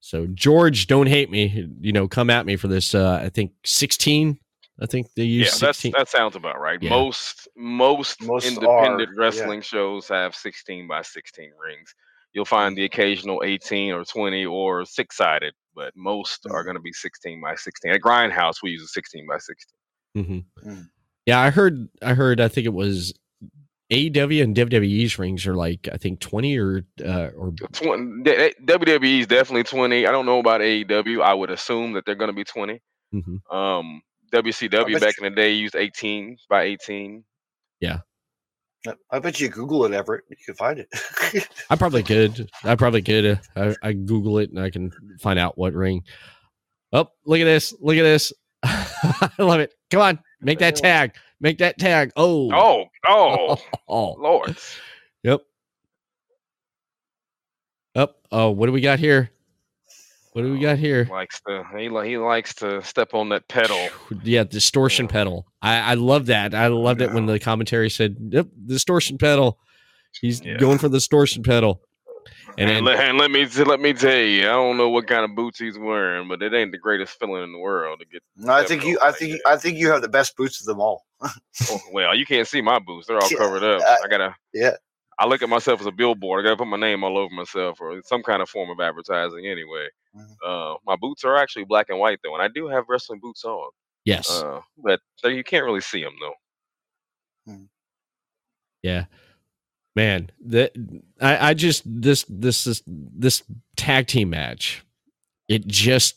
So 0.00 0.26
George, 0.28 0.86
don't 0.86 1.06
hate 1.08 1.30
me. 1.30 1.68
You 1.80 1.92
know, 1.92 2.08
come 2.08 2.30
at 2.30 2.46
me 2.46 2.56
for 2.56 2.68
this. 2.68 2.94
Uh 2.94 3.20
I 3.22 3.28
think 3.28 3.52
16. 3.64 4.38
I 4.80 4.86
think 4.86 5.08
they 5.16 5.24
use 5.24 5.60
Yeah, 5.60 5.66
that's 5.66 5.82
that 5.82 6.08
sounds 6.08 6.36
about 6.36 6.60
right. 6.60 6.80
Yeah. 6.80 6.90
Most 6.90 7.48
most, 7.56 8.22
Most 8.22 8.46
independent 8.46 9.10
are, 9.10 9.12
yeah. 9.12 9.20
wrestling 9.20 9.60
shows 9.60 10.06
have 10.08 10.36
sixteen 10.36 10.86
by 10.86 11.02
sixteen 11.02 11.50
rings. 11.60 11.94
You'll 12.32 12.44
find 12.44 12.76
the 12.76 12.84
occasional 12.84 13.42
eighteen 13.44 13.92
or 13.92 14.04
twenty 14.04 14.46
or 14.46 14.84
six 14.84 15.16
sided, 15.16 15.54
but 15.74 15.96
most 15.96 16.46
are 16.48 16.62
going 16.62 16.76
to 16.76 16.82
be 16.82 16.92
sixteen 16.92 17.40
by 17.40 17.56
sixteen. 17.56 17.90
At 17.90 18.02
Grindhouse, 18.02 18.62
we 18.62 18.70
use 18.70 18.82
a 18.82 18.86
sixteen 18.86 19.26
by 19.26 19.38
sixteen. 19.38 19.74
Mhm. 20.16 20.44
Mm. 20.64 20.88
Yeah, 21.26 21.40
I 21.40 21.50
heard 21.50 21.88
I 22.00 22.14
heard 22.14 22.40
I 22.40 22.46
think 22.46 22.66
it 22.66 22.72
was 22.72 23.12
AEW 23.90 24.42
and 24.42 24.54
WWE's 24.54 25.18
rings 25.18 25.46
are 25.46 25.54
like 25.54 25.88
I 25.92 25.96
think 25.96 26.20
20 26.20 26.58
or 26.58 26.82
uh 27.04 27.30
or 27.36 27.52
Twen- 27.72 28.22
D- 28.22 28.52
WWE 28.64 29.20
is 29.20 29.26
definitely 29.26 29.64
20. 29.64 30.06
I 30.06 30.10
don't 30.12 30.26
know 30.26 30.38
about 30.40 30.60
AEW. 30.60 31.22
I 31.22 31.32
would 31.32 31.50
assume 31.50 31.94
that 31.94 32.04
they're 32.04 32.14
going 32.14 32.28
to 32.28 32.34
be 32.36 32.44
20. 32.44 32.80
Mhm. 33.14 33.38
Um, 33.54 34.02
WCW 34.32 34.92
bet 34.92 35.00
back 35.00 35.14
in 35.18 35.24
the 35.24 35.30
day 35.30 35.52
used 35.52 35.74
18 35.74 36.36
by 36.50 36.64
18. 36.64 37.24
Yeah, 37.80 38.00
I 39.10 39.18
bet 39.20 39.40
you 39.40 39.48
Google 39.48 39.86
it, 39.86 39.92
Everett. 39.92 40.24
You 40.28 40.36
can 40.44 40.54
find 40.54 40.78
it. 40.78 41.48
I 41.70 41.76
probably 41.76 42.02
could. 42.04 42.50
I 42.64 42.74
probably 42.74 43.00
could. 43.00 43.40
I, 43.56 43.74
I 43.82 43.92
Google 43.94 44.38
it 44.38 44.50
and 44.50 44.60
I 44.60 44.68
can 44.68 44.90
find 45.20 45.38
out 45.38 45.56
what 45.56 45.72
ring. 45.72 46.02
Oh, 46.92 47.08
look 47.24 47.40
at 47.40 47.44
this. 47.44 47.74
Look 47.80 47.96
at 47.96 48.02
this. 48.02 48.32
I 48.62 49.30
love 49.38 49.60
it. 49.60 49.72
Come 49.90 50.00
on. 50.02 50.18
Make 50.42 50.58
that 50.58 50.76
tag. 50.76 51.14
Make 51.40 51.58
that 51.58 51.78
tag. 51.78 52.12
Oh. 52.16 52.50
Oh, 52.52 52.84
oh, 53.06 53.56
Oh. 53.88 54.12
Lord. 54.18 54.56
Yep. 55.22 55.40
Up. 57.94 58.16
Oh, 58.30 58.50
what 58.50 58.66
do 58.66 58.72
we 58.72 58.80
got 58.80 58.98
here? 58.98 59.30
What 60.32 60.42
do 60.42 60.52
we 60.52 60.60
got 60.60 60.74
oh, 60.74 60.76
here? 60.76 61.08
Likes 61.10 61.40
to 61.48 61.64
he, 61.76 61.84
he 62.08 62.18
likes 62.18 62.54
to 62.56 62.82
step 62.82 63.14
on 63.14 63.30
that 63.30 63.48
pedal. 63.48 63.88
Yeah, 64.22 64.44
distortion 64.44 65.06
Yeah. 65.06 65.12
pedal. 65.12 65.46
I, 65.62 65.78
I 65.78 65.94
love 65.94 66.26
that. 66.26 66.54
I 66.54 66.68
loved 66.68 67.00
it 67.02 67.12
when 67.12 67.26
the 67.26 67.40
commentary 67.40 67.90
said, 67.90 68.16
"Yep, 68.30 68.46
distortion 68.66 69.18
pedal." 69.18 69.58
He's 70.20 70.40
Yeah. 70.44 70.56
going 70.58 70.78
for 70.78 70.88
the 70.88 70.98
distortion 70.98 71.42
pedal. 71.42 71.82
And 72.58 72.68
And, 72.68 72.76
then 72.78 72.84
let, 72.84 73.08
and 73.08 73.18
let 73.18 73.30
me 73.30 73.46
let 73.64 73.78
me 73.80 73.92
tell 73.92 74.16
you, 74.18 74.42
I 74.48 74.52
don't 74.52 74.76
know 74.76 74.88
what 74.88 75.06
kind 75.06 75.24
of 75.24 75.36
boots 75.36 75.60
he's 75.60 75.78
wearing, 75.78 76.26
but 76.28 76.42
it 76.42 76.52
ain't 76.52 76.72
the 76.72 76.78
greatest 76.78 77.16
feeling 77.18 77.44
in 77.44 77.52
the 77.52 77.58
world 77.58 78.00
to 78.00 78.06
get. 78.06 78.20
No, 78.36 78.52
I 78.52 78.64
think 78.64 78.84
you. 78.84 78.98
I 79.00 79.06
like 79.06 79.16
think. 79.16 79.32
that. 79.44 79.48
I 79.48 79.56
think 79.56 79.78
you 79.78 79.88
have 79.90 80.02
the 80.02 80.08
best 80.08 80.36
boots 80.36 80.60
of 80.60 80.66
them 80.66 80.80
all. 80.80 81.06
Oh, 81.70 81.80
well, 81.92 82.14
you 82.16 82.24
can't 82.26 82.46
see 82.48 82.60
my 82.60 82.78
boots; 82.80 83.06
they're 83.06 83.18
all 83.18 83.28
covered 83.30 83.62
up. 83.64 83.82
I- 83.82 83.98
I 84.04 84.08
gotta. 84.08 84.34
yeah. 84.52 84.74
I 85.20 85.26
look 85.26 85.42
at 85.42 85.48
myself 85.48 85.80
as 85.80 85.86
a 85.86 85.90
billboard. 85.92 86.40
I 86.40 86.44
gotta 86.48 86.56
put 86.56 86.68
my 86.68 86.76
name 86.76 87.02
all 87.04 87.18
over 87.18 87.32
myself, 87.34 87.80
or 87.80 88.00
some 88.04 88.22
kind 88.22 88.40
of 88.42 88.48
form 88.48 88.70
of 88.70 88.78
advertising. 88.80 89.46
Anyway, 89.46 89.88
Mhm. 90.16 90.36
uh, 90.46 90.76
my 90.86 90.94
boots 90.96 91.24
are 91.24 91.36
actually 91.36 91.64
black 91.64 91.86
and 91.90 91.98
white 91.98 92.18
though, 92.24 92.34
and 92.34 92.42
I 92.42 92.48
do 92.48 92.66
have 92.68 92.84
wrestling 92.88 93.18
boots 93.20 93.44
on. 93.44 93.70
yes, 94.04 94.30
Uh, 94.30 94.60
but 94.76 95.00
you 95.24 95.42
can't 95.44 95.64
really 95.64 95.80
see 95.80 96.02
them 96.02 96.14
though. 96.20 97.58
yeah, 98.82 99.04
man. 99.98 100.30
That 100.46 100.72
I, 101.20 101.50
I 101.50 101.54
just 101.54 101.82
this 101.84 102.24
this 102.28 102.66
is 102.68 102.82
this 102.86 103.42
tag 103.76 104.06
team 104.06 104.30
match. 104.30 104.84
It 105.48 105.66
just 105.66 106.14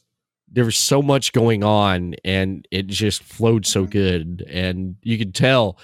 there 0.51 0.65
was 0.65 0.77
so 0.77 1.01
much 1.01 1.33
going 1.33 1.63
on, 1.63 2.15
and 2.23 2.67
it 2.71 2.87
just 2.87 3.23
flowed 3.23 3.65
so 3.65 3.85
good, 3.85 4.45
and 4.47 4.95
you 5.01 5.17
could 5.17 5.33
tell 5.33 5.79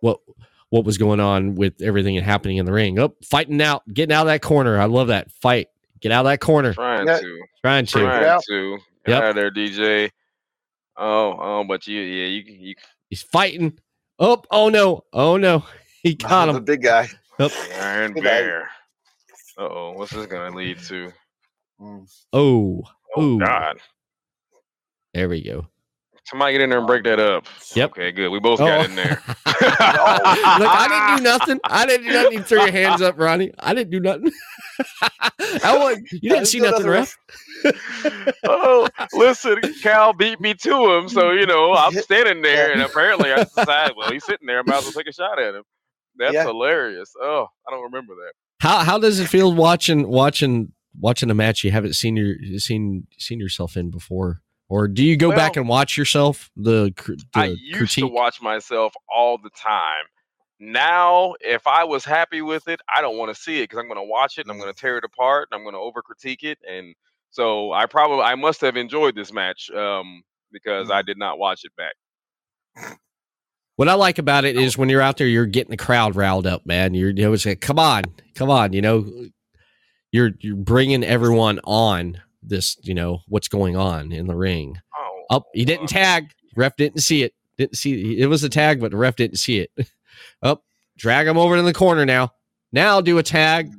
what 0.00 0.20
what 0.68 0.84
was 0.84 0.98
going 0.98 1.20
on 1.20 1.54
with 1.54 1.80
everything 1.80 2.16
happening 2.16 2.58
in 2.58 2.66
the 2.66 2.72
ring. 2.72 2.98
Up, 2.98 3.14
fighting 3.24 3.62
out, 3.62 3.82
getting 3.92 4.12
out 4.14 4.22
of 4.22 4.26
that 4.26 4.42
corner. 4.42 4.78
I 4.78 4.84
love 4.84 5.08
that 5.08 5.30
fight. 5.30 5.68
Get 6.00 6.12
out 6.12 6.26
of 6.26 6.30
that 6.30 6.40
corner. 6.40 6.74
Trying 6.74 7.06
Yeah. 7.06 7.18
to, 7.20 7.42
Trying 7.62 7.86
to. 7.86 7.92
trying 8.00 8.24
out. 8.24 8.42
to. 8.48 8.78
Get 9.06 9.12
Yep. 9.12 9.22
out 9.22 9.28
of 9.30 9.34
there, 9.36 9.50
DJ. 9.50 10.10
Oh, 10.96 11.36
oh, 11.38 11.64
but 11.64 11.86
you, 11.86 12.00
yeah, 12.00 12.26
you, 12.26 12.42
you 12.46 12.74
He's 13.08 13.22
fighting. 13.22 13.78
Oh, 14.18 14.42
oh 14.50 14.68
no. 14.68 15.04
Oh 15.12 15.36
no. 15.36 15.64
He 16.06 16.14
got 16.28 16.46
the 16.46 16.54
him. 16.58 16.64
big 16.64 16.82
guy. 16.82 17.08
Iron 17.80 18.12
Good. 18.12 18.22
Bear. 18.22 18.70
Uh 19.58 19.62
oh, 19.62 19.92
what's 19.96 20.12
this 20.12 20.26
gonna 20.26 20.54
lead 20.56 20.78
to? 20.82 21.12
Mm. 21.80 22.08
Oh, 22.32 22.84
Oh 23.16 23.22
Ooh. 23.22 23.38
God! 23.40 23.78
there 25.14 25.28
we 25.28 25.42
go. 25.42 25.66
Somebody 26.26 26.52
get 26.52 26.60
in 26.60 26.70
there 26.70 26.78
and 26.78 26.86
break 26.86 27.02
that 27.04 27.18
up. 27.18 27.46
Yep. 27.74 27.90
Okay, 27.90 28.12
good. 28.12 28.28
We 28.30 28.38
both 28.38 28.58
got 28.60 28.80
Oh. 28.80 28.84
in 28.84 28.94
there. 28.94 29.20
Look, 29.46 29.46
I 29.48 30.86
didn't 30.88 31.16
do 31.18 31.22
nothing. 31.24 31.60
I 31.64 31.86
didn't 31.86 32.06
do 32.06 32.12
nothing. 32.12 32.32
You 32.34 32.42
throw 32.44 32.62
your 32.64 32.72
hands 32.72 33.02
up, 33.02 33.18
Ronnie. 33.18 33.52
I 33.58 33.74
didn't 33.74 33.90
do 33.90 34.00
nothing. 34.00 34.30
I 35.64 35.76
want, 35.78 36.06
you 36.12 36.30
didn't 36.30 36.46
see 36.46 36.60
nothing, 36.60 36.86
ref. 36.86 37.16
oh, 38.44 38.88
listen, 39.14 39.56
Kal 39.82 40.12
beat 40.12 40.40
me 40.40 40.54
to 40.54 40.94
him, 40.96 41.08
so 41.08 41.30
you 41.32 41.46
know 41.46 41.72
I'm 41.74 41.92
standing 41.94 42.42
there, 42.42 42.72
and 42.72 42.82
apparently 42.82 43.32
I 43.32 43.44
decided, 43.44 43.96
well, 43.96 44.10
he's 44.12 44.24
sitting 44.24 44.46
there. 44.46 44.58
I 44.60 44.62
might 44.66 44.78
as 44.78 44.84
well 44.84 44.92
take 44.92 45.08
a 45.08 45.12
shot 45.12 45.40
at 45.40 45.54
him. 45.54 45.62
That's 46.18 46.34
Yeah. 46.34 46.44
hilarious. 46.44 47.12
Oh, 47.20 47.46
I 47.66 47.70
don't 47.70 47.82
remember 47.84 48.14
that. 48.14 48.32
How 48.60 48.78
how 48.84 48.98
does 48.98 49.20
it 49.20 49.28
feel 49.28 49.52
watching 49.54 50.08
watching 50.08 50.72
watching 50.98 51.30
a 51.30 51.34
match 51.34 51.62
you 51.62 51.70
haven't 51.70 51.94
seen 51.94 52.16
your 52.16 52.34
seen 52.58 53.06
seen 53.18 53.38
yourself 53.38 53.76
in 53.76 53.90
before, 53.90 54.40
or 54.68 54.88
do 54.88 55.04
you 55.04 55.16
go 55.16 55.30
back 55.30 55.56
and 55.56 55.68
watch 55.68 55.96
yourself 55.98 56.50
the, 56.56 56.92
the 56.96 57.16
I 57.34 57.44
used 57.46 57.70
to 57.70 57.76
critique? 57.76 58.12
watch 58.12 58.40
myself 58.40 58.94
all 59.14 59.36
the 59.36 59.50
time. 59.50 60.04
Now, 60.58 61.34
if 61.40 61.66
I 61.66 61.84
was 61.84 62.06
happy 62.06 62.40
with 62.40 62.66
it, 62.66 62.80
I 62.94 63.02
don't 63.02 63.18
want 63.18 63.34
to 63.34 63.38
see 63.40 63.58
it 63.58 63.64
because 63.64 63.78
I'm 63.78 63.88
going 63.88 64.00
to 64.00 64.10
watch 64.10 64.38
it 64.38 64.46
and 64.46 64.50
I'm 64.50 64.58
going 64.58 64.72
to 64.72 64.80
tear 64.80 64.96
it 64.96 65.04
apart 65.04 65.48
and 65.50 65.58
I'm 65.58 65.64
going 65.64 65.74
to 65.74 65.78
over 65.80 66.00
critique 66.00 66.44
it. 66.44 66.56
And 66.66 66.94
so 67.30 67.72
I 67.72 67.84
probably 67.84 68.22
I 68.24 68.36
must 68.36 68.62
have 68.62 68.74
enjoyed 68.78 69.14
this 69.14 69.34
match 69.34 69.70
um, 69.70 70.22
because 70.50 70.90
I 70.90 71.02
did 71.02 71.18
not 71.18 71.38
watch 71.38 71.60
it 71.64 71.72
back. 71.76 72.96
What 73.76 73.88
I 73.88 73.94
like 73.94 74.18
about 74.18 74.44
it 74.44 74.56
is 74.56 74.76
oh. 74.76 74.80
when 74.80 74.88
you're 74.88 75.02
out 75.02 75.18
there, 75.18 75.26
you're 75.26 75.46
getting 75.46 75.70
the 75.70 75.76
crowd 75.76 76.16
riled 76.16 76.46
up, 76.46 76.66
man. 76.66 76.94
You're 76.94 77.10
you 77.10 77.22
know, 77.22 77.32
it's 77.32 77.46
like, 77.46 77.60
come 77.60 77.78
on, 77.78 78.04
come 78.34 78.50
on, 78.50 78.72
you 78.72 78.82
know, 78.82 79.06
you're 80.12 80.32
you're 80.40 80.56
bringing 80.56 81.04
everyone 81.04 81.60
on 81.64 82.20
this, 82.42 82.76
you 82.82 82.94
know, 82.94 83.20
what's 83.28 83.48
going 83.48 83.76
on 83.76 84.12
in 84.12 84.26
the 84.26 84.34
ring. 84.36 84.80
Oh, 84.96 85.24
Up, 85.30 85.46
he 85.52 85.64
didn't 85.64 85.88
tag. 85.88 86.30
Ref 86.56 86.76
didn't 86.76 87.00
see 87.00 87.22
it. 87.22 87.34
Didn't 87.58 87.76
see 87.76 88.18
it 88.18 88.26
was 88.26 88.44
a 88.44 88.48
tag, 88.48 88.80
but 88.80 88.90
the 88.90 88.96
ref 88.96 89.16
didn't 89.16 89.38
see 89.38 89.58
it. 89.58 89.70
Up, 90.42 90.64
drag 90.96 91.26
him 91.26 91.38
over 91.38 91.56
to 91.56 91.62
the 91.62 91.74
corner 91.74 92.06
now. 92.06 92.32
Now 92.72 93.00
do 93.00 93.18
a 93.18 93.22
tag, 93.22 93.70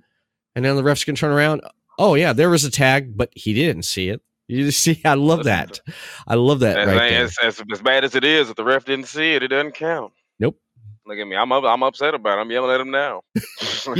and 0.55 0.63
then 0.63 0.75
the 0.75 0.83
ref's 0.83 1.03
gonna 1.03 1.17
turn 1.17 1.31
around. 1.31 1.61
Oh 1.97 2.13
yeah, 2.13 2.33
there 2.33 2.49
was 2.49 2.63
a 2.63 2.71
tag, 2.71 3.17
but 3.17 3.29
he 3.33 3.53
didn't 3.53 3.83
see 3.83 4.09
it. 4.09 4.21
You 4.47 4.71
see, 4.83 5.01
I 5.05 5.13
love 5.15 5.43
that. 5.45 5.79
I 6.27 6.35
love 6.35 6.59
that 6.59 6.77
as, 6.77 6.87
right 6.87 7.11
as, 7.13 7.35
as, 7.43 7.61
as 7.71 7.81
bad 7.81 8.03
as 8.03 8.15
it 8.15 8.23
is, 8.23 8.49
if 8.49 8.55
the 8.55 8.63
ref 8.63 8.85
didn't 8.85 9.07
see 9.07 9.33
it, 9.35 9.43
it 9.43 9.49
doesn't 9.49 9.73
count. 9.73 10.13
Nope. 10.39 10.57
Look 11.05 11.17
at 11.17 11.27
me. 11.27 11.35
I'm 11.35 11.51
up, 11.51 11.63
I'm 11.63 11.83
upset 11.83 12.13
about 12.13 12.37
it. 12.37 12.41
I'm 12.41 12.51
yelling 12.51 12.71
at 12.73 12.81
him 12.81 12.91
now. 12.91 13.21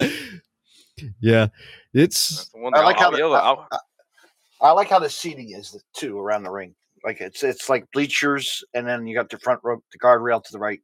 Yeah, 1.20 1.48
it's 1.94 2.48
one 2.52 2.76
I 2.76 2.84
like 2.84 2.96
I'll, 2.96 3.02
how 3.02 3.06
I'll 3.06 3.12
the- 3.12 3.18
yell 3.18 3.34
at- 3.34 3.42
I'll- 3.42 3.68
I 4.60 4.70
like 4.70 4.88
how 4.88 5.00
the 5.00 5.10
seating 5.10 5.50
is 5.50 5.76
too 5.96 6.20
around 6.20 6.44
the 6.44 6.50
ring. 6.50 6.74
Like 7.04 7.20
it's 7.20 7.42
it's 7.42 7.68
like 7.68 7.84
bleachers, 7.92 8.62
and 8.74 8.86
then 8.86 9.08
you 9.08 9.14
got 9.16 9.28
the 9.28 9.38
front 9.38 9.58
row, 9.64 9.82
the 9.92 9.98
guardrail 9.98 10.40
to 10.44 10.52
the 10.52 10.60
right, 10.60 10.80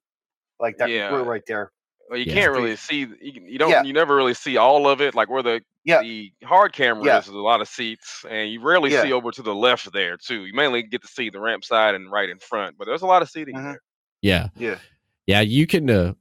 like 0.59 0.77
that 0.79 0.91
Yeah. 0.91 1.15
right 1.23 1.45
there. 1.47 1.71
Well, 2.09 2.19
you 2.19 2.27
Yeah. 2.27 2.35
can't 2.35 2.53
really 2.53 2.77
see. 2.77 3.01
You, 3.01 3.43
you 3.47 3.59
don't. 3.59 3.71
Yeah. 3.71 3.83
You 3.83 3.93
never 3.93 4.17
really 4.17 4.35
see 4.35 4.57
all 4.57 4.89
of 4.89 5.01
it. 5.01 5.15
Like 5.15 5.29
where 5.29 5.43
the 5.43 5.61
Yeah. 5.85 6.01
the 6.01 6.33
hard 6.45 6.73
camera 6.73 7.05
Yeah. 7.05 7.19
is, 7.19 7.27
there's 7.27 7.35
a 7.37 7.39
lot 7.41 7.61
of 7.61 7.69
seats, 7.69 8.25
and 8.29 8.51
you 8.51 8.61
rarely 8.63 8.91
Yeah. 8.93 9.03
see 9.03 9.13
over 9.13 9.31
to 9.31 9.43
the 9.43 9.55
left 9.55 9.93
there 9.93 10.17
too. 10.17 10.47
You 10.47 10.55
mainly 10.55 10.83
get 10.83 11.03
to 11.03 11.09
see 11.09 11.29
the 11.31 11.41
ramp 11.41 11.65
side 11.65 11.95
and 11.95 12.11
right 12.11 12.29
in 12.29 12.39
front, 12.39 12.77
but 12.79 12.87
there's 12.87 13.03
a 13.03 13.07
lot 13.07 13.23
of 13.23 13.29
seating 13.29 13.55
Mhm. 13.57 13.63
there. 13.65 13.83
yeah. 14.23 14.49
Yeah, 14.57 14.79
Yeah, 15.27 15.41
you 15.41 15.67
can. 15.67 15.89
Uh, 15.91 16.15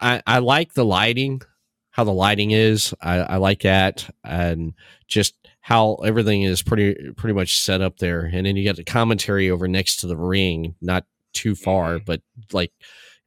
I 0.00 0.22
I 0.26 0.38
like 0.38 0.74
the 0.74 0.84
lighting, 0.84 1.42
how 1.90 2.04
the 2.04 2.12
lighting 2.12 2.50
is. 2.50 2.92
I, 3.00 3.18
I 3.20 3.36
like 3.36 3.60
that, 3.62 4.08
and 4.24 4.74
just 5.06 5.34
how 5.60 5.94
everything 5.96 6.42
is 6.42 6.62
pretty 6.62 7.12
pretty 7.16 7.34
much 7.34 7.58
set 7.58 7.80
up 7.82 7.98
there. 7.98 8.22
And 8.32 8.46
then 8.46 8.56
you 8.56 8.64
got 8.64 8.76
the 8.76 8.84
commentary 8.84 9.50
over 9.50 9.68
next 9.68 9.96
to 10.00 10.06
the 10.06 10.16
ring, 10.16 10.74
not 10.80 11.04
too 11.32 11.54
far, 11.54 11.98
Mhm. 11.98 12.04
but 12.06 12.22
like 12.52 12.72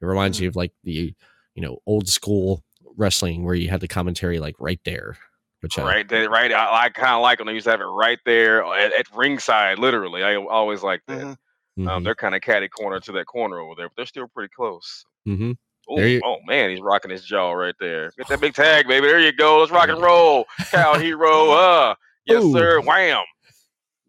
it 0.02 0.04
reminds 0.04 0.38
you 0.40 0.48
of 0.48 0.56
like 0.56 0.72
the 0.82 1.14
you 1.54 1.62
know 1.62 1.78
old 1.86 2.08
school 2.08 2.62
wrestling 2.96 3.44
where 3.44 3.54
you 3.54 3.68
had 3.68 3.80
the 3.80 3.88
commentary 3.88 4.38
like 4.38 4.54
right 4.58 4.80
there. 4.84 5.16
Which 5.60 5.78
I, 5.78 5.82
Right 5.82 6.08
there, 6.08 6.28
right. 6.28 6.52
I, 6.52 6.84
I 6.84 6.88
kind 6.90 7.14
of 7.14 7.22
like 7.22 7.38
when 7.38 7.46
they 7.46 7.54
used 7.54 7.64
to 7.64 7.70
have 7.70 7.80
it 7.80 7.84
right 7.84 8.18
there 8.26 8.62
at, 8.64 8.92
at 8.92 9.06
ringside, 9.16 9.78
literally. 9.78 10.22
I 10.22 10.36
always 10.36 10.82
like 10.82 11.00
that. 11.08 11.18
Mhm. 11.22 11.36
mhm, 11.78 11.88
Um, 11.90 12.04
they're 12.04 12.14
kind 12.14 12.34
of 12.34 12.42
catty 12.42 12.68
corner 12.68 13.00
to 13.00 13.12
that 13.12 13.24
corner 13.26 13.58
over 13.60 13.74
there, 13.74 13.88
but 13.88 13.96
they're 13.96 14.04
still 14.06 14.28
pretty 14.28 14.52
close. 14.54 15.04
mhm. 15.26 15.56
Ooh, 15.90 16.00
you- 16.06 16.20
oh 16.24 16.36
man, 16.46 16.68
he's 16.70 16.80
rocking 16.80 17.10
his 17.10 17.24
jaw 17.24 17.52
right 17.52 17.74
there. 17.80 18.10
Get 18.18 18.28
that 18.28 18.40
big 18.40 18.54
tag, 18.54 18.86
baby. 18.86 19.06
There 19.06 19.20
you 19.20 19.32
go. 19.32 19.58
Let's 19.60 19.70
rock 19.72 19.88
and 19.88 20.00
roll. 20.02 20.44
Kal 20.70 20.94
Herro. 20.96 21.50
Uh, 21.90 21.94
yes, 22.26 22.42
Ooh. 22.42 22.52
sir. 22.52 22.80
Wham. 22.82 23.22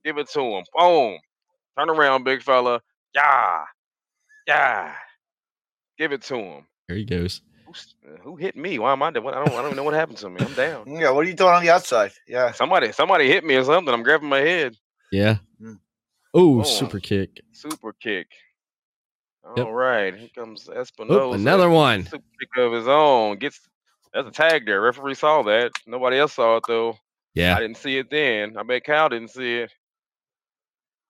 Give 0.03 0.17
it 0.17 0.27
to 0.29 0.41
him. 0.41 0.63
Boom. 0.75 1.17
Turn 1.77 1.89
around, 1.89 2.23
big 2.25 2.41
fella. 2.43 2.81
Yeah. 3.13 3.63
Yeah. 4.47 4.93
Give 5.97 6.11
it 6.11 6.21
to 6.23 6.35
him. 6.37 6.67
There 6.87 6.97
he 6.97 7.03
goes. 7.05 7.41
Who's- 7.65 7.95
uh, 8.07 8.17
Who 8.21 8.35
hit 8.35 8.55
me? 8.55 8.77
Why 8.79 8.91
am 8.93 9.01
I 9.03 9.11
doing? 9.11 9.27
I 9.33 9.43
don't. 9.43 9.49
I 9.49 9.55
don't 9.57 9.65
even 9.65 9.75
know 9.75 9.83
what 9.83 9.93
happened 9.93 10.17
to 10.19 10.29
me. 10.29 10.37
I'm 10.39 10.53
down. 10.53 10.83
yeah. 10.87 11.09
What 11.11 11.25
are 11.25 11.29
you 11.29 11.33
doing 11.35 11.53
on 11.53 11.63
the 11.63 11.71
outside? 11.71 12.11
Yeah, 12.27 12.51
Somebody, 12.51 12.91
somebody 12.91 13.27
hit 13.27 13.43
me 13.43 13.55
or 13.55 13.63
something. 13.63 13.93
I'm 13.93 14.03
grabbing 14.03 14.29
my 14.29 14.39
head. 14.39 14.75
Yeah. 15.11 15.37
Mm. 15.61 15.79
Oh, 16.33 16.63
super 16.63 16.99
kick. 16.99 17.41
Super 17.51 17.93
kick. 17.93 18.27
All 19.43 19.53
Yep. 19.57 19.67
right, 19.67 20.15
here 20.15 20.29
comes 20.35 20.67
Espinosa. 20.69 21.35
another 21.35 21.69
one. 21.69 22.03
Super 22.05 22.23
kick 22.39 22.49
of 22.63 22.73
his 22.73 22.87
own. 22.87 23.37
Gets 23.37 23.59
that's 24.13 24.27
a 24.27 24.31
tag 24.31 24.65
there. 24.65 24.81
Referee 24.81 25.13
saw 25.15 25.43
that. 25.43 25.71
Nobody 25.85 26.17
else 26.17 26.33
saw 26.33 26.57
it 26.57 26.63
though. 26.67 26.97
Yeah. 27.35 27.55
I 27.55 27.59
didn't 27.59 27.77
see 27.77 27.97
it 27.97 28.09
then. 28.09 28.57
I 28.57 28.63
bet 28.63 28.83
Kal 28.85 29.09
didn't 29.09 29.29
see 29.29 29.57
it. 29.57 29.71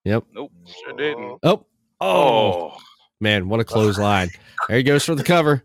Yep. 0.03 0.25
Nope, 0.33 0.51
sure 0.83 0.93
didn't. 0.97 1.39
Oh. 1.43 1.65
Oh. 2.01 2.71
Oh, 2.71 2.77
Man, 3.21 3.47
what 3.49 3.59
a 3.59 3.63
clothesline. 3.65 4.29
There 4.67 4.77
he 4.77 4.83
goes 4.83 5.05
for 5.05 5.15
the 5.15 5.23
cover. 5.23 5.63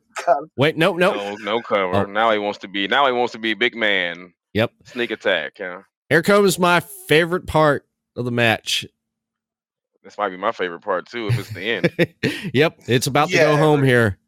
Wait, 0.56 0.76
nope, 0.76 0.96
nope. 0.98 1.16
no, 1.16 1.34
no 1.36 1.60
cover. 1.62 1.94
Oh. 1.94 2.04
Now 2.04 2.30
he 2.32 2.38
wants 2.38 2.58
to 2.60 2.68
be. 2.68 2.86
Now 2.88 3.06
he 3.06 3.12
wants 3.12 3.32
to 3.32 3.38
be 3.38 3.54
big 3.54 3.74
man. 3.74 4.32
Yep. 4.54 4.72
Sneak 4.84 5.10
attack. 5.10 5.58
Yeah, 5.58 5.82
Here 6.08 6.22
comes 6.22 6.58
my 6.58 6.80
favorite 6.80 7.46
part 7.46 7.86
of 8.16 8.24
the 8.24 8.30
match. 8.32 8.84
this 10.02 10.18
might 10.18 10.28
be 10.30 10.36
my 10.36 10.52
favorite 10.52 10.80
part 10.80 11.08
too. 11.08 11.28
If 11.28 11.38
it's 11.38 11.50
the 11.50 11.62
end. 11.62 12.50
yep, 12.54 12.78
it's 12.86 13.06
about 13.06 13.28
to 13.30 13.36
go 13.36 13.56
home 13.56 13.82
here. 13.82 14.18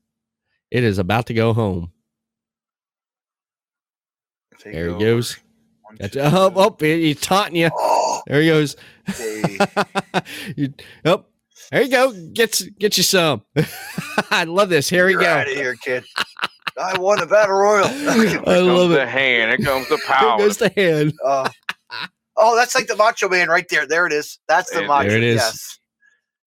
It 0.70 0.84
is 0.84 0.98
about 0.98 1.26
to 1.26 1.34
go 1.34 1.52
home. 1.52 1.92
Take 4.58 4.72
There 4.74 4.84
he 4.84 4.90
over. 4.90 4.98
goes. 5.00 5.38
One, 5.82 5.96
Gotcha. 5.96 6.12
two, 6.12 6.20
Oh, 6.22 6.70
three. 6.70 6.92
oh, 6.92 6.96
he- 6.96 7.02
he's 7.08 7.20
taunting 7.20 7.56
you. 7.56 7.70
Oh, 7.76 8.22
There 8.26 8.40
he 8.40 8.46
goes. 8.48 8.76
hey. 9.06 9.58
you, 10.56 10.72
oh, 11.04 11.24
there 11.70 11.82
you 11.82 11.88
go. 11.90 12.12
Get 12.32 12.60
get 12.78 12.96
you 12.96 13.02
some. 13.02 13.42
I 14.30 14.44
love 14.44 14.68
this. 14.68 14.88
Here 14.88 15.06
we 15.06 15.12
You're 15.12 15.20
go. 15.22 15.28
out 15.28 15.46
of 15.48 15.54
here, 15.54 15.74
kid. 15.76 16.04
I 16.80 16.98
won 16.98 17.18
the 17.20 17.26
battle 17.26 17.54
royal. 17.54 17.84
I 17.86 17.90
Here 17.90 18.40
comes 18.40 18.46
love 18.46 18.90
the 18.90 19.02
it. 19.02 19.08
hand. 19.08 19.50
Here 19.50 19.58
comes 19.72 19.88
the 19.88 19.96
Here 20.06 20.06
power. 20.06 20.38
goes 20.38 20.56
the 20.56 20.70
hand. 20.74 21.12
Uh, 21.24 21.48
oh, 22.36 22.56
that's 22.56 22.74
like 22.74 22.86
the 22.86 22.96
Macho 22.96 23.28
Man 23.28 23.48
right 23.48 23.66
there. 23.68 23.86
There 23.86 24.06
it 24.06 24.12
is. 24.12 24.38
That's 24.48 24.70
the 24.70 24.80
There- 24.80 24.88
Macho. 24.88 25.08
there 25.08 25.18
it 25.18 25.22
is. 25.24 25.36
Yes. 25.36 25.78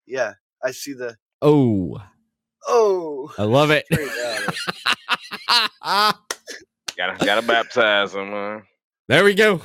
Yeah, 0.08 0.34
I 0.64 0.72
see 0.72 0.94
the. 0.94 1.16
Oh, 1.42 2.02
Oh, 2.68 3.32
I 3.38 3.44
love 3.44 3.70
it. 3.70 3.86
straight 3.92 4.10
out 4.10 4.48
of 4.48 4.48
it. 4.50 4.58
Gotta 5.84 6.18
gotta 6.98 7.26
Gotta 7.26 7.42
baptize 7.44 8.16
him. 8.16 8.32
Huh? 8.32 8.60
There 9.08 9.24
we 9.24 9.34
go. 9.36 9.62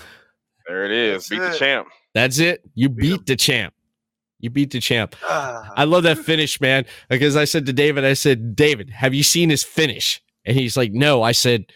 There 0.69 0.85
it 0.85 0.91
is. 0.91 1.27
That's 1.27 1.29
Beat 1.29 1.39
the 1.53 1.59
champ. 1.59 1.89
That's 2.15 2.39
it. 2.39 2.63
You 2.75 2.89
Beat 2.91 3.01
beat 3.01 3.27
the 3.27 3.37
champ. 3.37 3.73
You 4.41 4.51
beat 4.51 4.71
the 4.71 4.81
champ. 4.81 5.17
Ah, 5.25 5.71
I 5.77 5.85
love 5.85 6.03
that 6.05 6.19
finish, 6.19 6.61
man. 6.61 6.87
Because 7.09 7.37
I 7.37 7.45
said 7.45 7.67
to 7.67 7.73
David, 7.73 8.05
I 8.05 8.15
said, 8.15 8.57
David, 8.57 8.91
have 8.91 9.15
you 9.15 9.23
seen 9.23 9.51
his 9.51 9.63
finish? 9.63 10.23
And 10.45 10.57
he's 10.57 10.77
like, 10.77 10.93
No. 10.93 11.23
I 11.23 11.33
said, 11.33 11.67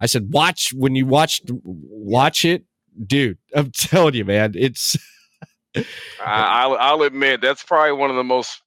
I 0.00 0.06
said, 0.06 0.32
watch 0.32 0.72
when 0.72 0.94
you 0.94 1.06
watch 1.06 1.42
watch 1.46 2.44
it, 2.44 2.64
dude. 3.06 3.38
I'm 3.54 3.70
telling 3.72 4.14
you, 4.14 4.24
man. 4.24 4.52
It's 4.56 4.96
I, 5.76 5.84
I'll, 6.24 6.76
I'll 6.76 7.02
admit 7.02 7.40
that's 7.40 7.62
probably 7.62 7.92
one 7.92 8.10
of 8.10 8.16
the 8.16 8.24
most 8.24 8.62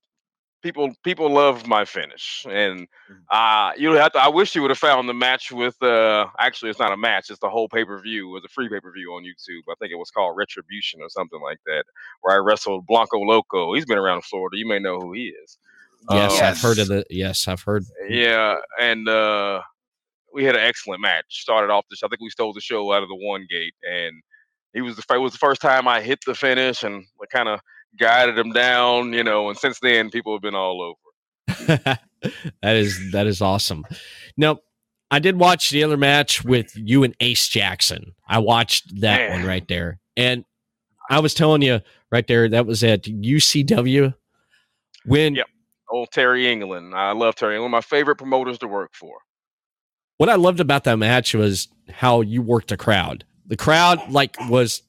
people 0.61 0.91
people 1.03 1.31
love 1.31 1.67
my 1.67 1.85
finish, 1.85 2.45
and 2.49 2.87
uh, 3.31 3.71
you 3.77 3.91
have 3.93 4.11
to. 4.13 4.19
I 4.19 4.27
wish 4.27 4.55
you 4.55 4.61
would 4.61 4.71
have 4.71 4.77
found 4.77 5.07
the 5.07 5.13
match 5.13 5.51
with. 5.51 5.81
Uh, 5.81 6.27
actually, 6.39 6.71
it's 6.71 6.79
not 6.79 6.91
a 6.91 6.97
match; 6.97 7.29
it's 7.29 7.39
the 7.39 7.49
whole 7.49 7.69
pay 7.69 7.85
per 7.85 8.01
view. 8.01 8.29
It 8.29 8.33
was 8.33 8.43
a 8.45 8.49
free 8.49 8.69
pay 8.69 8.79
per 8.79 8.91
view 8.91 9.11
on 9.13 9.23
YouTube. 9.23 9.61
I 9.69 9.75
think 9.79 9.91
it 9.91 9.97
was 9.97 10.11
called 10.11 10.35
Retribution 10.37 11.01
or 11.01 11.09
something 11.09 11.39
like 11.41 11.59
that, 11.65 11.83
where 12.21 12.35
I 12.35 12.39
wrestled 12.39 12.85
Blanco 12.87 13.19
Loco. 13.19 13.73
He's 13.73 13.85
been 13.85 13.97
around 13.97 14.23
Florida. 14.23 14.57
You 14.57 14.67
may 14.67 14.79
know 14.79 14.99
who 14.99 15.13
he 15.13 15.33
is. 15.43 15.57
yes, 16.09 16.39
Um, 16.39 16.45
I've 16.45 16.61
heard 16.61 16.79
of 16.79 16.87
the 16.87 17.05
yes, 17.09 17.47
I've 17.47 17.61
heard. 17.61 17.85
Yeah, 18.09 18.57
and 18.79 19.07
uh, 19.07 19.61
we 20.33 20.43
had 20.43 20.55
an 20.55 20.61
excellent 20.61 21.01
match. 21.01 21.25
Started 21.29 21.71
off 21.71 21.85
the. 21.89 21.95
sh- 21.95 22.03
I 22.03 22.07
think 22.07 22.21
we 22.21 22.29
stole 22.29 22.53
the 22.53 22.61
show 22.61 22.91
out 22.93 23.03
of 23.03 23.09
the 23.09 23.15
one 23.15 23.45
gate, 23.49 23.73
and 23.89 24.13
he 24.73 24.81
was 24.81 24.95
the. 24.95 25.03
It 25.13 25.17
was 25.19 25.31
the 25.33 25.37
first 25.39 25.61
time 25.61 25.87
I 25.87 26.01
hit 26.01 26.19
the 26.25 26.35
finish, 26.35 26.83
and 26.83 27.05
kind 27.31 27.47
of 27.49 27.59
guided 27.99 28.37
him 28.37 28.51
down, 28.51 29.13
you 29.13 29.23
know. 29.23 29.49
And 29.49 29.57
since 29.57 29.79
then, 29.79 30.09
people 30.09 30.33
have 30.33 30.41
been 30.41 30.55
all 30.55 30.81
over. 30.81 30.97
that 32.61 32.75
is 32.75 33.11
that 33.11 33.27
is 33.27 33.41
awesome. 33.41 33.85
Now, 34.35 34.59
I 35.11 35.19
did 35.19 35.37
watch 35.39 35.69
the 35.69 35.83
other 35.83 35.97
match 35.97 36.43
with 36.43 36.71
you 36.75 37.03
and 37.03 37.15
Ace 37.19 37.47
Jackson. 37.47 38.13
I 38.27 38.39
watched 38.39 39.01
that 39.01 39.31
one 39.31 39.45
right 39.45 39.67
there, 39.67 39.99
and 40.15 40.43
I 41.09 41.19
was 41.19 41.33
telling 41.33 41.61
you 41.61 41.79
right 42.11 42.27
there 42.27 42.49
that 42.49 42.65
was 42.65 42.83
at 42.83 43.03
UCW 43.03 44.13
when 45.05 45.35
Yep. 45.35 45.47
Old 45.89 46.11
Terry 46.11 46.51
England. 46.51 46.93
I 46.93 47.13
love 47.13 47.35
Terry. 47.35 47.57
One 47.59 47.67
of 47.67 47.71
my 47.71 47.81
favorite 47.81 48.17
promoters 48.17 48.57
to 48.59 48.67
work 48.67 48.91
for. 48.93 49.19
what 50.17 50.27
I 50.29 50.35
loved 50.35 50.59
about 50.59 50.83
that 50.83 50.97
match 50.97 51.33
was 51.33 51.69
how 51.89 52.19
you 52.21 52.41
worked 52.41 52.67
the 52.69 52.77
crowd. 52.77 53.23
The 53.45 53.55
crowd 53.55 54.11
like 54.11 54.35
was 54.49 54.81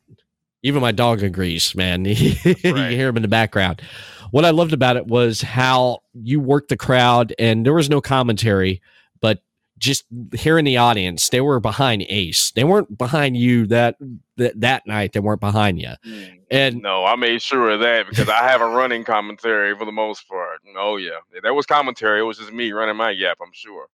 even 0.62 0.80
my 0.80 0.93
dog 0.93 1.22
agrees, 1.22 1.74
man. 1.74 2.05
you 2.05 2.12
hear 2.14 3.09
him 3.09 3.16
in 3.16 3.22
the 3.22 3.28
background. 3.28 3.82
What 4.30 4.44
I 4.44 4.51
loved 4.51 4.72
about 4.72 4.97
it 4.97 5.06
was 5.06 5.40
how 5.40 6.01
you 6.12 6.40
worked 6.40 6.68
the 6.68 6.76
crowd 6.76 7.35
and 7.39 7.64
there 7.64 7.74
was 7.74 7.89
no 7.89 8.01
commentary, 8.01 8.82
but 9.20 9.43
just 9.78 10.05
hearing 10.35 10.64
the 10.64 10.76
audience, 10.76 11.28
they 11.28 11.40
were 11.40 11.60
behind 11.60 12.05
Ace. 12.09 12.51
They 12.51 12.64
weren't 12.64 12.98
behind 12.98 13.36
you 13.36 13.66
that 13.68 13.97
that, 14.36 14.60
that 14.60 14.86
night. 14.86 15.12
They 15.12 15.20
weren't 15.20 15.40
behind 15.40 15.80
you. 15.80 15.93
Mm. 16.05 16.39
And 16.51 16.82
No, 16.82 17.05
I 17.05 17.14
made 17.16 17.43
sure 17.43 17.70
of 17.70 17.80
that 17.80 18.09
because 18.09 18.28
I 18.28 18.48
have 18.48 18.60
a 18.60 18.68
running 18.68 19.05
commentary 19.05 19.76
for 19.76 19.85
the 19.85 19.93
most 19.93 20.28
part. 20.28 20.60
Oh 20.76 20.97
yeah, 20.97 21.18
there 21.43 21.55
was 21.55 21.66
commentary. 21.66 22.20
It 22.20 22.24
was 22.24 22.39
just 22.39 22.52
me 22.52 22.72
running 22.72 22.97
my 22.97 23.10
yap. 23.10 23.39
I'm 23.40 23.52
sure. 23.52 23.89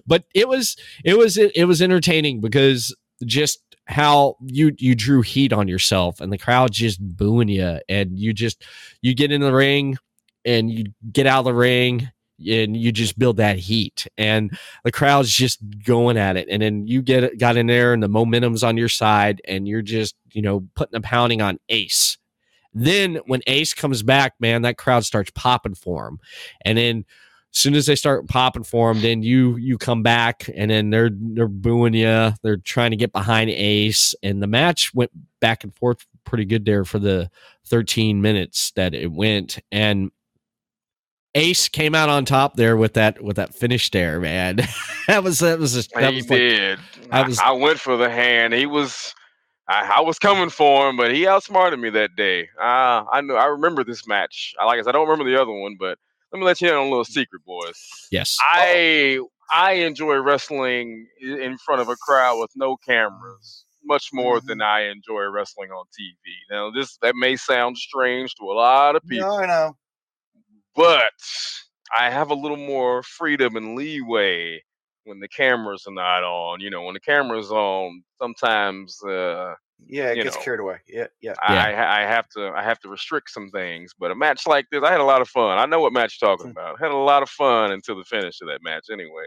but 0.06 0.24
it 0.34 0.48
was 0.48 0.76
it 1.04 1.16
was 1.16 1.36
it 1.38 1.64
was 1.64 1.82
entertaining 1.82 2.40
because 2.40 2.94
just 3.24 3.60
how 3.86 4.36
you 4.44 4.72
you 4.78 4.94
drew 4.94 5.22
heat 5.22 5.52
on 5.52 5.68
yourself 5.68 6.20
and 6.20 6.32
the 6.32 6.38
crowd 6.38 6.72
just 6.72 7.00
booing 7.00 7.48
you 7.48 7.78
and 7.88 8.18
you 8.18 8.32
just 8.32 8.64
you 9.00 9.14
get 9.14 9.30
in 9.30 9.40
the 9.40 9.52
ring 9.52 9.96
and 10.44 10.70
you 10.70 10.86
get 11.12 11.26
out 11.26 11.40
of 11.40 11.44
the 11.46 11.54
ring 11.54 12.10
and 12.38 12.76
you 12.76 12.92
just 12.92 13.18
build 13.18 13.38
that 13.38 13.58
heat 13.58 14.06
and 14.18 14.58
the 14.84 14.92
crowd's 14.92 15.32
just 15.32 15.58
going 15.84 16.18
at 16.18 16.36
it. 16.36 16.48
And 16.50 16.60
then 16.60 16.86
you 16.86 17.00
get 17.00 17.38
got 17.38 17.56
in 17.56 17.66
there 17.66 17.92
and 17.92 18.02
the 18.02 18.08
momentum's 18.08 18.62
on 18.62 18.76
your 18.76 18.88
side 18.88 19.40
and 19.46 19.66
you're 19.66 19.82
just 19.82 20.16
you 20.32 20.42
know 20.42 20.66
putting 20.74 20.96
a 20.96 21.00
pounding 21.00 21.40
on 21.40 21.58
ace. 21.68 22.18
Then 22.74 23.20
when 23.26 23.40
ace 23.46 23.72
comes 23.72 24.02
back 24.02 24.34
man 24.40 24.62
that 24.62 24.78
crowd 24.78 25.04
starts 25.04 25.30
popping 25.34 25.76
for 25.76 26.08
him. 26.08 26.18
And 26.62 26.76
then 26.76 27.04
soon 27.56 27.74
as 27.74 27.86
they 27.86 27.96
start 27.96 28.28
popping 28.28 28.64
for 28.64 28.90
him, 28.90 29.00
then 29.00 29.22
you 29.22 29.56
you 29.56 29.78
come 29.78 30.02
back 30.02 30.48
and 30.54 30.70
then 30.70 30.90
they're 30.90 31.10
they're 31.12 31.48
booing 31.48 31.94
you. 31.94 32.32
They're 32.42 32.58
trying 32.58 32.90
to 32.90 32.96
get 32.96 33.12
behind 33.12 33.50
Ace, 33.50 34.14
and 34.22 34.42
the 34.42 34.46
match 34.46 34.94
went 34.94 35.10
back 35.40 35.64
and 35.64 35.74
forth 35.74 36.04
pretty 36.24 36.44
good 36.44 36.64
there 36.64 36.84
for 36.84 36.98
the 36.98 37.30
13 37.66 38.20
minutes 38.20 38.72
that 38.72 38.94
it 38.94 39.12
went. 39.12 39.58
And 39.72 40.10
Ace 41.34 41.68
came 41.68 41.94
out 41.94 42.08
on 42.08 42.24
top 42.24 42.56
there 42.56 42.76
with 42.76 42.94
that 42.94 43.22
with 43.22 43.36
that 43.36 43.54
finish 43.54 43.90
there, 43.90 44.20
man. 44.20 44.56
that 45.06 45.22
was 45.22 45.38
that 45.40 45.58
was 45.58 45.74
just, 45.74 45.92
that 45.94 46.10
he 46.10 46.16
was 46.16 46.26
did. 46.26 46.78
I 47.10 47.20
I, 47.22 47.26
was- 47.26 47.38
I 47.38 47.52
went 47.52 47.78
for 47.80 47.96
the 47.96 48.10
hand. 48.10 48.54
He 48.54 48.66
was. 48.66 49.14
I, 49.68 49.96
I 49.96 50.00
was 50.00 50.20
coming 50.20 50.48
for 50.48 50.88
him, 50.88 50.96
but 50.96 51.12
he 51.12 51.26
outsmarted 51.26 51.80
me 51.80 51.90
that 51.90 52.14
day. 52.14 52.48
Uh, 52.56 53.02
I 53.10 53.20
know. 53.20 53.34
I 53.34 53.46
remember 53.46 53.82
this 53.82 54.06
match. 54.06 54.54
I 54.60 54.64
like 54.64 54.78
I 54.78 54.82
said, 54.82 54.90
I 54.90 54.92
don't 54.92 55.08
remember 55.08 55.28
the 55.28 55.42
other 55.42 55.50
one, 55.50 55.74
but 55.76 55.98
let 56.36 56.40
me 56.40 56.46
let 56.46 56.60
you 56.60 56.68
in 56.68 56.74
on 56.74 56.86
a 56.86 56.90
little 56.90 57.04
secret, 57.04 57.42
boys. 57.46 58.08
yes, 58.10 58.36
I 58.40 59.20
I 59.50 59.72
enjoy 59.72 60.16
wrestling 60.16 61.06
in 61.20 61.56
front 61.64 61.80
of 61.80 61.88
a 61.88 61.96
crowd 61.96 62.38
with 62.38 62.50
no 62.54 62.76
cameras 62.76 63.64
much 63.84 64.10
more 64.12 64.40
than 64.40 64.60
I 64.60 64.88
enjoy 64.88 65.22
wrestling 65.30 65.70
on 65.70 65.86
TV. 65.86 66.16
Now, 66.50 66.70
this 66.70 66.98
that 67.02 67.14
may 67.16 67.36
sound 67.36 67.78
strange 67.78 68.34
to 68.34 68.44
a 68.44 68.54
lot 68.54 68.96
of 68.96 69.02
people, 69.08 69.28
no, 69.28 69.38
I 69.38 69.46
know. 69.46 69.76
but 70.74 71.12
I 71.98 72.10
have 72.10 72.30
a 72.30 72.34
little 72.34 72.56
more 72.56 73.02
freedom 73.02 73.56
and 73.56 73.74
leeway 73.74 74.62
when 75.04 75.20
the 75.20 75.28
cameras 75.28 75.84
are 75.86 75.94
not 75.94 76.22
on. 76.22 76.60
You 76.60 76.68
know, 76.68 76.82
when 76.82 76.94
the 76.94 77.00
camera's 77.00 77.50
on, 77.50 78.02
sometimes 78.18 79.02
uh, 79.04 79.54
Yeah, 79.84 80.10
it 80.10 80.16
gets 80.16 80.36
know. 80.36 80.42
carried 80.42 80.60
away. 80.60 80.78
Yeah, 80.88 81.06
yeah. 81.20 81.34
I, 81.42 82.02
I 82.02 82.06
have 82.06 82.28
to 82.30 82.48
I 82.48 82.62
have 82.62 82.78
to 82.80 82.88
restrict 82.88 83.30
some 83.30 83.50
things. 83.50 83.92
But 83.98 84.10
a 84.10 84.14
match 84.14 84.46
like 84.46 84.66
this, 84.70 84.82
I 84.82 84.90
had 84.90 85.00
a 85.00 85.04
lot 85.04 85.20
of 85.20 85.28
fun. 85.28 85.58
I 85.58 85.66
know 85.66 85.80
what 85.80 85.92
match 85.92 86.18
you're 86.20 86.28
talking 86.30 86.46
Hmm. 86.46 86.52
about. 86.52 86.80
Had 86.80 86.90
a 86.90 86.96
lot 86.96 87.22
of 87.22 87.28
fun 87.30 87.72
until 87.72 87.96
the 87.96 88.04
finish 88.04 88.40
of 88.40 88.48
that 88.48 88.62
match, 88.62 88.86
anyway. 88.90 89.24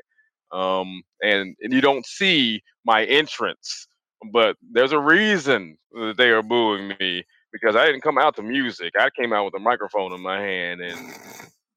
Um, 0.51 1.03
and, 1.21 1.55
and 1.61 1.71
you 1.71 1.81
don't 1.81 2.05
see 2.05 2.63
my 2.83 3.05
entrance, 3.05 3.87
but 4.33 4.57
there's 4.71 4.91
a 4.91 4.99
reason 4.99 5.77
that 5.91 6.15
they 6.17 6.29
are 6.29 6.41
booing 6.41 6.87
me 6.99 7.23
because 7.51 7.75
I 7.75 7.85
didn't 7.85 8.01
come 8.01 8.17
out 8.17 8.35
to 8.37 8.41
music. 8.41 8.93
I 8.99 9.09
came 9.11 9.31
out 9.31 9.45
with 9.45 9.53
a 9.55 9.59
microphone 9.59 10.11
in 10.13 10.21
my 10.21 10.41
hand, 10.41 10.81
and 10.81 11.13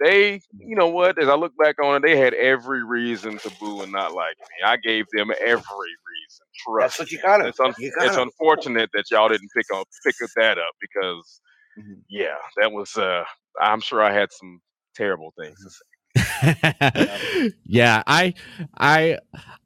they, 0.02 0.42
you 0.58 0.76
know 0.76 0.88
what? 0.88 1.20
As 1.22 1.28
I 1.28 1.34
look 1.34 1.52
back 1.62 1.76
on 1.82 1.96
it, 1.96 2.02
they 2.02 2.16
had 2.16 2.34
every 2.34 2.84
reason 2.84 3.38
to 3.38 3.50
boo 3.60 3.82
and 3.82 3.92
not 3.92 4.14
like 4.14 4.36
me. 4.38 4.66
I 4.66 4.76
gave 4.78 5.06
them 5.12 5.30
every 5.40 5.54
reason. 5.56 6.46
Trust 6.66 6.98
That's 6.98 6.98
what 7.00 7.12
you 7.12 7.20
got. 7.22 7.46
It's, 7.46 7.60
un- 7.60 7.74
you 7.78 7.90
it's 8.00 8.16
got. 8.16 8.22
unfortunate 8.22 8.90
that 8.94 9.04
y'all 9.10 9.28
didn't 9.28 9.50
pick 9.56 9.66
up 9.74 9.86
pick 10.04 10.16
up 10.22 10.30
that 10.36 10.58
up 10.58 10.74
because 10.80 11.40
Mhm. 11.78 12.02
yeah, 12.10 12.36
that 12.60 12.72
was 12.72 12.96
uh 12.96 13.24
I'm 13.60 13.80
sure 13.80 14.02
I 14.02 14.12
had 14.12 14.30
some 14.32 14.60
terrible 14.94 15.32
things 15.38 15.58
to 15.64 15.70
say. 15.70 15.84
yeah, 17.64 18.02
I, 18.06 18.34
I, 18.78 19.18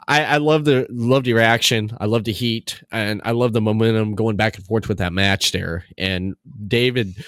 I, 0.08 0.24
I 0.24 0.36
love 0.38 0.64
the 0.64 0.86
love 0.90 1.24
the 1.24 1.32
reaction. 1.34 1.96
I 2.00 2.06
love 2.06 2.24
the 2.24 2.32
heat, 2.32 2.82
and 2.92 3.20
I 3.24 3.32
love 3.32 3.52
the 3.52 3.60
momentum 3.60 4.14
going 4.14 4.36
back 4.36 4.56
and 4.56 4.64
forth 4.66 4.88
with 4.88 4.98
that 4.98 5.12
match 5.12 5.52
there. 5.52 5.84
And 5.98 6.34
David, 6.68 7.24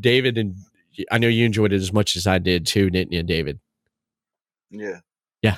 David, 0.00 0.38
and 0.38 0.56
I 1.10 1.18
know 1.18 1.28
you 1.28 1.44
enjoyed 1.46 1.72
it 1.72 1.76
as 1.76 1.92
much 1.92 2.16
as 2.16 2.26
I 2.26 2.38
did 2.38 2.66
too, 2.66 2.90
didn't 2.90 3.12
you, 3.12 3.22
David? 3.22 3.60
Yeah. 4.70 5.00
Yeah, 5.42 5.56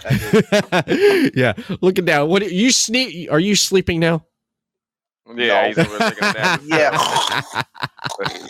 yeah. 1.34 1.54
Looking 1.80 2.04
down, 2.04 2.28
what 2.28 2.48
you 2.52 2.70
sleep? 2.70 3.32
Are 3.32 3.40
you 3.40 3.56
sleeping 3.56 3.98
now? 3.98 4.24
Yeah, 5.34 5.62
No. 5.62 5.68
he's 5.68 5.78
over 5.78 5.98
there 5.98 6.10
taking 6.10 6.24
a 6.28 6.32
nap. 6.34 6.60
Yeah. 6.64 6.90
that, 6.90 7.66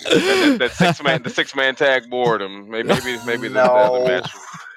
that, 0.04 0.56
that 0.58 0.70
six 0.72 1.02
man 1.02 1.22
the 1.22 1.30
six 1.30 1.54
man 1.56 1.74
tag 1.74 2.10
boredom. 2.10 2.68
Maybe 2.68 2.88
maybe 2.88 3.16
maybe 3.24 3.48
the, 3.48 3.54
the 3.54 3.62
other 3.72 4.04
match. 4.04 4.30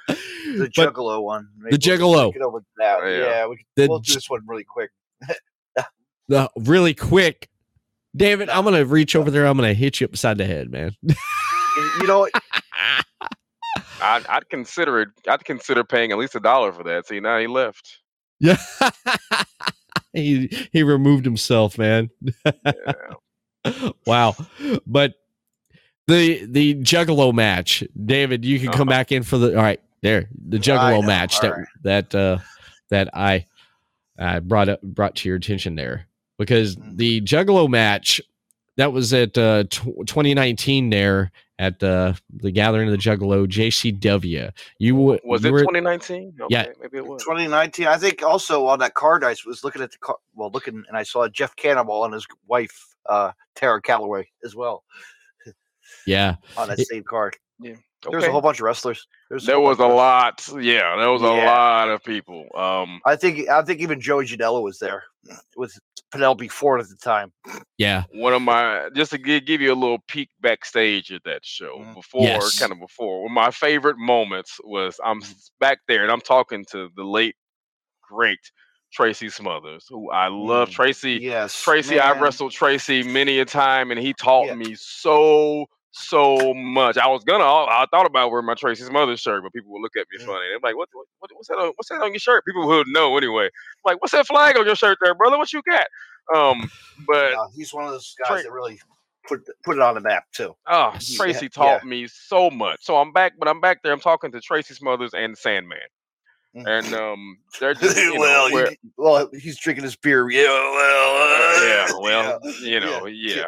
The 0.08 0.72
But- 0.76 0.94
Juggalo 0.94 1.22
one. 1.24 1.50
The 1.70 1.78
Juggalo. 1.78 2.32
Get 2.32 2.42
over 2.42 2.64
that. 2.78 3.00
Yeah. 3.04 3.18
Yeah, 3.20 3.48
we, 3.48 3.66
The 3.76 3.88
we'll 3.88 4.00
do 4.00 4.14
this 4.14 4.30
one 4.30 4.42
really 4.48 4.64
quick. 4.64 4.92
the 6.30 6.50
really 6.58 6.94
quick, 6.94 7.50
David. 8.16 8.50
I'm 8.50 8.64
gonna 8.64 8.86
reach 8.86 9.16
over 9.16 9.30
there. 9.30 9.46
I'm 9.46 9.58
gonna 9.58 9.74
hit 9.74 10.00
you 10.00 10.06
upside 10.06 10.38
the 10.38 10.46
head, 10.46 10.72
man. 10.72 10.96
You- 11.78 11.92
You 12.02 12.08
know. 12.08 12.30
I'd, 14.02 14.26
I'd 14.28 14.50
consider 14.50 15.02
it. 15.02 15.10
I'd 15.28 15.44
consider 15.46 15.84
paying 15.84 16.12
at 16.12 16.18
least 16.18 16.36
a 16.36 16.40
dollar 16.40 16.72
for 16.72 16.84
that. 16.84 17.08
See, 17.08 17.20
now 17.20 17.38
he 17.40 17.48
left. 17.48 18.00
Yeah. 18.40 18.58
he 20.14 20.48
he 20.72 20.84
removed 20.84 21.26
himself, 21.26 21.78
man. 21.78 22.10
Yeah. 22.44 23.92
wow. 24.06 24.36
But 24.86 25.14
the 26.08 26.46
the 26.46 26.76
Juggalo 26.76 27.34
match, 27.34 27.84
David, 28.06 28.46
you 28.46 28.60
can 28.60 28.72
come 28.72 28.90
Uh-huh. 28.90 28.98
back 29.00 29.12
in 29.12 29.24
for 29.24 29.38
the 29.38 29.56
all 29.58 29.64
right, 29.64 29.80
there. 30.02 30.30
The 30.50 30.58
Juggalo 30.58 31.02
know, 31.02 31.08
match 31.08 31.40
that 31.40 31.52
all 31.52 31.58
right. 31.58 31.68
that 31.84 32.16
uh 32.16 32.38
that 32.90 33.10
I 33.16 33.46
I 34.20 34.40
brought 34.40 34.70
up 34.70 34.82
brought 34.82 35.16
to 35.18 35.30
your 35.30 35.38
attention 35.38 35.76
there. 35.76 36.08
Because 36.38 36.76
Mhm. 36.76 36.98
the 36.98 37.22
Juggalo 37.22 37.70
match 37.70 38.22
that 38.78 38.92
was 38.94 39.14
at 39.14 39.38
uh 39.38 39.64
tw 39.70 40.06
2019 40.06 40.90
there 40.90 41.32
at 41.58 41.82
uh, 41.84 42.14
the 42.34 42.52
Gathering 42.52 42.88
of 42.88 42.92
the 42.92 42.98
Juggalo 42.98 43.48
JCW. 43.48 44.52
You 44.80 44.94
w- 44.94 45.20
Was 45.24 45.44
you 45.44 45.50
it 45.50 45.52
were- 45.52 45.60
2019? 45.62 46.34
Okay, 46.42 46.48
Yeah. 46.50 46.66
maybe 46.82 46.98
it 46.98 47.06
was. 47.08 47.24
2019. 47.24 47.88
I 47.88 47.98
think 47.98 48.24
also 48.24 48.66
on 48.68 48.80
that 48.80 48.94
card, 48.94 49.24
I 49.24 49.36
was 49.46 49.64
looking 49.64 49.82
at 49.82 49.92
the 49.92 49.98
car, 50.00 50.18
well, 50.34 50.52
looking, 50.54 50.84
and 50.88 50.98
I 50.98 51.04
saw 51.04 51.28
Jeff 51.30 51.56
Cannibal 51.56 52.04
and 52.06 52.14
his 52.14 52.28
wife, 52.48 52.96
uh, 53.08 53.32
Tara 53.56 53.82
Calloway, 53.82 54.28
as 54.44 54.56
well 54.56 54.84
Yeah, 56.06 56.36
on 56.58 56.68
that 56.70 56.80
It- 56.80 56.88
same 56.88 57.04
card. 57.04 57.38
There's 57.60 57.78
Okay. 58.14 58.28
a 58.28 58.32
whole 58.32 58.42
bunch 58.42 58.60
of 58.60 58.64
wrestlers. 58.66 59.08
There's 59.30 59.46
There 59.46 59.60
was 59.60 59.78
a 59.80 59.84
bunch 59.84 59.92
of 59.92 59.96
wrestlers. 59.98 60.54
lot. 60.56 60.64
Yeah, 60.64 60.96
there 60.98 61.10
was 61.12 61.22
a 61.22 61.26
Yeah. 61.26 61.46
lot 61.46 61.90
of 61.90 62.04
people. 62.04 62.48
Um, 62.56 63.02
I 63.06 63.16
think 63.16 63.50
I 63.50 63.62
think 63.64 63.82
even 63.82 64.00
Joey 64.02 64.26
Janela 64.26 64.62
was 64.62 64.78
there 64.80 65.04
with 65.56 65.78
Penelope 66.12 66.48
Ford 66.50 66.82
at 66.82 66.88
the 66.90 66.96
time. 66.98 67.32
yeah, 67.78 68.04
one 68.14 68.34
of 68.34 68.42
my 68.42 68.90
just 68.96 69.12
to 69.12 69.18
give, 69.18 69.46
give 69.46 69.60
you 69.62 69.74
a 69.74 69.76
little 69.76 70.00
peek 70.08 70.30
backstage 70.42 71.12
at 71.12 71.24
that 71.26 71.44
show 71.44 71.78
Mhm. 71.80 71.94
before 71.96 72.24
Yes. 72.24 72.60
kind 72.60 72.72
of 72.72 72.80
before 72.80 73.24
one 73.24 73.32
of 73.32 73.36
my 73.36 73.52
favorite 73.52 73.98
moments 73.98 74.58
was 74.64 75.00
i'm 75.04 75.22
back 75.60 75.80
there 75.88 76.04
and 76.04 76.12
i'm 76.12 76.22
talking 76.22 76.64
to 76.72 76.90
the 76.96 77.04
late 77.04 77.36
great 78.08 78.40
tracy 78.94 79.30
smothers 79.30 79.86
who 79.90 80.10
i 80.12 80.28
love 80.28 80.70
Mm, 80.70 80.74
tracy 80.74 81.20
Yes, 81.22 81.60
tracy 81.62 82.00
i 82.00 82.18
wrestled 82.18 82.52
tracy 82.54 83.04
many 83.04 83.40
a 83.40 83.46
time 83.46 83.92
and 83.92 84.00
he 84.00 84.14
taught 84.14 84.48
Yeah. 84.48 84.56
me 84.56 84.76
so 84.78 85.66
so 85.98 86.54
much 86.54 86.98
i 86.98 87.08
was 87.08 87.24
gonna 87.24 87.44
i 87.46 87.86
thought 87.90 88.06
about 88.06 88.30
wearing 88.30 88.46
my 88.46 88.54
Tracy 88.54 88.84
Smothers 88.84 89.22
shirt 89.22 89.42
but 89.44 89.54
people 89.54 89.72
would 89.72 89.82
look 89.82 89.96
at 89.98 90.06
me 90.12 90.22
Mm. 90.22 90.26
funny 90.26 90.46
they're 90.50 90.60
like 90.62 90.76
what, 90.76 90.90
what, 90.92 91.06
what 91.20 91.32
what's 91.34 91.48
that 91.48 91.56
on, 91.58 91.72
what's 91.76 91.88
that 91.90 92.02
on 92.02 92.12
your 92.12 92.20
shirt 92.20 92.44
people 92.46 92.68
would 92.68 92.88
know 92.90 93.16
anyway 93.18 93.50
like 93.86 94.02
what's 94.02 94.12
that 94.12 94.28
flag 94.28 94.58
on 94.58 94.66
your 94.66 94.76
shirt 94.76 94.98
there 95.02 95.16
brother 95.16 95.38
what 95.38 95.54
you 95.54 95.62
got 95.70 95.88
um 96.36 96.70
but 97.08 97.32
Yeah, 97.32 97.46
he's 97.56 97.74
one 97.74 97.86
of 97.86 97.92
those 97.92 98.14
guys 98.20 98.42
Tra- 98.42 98.44
that 98.44 98.52
really 98.52 98.80
put 99.28 99.42
put 99.64 99.78
it 99.78 99.82
on 99.82 99.96
the 99.96 100.02
map 100.02 100.26
too. 100.34 100.54
Oh, 100.68 100.94
Tracy 101.16 101.46
Yeah, 101.46 101.50
taught 101.50 101.84
me 101.86 102.08
so 102.08 102.50
much. 102.50 102.84
So 102.84 102.98
I'm 102.98 103.12
back, 103.14 103.34
but 103.40 103.48
I'm 103.48 103.60
back 103.62 103.82
there. 103.84 103.92
I'm 103.94 104.00
talking 104.00 104.32
to 104.32 104.42
Tracy 104.42 104.74
Smothers 104.74 105.14
and 105.14 105.38
Sandman, 105.38 105.78
Mm. 106.56 106.64
and 106.68 106.94
um, 106.96 107.38
they're 107.60 107.74
just 107.76 107.96
you 107.98 108.14
know, 108.16 108.20
well, 108.22 108.52
where- 108.52 108.72
you- 108.72 108.78
well, 108.98 109.30
he's 109.34 109.58
drinking 109.58 109.84
his 109.84 109.96
beer. 109.96 110.30
Yeah, 110.30 110.48
well, 110.48 111.18
uh, 111.18 111.66
yeah, 111.66 111.88
well, 112.00 112.40
you 112.62 112.80
know, 112.80 113.06
yeah. 113.08 113.46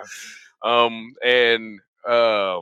Um, 0.64 1.14
and 1.24 1.80
uh, 2.08 2.62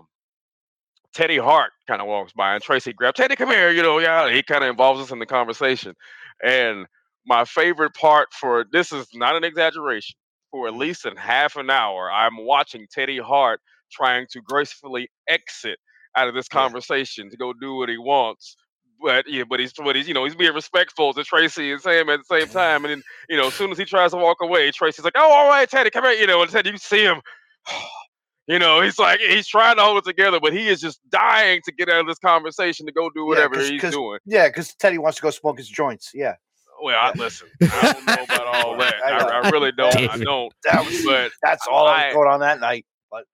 Teddy 1.14 1.38
Hart 1.38 1.72
kind 1.88 2.02
of 2.02 2.08
walks 2.08 2.34
by, 2.34 2.54
and 2.54 2.64
Tracy 2.64 2.94
grabs 2.94 3.18
Teddy, 3.18 3.36
come 3.36 3.50
here. 3.50 3.72
You 3.72 3.82
know, 3.82 4.00
yeah, 4.00 4.32
he 4.32 4.44
kind 4.44 4.64
of 4.64 4.70
involves 4.70 5.02
us 5.02 5.12
in 5.12 5.20
the 5.20 5.26
conversation. 5.26 5.96
And 6.44 6.86
my 7.26 7.46
favorite 7.46 7.94
part 7.96 8.34
for 8.34 8.66
this 8.72 8.92
is 8.92 9.08
not 9.14 9.36
an 9.36 9.44
exaggeration. 9.44 10.16
For 10.52 10.68
at 10.68 10.76
least 10.76 11.06
in 11.06 11.16
half 11.18 11.58
an 11.58 11.70
hour, 11.70 12.12
I'm 12.12 12.46
watching 12.46 12.88
Teddy 12.92 13.20
Hart 13.20 13.60
trying 13.92 14.26
to 14.32 14.42
gracefully 14.42 15.10
exit 15.28 15.80
out 16.16 16.28
of 16.28 16.34
this 16.34 16.48
conversation 16.48 17.30
to 17.30 17.38
go 17.38 17.54
do 17.54 17.76
what 17.76 17.90
he 17.90 17.98
wants. 17.98 18.56
But 19.04 19.26
yeah, 19.28 19.44
but 19.50 19.60
he's 19.60 19.74
but 19.74 19.96
he's 19.96 20.08
you 20.08 20.14
know 20.14 20.26
he's 20.26 20.36
being 20.36 20.54
respectful 20.54 21.14
to 21.14 21.24
Tracy 21.24 21.72
and 21.72 21.82
Sam 21.82 22.10
at 22.10 22.20
the 22.28 22.40
same 22.40 22.48
time. 22.50 22.86
And 22.86 22.92
then 22.94 23.04
you 23.30 23.38
know 23.38 23.48
as 23.48 23.54
soon 23.54 23.72
as 23.72 23.78
he 23.78 23.86
tries 23.86 24.12
to 24.12 24.18
walk 24.18 24.38
away, 24.42 24.72
Tracy's 24.72 25.06
like, 25.06 25.16
"Oh, 25.18 25.32
all 25.32 25.48
right, 25.48 25.70
Teddy, 25.70 25.90
come 25.90 26.06
here." 26.06 26.14
You 26.14 26.28
know, 26.28 26.42
and 26.42 26.52
Teddy, 26.52 26.72
you 26.72 26.78
see 26.78 27.04
him. 27.04 27.22
You 28.48 28.60
know, 28.60 28.82
he's 28.82 29.00
like 29.00 29.20
he's 29.20 29.48
trying 29.48 29.78
to 29.78 29.82
hold 29.82 29.98
it 29.98 30.06
together, 30.06 30.40
but 30.40 30.54
he 30.54 30.68
is 30.68 30.80
just 30.80 31.00
dying 31.10 31.62
to 31.66 31.72
get 31.72 31.90
out 31.90 32.02
of 32.02 32.08
this 32.08 32.20
conversation 32.20 32.86
to 32.86 32.92
go 32.92 33.10
do 33.10 33.26
whatever 33.26 33.56
'cause- 33.56 33.70
he's 33.70 33.82
'cause- 33.82 33.94
doing. 33.94 34.20
yeah, 34.26 34.48
because 34.48 34.76
Teddy 34.76 35.00
wants 35.00 35.16
to 35.18 35.24
go 35.24 35.32
smoke 35.32 35.58
his 35.58 35.68
joints. 35.68 36.12
Yeah, 36.14 36.36
Well, 36.82 36.96
I, 37.02 37.12
listen, 37.18 37.48
I 37.64 37.94
don't 37.94 38.06
know 38.06 38.24
about 38.36 38.48
all 38.66 38.78
that. 38.78 38.96
I. 39.04 39.10
I, 39.18 39.42
I 39.42 39.50
really 39.50 39.72
don't. 39.78 39.96
I 39.96 40.18
don't. 40.18 40.54
that 40.66 40.86
was 40.86 41.04
But 41.04 41.32
that's 41.42 41.66
all 41.68 41.88
that 41.88 41.96
I- 41.98 42.06
was 42.08 42.14
going 42.16 42.30
on 42.30 42.40
that 42.42 42.60
night. 42.60 42.86
But 43.10 43.26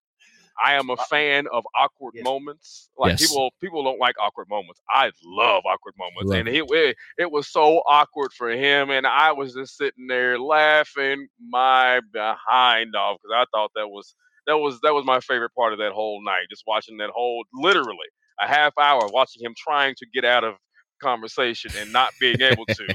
I 0.64 0.76
am 0.76 0.90
a 0.90 0.94
uh, 0.94 1.04
fan 1.10 1.46
of 1.52 1.66
awkward 1.78 2.14
Yes. 2.16 2.24
moments. 2.24 2.88
Like 2.98 3.20
Yes. 3.20 3.28
people, 3.28 3.52
people 3.60 3.84
don't 3.84 4.00
like 4.00 4.16
awkward 4.18 4.48
moments. 4.48 4.80
I 4.90 5.12
love 5.26 5.64
awkward 5.66 5.96
moments, 5.98 6.30
Love 6.32 6.40
and 6.40 6.48
it, 6.48 6.64
it 6.72 6.96
it 7.18 7.30
was 7.30 7.50
so 7.50 7.80
awkward 7.86 8.32
for 8.32 8.50
him, 8.50 8.92
and 8.92 9.06
I 9.06 9.34
was 9.34 9.54
just 9.56 9.76
sitting 9.76 10.08
there 10.08 10.40
laughing 10.40 11.28
my 11.50 12.00
behind 12.14 12.96
off 12.96 13.18
because 13.22 13.36
I 13.36 13.46
thought 13.54 13.72
that 13.76 13.90
was 13.90 14.16
that 14.48 14.58
was 14.58 14.80
that 14.84 14.94
was 14.94 15.06
my 15.06 15.20
favorite 15.20 15.52
part 15.58 15.74
of 15.74 15.80
that 15.80 15.92
whole 15.92 16.24
night. 16.24 16.46
Just 16.50 16.64
watching 16.68 16.98
that 16.98 17.10
whole 17.14 17.44
literally 17.54 17.98
a 18.42 18.48
half 18.48 18.74
hour 18.80 19.02
watching 19.14 19.44
him 19.44 19.54
trying 19.58 19.94
to 19.98 20.06
get 20.14 20.26
out 20.26 20.44
of 20.44 20.56
conversation 21.02 21.72
and 21.80 21.92
not 21.92 22.12
being 22.20 22.42
able 22.42 22.66
to. 22.66 22.88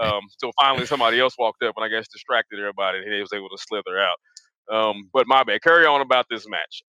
um, 0.00 0.20
so 0.38 0.50
finally 0.60 0.86
somebody 0.86 1.18
else 1.20 1.34
walked 1.38 1.62
up 1.62 1.74
and 1.76 1.84
I 1.84 1.88
guess 1.88 2.06
distracted 2.08 2.58
everybody, 2.58 2.98
and 2.98 3.12
he 3.12 3.20
was 3.20 3.32
able 3.32 3.48
to 3.48 3.58
slither 3.58 3.98
out. 3.98 4.16
Um, 4.74 5.08
but 5.12 5.26
my 5.26 5.42
bad. 5.44 5.62
Carry 5.62 5.86
on 5.86 6.00
about 6.00 6.26
this 6.30 6.46
match. 6.48 6.82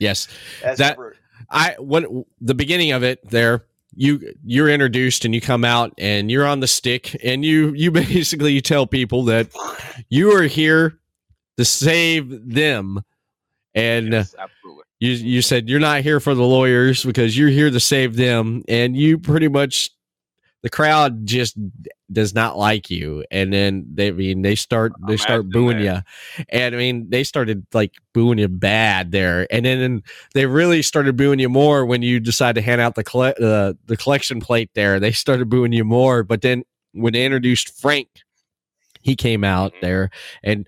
yes. 0.00 0.28
As 0.62 0.78
That- 0.78 0.92
ever. 0.94 1.16
I 1.50 1.74
when 1.78 2.24
the 2.40 2.54
beginning 2.54 2.92
of 2.92 3.02
it 3.04 3.20
there 3.28 3.66
you 3.94 4.32
you're 4.42 4.70
introduced 4.70 5.26
and 5.26 5.34
you 5.34 5.40
come 5.40 5.64
out 5.66 5.92
and 5.98 6.30
you're 6.30 6.46
on 6.46 6.60
the 6.60 6.66
stick 6.66 7.14
and 7.22 7.44
you 7.44 7.72
you 7.74 7.90
basically 7.92 8.52
you 8.54 8.62
tell 8.62 8.86
people 8.86 9.22
that 9.24 9.48
you 10.08 10.32
are 10.34 10.42
here 10.44 10.98
to 11.56 11.64
save 11.64 12.52
them. 12.52 13.02
And 13.74 14.12
Yes, 14.12 14.34
you 15.00 15.10
you 15.10 15.42
said 15.42 15.68
you're 15.68 15.80
not 15.80 16.00
here 16.02 16.20
for 16.20 16.34
the 16.34 16.44
lawyers 16.44 17.04
because 17.04 17.36
you're 17.36 17.50
here 17.50 17.70
to 17.70 17.80
save 17.80 18.16
them. 18.16 18.62
And 18.68 18.96
you 18.96 19.18
pretty 19.18 19.48
much 19.48 19.90
the 20.62 20.70
crowd 20.70 21.26
just 21.26 21.56
does 22.10 22.34
not 22.34 22.56
like 22.56 22.88
you. 22.90 23.24
And 23.30 23.52
then 23.52 23.84
they 23.92 24.08
I 24.08 24.12
mean 24.12 24.42
they 24.42 24.54
start 24.54 24.92
they 25.00 25.14
Imagine 25.14 25.18
start 25.18 25.48
booing 25.50 25.78
that. 25.78 26.04
you 26.36 26.44
and 26.48 26.74
I 26.74 26.78
mean 26.78 27.10
they 27.10 27.22
started 27.24 27.66
like 27.74 27.92
booing 28.14 28.38
you 28.38 28.48
bad 28.48 29.12
there. 29.12 29.46
And 29.50 29.66
then 29.66 30.02
they 30.34 30.46
really 30.46 30.80
started 30.82 31.16
booing 31.16 31.38
you 31.38 31.48
more 31.50 31.84
when 31.84 32.00
you 32.02 32.18
decide 32.18 32.54
to 32.54 32.62
hand 32.62 32.80
out 32.80 32.94
the 32.94 33.04
uh, 33.12 33.74
the 33.86 33.96
collection 33.96 34.40
plate 34.40 34.70
there. 34.74 34.98
They 34.98 35.12
started 35.12 35.50
booing 35.50 35.72
you 35.72 35.84
more 35.84 36.22
but 36.22 36.40
then 36.42 36.64
when 36.92 37.12
they 37.12 37.24
introduced 37.26 37.78
Frank 37.78 38.08
he 39.02 39.14
came 39.14 39.44
out 39.44 39.72
Mhm. 39.74 39.80
there. 39.82 40.10
And 40.42 40.66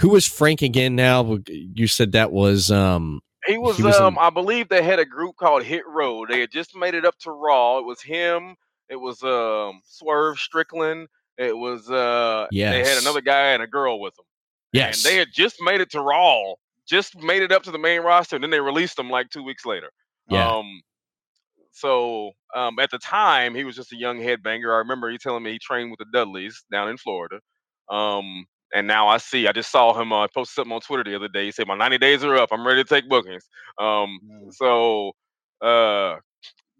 who 0.00 0.08
was 0.10 0.26
Frank 0.26 0.62
again 0.62 0.96
now 0.96 1.38
you 1.48 1.86
said 1.86 2.12
that 2.12 2.32
was 2.32 2.70
um 2.70 3.20
He 3.46 3.58
was, 3.58 3.76
He 3.76 3.82
was 3.82 3.96
um, 3.96 4.14
in- 4.14 4.18
I 4.18 4.30
believe 4.30 4.68
they 4.68 4.82
had 4.82 4.98
a 4.98 5.04
group 5.04 5.36
called 5.36 5.62
Hit 5.62 5.82
Row. 5.86 6.24
They 6.26 6.40
had 6.40 6.50
just 6.50 6.76
made 6.76 6.94
it 6.94 7.04
up 7.04 7.16
to 7.20 7.30
Raw. 7.30 7.78
It 7.78 7.84
was 7.84 8.02
him. 8.02 8.56
It 8.88 8.96
was 8.96 9.22
um 9.22 9.80
Swerve 9.84 10.38
Strickland. 10.38 11.08
It 11.38 11.56
was 11.56 11.90
uh 11.90 12.46
they 12.72 12.88
had 12.88 12.98
another 12.98 13.20
guy 13.20 13.52
and 13.52 13.62
a 13.62 13.66
girl 13.66 14.00
with 14.00 14.14
them. 14.16 14.26
yes 14.72 15.04
And 15.04 15.10
they 15.10 15.16
had 15.16 15.28
just 15.32 15.56
made 15.62 15.80
it 15.80 15.90
to 15.92 16.00
Raw, 16.00 16.54
just 16.88 17.16
made 17.16 17.42
it 17.42 17.52
up 17.52 17.62
to 17.64 17.70
the 17.70 17.78
main 17.78 18.00
roster, 18.00 18.36
and 18.36 18.42
then 18.42 18.50
they 18.50 18.60
released 18.60 18.96
them 18.96 19.08
like 19.08 19.30
two 19.30 19.42
weeks 19.42 19.64
later. 19.64 19.90
Yeah. 20.28 20.48
Um, 20.58 20.82
so 21.72 22.32
um, 22.54 22.78
at 22.78 22.90
the 22.90 22.98
time, 22.98 23.54
he 23.54 23.64
was 23.64 23.76
just 23.76 23.92
a 23.92 23.96
young 23.96 24.18
headbanger. 24.18 24.74
I 24.74 24.78
remember 24.78 25.10
he 25.10 25.18
telling 25.18 25.42
me 25.42 25.52
he 25.52 25.58
trained 25.58 25.90
with 25.90 25.98
the 25.98 26.06
Dudleys 26.12 26.64
down 26.70 26.88
in 26.88 26.96
Florida. 26.96 27.40
Um, 27.88 28.44
and 28.74 28.86
now 28.86 29.08
I 29.08 29.18
see, 29.18 29.46
I 29.48 29.52
just 29.52 29.70
saw 29.70 29.94
him 30.00 30.12
uh, 30.12 30.28
post 30.34 30.54
something 30.54 30.72
on 30.72 30.80
Twitter 30.80 31.04
the 31.04 31.16
other 31.16 31.28
day. 31.28 31.46
He 31.46 31.52
said, 31.52 31.66
My 31.66 31.76
90 31.76 31.98
days 31.98 32.24
are 32.24 32.36
up. 32.36 32.50
I'm 32.52 32.66
ready 32.66 32.82
to 32.82 32.88
take 32.88 33.08
bookings. 33.08 33.48
Um, 33.80 34.20
Mm. 34.22 34.50
so, 34.50 35.12
uh, 35.62 36.16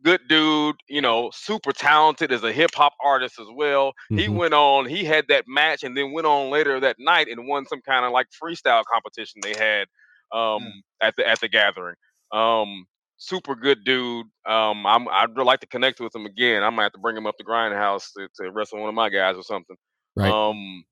good 0.02 0.20
dude, 0.28 0.76
you 0.88 1.00
know, 1.00 1.30
super 1.32 1.72
talented 1.72 2.32
as 2.32 2.42
a 2.42 2.52
hip 2.52 2.70
hop 2.74 2.94
artist 3.04 3.38
as 3.38 3.48
well. 3.54 3.92
He 4.14 4.28
Mhm. 4.28 4.30
went 4.30 4.54
on, 4.54 4.86
he 4.86 5.04
had 5.04 5.26
that 5.28 5.44
match 5.46 5.82
and 5.84 5.96
then 5.96 6.12
went 6.12 6.26
on 6.26 6.50
later 6.50 6.80
that 6.80 6.96
night 6.98 7.28
and 7.28 7.46
won 7.46 7.66
some 7.66 7.82
kind 7.82 8.04
of 8.04 8.12
like 8.12 8.26
freestyle 8.42 8.84
competition 8.92 9.40
they 9.42 9.54
had 9.54 9.88
um 10.32 10.62
Mm. 10.62 10.82
at 11.02 11.14
the 11.16 11.26
at 11.26 11.40
the 11.40 11.48
gathering. 11.48 11.96
Um 12.32 12.86
super 13.18 13.54
good 13.54 13.84
dude. 13.84 14.26
Um 14.46 14.86
I'm 14.86 15.08
I'd 15.08 15.30
really 15.36 15.44
like 15.46 15.60
to 15.60 15.66
connect 15.66 16.00
with 16.00 16.14
him 16.14 16.26
again. 16.26 16.62
I 16.62 16.70
might 16.70 16.84
have 16.84 16.92
to 16.92 16.98
bring 16.98 17.16
him 17.16 17.26
up 17.26 17.36
to 17.38 17.44
Grindhouse 17.44 18.12
to, 18.16 18.28
to 18.40 18.50
wrestle 18.52 18.80
one 18.80 18.88
of 18.88 18.94
my 18.94 19.10
guys 19.10 19.36
or 19.36 19.42
something. 19.42 19.76
Right. 20.16 20.36
Um 20.36 20.84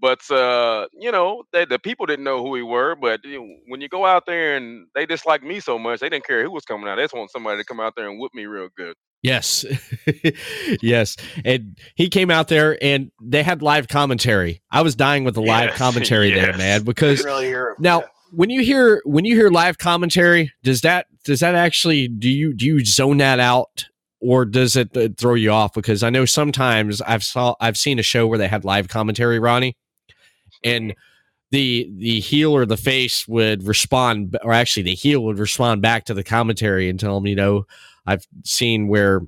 but 0.00 0.28
uh, 0.30 0.86
you 0.98 1.10
know, 1.12 1.44
they, 1.52 1.64
the 1.64 1.78
people 1.78 2.06
didn't 2.06 2.24
know 2.24 2.42
who 2.42 2.50
we 2.50 2.62
were. 2.62 2.94
But 2.96 3.24
you 3.24 3.40
know, 3.40 3.46
when 3.68 3.80
you 3.80 3.88
go 3.88 4.04
out 4.06 4.24
there 4.26 4.56
and 4.56 4.86
they 4.94 5.06
disliked 5.06 5.44
me 5.44 5.60
so 5.60 5.78
much, 5.78 6.00
they 6.00 6.08
didn't 6.08 6.26
care 6.26 6.42
who 6.42 6.50
was 6.50 6.64
coming 6.64 6.88
out. 6.88 6.96
They 6.96 7.02
just 7.04 7.14
want 7.14 7.30
somebody 7.30 7.58
to 7.58 7.64
come 7.64 7.80
out 7.80 7.94
there 7.96 8.08
and 8.08 8.18
whoop 8.18 8.32
me 8.34 8.46
real 8.46 8.68
good. 8.76 8.94
Yes. 9.22 9.64
yes. 10.82 11.16
And 11.44 11.76
he 11.94 12.08
came 12.08 12.30
out 12.30 12.48
there 12.48 12.78
and 12.82 13.10
they 13.20 13.42
had 13.42 13.62
live 13.62 13.88
commentary. 13.88 14.62
I 14.70 14.82
was 14.82 14.94
dying 14.94 15.24
with 15.24 15.34
the 15.34 15.42
live 15.42 15.70
Yes, 15.70 15.78
commentary 15.78 16.30
there, 16.32 16.56
man, 16.56 16.84
because 16.84 17.24
really 17.24 17.50
now 17.78 18.00
Yeah. 18.00 18.06
when 18.32 18.50
you 18.50 18.62
hear 18.62 19.02
when 19.04 19.24
you 19.24 19.34
hear 19.34 19.50
live 19.50 19.78
commentary, 19.78 20.52
does 20.62 20.82
that 20.82 21.06
does 21.24 21.40
that 21.40 21.54
actually 21.54 22.08
do 22.08 22.28
you 22.28 22.54
do 22.54 22.66
you 22.66 22.84
zone 22.84 23.16
that 23.18 23.40
out 23.40 23.86
or 24.20 24.44
does 24.44 24.76
it 24.76 24.96
uh, 24.96 25.08
throw 25.18 25.34
you 25.34 25.50
off 25.50 25.72
because 25.74 26.02
I 26.02 26.10
know 26.10 26.24
sometimes 26.24 27.00
I've 27.02 27.24
saw 27.24 27.54
I've 27.60 27.76
seen 27.76 27.98
a 27.98 28.02
show 28.02 28.26
where 28.26 28.38
they 28.38 28.48
had 28.48 28.64
live 28.64 28.88
commentary, 28.88 29.38
Ronnie, 29.38 29.76
and 30.64 30.94
the 31.50 31.88
the 31.96 32.20
heel 32.20 32.52
or 32.52 32.66
the 32.66 32.76
face 32.76 33.26
would 33.28 33.62
respond 33.66 34.36
or 34.42 34.52
actually 34.52 34.82
the 34.82 34.94
heel 34.94 35.22
would 35.24 35.38
respond 35.38 35.80
back 35.82 36.04
to 36.06 36.14
the 36.14 36.24
commentary 36.24 36.88
and 36.88 36.98
tell 36.98 37.14
them, 37.14 37.26
you 37.26 37.36
know, 37.36 37.66
I've 38.06 38.26
seen 38.44 38.88
where 38.88 39.20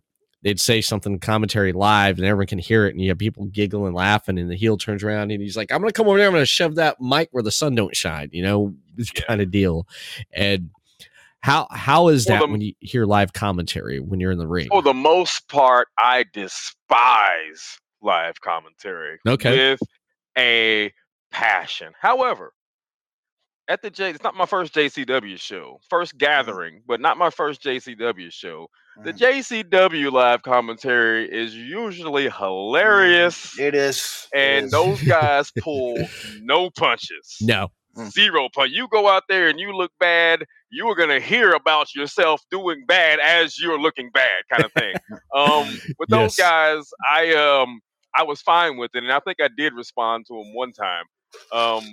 they'd 0.42 0.60
say 0.60 0.80
something 0.80 1.18
commentary 1.18 1.72
live 1.72 2.18
and 2.18 2.26
everyone 2.26 2.46
can 2.46 2.59
hear 2.59 2.86
it 2.86 2.90
and 2.90 3.00
you 3.00 3.09
have 3.10 3.18
people 3.18 3.46
giggling 3.46 3.86
and 3.88 3.94
laughing 3.96 4.38
and 4.38 4.48
the 4.50 4.55
heel 4.56 4.76
turns 4.76 5.02
around 5.02 5.32
and 5.32 5.42
he's 5.42 5.56
like 5.56 5.72
i'm 5.72 5.80
gonna 5.80 5.90
come 5.92 6.06
over 6.06 6.16
there 6.16 6.28
i'm 6.28 6.32
gonna 6.32 6.46
shove 6.46 6.76
that 6.76 7.00
mic 7.00 7.28
where 7.32 7.42
the 7.42 7.50
sun 7.50 7.74
don't 7.74 7.96
shine 7.96 8.28
you 8.32 8.40
know 8.40 8.72
this 8.94 9.10
Yeah. 9.16 9.22
kind 9.22 9.40
of 9.40 9.50
deal 9.50 9.88
and 10.32 10.70
How 11.40 11.66
how 11.72 12.06
is 12.06 12.22
For 12.24 12.28
that 12.34 12.42
the- 12.42 12.46
when 12.46 12.60
you 12.60 12.72
hear 12.78 13.05
live 13.05 13.32
commentary 13.32 13.98
when 13.98 14.20
you're 14.20 14.30
in 14.30 14.38
the 14.38 14.46
ring? 14.46 14.68
For 14.70 14.80
the 14.80 14.94
most 14.94 15.48
part, 15.48 15.88
I 15.98 16.24
despise 16.32 17.78
live 18.00 18.40
commentary 18.40 19.18
Okay. 19.26 19.70
with 19.70 19.80
a 20.36 20.92
passion. 21.30 21.92
However, 22.00 22.52
at 23.68 23.82
the 23.82 23.90
J, 23.90 24.10
it's 24.10 24.22
not 24.22 24.34
my 24.34 24.46
first 24.46 24.72
JCW 24.74 25.36
show, 25.38 25.80
first 25.90 26.16
gathering, 26.16 26.82
but 26.86 27.00
not 27.00 27.18
my 27.18 27.30
first 27.30 27.62
JCW 27.62 28.30
show. 28.30 28.68
The 29.05 29.12
Mhm. 29.12 29.18
JCW 29.18 30.10
live 30.10 30.42
commentary 30.42 31.30
is 31.30 31.55
usually 31.55 32.30
hilarious, 32.30 33.59
It 33.59 33.74
is. 33.74 34.28
and 34.34 34.66
is. 34.66 34.70
those 34.72 35.02
guys 35.02 35.52
pull 35.62 36.09
no 36.40 36.70
punches. 36.70 37.36
no. 37.42 37.68
Zero 38.10 38.48
punch. 38.55 38.70
You 38.72 38.86
go 38.88 39.09
out 39.09 39.24
there 39.28 39.48
and 39.48 39.59
you 39.59 39.72
look 39.72 39.90
bad, 39.98 40.44
you 40.70 40.88
are 40.88 40.94
gonna 40.94 41.20
hear 41.20 41.52
about 41.52 41.94
yourself 41.94 42.40
doing 42.50 42.84
bad 42.86 43.18
as 43.20 43.59
you're 43.59 43.78
looking 43.80 44.10
bad, 44.12 44.44
kind 44.50 44.64
of 44.64 44.72
thing. 44.72 44.96
um, 45.34 45.80
with 45.98 46.09
those 46.10 46.32
Yes. 46.32 46.36
guys, 46.36 46.90
I 47.12 47.34
um 47.34 47.80
I 48.16 48.22
was 48.22 48.40
fine 48.40 48.76
with 48.78 48.92
it, 48.94 49.02
and 49.02 49.12
I 49.12 49.20
think 49.20 49.38
I 49.40 49.48
did 49.55 49.74
respond 49.74 50.26
to 50.28 50.34
them 50.34 50.55
one 50.55 50.72
time. 50.72 51.05
Um, 51.52 51.84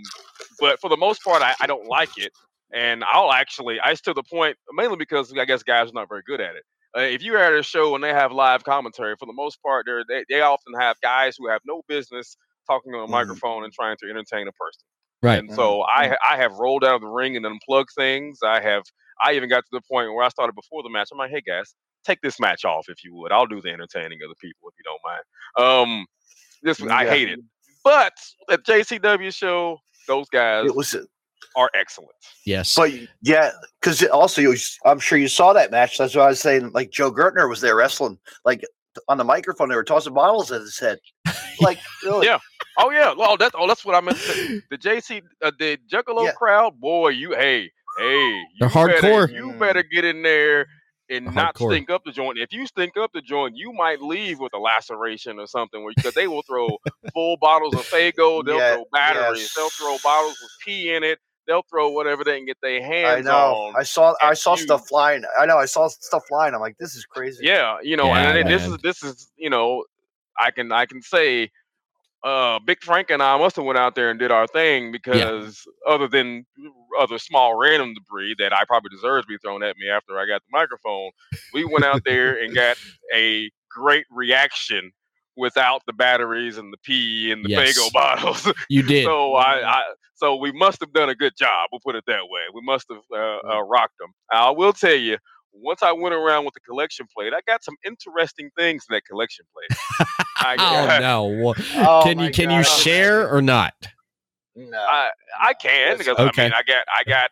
but 0.60 0.80
for 0.82 0.90
the 0.90 0.98
most 0.98 1.24
part, 1.24 1.42
I, 1.44 1.56
I 1.62 1.68
don't 1.68 1.88
like 1.88 2.12
it, 2.18 2.34
and 2.74 3.04
I'll 3.04 3.32
actually 3.32 3.80
I 3.84 3.94
to 3.96 4.14
the 4.14 4.24
point 4.24 4.58
mainly 4.74 4.98
because 4.98 5.34
I 5.38 5.46
guess 5.46 5.64
guys 5.64 5.90
are 5.90 5.94
not 5.94 6.10
very 6.10 6.24
good 6.26 6.42
at 6.42 6.56
it. 6.56 6.64
Uh, 6.98 7.02
if 7.02 7.24
you're 7.24 7.38
at 7.38 7.54
a 7.54 7.64
show 7.64 7.96
and 7.96 8.04
they 8.04 8.14
have 8.14 8.32
live 8.32 8.64
commentary, 8.64 9.16
for 9.20 9.26
the 9.26 9.34
most 9.34 9.62
part, 9.64 9.86
they're, 9.86 10.04
they 10.08 10.26
they 10.30 10.42
often 10.42 10.74
have 10.80 10.98
guys 11.02 11.36
who 11.38 11.50
have 11.50 11.62
no 11.66 11.84
business 11.88 12.38
talking 12.68 12.94
on 12.96 13.04
a 13.04 13.08
Mhm. 13.10 13.12
microphone 13.12 13.64
and 13.66 13.74
trying 13.74 13.98
to 14.02 14.10
entertain 14.10 14.48
a 14.48 14.54
person. 14.54 14.84
Right. 15.24 15.44
And 15.44 15.52
so 15.52 15.84
I 15.84 16.10
ha- 16.10 16.18
I 16.30 16.38
have 16.38 16.54
rolled 16.54 16.84
out 16.86 16.96
of 16.96 17.02
the 17.02 17.08
ring 17.08 17.38
and 17.38 17.46
unplugged 17.46 17.90
things. 17.98 18.40
I 18.44 18.62
have 18.62 18.84
I 19.24 19.34
even 19.34 19.50
got 19.50 19.62
to 19.62 19.70
the 19.72 19.82
point 19.92 20.14
where 20.14 20.24
I 20.26 20.30
started 20.30 20.56
before 20.56 20.84
the 20.84 20.90
match. 20.90 21.10
I'm 21.12 21.18
like, 21.20 21.32
hey 21.32 21.42
guys, 21.42 21.76
take 22.06 22.22
this 22.22 22.40
match 22.40 22.66
off 22.66 22.88
if 22.90 23.04
you 23.04 23.16
would. 23.16 23.32
I'll 23.32 23.48
do 23.48 23.62
the 23.62 23.72
entertaining 23.72 24.20
of 24.24 24.30
the 24.30 24.36
people 24.42 24.70
if 24.70 24.76
you 24.78 24.86
don't 24.86 25.02
mind. 25.04 25.24
Um, 26.00 26.06
this 26.64 26.84
I 26.92 27.06
Yeah. 27.06 27.08
hate 27.08 27.30
it, 27.30 27.40
but 27.86 28.12
at 28.50 28.66
JCW 28.66 29.34
show, 29.34 29.80
those 30.10 30.28
guys 30.30 30.66
It 30.66 30.76
was, 30.76 30.94
are 31.56 31.72
excellent. 31.74 32.12
Yes. 32.46 32.76
but 32.76 32.92
yeah, 33.22 33.52
because 33.80 34.04
also 34.08 34.42
you, 34.42 34.56
I'm 34.84 35.00
sure 35.00 35.18
you 35.18 35.30
saw 35.30 35.54
that 35.54 35.72
match. 35.72 35.98
That's 35.98 36.14
what 36.16 36.24
I 36.26 36.28
was 36.28 36.42
saying. 36.42 36.72
Like 36.74 36.92
Joe 36.92 37.12
Gertner 37.12 37.48
was 37.48 37.62
there 37.62 37.78
wrestling, 37.78 38.20
like 38.44 38.62
on 39.08 39.18
the 39.18 39.24
microphone. 39.24 39.70
They 39.70 39.76
were 39.76 39.84
tossing 39.86 40.14
bottles 40.14 40.52
at 40.52 40.60
his 40.62 40.78
head. 40.78 41.00
Like 41.62 41.80
really? 42.04 42.28
Yeah. 42.28 42.40
Oh 42.78 42.90
yeah, 42.92 43.14
well 43.18 43.38
that's 43.38 43.56
oh 43.58 43.66
that's 43.66 43.86
what 43.86 43.96
I 43.96 44.02
meant. 44.02 44.18
To 44.18 44.24
say. 44.24 44.62
The 44.70 44.78
JC 44.78 45.22
uh, 45.42 45.52
the 45.58 45.78
Juggalo 45.90 46.26
Yeah. 46.26 46.32
crowd, 46.34 46.78
boy, 46.82 47.10
you 47.10 47.34
hey 47.34 47.72
hey, 47.98 48.42
They're 48.60 48.68
you 48.68 48.74
better- 48.76 49.02
hardcore. 49.02 49.32
you 49.34 49.54
better 49.54 49.82
get 49.84 50.04
in 50.04 50.22
there 50.22 50.68
and 51.10 51.28
They're 51.28 51.34
not 51.34 51.56
hardcore. 51.56 51.70
stink 51.72 51.90
up 51.90 52.04
the 52.06 52.12
joint. 52.12 52.38
If 52.40 52.54
you 52.54 52.66
stink 52.68 52.98
up 52.98 53.12
the 53.14 53.22
joint, 53.22 53.56
you 53.58 53.74
might 53.74 54.02
leave 54.02 54.40
with 54.40 54.54
a 54.54 54.60
laceration 54.60 55.40
or 55.40 55.48
something. 55.48 55.86
Because 55.88 56.14
they 56.14 56.28
will 56.28 56.44
throw 56.44 56.78
full 57.14 57.38
bottles 57.38 57.76
of 57.76 57.88
Faygo, 57.90 58.44
they'll 58.46 58.58
Yeah, 58.58 58.76
throw 58.76 58.86
batteries, 58.92 59.42
yes. 59.42 59.54
they'll 59.56 59.70
throw 59.72 59.98
bottles 60.04 60.38
with 60.42 60.52
pee 60.66 60.94
in 60.94 61.04
it, 61.04 61.20
they'll 61.48 61.64
throw 61.70 61.90
whatever 61.90 62.24
they 62.24 62.38
can 62.38 62.46
get 62.46 62.58
their 62.62 62.82
I 63.04 63.16
hands 63.18 63.26
know. 63.26 63.34
on. 63.34 63.76
I 63.78 63.84
saw. 63.84 64.14
I 64.22 64.34
saw 64.34 64.56
you. 64.56 64.64
stuff 64.64 64.88
flying. 64.88 65.24
I 65.40 65.46
know. 65.46 65.58
I 65.58 65.66
saw 65.66 65.88
stuff 65.88 66.24
flying. 66.28 66.54
I'm 66.56 66.62
like, 66.62 66.78
this 66.80 66.96
is 66.96 67.06
crazy. 67.06 67.46
Yeah, 67.46 67.78
you 67.84 67.98
know, 67.98 68.08
Yeah, 68.08 68.32
and 68.36 68.50
this 68.50 68.64
is 68.68 68.78
this 68.84 69.04
is 69.04 69.32
you 69.38 69.50
know, 69.50 69.84
I 70.40 70.52
can 70.52 70.72
I 70.72 70.86
can 70.86 71.02
say, 71.02 71.52
uh, 72.26 72.60
Big 72.60 72.82
Frank 72.82 73.12
and 73.12 73.22
I 73.22 73.38
must 73.38 73.56
have 73.56 73.66
went 73.66 73.78
out 73.78 73.94
there 73.94 74.10
and 74.10 74.20
did 74.20 74.32
our 74.32 74.48
thing 74.48 74.92
because 74.92 75.62
other 75.88 76.08
than 76.08 76.46
other 77.00 77.20
small 77.20 77.56
random 77.56 77.94
debris 77.94 78.36
that 78.40 78.52
I 78.52 78.66
probably 78.66 78.90
deserve 78.90 79.22
to 79.24 79.28
be 79.28 79.38
thrown 79.38 79.62
at 79.64 79.78
me 79.78 79.90
after 79.90 80.18
I 80.18 80.26
got 80.26 80.42
the 80.42 80.58
microphone, 80.58 81.12
we 81.54 81.66
went 81.66 81.86
out 81.86 82.02
there 82.04 82.42
and 82.44 82.54
got 82.56 82.78
a 83.14 83.52
great 83.70 84.06
reaction 84.10 84.92
without 85.38 85.84
the 85.86 85.94
batteries 85.94 86.58
and 86.58 86.74
the 86.74 86.78
pee 86.84 87.32
and 87.32 87.46
the 87.46 87.50
Yes. 87.50 87.78
Faygo 87.78 87.92
bottles. 87.94 88.52
you 88.70 88.82
did. 88.82 89.06
so 89.06 89.36
I, 89.36 89.70
I 89.70 89.82
so 90.16 90.36
we 90.38 90.52
must 90.52 90.80
have 90.80 90.94
done 90.94 91.10
a 91.10 91.16
good 91.16 91.34
job. 91.38 91.70
We'll 91.72 91.82
put 91.86 91.96
it 91.96 92.06
that 92.08 92.24
way. 92.24 92.42
We 92.54 92.62
must 92.64 92.88
have 92.90 93.02
uh, 93.14 93.40
uh, 93.58 93.62
rocked 93.64 93.98
them. 94.00 94.10
I 94.32 94.50
will 94.50 94.74
tell 94.74 94.96
you, 94.96 95.18
once 95.54 95.84
I 95.84 95.92
went 95.92 96.16
around 96.16 96.46
with 96.46 96.54
the 96.54 96.62
collection 96.62 97.06
plate, 97.16 97.34
I 97.34 97.42
got 97.46 97.64
some 97.64 97.76
interesting 97.86 98.50
things 98.58 98.86
in 98.90 98.94
that 98.96 99.06
collection 99.06 99.46
plate. 99.54 100.08
I, 100.46 100.98
oh 100.98 101.00
no. 101.00 101.24
Wha- 101.26 101.54
Oh, 101.76 102.02
can 102.04 102.18
my 102.18 102.28
you 102.28 102.32
can 102.32 102.50
you 102.52 102.64
share 102.64 103.30
or 103.34 103.42
not? 103.42 103.74
No. 104.56 104.78
I, 104.78 105.10
I 105.42 105.54
can 105.54 105.98
That's- 105.98 105.98
because 106.00 106.18
I 106.18 106.28
Okay. 106.30 106.44
mean 106.44 106.54
I 106.54 106.64
got 106.64 106.86
I 106.94 107.04
got 107.04 107.32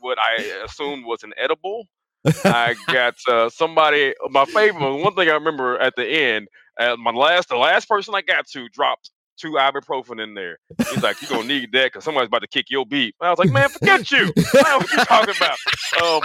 what 0.00 0.18
I 0.18 0.42
assumed 0.64 1.04
was 1.06 1.22
an 1.22 1.32
edible. 1.36 1.86
I 2.44 2.74
got 2.88 3.14
uh, 3.28 3.48
somebody. 3.50 4.14
My 4.30 4.44
favorite 4.46 4.96
one 4.96 5.14
thing 5.14 5.28
I 5.28 5.32
remember 5.34 5.78
at 5.78 5.94
the 5.96 6.06
end, 6.06 6.48
uh, 6.80 6.96
my 6.96 7.10
last 7.10 7.48
the 7.50 7.56
last 7.56 7.86
person 7.88 8.14
I 8.14 8.22
got 8.22 8.46
to 8.48 8.68
dropped 8.70 9.10
two 9.36 9.52
ibuprofen 9.52 10.22
in 10.22 10.32
there. 10.34 10.58
He's 10.90 11.02
like, 11.02 11.20
"You 11.20 11.28
gonna 11.28 11.44
need 11.46 11.72
that 11.72 11.86
because 11.92 12.04
somebody's 12.04 12.28
about 12.28 12.40
to 12.42 12.48
kick 12.48 12.70
your 12.70 12.86
beat." 12.86 13.14
And 13.20 13.28
I 13.28 13.30
was 13.30 13.38
like, 13.38 13.50
"Man, 13.50 13.68
forget 13.68 14.10
you. 14.10 14.32
What 14.52 14.66
are 14.66 14.80
you 14.80 15.04
talking 15.04 15.34
about?" 15.36 15.56
Um, 16.02 16.22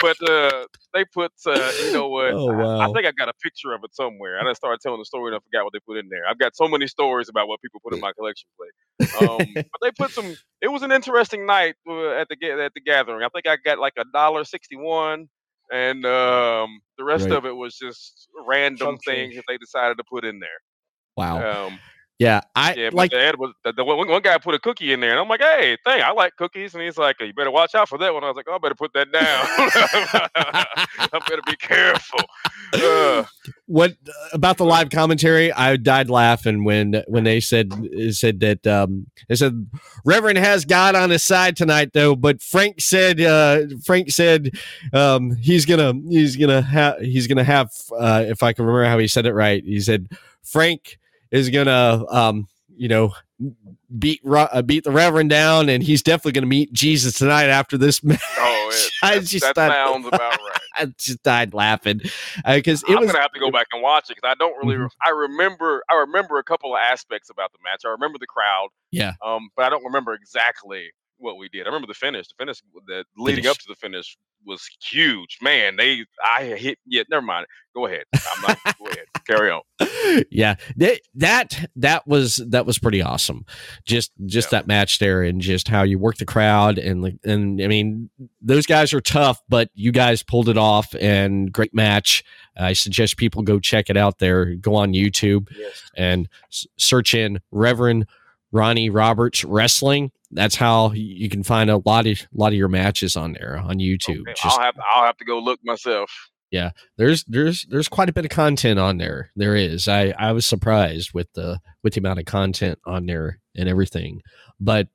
but 0.00 0.16
uh, 0.28 0.64
they 0.94 1.04
put, 1.12 1.32
uh, 1.46 1.72
you 1.84 1.92
know 1.92 2.08
what? 2.08 2.32
Oh, 2.34 2.50
I- 2.50 2.84
I, 2.88 2.92
think 2.92 3.06
I 3.06 3.12
got 3.12 3.28
a 3.28 3.34
picture 3.42 3.72
of 3.72 3.80
it 3.84 3.94
somewhere. 3.94 4.38
I 4.46 4.52
started 4.52 4.80
telling 4.80 4.98
the 5.00 5.04
story 5.04 5.32
and 5.32 5.36
I 5.36 5.40
forgot 5.50 5.64
what 5.64 5.72
they 5.72 5.80
put 5.86 5.96
in 5.98 6.08
there. 6.08 6.22
I've 6.28 6.38
got 6.38 6.54
so 6.56 6.68
many 6.68 6.86
stories 6.86 7.28
about 7.28 7.48
what 7.48 7.60
people 7.62 7.80
put 7.82 7.92
in 7.94 8.00
my 8.00 8.12
collection 8.12 8.48
plate. 8.56 9.20
Um, 9.20 9.52
but 9.54 9.80
they 9.82 9.90
put 9.92 10.10
some. 10.12 10.36
It 10.62 10.68
was 10.68 10.82
an 10.82 10.92
interesting 10.92 11.46
night 11.46 11.74
uh, 11.88 12.10
at 12.10 12.28
the 12.28 12.36
at 12.64 12.72
the 12.74 12.80
gathering. 12.80 13.22
I 13.24 13.28
think 13.28 13.46
I 13.46 13.56
got 13.64 13.78
like 13.78 13.94
a 13.98 14.04
dollar 14.12 14.44
sixty 14.44 14.76
one, 14.76 15.28
and 15.72 16.04
um, 16.06 16.80
the 16.98 17.04
rest 17.04 17.24
Right. 17.24 17.32
of 17.36 17.44
it 17.46 17.52
was 17.54 17.76
just 17.76 18.28
random 18.46 18.98
things 18.98 19.06
change. 19.06 19.34
that 19.36 19.44
they 19.48 19.56
decided 19.58 19.96
to 19.98 20.04
put 20.08 20.24
in 20.24 20.38
there. 20.38 20.48
Wow. 21.16 21.66
Um, 21.66 21.78
Yeah. 22.18 22.40
I 22.54 22.74
yeah, 22.74 22.90
like 22.92 23.10
the, 23.10 23.34
was, 23.38 23.52
the, 23.62 23.72
the 23.72 23.84
one, 23.84 24.08
one 24.08 24.22
guy 24.22 24.38
put 24.38 24.54
a 24.54 24.58
cookie 24.58 24.92
in 24.92 25.00
there, 25.00 25.10
and 25.10 25.20
I'm 25.20 25.28
like, 25.28 25.42
"Hey, 25.42 25.76
thing, 25.84 26.00
I 26.02 26.12
like 26.12 26.34
cookies," 26.36 26.74
and 26.74 26.82
he's 26.82 26.96
like, 26.96 27.20
"You 27.20 27.32
better 27.34 27.50
watch 27.50 27.74
out 27.74 27.90
for 27.90 27.98
that 27.98 28.14
one." 28.14 28.24
I 28.24 28.28
was 28.28 28.36
like, 28.36 28.46
"Oh, 28.48 28.54
I 28.54 28.58
better 28.58 28.74
put 28.74 28.94
that 28.94 29.12
down. 29.12 29.44
I 31.12 31.20
better 31.28 31.42
be 31.46 31.56
careful." 31.56 32.20
Uh, 32.72 33.24
what 33.66 33.96
about 34.32 34.56
the 34.56 34.64
live 34.64 34.88
commentary? 34.88 35.52
I 35.52 35.76
died 35.76 36.08
laughing 36.08 36.64
when 36.64 37.02
when 37.06 37.24
they 37.24 37.40
said 37.40 37.72
said 38.10 38.40
that 38.40 38.66
um 38.66 39.08
they 39.28 39.34
said 39.34 39.68
Reverend 40.04 40.38
has 40.38 40.64
God 40.64 40.94
on 40.94 41.10
his 41.10 41.22
side 41.22 41.54
tonight 41.56 41.92
though, 41.92 42.16
but 42.16 42.40
Frank 42.40 42.80
said 42.80 43.20
uh 43.20 43.62
Frank 43.84 44.10
said 44.10 44.52
um 44.94 45.36
he's 45.36 45.66
gonna 45.66 45.92
he's 46.08 46.36
gonna 46.36 46.62
have 46.62 46.98
he's 47.00 47.26
gonna 47.26 47.44
have 47.44 47.70
uh 47.98 48.24
if 48.26 48.42
I 48.42 48.54
can 48.54 48.64
remember 48.64 48.88
how 48.88 48.98
he 48.98 49.08
said 49.08 49.26
it 49.26 49.34
right, 49.34 49.62
he 49.62 49.80
said 49.80 50.08
Frank 50.42 50.98
is 51.30 51.50
gonna 51.50 52.04
um 52.10 52.46
you 52.76 52.88
know 52.88 53.12
beat 53.98 54.20
uh, 54.26 54.62
beat 54.62 54.84
the 54.84 54.90
Reverend 54.90 55.30
down 55.30 55.68
and 55.68 55.82
he's 55.82 56.02
definitely 56.02 56.32
gonna 56.32 56.46
meet 56.46 56.72
Jesus 56.72 57.14
tonight 57.18 57.48
after 57.48 57.76
this 57.78 58.02
match. 58.04 58.20
oh, 58.38 58.70
it, 58.72 58.90
I 59.02 59.18
just 59.20 59.40
that 59.44 59.54
thought- 59.54 59.72
sounds 59.72 60.06
about 60.06 60.20
right. 60.20 60.60
I 60.78 60.86
just 60.98 61.22
died 61.22 61.54
laughing 61.54 62.00
because 62.46 62.82
it 62.82 62.90
I'm 62.90 62.98
was 63.00 63.06
gonna 63.10 63.20
have 63.22 63.32
to 63.32 63.40
go 63.40 63.50
back 63.50 63.68
and 63.72 63.82
watch 63.82 64.10
it 64.10 64.16
because 64.16 64.28
I 64.30 64.34
don't 64.34 64.54
really. 64.58 64.76
Mhm. 64.76 64.82
re- 64.82 64.88
I 65.02 65.08
remember. 65.08 65.82
I 65.90 65.94
remember 65.94 66.38
a 66.38 66.44
couple 66.44 66.74
of 66.74 66.80
aspects 66.82 67.30
about 67.30 67.52
the 67.52 67.58
match. 67.64 67.80
I 67.86 67.88
remember 67.88 68.18
the 68.18 68.26
crowd. 68.26 68.68
Yeah. 68.90 69.12
Um, 69.24 69.48
but 69.56 69.64
I 69.64 69.70
don't 69.70 69.84
remember 69.84 70.12
exactly 70.12 70.90
what 71.18 71.36
we 71.38 71.48
did. 71.48 71.62
I 71.62 71.66
remember 71.66 71.86
the 71.88 71.94
finish. 71.94 72.26
The 72.28 72.34
finish. 72.38 72.58
The 72.86 73.04
leading 73.16 73.46
up 73.46 73.56
to 73.58 73.64
the 73.68 73.74
finish 73.74 74.16
was 74.44 74.68
huge. 74.82 75.38
Man, 75.42 75.76
they. 75.76 76.04
I 76.38 76.44
hit. 76.44 76.78
Yeah. 76.86 77.02
Never 77.10 77.22
mind. 77.22 77.46
Go 77.74 77.86
ahead. 77.86 78.04
I'm 78.14 78.42
not. 78.42 78.58
go 78.78 78.86
ahead. 78.86 79.06
Carry 79.26 79.50
on. 79.50 79.62
yeah 80.30 80.54
that 80.76 81.00
that 81.14 81.68
that 81.74 82.06
was 82.06 82.36
that 82.36 82.64
was 82.64 82.78
pretty 82.78 83.02
awesome 83.02 83.44
just 83.84 84.12
just 84.24 84.50
Yeah. 84.52 84.60
that 84.60 84.66
match 84.68 84.98
there 85.00 85.22
and 85.22 85.40
just 85.40 85.66
how 85.68 85.82
you 85.82 85.98
work 85.98 86.16
the 86.16 86.24
crowd 86.24 86.78
and 86.78 87.02
like 87.02 87.16
and 87.24 87.60
i 87.60 87.66
mean 87.66 88.08
those 88.40 88.66
guys 88.66 88.94
are 88.94 89.00
tough 89.00 89.42
but 89.48 89.68
you 89.74 89.90
guys 89.92 90.22
pulled 90.22 90.48
it 90.48 90.56
off 90.56 90.94
and 91.00 91.52
great 91.52 91.74
match 91.74 92.22
i 92.56 92.72
suggest 92.72 93.16
people 93.16 93.42
go 93.42 93.58
check 93.58 93.90
it 93.90 93.96
out 93.96 94.18
there 94.20 94.54
go 94.54 94.74
on 94.76 94.92
youtube 94.92 95.48
Yes. 95.56 95.82
and 95.96 96.28
s- 96.52 96.66
search 96.78 97.12
in 97.14 97.40
reverend 97.50 98.06
ronnie 98.52 98.88
roberts 98.90 99.44
wrestling 99.44 100.12
that's 100.36 100.54
how 100.54 100.92
you 100.92 101.28
can 101.28 101.42
find 101.42 101.70
a 101.70 101.78
lot 101.84 102.06
of 102.06 102.20
lot 102.32 102.48
of 102.48 102.54
your 102.54 102.68
matches 102.68 103.16
on 103.16 103.32
there 103.32 103.58
on 103.58 103.78
youtube 103.78 104.20
Okay, 104.20 104.34
just 104.34 104.58
I'll 104.58 104.64
have. 104.64 104.74
I'll 104.94 105.04
have 105.04 105.16
to 105.18 105.24
go 105.24 105.38
look 105.38 105.60
myself. 105.64 106.10
Yeah, 106.52 106.70
there's 106.96 107.24
there's 107.24 107.66
there's 107.68 107.88
quite 107.88 108.08
a 108.08 108.12
bit 108.12 108.24
of 108.24 108.30
content 108.30 108.78
on 108.78 108.98
there 108.98 109.30
there 109.34 109.56
is 109.56 109.88
i 109.88 110.14
i 110.18 110.30
was 110.32 110.46
surprised 110.46 111.12
with 111.12 111.32
the 111.32 111.58
with 111.82 111.94
the 111.94 112.00
amount 112.00 112.20
of 112.20 112.24
content 112.24 112.78
on 112.86 113.06
there 113.06 113.40
and 113.56 113.68
everything 113.68 114.22
but 114.60 114.88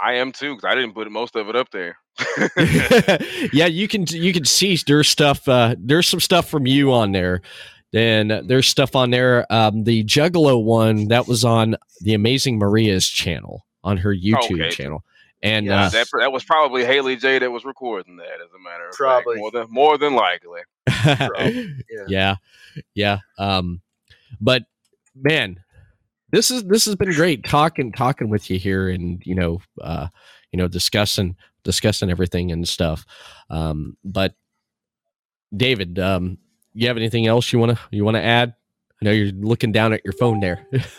I 0.00 0.14
am 0.14 0.32
too 0.32 0.54
because 0.54 0.70
I 0.70 0.74
didn't 0.74 0.94
put 0.94 1.10
most 1.10 1.34
of 1.34 1.48
it 1.48 1.56
up 1.56 1.70
there. 1.70 1.96
yeah 3.52 3.66
you 3.66 3.88
can 3.88 4.04
you 4.08 4.32
can 4.32 4.44
see 4.44 4.76
there's 4.86 5.08
stuff 5.08 5.48
uh 5.48 5.76
there's 5.78 6.08
some 6.08 6.20
stuff 6.20 6.48
from 6.48 6.66
you 6.66 6.92
on 6.92 7.12
there 7.12 7.40
then 7.92 8.44
there's 8.46 8.66
stuff 8.66 8.96
on 8.96 9.10
there 9.10 9.46
um 9.52 9.84
the 9.84 10.02
juggalo 10.02 10.60
one 10.60 11.06
that 11.08 11.28
was 11.28 11.44
on 11.44 11.76
the 12.00 12.14
amazing 12.14 12.58
maria's 12.58 13.08
channel 13.08 13.64
on 13.84 13.96
her 13.96 14.14
youtube 14.14 14.60
Okay. 14.62 14.70
channel 14.70 15.04
And 15.42 15.66
Yeah, 15.66 15.84
uh, 15.86 15.88
That 15.90 16.08
that 16.18 16.32
was 16.32 16.44
probably 16.44 16.84
Haley 16.84 17.16
J 17.16 17.38
that 17.38 17.50
was 17.50 17.64
recording 17.64 18.16
that, 18.16 18.40
as 18.44 18.50
a 18.54 18.58
matter 18.62 18.88
of 18.88 18.94
Probably. 18.94 19.36
fact. 19.36 19.40
More 19.40 19.50
than 19.52 19.66
more 19.70 19.98
than 19.98 20.14
likely. 20.14 20.60
Yeah. 21.88 22.04
yeah, 22.08 22.36
yeah. 22.94 23.18
Um, 23.38 23.80
but 24.40 24.64
man, 25.14 25.60
this 26.32 26.50
is 26.50 26.64
this 26.64 26.84
has 26.86 26.96
been 26.96 27.12
great 27.12 27.44
talking 27.44 27.92
talking 27.92 28.28
with 28.30 28.50
you 28.50 28.58
here, 28.58 28.88
and 28.88 29.22
you 29.24 29.34
know, 29.36 29.60
uh, 29.80 30.08
you 30.50 30.56
know, 30.58 30.66
discussing 30.68 31.36
discussing 31.62 32.10
everything 32.10 32.50
and 32.50 32.66
stuff. 32.66 33.04
Um, 33.48 33.96
but 34.04 34.34
David, 35.56 35.98
um, 36.00 36.38
you 36.72 36.88
have 36.88 36.96
anything 36.96 37.26
else 37.28 37.52
you 37.52 37.58
wanna 37.60 37.78
you 37.92 38.04
wanna 38.04 38.20
add? 38.22 38.54
I 39.00 39.04
know 39.04 39.10
you're 39.12 39.30
looking 39.32 39.70
down 39.72 39.92
at 39.92 40.04
your 40.04 40.14
phone 40.14 40.40
there. 40.40 40.66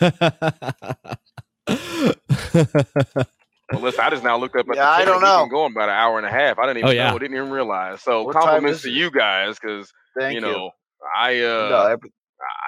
Well, 3.72 3.82
listen, 3.82 4.00
I 4.04 4.10
just 4.10 4.24
now 4.24 4.36
looked 4.36 4.56
up 4.56 4.66
at 4.68 4.76
Yeah, 4.76 4.82
the 4.84 4.88
I 4.88 5.04
don't 5.04 5.14
We've 5.22 5.30
know. 5.30 5.40
been 5.42 5.50
going 5.50 5.72
about 5.72 5.88
an 5.88 5.94
hour 5.94 6.18
and 6.18 6.26
a 6.26 6.30
half. 6.30 6.58
I 6.58 6.62
didn't 6.66 6.78
even 6.78 6.88
Oh, 6.88 6.92
yeah. 6.92 7.12
know. 7.12 7.18
Didn't 7.18 7.36
even 7.36 7.50
realize. 7.50 8.02
So 8.02 8.24
What 8.24 8.32
compliments 8.34 8.82
to 8.82 8.90
you 8.90 9.10
guys 9.12 9.58
because 9.60 9.92
Thank 10.18 10.34
you 10.34 10.40
you. 10.40 10.46
know 10.46 10.70
I 11.16 11.40
uh 11.40 11.68
no, 11.70 11.86
every, 11.86 12.10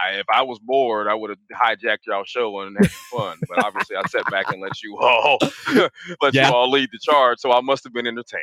I, 0.05 0.15
if 0.21 0.27
I 0.33 0.43
was 0.43 0.61
bored, 0.61 1.09
I 1.09 1.15
would 1.15 1.31
have 1.31 1.39
hijacked 1.53 2.07
y'all 2.07 2.25
show 2.25 2.61
and 2.61 2.77
had 2.77 2.87
fun. 3.11 3.39
But 3.49 3.59
obviously, 3.59 3.97
I 3.97 4.05
sat 4.05 4.29
back 4.31 4.47
and 4.51 4.63
let 4.63 4.81
you 4.83 4.97
all 5.01 5.39
let 6.23 6.35
Yeah. 6.35 6.49
you 6.49 6.53
all 6.55 6.71
lead 6.71 6.89
the 6.93 6.99
charge. 7.03 7.39
So 7.41 7.53
I 7.53 7.61
must 7.63 7.83
have 7.85 7.93
been 7.93 8.07
entertained. 8.07 8.43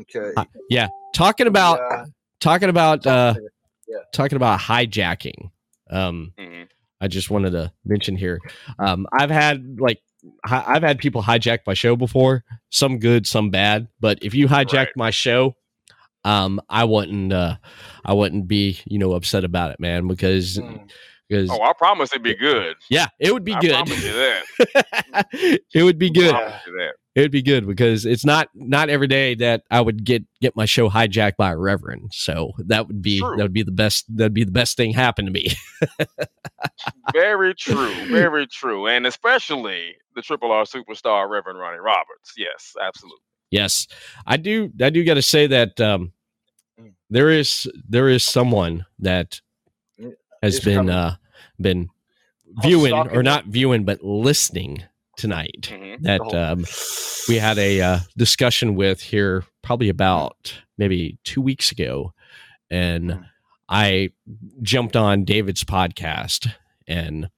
okay. 0.00 0.34
yeah, 0.70 0.88
talking 1.14 1.46
about 1.46 1.78
Yeah. 1.78 2.04
talking 2.40 2.68
about 2.68 3.06
uh, 3.06 3.34
Yeah. 3.88 3.98
talking 4.12 4.36
about 4.36 4.58
hijacking. 4.60 5.50
Um, 5.90 6.32
Mhm. 6.38 6.68
I 7.04 7.08
just 7.08 7.30
wanted 7.30 7.50
to 7.50 7.70
mention 7.84 8.16
here. 8.16 8.40
Um, 8.78 9.06
I've 9.12 9.28
had 9.30 9.76
like 9.78 10.00
hi- 10.46 10.64
I've 10.66 10.82
had 10.82 10.98
people 10.98 11.22
hijack 11.22 11.58
my 11.66 11.74
show 11.74 11.96
before, 11.96 12.44
some 12.70 12.98
good, 12.98 13.26
some 13.26 13.50
bad. 13.50 13.88
But 14.00 14.20
if 14.22 14.34
you 14.34 14.48
hijacked 14.48 14.72
Right. 14.72 14.96
my 14.96 15.10
show, 15.10 15.54
um, 16.24 16.60
I 16.70 16.84
wouldn't 16.84 17.30
uh, 17.32 17.56
I 18.06 18.14
wouldn't 18.14 18.48
be 18.48 18.78
you 18.86 18.98
know 18.98 19.12
upset 19.12 19.44
about 19.44 19.70
it, 19.72 19.80
man, 19.80 20.08
because 20.08 20.56
Mm. 20.56 20.88
Because 21.28 21.50
Oh, 21.50 21.62
I 21.62 21.72
promise 21.72 22.12
it'd 22.12 22.22
be 22.22 22.34
good. 22.34 22.76
yeah, 22.90 23.06
it 23.20 23.32
would 23.32 23.44
be 23.44 23.54
I 23.54 23.60
good. 23.60 23.70
promise 23.72 24.04
you 24.04 24.12
that. 24.12 25.26
it 25.74 25.82
would 25.82 25.98
be 25.98 26.10
good. 26.10 26.30
promise 26.32 26.60
you 26.66 26.72
that. 26.78 26.94
It 27.14 27.20
would 27.20 27.30
be 27.30 27.42
good 27.42 27.64
because 27.66 28.04
it's 28.06 28.24
not 28.24 28.48
not 28.54 28.90
every 28.90 29.06
day 29.06 29.36
that 29.36 29.62
I 29.70 29.80
would 29.80 30.04
get 30.04 30.24
get 30.40 30.56
my 30.56 30.64
show 30.66 30.90
hijacked 30.90 31.36
by 31.38 31.52
a 31.52 31.56
reverend. 31.56 32.10
So 32.12 32.50
that 32.58 32.88
would 32.88 33.02
be 33.02 33.20
True. 33.20 33.36
that 33.36 33.42
would 33.44 33.52
be 33.52 33.62
the 33.62 33.70
best 33.70 34.04
that'd 34.16 34.34
be 34.34 34.42
the 34.42 34.50
best 34.50 34.76
thing 34.76 34.92
happen 34.92 35.24
to 35.26 35.30
me. 35.30 35.52
Very 37.12 37.54
true. 37.54 37.92
Very 38.08 38.46
true. 38.46 38.88
And 38.88 39.06
especially 39.06 39.94
the 40.16 40.22
Triple 40.22 40.50
R 40.50 40.64
superstar, 40.64 41.28
Reverend 41.28 41.58
Ronnie 41.58 41.78
Roberts. 41.78 42.32
Yes, 42.36 42.74
absolutely. 42.82 43.20
Yes, 43.50 43.86
I 44.26 44.36
do. 44.36 44.72
I 44.80 44.90
do 44.90 45.04
got 45.04 45.14
to 45.14 45.22
say 45.22 45.46
that 45.46 45.80
um, 45.80 46.12
Mm. 46.80 46.92
there 47.08 47.30
is 47.30 47.70
there 47.88 48.08
is 48.08 48.24
someone 48.24 48.84
that 48.98 49.40
has 50.44 50.56
it's 50.56 50.64
been 50.64 50.88
uh, 50.90 51.16
been 51.60 51.88
viewing 52.62 52.94
or 52.94 53.22
not 53.22 53.46
viewing 53.46 53.84
but 53.84 54.02
listening 54.02 54.82
tonight. 55.16 55.70
Mhm. 55.72 56.00
That 56.02 56.20
um, 56.34 56.64
we 57.28 57.36
had 57.38 57.58
a 57.58 57.80
uh, 57.80 57.98
discussion 58.16 58.74
with 58.74 59.00
here 59.00 59.44
probably 59.62 59.88
about 59.88 60.54
maybe 60.78 61.18
two 61.24 61.40
weeks 61.40 61.72
ago, 61.72 62.12
and 62.70 63.10
Mm. 63.10 63.26
I 63.68 64.10
jumped 64.62 64.96
on 64.96 65.24
David's 65.24 65.64
podcast 65.64 66.52
and. 66.86 67.28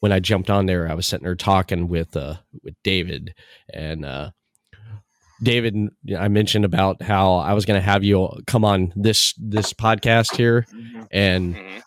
When 0.00 0.12
I 0.12 0.20
jumped 0.20 0.50
on 0.50 0.66
there, 0.66 0.88
I 0.88 0.94
was 0.94 1.06
sitting 1.06 1.24
there 1.24 1.34
talking 1.34 1.88
with 1.88 2.14
uh, 2.16 2.36
with 2.62 2.74
David, 2.84 3.34
and 3.72 4.04
uh, 4.04 4.30
David, 5.42 5.74
I 6.18 6.28
mentioned 6.28 6.64
about 6.64 7.02
how 7.02 7.34
I 7.34 7.52
was 7.52 7.64
going 7.66 7.78
to 7.80 7.84
have 7.84 8.02
you 8.02 8.28
come 8.46 8.64
on 8.64 8.92
this 8.96 9.34
this 9.38 9.72
podcast 9.72 10.36
here, 10.36 10.66
Mhm. 10.74 11.06
and 11.10 11.54
Mhm. 11.56 11.82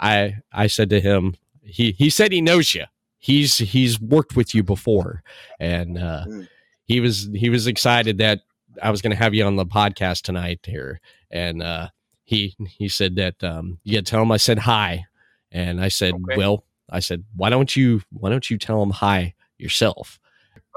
I 0.00 0.36
I 0.52 0.66
said 0.66 0.90
to 0.90 1.00
him, 1.00 1.34
he 1.62 1.92
he 1.92 2.08
said 2.10 2.32
he 2.32 2.40
knows 2.40 2.74
you. 2.74 2.84
He's 3.18 3.58
he's 3.58 4.00
worked 4.00 4.36
with 4.36 4.54
you 4.54 4.62
before, 4.62 5.22
and 5.60 5.98
uh, 5.98 6.24
Mm. 6.26 6.48
he 6.86 7.00
was 7.00 7.28
he 7.34 7.50
was 7.50 7.66
excited 7.66 8.18
that 8.18 8.40
I 8.82 8.90
was 8.90 9.02
going 9.02 9.10
to 9.10 9.22
have 9.22 9.34
you 9.34 9.44
on 9.44 9.56
the 9.56 9.66
podcast 9.66 10.22
tonight 10.22 10.60
here, 10.64 11.00
and 11.30 11.62
uh, 11.62 11.88
he 12.24 12.54
he 12.78 12.88
said 12.88 13.16
that 13.16 13.42
um, 13.44 13.78
you 13.84 13.94
got 13.94 14.06
to 14.06 14.10
tell 14.10 14.22
him 14.22 14.32
I 14.32 14.36
said 14.38 14.60
hi, 14.60 15.04
and 15.52 15.80
I 15.80 15.88
said, 15.88 16.14
Okay. 16.14 16.36
well, 16.36 16.64
I 16.88 17.00
said 17.00 17.24
why 17.34 17.50
don't 17.50 17.74
you 17.76 18.02
why 18.10 18.30
don't 18.30 18.48
you 18.50 18.56
tell 18.58 18.82
him 18.82 18.90
hi 18.90 19.34
yourself? 19.58 20.18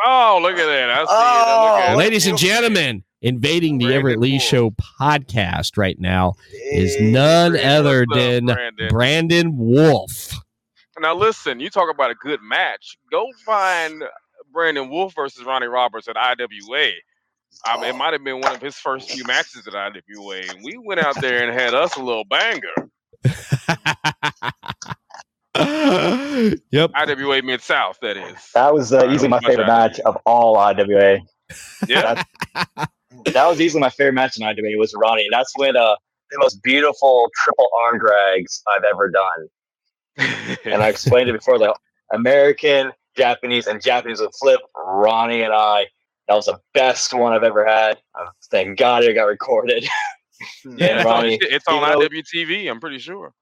Oh, 0.05 0.39
look 0.41 0.53
at 0.57 0.65
that. 0.65 0.89
I 0.89 0.95
see 0.95 1.01
it. 1.01 1.05
Look 1.05 1.09
Oh, 1.09 1.77
at 1.77 1.93
it. 1.93 1.97
Ladies 1.97 2.27
and 2.27 2.37
gentlemen, 2.37 3.03
invading 3.21 3.77
the 3.79 3.85
Brandon 3.85 3.99
Everett 3.99 4.19
Lee 4.19 4.31
Wolf. 4.33 4.43
Show 4.43 4.69
podcast 4.71 5.77
right 5.77 5.99
now 5.99 6.35
is 6.71 6.99
none 7.01 7.51
Brandon. 7.51 7.71
other 7.71 8.01
up, 8.03 8.17
than 8.17 8.45
Brandon? 8.45 8.87
Brandon 8.89 9.57
Wolf. 9.57 10.33
Now 10.99 11.15
listen, 11.15 11.59
you 11.59 11.69
talk 11.69 11.89
about 11.93 12.11
a 12.11 12.15
good 12.15 12.41
match. 12.41 12.97
Go 13.11 13.25
find 13.45 14.03
Brandon 14.51 14.89
Wolf 14.89 15.13
versus 15.15 15.43
Ronnie 15.45 15.67
Roberts 15.67 16.07
at 16.07 16.15
IWA. 16.17 16.91
I 17.65 17.75
mean, 17.77 17.85
it 17.85 17.95
might 17.95 18.13
have 18.13 18.23
been 18.23 18.39
one 18.41 18.53
of 18.55 18.61
his 18.61 18.75
first 18.75 19.09
few 19.11 19.23
matches 19.25 19.65
at 19.67 19.73
IWA, 19.75 20.41
and 20.49 20.59
we 20.63 20.77
went 20.77 20.99
out 21.01 21.19
there 21.19 21.43
and 21.47 21.57
had 21.59 21.73
us 21.73 21.95
a 21.95 22.01
little 22.01 22.25
banger. 22.25 22.61
yep. 26.71 26.91
IWA 26.95 27.41
Mid 27.41 27.61
South, 27.61 27.97
that 28.01 28.17
is. 28.17 28.35
That 28.53 28.73
was 28.73 28.93
uh, 28.93 29.09
easily 29.09 29.29
my 29.29 29.39
favorite 29.39 29.65
I- 29.65 29.87
match 29.87 29.99
of 30.01 30.17
all 30.25 30.57
IWA. 30.57 31.19
Yeah. 31.87 32.23
That 33.33 33.47
was 33.47 33.59
easily 33.59 33.81
my 33.81 33.89
favorite 33.89 34.13
match 34.13 34.37
in 34.37 34.43
IWA 34.43 34.77
was 34.77 34.93
Ronnie, 34.95 35.23
and 35.23 35.33
that's 35.33 35.51
when 35.57 35.75
uh, 35.75 35.95
the 36.31 36.37
most 36.39 36.63
beautiful 36.63 37.29
triple 37.43 37.67
arm 37.83 37.99
drags 37.99 38.63
I've 38.73 38.83
ever 38.85 39.09
done. 39.09 39.47
And 40.65 40.81
I 40.81 40.87
explained 40.87 41.29
it 41.29 41.33
before, 41.33 41.57
like 41.57 41.75
American, 42.13 42.93
Japanese, 43.17 43.67
and 43.67 43.81
Japanese 43.81 44.21
with 44.21 44.33
flip. 44.39 44.61
Ronnie 44.75 45.41
and 45.41 45.51
I, 45.53 45.87
that 46.29 46.35
was 46.35 46.45
the 46.45 46.59
best 46.73 47.13
one 47.13 47.33
I've 47.33 47.43
ever 47.43 47.65
had. 47.65 47.97
Uh, 48.17 48.27
thank 48.51 48.77
God 48.79 49.03
it 49.03 49.13
got 49.15 49.25
recorded. 49.25 49.83
yeah, 50.77 50.97
it's 50.99 51.05
on, 51.05 51.11
Ronnie, 51.11 51.37
it's 51.41 51.67
on 51.67 51.75
you 51.75 51.81
know- 51.81 52.07
IWTV. 52.07 52.69
I'm 52.71 52.79
pretty 52.79 52.99
sure. 52.99 53.33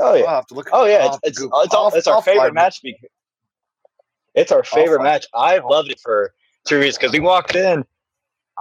Oh 0.00 0.14
yeah, 0.14 0.24
I'll 0.24 0.36
have 0.36 0.46
to 0.48 0.54
look. 0.54 0.68
oh 0.72 0.86
yeah, 0.86 1.06
it's 1.06 1.18
it's 1.22 1.40
it's, 1.40 1.74
all, 1.74 1.94
it's 1.94 2.06
our 2.06 2.22
favorite 2.22 2.54
match. 2.54 2.80
Because, 2.82 3.10
it's 4.34 4.52
our 4.52 4.64
favorite 4.64 5.02
match. 5.02 5.26
I've 5.34 5.64
loved 5.64 5.90
it 5.90 6.00
for 6.00 6.32
two 6.66 6.76
reasons. 6.78 6.98
Because 6.98 7.12
we 7.12 7.20
walked 7.20 7.54
in, 7.54 7.84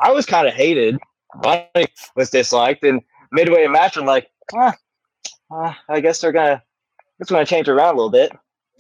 I 0.02 0.12
was 0.12 0.26
kind 0.26 0.48
of 0.48 0.54
hated. 0.54 0.98
Ronnie 1.44 1.88
was 2.16 2.30
disliked, 2.30 2.84
and 2.84 3.02
midway 3.32 3.64
in 3.64 3.72
match, 3.72 3.98
I'm 3.98 4.06
like, 4.06 4.30
ah, 4.56 4.74
ah, 5.52 5.78
I 5.88 6.00
guess 6.00 6.20
they're 6.22 6.32
gonna, 6.32 6.64
it's 7.20 7.30
gonna 7.30 7.46
change 7.46 7.70
around 7.70 7.96
a 7.96 7.98
little 7.98 8.10
bit. 8.10 8.32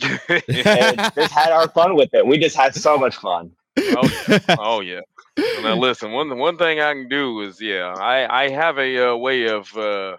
And 0.29 1.11
just 1.15 1.31
had 1.33 1.51
our 1.51 1.67
fun 1.69 1.95
with 1.95 2.13
it. 2.13 2.25
We 2.25 2.37
just 2.37 2.55
had 2.55 2.73
so 2.73 2.97
much 2.97 3.17
fun. 3.17 3.51
oh, 3.77 4.39
oh 4.57 4.79
yeah. 4.79 5.01
Now 5.37 5.75
listen, 5.77 6.11
one 6.11 6.37
one 6.37 6.57
thing 6.57 6.79
I 6.79 6.93
can 6.93 7.07
do 7.09 7.41
is 7.41 7.59
yeah, 7.61 7.93
I 7.97 8.45
I 8.45 8.49
have 8.49 8.77
a 8.77 9.11
uh, 9.11 9.15
way 9.15 9.47
of 9.49 9.75
uh, 9.77 10.17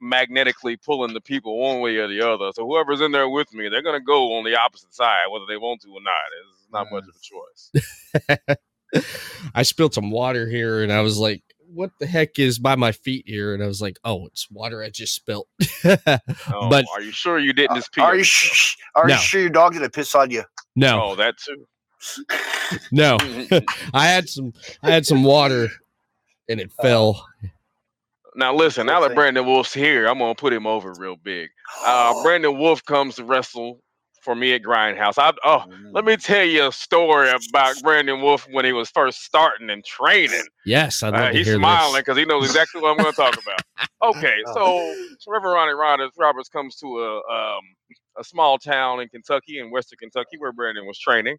magnetically 0.00 0.76
pulling 0.76 1.12
the 1.14 1.20
people 1.20 1.58
one 1.58 1.80
way 1.80 1.96
or 1.96 2.08
the 2.08 2.20
other. 2.22 2.52
So 2.54 2.64
whoever's 2.66 3.00
in 3.00 3.12
there 3.12 3.28
with 3.28 3.52
me, 3.52 3.68
they're 3.68 3.82
gonna 3.82 4.00
go 4.00 4.34
on 4.38 4.44
the 4.44 4.56
opposite 4.56 4.94
side, 4.94 5.24
whether 5.30 5.46
they 5.48 5.56
want 5.56 5.82
to 5.82 5.88
or 5.88 6.00
not. 6.00 6.12
It's 6.54 6.72
not 6.72 6.86
much 6.92 7.04
of 7.04 7.16
a 7.16 8.30
choice. 8.30 8.56
I 9.54 9.62
spilled 9.62 9.94
some 9.94 10.10
water 10.10 10.48
here 10.48 10.82
and 10.82 10.92
I 10.92 11.00
was 11.00 11.18
like, 11.18 11.42
what 11.74 11.90
the 11.98 12.06
heck 12.06 12.38
is 12.38 12.58
by 12.58 12.76
my 12.76 12.92
feet 12.92 13.24
here? 13.26 13.52
And 13.54 13.62
I 13.62 13.66
was 13.66 13.82
like, 13.82 13.98
oh, 14.04 14.26
it's 14.26 14.50
water 14.50 14.82
I 14.82 14.90
just 14.90 15.14
spilled. 15.14 15.46
Oh, 16.48 16.70
but 16.70 16.86
are 16.94 17.02
you 17.02 17.10
sure 17.10 17.38
you 17.38 17.52
didn't 17.52 17.76
just 17.76 17.92
pee? 17.92 18.00
Are 18.00 18.12
on 18.12 18.18
you 18.18 18.24
sh- 18.24 18.76
are 18.94 19.06
No. 19.08 19.14
you 19.14 19.20
sure 19.20 19.40
your 19.40 19.50
dog 19.50 19.72
didn't 19.72 19.92
piss 19.92 20.14
on 20.14 20.30
you? 20.30 20.44
no, 20.76 21.02
Oh, 21.02 21.14
that 21.16 21.36
too. 21.38 21.66
No. 22.92 23.16
I 23.94 24.06
had 24.06 24.28
some 24.28 24.52
I 24.82 24.90
had 24.90 25.06
some 25.06 25.22
water 25.22 25.68
and 26.48 26.60
it 26.60 26.70
fell. 26.80 27.26
Now 28.34 28.54
listen, 28.54 28.86
now 28.86 29.00
that 29.00 29.14
Brandon 29.14 29.46
Wolf's 29.46 29.72
here, 29.72 30.06
I'm 30.06 30.18
gonna 30.18 30.34
put 30.34 30.52
him 30.52 30.66
over 30.66 30.92
real 30.98 31.16
big. 31.16 31.48
Uh, 31.84 32.12
Brandon 32.22 32.58
Wolf 32.58 32.84
comes 32.84 33.16
to 33.16 33.24
wrestle 33.24 33.80
for 34.26 34.34
me 34.34 34.52
at 34.52 34.62
Grindhouse. 34.62 35.14
I 35.18 35.32
oh, 35.44 35.64
let 35.92 36.04
me 36.04 36.16
tell 36.16 36.44
you 36.44 36.66
a 36.66 36.72
story 36.72 37.30
about 37.30 37.76
Brandon 37.82 38.20
Wolf 38.20 38.46
when 38.50 38.64
he 38.64 38.72
was 38.72 38.90
first 38.90 39.22
starting 39.22 39.70
and 39.70 39.84
training. 39.84 40.42
Yes, 40.66 41.02
I'd 41.02 41.12
love 41.12 41.22
Uh, 41.22 41.30
to 41.30 41.38
he's 41.38 41.46
hear 41.46 41.56
smiling 41.56 42.00
because 42.00 42.18
he 42.18 42.24
knows 42.24 42.44
exactly 42.44 42.80
what 42.82 42.90
I'm 42.90 42.96
going 42.96 43.12
to 43.12 43.16
talk 43.16 43.34
about. 43.40 43.60
Okay, 44.02 44.36
so 44.52 44.94
Reverend 45.26 45.54
Ronnie 45.54 45.72
Roberts, 45.72 46.16
Roberts 46.18 46.48
comes 46.50 46.76
to 46.76 46.86
a 46.86 47.16
um, 47.16 47.62
a 48.18 48.22
small 48.22 48.58
town 48.58 49.00
in 49.00 49.08
Kentucky, 49.08 49.58
in 49.58 49.70
Western 49.70 49.96
Kentucky, 49.98 50.36
where 50.38 50.52
Brandon 50.52 50.86
was 50.86 50.98
training 50.98 51.36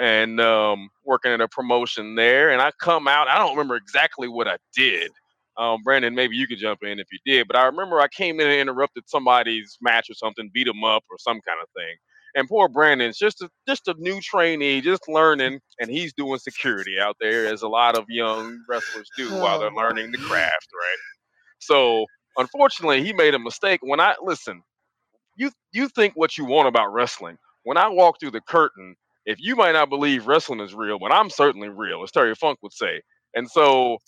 and 0.00 0.40
um, 0.40 0.90
working 1.04 1.32
at 1.32 1.40
a 1.40 1.48
promotion 1.48 2.16
there. 2.16 2.50
And 2.50 2.62
I 2.62 2.72
come 2.80 3.08
out. 3.08 3.28
I 3.28 3.38
don't 3.38 3.52
remember 3.52 3.76
exactly 3.76 4.28
what 4.28 4.48
I 4.48 4.58
did. 4.74 5.10
Um, 5.58 5.82
Brandon, 5.84 6.14
maybe 6.14 6.36
you 6.36 6.46
could 6.48 6.58
jump 6.58 6.80
in 6.82 7.00
if 7.00 7.08
you 7.12 7.18
did, 7.26 7.46
but 7.48 7.56
I 7.56 7.66
remember 7.66 8.00
I 8.00 8.08
came 8.08 8.40
in 8.40 8.48
and 8.48 8.60
interrupted 8.60 9.04
somebody's 9.08 9.78
match 9.82 10.10
or 10.10 10.14
something, 10.14 10.50
beat 10.54 10.66
them 10.66 10.84
up 10.84 11.04
or 11.10 11.18
some 11.18 11.40
kind 11.46 11.58
of 11.62 11.68
thing. 11.76 11.96
And 12.36 12.48
poor 12.48 12.68
Brandon's 12.68 13.18
just 13.18 13.42
a 13.42 13.50
just 13.68 13.88
a 13.88 13.94
new 13.98 14.20
trainee, 14.20 14.82
just 14.82 15.08
learning, 15.08 15.60
and 15.80 15.90
he's 15.90 16.12
doing 16.14 16.38
security 16.38 16.96
out 17.00 17.16
there, 17.20 17.46
as 17.46 17.62
a 17.62 17.68
lot 17.68 17.96
of 17.98 18.04
young 18.08 18.58
wrestlers 18.68 19.10
do 19.16 19.30
while 19.36 19.58
they're 19.60 19.72
learning 19.72 20.12
the 20.12 20.18
craft, 20.18 20.68
right? 20.74 20.98
So 21.60 22.06
unfortunately, 22.38 23.04
he 23.04 23.12
made 23.14 23.34
a 23.34 23.40
mistake. 23.40 23.80
When 23.82 24.00
I 24.00 24.16
listen, 24.22 24.62
you 25.36 25.50
you 25.72 25.88
think 25.88 26.14
what 26.16 26.38
you 26.38 26.44
want 26.44 26.68
about 26.68 26.92
wrestling. 26.92 27.38
When 27.64 27.76
I 27.78 27.88
walk 27.88 28.20
through 28.20 28.32
the 28.32 28.40
curtain, 28.42 28.96
if 29.26 29.38
you 29.40 29.56
might 29.56 29.72
not 29.72 29.90
believe 29.90 30.26
wrestling 30.26 30.60
is 30.60 30.74
real, 30.74 30.98
but 30.98 31.12
I'm 31.12 31.30
certainly 31.30 31.68
real, 31.68 32.02
as 32.02 32.12
Terry 32.12 32.34
Funk 32.34 32.60
would 32.62 32.72
say. 32.72 33.02
And 33.34 33.50
so 33.50 33.98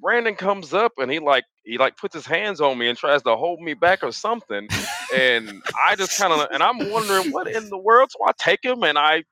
Brandon 0.00 0.36
comes 0.36 0.72
up 0.72 0.92
and 0.98 1.10
he 1.10 1.18
like 1.18 1.44
he 1.64 1.76
like 1.78 1.96
puts 1.96 2.14
his 2.14 2.26
hands 2.26 2.60
on 2.60 2.78
me 2.78 2.88
and 2.88 2.96
tries 2.96 3.22
to 3.22 3.36
hold 3.36 3.60
me 3.60 3.74
back 3.74 4.02
or 4.02 4.12
something. 4.12 4.68
And 5.14 5.62
I 5.86 5.96
just 5.96 6.16
kind 6.16 6.32
of 6.32 6.48
and 6.52 6.62
I'm 6.62 6.90
wondering 6.90 7.26
what 7.30 7.48
in 7.54 7.68
the 7.70 7.78
world. 7.78 8.10
So 8.10 8.18
I 8.26 8.32
take 8.38 8.64
him 8.64 8.82
and 8.84 8.96
I, 8.96 9.24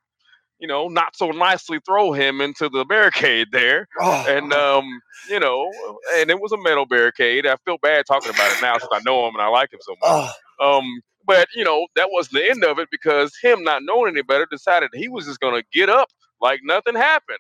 you 0.59 0.69
know, 0.69 0.89
not 0.89 1.17
so 1.17 1.31
nicely 1.31 1.81
throw 1.87 2.13
him 2.13 2.41
into 2.41 2.69
the 2.69 2.85
barricade 2.85 3.49
there. 3.53 3.89
Oh, 4.01 4.25
And 4.29 4.53
um, 4.53 4.85
you 5.31 5.41
know, 5.41 5.71
and 6.17 6.31
it 6.31 6.41
was 6.41 6.53
a 6.53 6.59
metal 6.59 6.87
barricade. 6.87 7.47
I 7.47 7.57
feel 7.65 7.79
bad 7.79 8.05
talking 8.07 8.31
about 8.31 8.53
it 8.53 8.63
now 8.63 8.75
since 8.79 8.91
I 8.93 9.01
know 9.05 9.27
him 9.29 9.35
and 9.35 9.43
I 9.43 9.49
like 9.49 9.73
him 9.73 9.81
so 9.83 9.97
much. 10.01 10.31
oh, 10.61 10.79
Um, 10.79 10.85
but 11.27 11.49
you 11.57 11.65
know, 11.65 11.87
that 11.97 12.11
wasn't 12.13 12.35
the 12.43 12.51
end 12.51 12.65
of 12.65 12.79
it 12.79 12.89
because 12.91 13.33
him 13.43 13.65
not 13.65 13.83
knowing 13.85 14.13
any 14.15 14.23
better 14.23 14.47
decided 14.51 14.91
he 14.95 15.09
was 15.09 15.27
just 15.27 15.41
gonna 15.41 15.63
get 15.73 15.91
up 15.91 16.09
like 16.41 16.61
nothing 16.65 16.97
happened. 16.97 17.39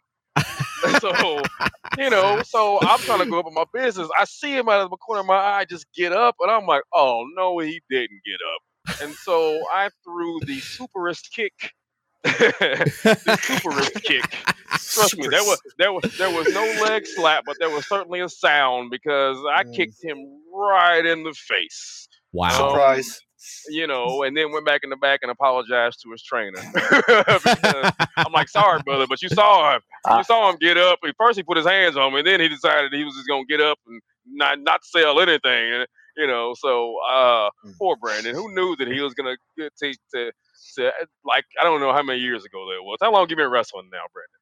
so, 0.98 1.48
you 1.96 2.10
know, 2.10 2.42
so 2.44 2.80
I'm 2.86 3.02
trying 3.04 3.20
to 3.20 3.26
go 3.26 3.40
up 3.40 3.46
with 3.46 3.54
my 3.54 3.64
business. 3.74 4.08
I 4.18 4.24
see 4.26 4.56
him 4.56 4.68
out 4.68 4.82
of 4.82 4.90
the 4.90 4.96
corner 4.98 5.20
of 5.22 5.26
my 5.26 5.36
eye 5.36 5.66
just 5.68 5.86
get 5.96 6.12
up, 6.12 6.36
and 6.40 6.50
I'm 6.50 6.66
like, 6.66 6.82
oh 6.94 7.26
no, 7.36 7.58
he 7.60 7.82
didn't 7.90 8.20
get 8.26 8.40
up. 8.54 8.62
And 9.00 9.16
so 9.16 9.64
I 9.74 9.90
threw 10.04 10.42
the 10.46 10.62
superest 10.62 11.30
kick. 11.34 11.72
the 12.24 12.88
superest 13.26 14.02
kick. 14.04 14.26
Trust 14.92 15.18
me, 15.18 15.28
there 15.28 15.44
was 15.44 15.58
there 15.78 15.92
was 15.92 16.04
there 16.18 16.30
was 16.30 16.48
no 16.50 16.66
leg 16.72 17.04
slap, 17.06 17.44
but 17.46 17.58
there 17.60 17.70
was 17.70 17.88
certainly 17.88 18.20
a 18.20 18.28
sound 18.28 18.90
because 18.90 19.38
I 19.50 19.64
Mm. 19.64 19.74
kicked 19.74 20.02
him 20.02 20.18
right 20.54 21.04
in 21.06 21.24
the 21.24 21.34
face 21.34 22.08
Wow. 22.32 22.50
surprise. 22.50 23.20
You 23.68 23.86
know, 23.86 24.22
and 24.24 24.36
then 24.36 24.52
went 24.52 24.66
back 24.66 24.82
in 24.84 24.90
the 24.90 24.96
back 24.96 25.20
and 25.22 25.30
apologized 25.30 26.00
to 26.02 26.10
his 26.12 26.22
trainer. 26.22 26.64
I'm 28.24 28.32
like, 28.32 28.48
sorry, 28.48 28.80
brother, 28.80 29.06
but 29.08 29.22
you 29.22 29.28
saw 29.28 29.74
him. 29.76 29.82
You 30.18 30.24
saw 30.24 30.50
him 30.50 30.56
get 30.60 30.78
up. 30.78 31.00
First, 31.18 31.38
he 31.38 31.42
put 31.42 31.56
his 31.56 31.66
hands 31.66 31.96
on 31.96 32.12
me, 32.12 32.20
and 32.20 32.26
then 32.26 32.40
he 32.40 32.48
decided 32.48 32.92
he 32.92 33.04
was 33.04 33.14
just 33.14 33.28
gonna 33.28 33.44
get 33.48 33.60
up 33.60 33.78
and 33.86 34.00
not 34.26 34.60
not 34.60 34.84
sell 34.84 35.20
anything. 35.20 35.74
and, 35.74 35.86
You 36.16 36.26
know, 36.26 36.54
so 36.58 36.96
uh, 37.10 37.50
Mm. 37.66 37.74
poor 37.78 37.96
Brandon, 37.96 38.34
who 38.34 38.54
knew 38.54 38.76
that 38.76 38.88
he 38.88 39.00
was 39.00 39.14
gonna 39.14 39.36
get 39.58 39.72
to, 39.78 39.94
to 40.14 40.32
to 40.76 40.92
like 41.24 41.44
I 41.60 41.64
don't 41.64 41.80
know 41.80 41.92
how 41.92 42.02
many 42.02 42.20
years 42.20 42.44
ago 42.44 42.66
that 42.70 42.82
was. 42.82 42.98
How 43.02 43.12
long 43.12 43.28
you 43.30 43.36
been 43.36 43.50
wrestling 43.50 43.88
now, 43.92 44.04
Brandon? 44.12 44.40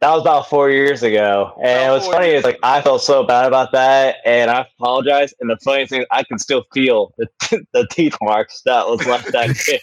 That 0.00 0.12
was 0.12 0.20
about 0.20 0.48
four 0.48 0.70
years 0.70 1.02
ago. 1.02 1.52
And 1.60 1.84
About 1.84 1.92
what's 1.94 2.06
funny 2.06 2.26
years 2.28 2.38
is 2.40 2.44
like 2.44 2.58
I 2.62 2.80
felt 2.82 3.02
so 3.02 3.24
bad 3.24 3.46
about 3.46 3.72
that 3.72 4.16
and 4.24 4.48
I 4.48 4.60
apologize. 4.78 5.34
And 5.40 5.50
the 5.50 5.56
funny 5.56 5.86
thing 5.86 6.04
I 6.12 6.22
can 6.22 6.38
still 6.38 6.64
feel 6.72 7.12
the, 7.18 7.26
the 7.72 7.86
teeth 7.90 8.16
marks 8.22 8.62
that 8.64 8.86
was 8.86 9.04
left 9.06 9.32
that 9.32 9.56
kick. 9.56 9.82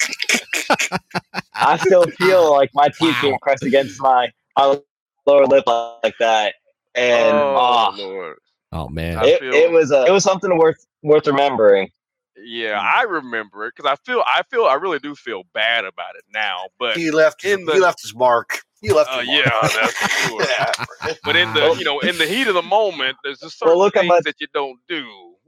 I 1.54 1.78
still 1.78 2.06
feel 2.18 2.50
like 2.52 2.70
my 2.74 2.88
teeth 2.88 3.16
being 3.22 3.34
Wow. 3.34 3.40
pressed 3.42 3.64
against 3.64 4.02
my, 4.02 4.32
my 4.58 4.80
lower 5.26 5.46
lip 5.48 5.66
like 5.68 6.16
that. 6.20 6.56
And 6.96 7.36
oh 7.38 7.56
ah. 7.58 7.96
Lord. 7.98 8.38
Oh 8.72 8.88
man. 8.88 9.20
It, 9.26 9.42
feel- 9.42 9.54
it 9.54 9.70
was 9.72 9.92
a, 9.92 10.06
it 10.06 10.12
was 10.12 10.24
something 10.24 10.58
worth 10.58 10.86
worth 11.04 11.28
remembering. 11.28 11.90
Yeah, 12.38 12.80
I 12.80 13.04
remember 13.04 13.66
it 13.66 13.74
because 13.76 13.90
I 13.92 13.96
feel 14.06 14.24
I 14.26 14.44
feel 14.50 14.66
I 14.66 14.76
really 14.76 15.00
do 15.00 15.14
feel 15.16 15.44
bad 15.54 15.84
about 15.84 16.16
it 16.16 16.24
now. 16.34 16.68
But 16.80 16.96
He 16.96 17.12
left. 17.12 17.42
His, 17.44 17.54
In 17.54 17.66
the- 17.66 17.74
he 17.74 17.80
left 17.80 18.02
his 18.02 18.16
mark. 18.16 18.62
He 18.88 18.94
left. 18.94 19.10
uh, 19.12 19.22
yeah, 19.26 19.50
that's 19.62 19.94
for 19.94 20.10
sure. 20.30 20.42
Yeah. 20.44 21.16
But 21.24 21.36
in 21.36 21.54
the 21.54 21.76
you 21.78 21.86
know 21.86 22.00
in 22.00 22.18
the 22.18 22.26
heat 22.26 22.48
of 22.48 22.54
the 22.54 22.62
moment, 22.62 23.18
there's 23.24 23.40
just 23.40 23.60
certain 23.60 23.72
Well, 23.76 23.86
look 23.86 23.94
things 23.96 24.08
my- 24.08 24.22
that 24.24 24.36
you 24.40 24.48
don't 24.54 24.80
do, 24.88 25.06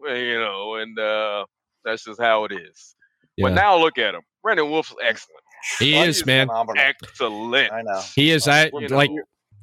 uh, 0.07 0.14
you 0.14 0.39
know, 0.39 0.76
and 0.76 0.97
uh, 0.97 1.45
that's 1.85 2.03
just 2.03 2.22
how 2.22 2.45
it 2.45 2.51
is. 2.53 2.95
Yeah. 3.35 3.47
But 3.49 3.53
now 3.53 3.77
look 3.77 3.97
at 3.97 4.15
him. 4.15 4.22
Brandon 4.43 4.69
Wolf's 4.69 4.93
excellent. 5.03 5.43
He 5.80 5.93
Well, 5.93 6.07
is, 6.07 6.26
man. 6.26 6.47
phenomenal. 6.47 6.81
Excellent. 6.84 7.72
I 7.73 7.81
know. 7.81 8.01
He 8.15 8.31
is. 8.31 8.47
I 8.47 8.65
You 8.73 8.88
know, 8.88 8.95
like 8.95 9.09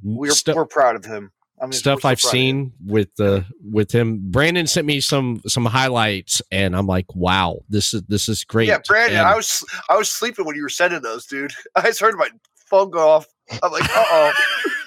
We're 0.02 0.30
stu- 0.32 0.54
we're 0.54 0.66
proud 0.66 0.96
of 0.96 1.04
him. 1.04 1.30
I 1.62 1.66
mean, 1.66 1.72
stuff 1.72 2.00
so 2.02 2.08
I've 2.08 2.18
proud 2.20 2.28
of 2.30 2.34
him. 2.34 2.40
seen 2.40 2.72
with 2.84 3.14
the 3.16 3.44
with 3.62 3.92
him. 3.92 4.18
Brandon 4.30 4.66
sent 4.66 4.86
me 4.86 5.00
some 5.00 5.40
some 5.46 5.64
highlights, 5.64 6.42
and 6.50 6.74
I'm 6.76 6.86
like, 6.88 7.06
wow, 7.14 7.60
this 7.68 7.94
is 7.94 8.02
this 8.08 8.28
is 8.28 8.44
great. 8.44 8.66
Yeah, 8.68 8.78
Brandon, 8.86 9.18
And- 9.20 9.28
I 9.28 9.36
was 9.36 9.64
I 9.88 9.96
was 9.96 10.10
sleeping 10.10 10.44
when 10.44 10.56
you 10.56 10.62
were 10.62 10.68
sending 10.68 11.00
those, 11.00 11.26
dude. 11.26 11.52
I 11.76 11.82
just 11.82 12.00
heard 12.00 12.16
my 12.16 12.28
phone 12.66 12.90
go 12.90 13.08
off. 13.08 13.26
I'm 13.62 13.70
like, 13.72 13.84
uh 13.96 14.32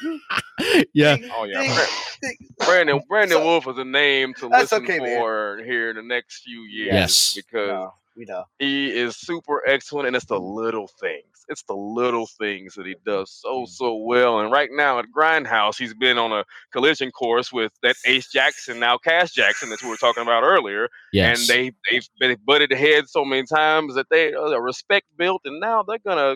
oh. 0.03 0.19
yeah, 0.93 1.17
Oh 1.35 1.43
yeah, 1.45 1.85
Bra- 2.19 2.65
Brandon 2.65 2.99
Brandon 3.07 3.37
So- 3.37 3.43
Wolf 3.43 3.67
is 3.67 3.77
a 3.77 3.85
name 3.85 4.33
to 4.35 4.47
listen 4.47 4.83
okay, 4.83 4.99
man. 4.99 5.19
for 5.19 5.61
here 5.63 5.89
in 5.91 5.95
the 5.95 6.01
next 6.03 6.39
few 6.43 6.61
years. 6.61 6.93
Yes. 6.93 7.33
because 7.35 7.69
No, 7.69 7.93
we 8.15 8.25
know. 8.25 8.45
he 8.59 8.91
is 8.91 9.15
super 9.15 9.61
excellent 9.67 10.07
and 10.07 10.15
it's 10.15 10.25
the 10.25 10.39
little 10.39 10.87
things 10.99 11.23
it's 11.49 11.63
the 11.63 11.75
little 11.75 12.25
things 12.27 12.73
that 12.75 12.85
he 12.85 12.95
does 13.05 13.31
so 13.31 13.61
Mm. 13.61 13.67
so 13.69 13.95
well 13.95 14.39
and 14.41 14.51
right 14.51 14.69
now 14.71 14.99
at 14.99 15.05
grindhouse 15.15 15.77
he's 15.77 15.93
been 15.93 16.17
on 16.17 16.33
a 16.33 16.43
collision 16.73 17.09
course 17.11 17.53
with 17.53 17.71
that 17.83 17.95
ace 18.05 18.29
jackson 18.29 18.79
now 18.81 18.97
cash 18.97 19.31
jackson 19.31 19.69
that 19.69 19.81
we 19.81 19.87
were 19.89 19.95
talking 19.95 20.23
about 20.23 20.43
earlier 20.43 20.89
yes, 21.13 21.39
and 21.39 21.47
they 21.47 21.71
they've 21.89 22.07
been 22.19 22.35
butted 22.45 22.71
heads 22.71 23.11
so 23.13 23.23
many 23.23 23.43
times 23.45 23.93
that 23.95 24.07
they 24.09 24.33
uh, 24.33 24.39
a 24.47 24.59
respect 24.61 25.05
built 25.15 25.41
and 25.45 25.59
now 25.61 25.83
they're 25.83 25.99
gonna 26.05 26.35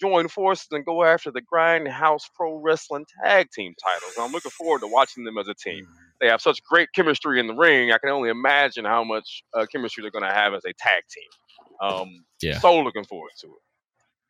join 0.00 0.28
forces 0.28 0.68
and 0.70 0.84
go 0.84 1.04
after 1.04 1.30
the 1.30 1.42
grindhouse 1.42 2.22
pro 2.34 2.56
wrestling 2.56 3.04
tag 3.24 3.48
team 3.52 3.74
titles 3.82 4.12
i'm 4.18 4.32
looking 4.32 4.50
forward 4.52 4.80
to 4.80 4.86
watching 4.86 5.24
them 5.24 5.38
as 5.38 5.48
a 5.48 5.54
team 5.54 5.86
they 6.20 6.26
have 6.28 6.40
such 6.40 6.62
great 6.64 6.88
chemistry 6.94 7.38
in 7.38 7.46
the 7.46 7.54
ring. 7.54 7.92
I 7.92 7.98
can 7.98 8.10
only 8.10 8.28
imagine 8.28 8.84
how 8.84 9.04
much 9.04 9.44
uh, 9.54 9.66
chemistry 9.70 10.02
they're 10.02 10.10
going 10.10 10.24
to 10.28 10.34
have 10.34 10.52
as 10.52 10.64
a 10.64 10.72
tag 10.76 11.02
team. 11.08 11.28
Um, 11.80 12.24
Yeah. 12.42 12.58
So 12.58 12.80
looking 12.80 13.04
forward 13.04 13.30
to 13.40 13.46
it. 13.46 13.52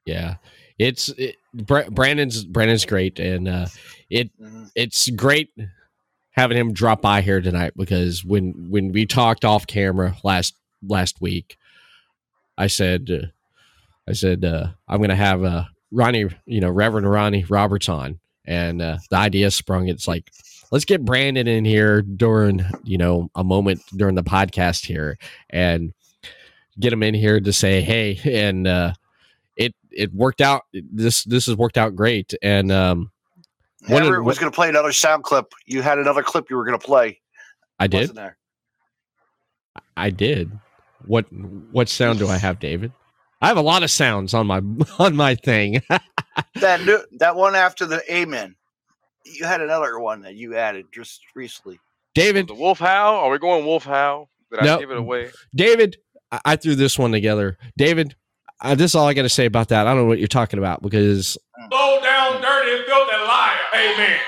yeah. 0.05 0.35
It's 0.79 1.09
it, 1.11 1.37
Brandon's 1.55 2.45
Brandon's 2.45 2.85
great, 2.85 3.19
and 3.19 3.49
uh, 3.49 3.67
it 4.11 4.31
Mhm. 4.39 4.71
it's 4.75 5.09
great 5.11 5.51
having 6.33 6.59
him 6.59 6.75
drop 6.75 7.01
by 7.01 7.23
here 7.23 7.41
tonight 7.41 7.73
because 7.75 8.23
when 8.25 8.67
when 8.71 8.93
we 8.93 9.07
talked 9.07 9.45
off 9.47 9.67
camera 9.67 10.15
last 10.23 10.55
last 10.87 11.23
week, 11.23 11.57
I 12.59 12.67
said 12.67 13.09
uh, 13.11 13.27
I 14.09 14.13
said 14.13 14.45
uh, 14.45 14.69
I'm 14.89 15.01
gonna 15.01 15.15
have 15.15 15.45
uh, 15.45 15.65
Ronnie, 15.93 16.29
you 16.47 16.61
know, 16.61 16.71
Reverend 16.71 17.09
Ronnie 17.09 17.45
Roberts 17.45 17.89
on, 17.89 18.19
and 18.47 18.81
uh, 18.81 18.99
the 19.11 19.17
idea 19.17 19.51
sprung. 19.51 19.89
It's 19.89 20.09
like 20.09 20.31
let's 20.71 20.85
get 20.85 21.05
Brandon 21.05 21.47
in 21.47 21.65
here 21.65 22.03
during 22.03 22.65
you 22.85 22.97
know 22.97 23.31
a 23.35 23.45
moment 23.45 23.83
during 23.95 24.15
the 24.15 24.23
podcast 24.23 24.87
here 24.87 25.19
and 25.51 25.93
get 26.81 26.93
him 26.93 27.03
in 27.03 27.15
here 27.15 27.41
to 27.41 27.53
say 27.53 27.81
hey 27.81 28.19
and 28.25 28.67
uh, 28.67 28.93
it 29.57 29.75
it 29.91 30.15
worked 30.15 30.41
out 30.41 30.63
this 30.73 31.25
this 31.25 31.47
has 31.47 31.57
worked 31.57 31.77
out 31.77 31.95
great 31.97 32.35
and 32.43 32.71
um 32.73 33.11
Everett 33.89 34.25
was 34.25 34.39
going 34.39 34.51
to 34.51 34.55
play 34.55 34.69
another 34.69 34.93
sound 34.93 35.23
clip. 35.23 35.53
You 35.65 35.83
had 35.83 35.99
another 35.99 36.23
clip 36.23 36.51
you 36.51 36.57
were 36.57 36.65
going 36.65 36.79
to 36.79 36.85
play. 36.85 37.21
I 37.79 37.87
did? 37.87 38.19
I 39.97 40.11
did. 40.11 40.51
What 41.07 41.33
what 41.33 41.89
sound 41.89 42.19
do 42.19 42.29
I 42.29 42.37
have, 42.37 42.59
David? 42.59 42.93
I 43.41 43.49
have 43.49 43.57
a 43.57 43.63
lot 43.63 43.83
of 43.83 43.91
sounds 43.91 44.35
on 44.35 44.47
my 44.47 44.61
on 44.99 45.17
my 45.17 45.35
thing. 45.35 45.81
That 46.61 46.85
new, 46.85 47.01
that 47.19 47.35
one 47.35 47.57
after 47.57 47.85
the 47.85 48.01
Amen. 48.13 48.55
You 49.27 49.45
had 49.45 49.61
another 49.61 49.99
one 49.99 50.23
that 50.23 50.35
you 50.37 50.55
added 50.57 50.87
just 50.93 51.21
recently. 51.35 51.81
David, 52.15 52.47
The 52.49 52.55
Wolf 52.55 52.79
Howl? 52.79 53.17
Are 53.17 53.31
we 53.31 53.39
going 53.41 53.65
Wolf 53.67 53.85
Howl? 53.85 54.29
Did 54.51 54.61
I 54.61 54.65
No. 54.65 54.79
give 54.79 54.91
it 54.93 54.97
away? 54.97 55.31
David, 55.55 55.97
I, 56.31 56.41
I 56.45 56.57
threw 56.57 56.75
this 56.77 56.97
one 56.99 57.11
together. 57.11 57.59
David, 57.77 58.15
uh, 58.61 58.75
this 58.77 58.93
is 58.93 58.95
all 58.95 59.07
I 59.09 59.15
got 59.15 59.23
to 59.23 59.29
say 59.29 59.47
about 59.47 59.69
that. 59.69 59.87
I 59.87 59.91
don't 59.95 60.03
know 60.03 60.09
what 60.09 60.19
you're 60.21 60.29
talking 60.29 60.59
about 60.61 60.81
because 60.83 61.37
Low 61.73 62.01
down, 62.03 62.41
dirty, 62.41 62.77
and 62.77 62.85
filthy 62.87 63.17
liar. 63.27 63.59
Amen. 63.75 64.19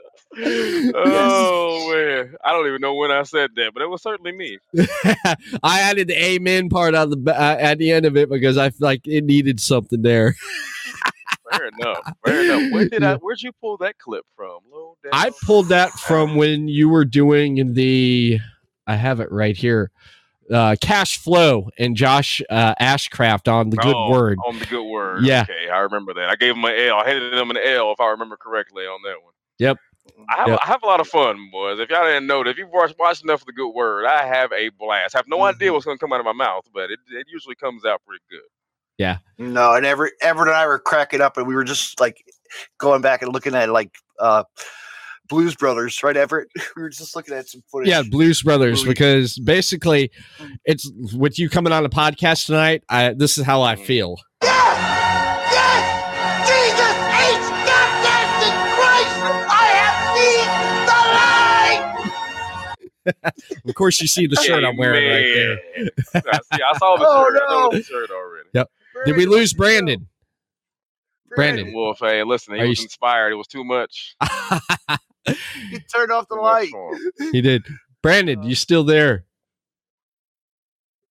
oh 0.94 1.92
man, 1.92 2.36
I 2.44 2.52
don't 2.52 2.66
even 2.68 2.80
know 2.80 2.94
when 2.94 3.10
I 3.10 3.24
said 3.24 3.50
that, 3.56 3.72
but 3.74 3.82
it 3.82 3.86
was 3.88 4.02
certainly 4.02 4.32
me. 4.32 4.58
I 5.62 5.80
added 5.80 6.08
the 6.08 6.22
amen 6.24 6.68
part 6.68 6.94
on 6.94 7.10
the 7.10 7.32
uh, 7.34 7.56
at 7.58 7.78
the 7.78 7.90
end 7.90 8.06
of 8.06 8.16
it 8.16 8.28
because 8.28 8.56
I 8.56 8.70
feel 8.70 8.86
like 8.86 9.06
it 9.06 9.24
needed 9.24 9.60
something 9.60 10.02
there. 10.02 10.36
Fair 11.50 11.68
enough. 11.80 11.98
Fair 12.24 12.44
enough. 12.44 12.72
Where 12.72 12.88
did 12.88 13.02
I? 13.02 13.16
Where'd 13.16 13.42
you 13.42 13.50
pull 13.60 13.76
that 13.78 13.98
clip 13.98 14.24
from? 14.36 14.58
I 15.12 15.32
pulled 15.44 15.68
that 15.68 15.90
from 15.90 16.36
when 16.36 16.68
you 16.68 16.88
were 16.88 17.04
doing 17.04 17.74
the. 17.74 18.38
I 18.86 18.94
have 18.96 19.20
it 19.20 19.32
right 19.32 19.56
here. 19.56 19.90
Uh, 20.52 20.74
cash 20.80 21.16
flow 21.18 21.70
and 21.78 21.96
Josh 21.96 22.42
uh, 22.50 22.74
Ashcraft 22.80 23.52
on 23.52 23.70
the 23.70 23.76
good 23.76 23.94
Oh, 23.94 24.10
word. 24.10 24.36
on 24.46 24.58
the 24.58 24.66
good 24.66 24.82
word. 24.84 25.24
Yeah. 25.24 25.42
Okay, 25.42 25.68
I 25.70 25.78
remember 25.78 26.12
that. 26.14 26.28
I 26.28 26.34
gave 26.36 26.56
him 26.56 26.64
an 26.64 26.74
L. 26.76 26.96
I 26.98 27.08
handed 27.08 27.34
him 27.34 27.50
an 27.50 27.56
L 27.56 27.92
if 27.92 28.00
I 28.00 28.10
remember 28.10 28.36
correctly 28.36 28.84
on 28.84 29.00
that 29.04 29.16
one. 29.22 29.32
I 30.28 30.36
have, 30.38 30.48
Yeah. 30.48 30.56
I 30.62 30.66
have 30.66 30.82
a 30.82 30.86
lot 30.86 31.00
of 31.00 31.08
fun, 31.08 31.48
boys. 31.52 31.78
If 31.80 31.90
y'all 31.90 32.04
didn't 32.04 32.26
know, 32.26 32.42
that, 32.44 32.50
if 32.50 32.58
you've 32.58 32.70
watched, 32.70 32.94
watched 32.98 33.22
enough 33.24 33.40
of 33.42 33.46
the 33.46 33.52
Good 33.52 33.70
Word, 33.70 34.06
I 34.06 34.26
have 34.26 34.52
a 34.52 34.70
blast. 34.78 35.14
I 35.14 35.18
have 35.18 35.28
no 35.28 35.42
idea 35.42 35.72
what's 35.72 35.84
going 35.84 35.96
to 35.96 36.00
come 36.00 36.12
out 36.12 36.20
of 36.20 36.26
my 36.26 36.32
mouth, 36.32 36.66
but 36.72 36.90
it, 36.90 36.98
it 37.10 37.26
usually 37.30 37.54
comes 37.54 37.84
out 37.84 38.00
pretty 38.06 38.22
good. 38.30 38.40
Yeah. 38.98 39.18
No, 39.38 39.74
and 39.74 39.86
every 39.86 40.10
Everett 40.20 40.48
and 40.48 40.56
I 40.56 40.66
were 40.66 40.78
cracking 40.78 41.20
up, 41.22 41.36
and 41.38 41.46
we 41.46 41.54
were 41.54 41.64
just 41.64 41.98
like 42.00 42.22
going 42.78 43.00
back 43.00 43.22
and 43.22 43.32
looking 43.32 43.54
at 43.54 43.70
like 43.70 43.94
uh 44.18 44.44
Blues 45.28 45.54
Brothers, 45.54 46.02
right, 46.02 46.16
Everett? 46.16 46.48
We 46.76 46.82
were 46.82 46.90
just 46.90 47.14
looking 47.16 47.34
at 47.34 47.48
some 47.48 47.62
footage. 47.70 47.88
Yeah, 47.88 48.02
Blues 48.02 48.42
Brothers, 48.42 48.80
Movie. 48.80 48.90
because 48.90 49.38
basically, 49.38 50.10
it's 50.64 50.90
with 51.14 51.38
you 51.38 51.48
coming 51.48 51.72
on 51.72 51.82
the 51.82 51.88
podcast 51.88 52.46
tonight. 52.46 52.82
I 52.90 53.14
this 53.14 53.38
is 53.38 53.44
how 53.46 53.62
I 53.62 53.76
Mhm. 53.76 53.86
feel. 53.86 54.16
Of 63.66 63.74
course, 63.74 64.00
you 64.00 64.06
see 64.06 64.26
the 64.26 64.36
shirt 64.36 64.62
I'm 64.64 64.76
wearing 64.76 65.04
right 65.04 65.34
there. 65.34 65.58
there. 66.12 66.22
I, 66.32 66.56
see, 66.56 66.62
I 66.62 66.78
saw 66.78 66.96
the 66.96 67.04
Oh, 67.08 67.24
shirt. 67.32 67.42
I 67.42 67.50
know 67.52 67.60
no. 67.60 67.70
the 67.76 67.82
shirt 67.82 68.10
already. 68.10 68.48
Did 69.06 69.16
we 69.16 69.26
lose 69.26 69.52
Brandon? 69.52 70.06
Brandon. 71.34 71.72
Wolf, 71.72 71.98
hey, 72.00 72.22
listen, 72.24 72.54
he 72.54 72.60
Are 72.60 72.64
you 72.64 72.70
was 72.70 72.80
s- 72.80 72.84
inspired. 72.84 73.32
It 73.32 73.36
was 73.36 73.46
too 73.46 73.64
much. 73.64 74.16
He 75.26 75.78
turned 75.94 76.10
off 76.10 76.26
the 76.28 76.34
Too 76.36 76.40
light. 76.42 76.70
he 77.30 77.40
did. 77.42 77.62
Brandon, 78.02 78.40
uh, 78.40 78.42
you 78.42 78.54
still 78.54 78.82
there? 78.82 79.26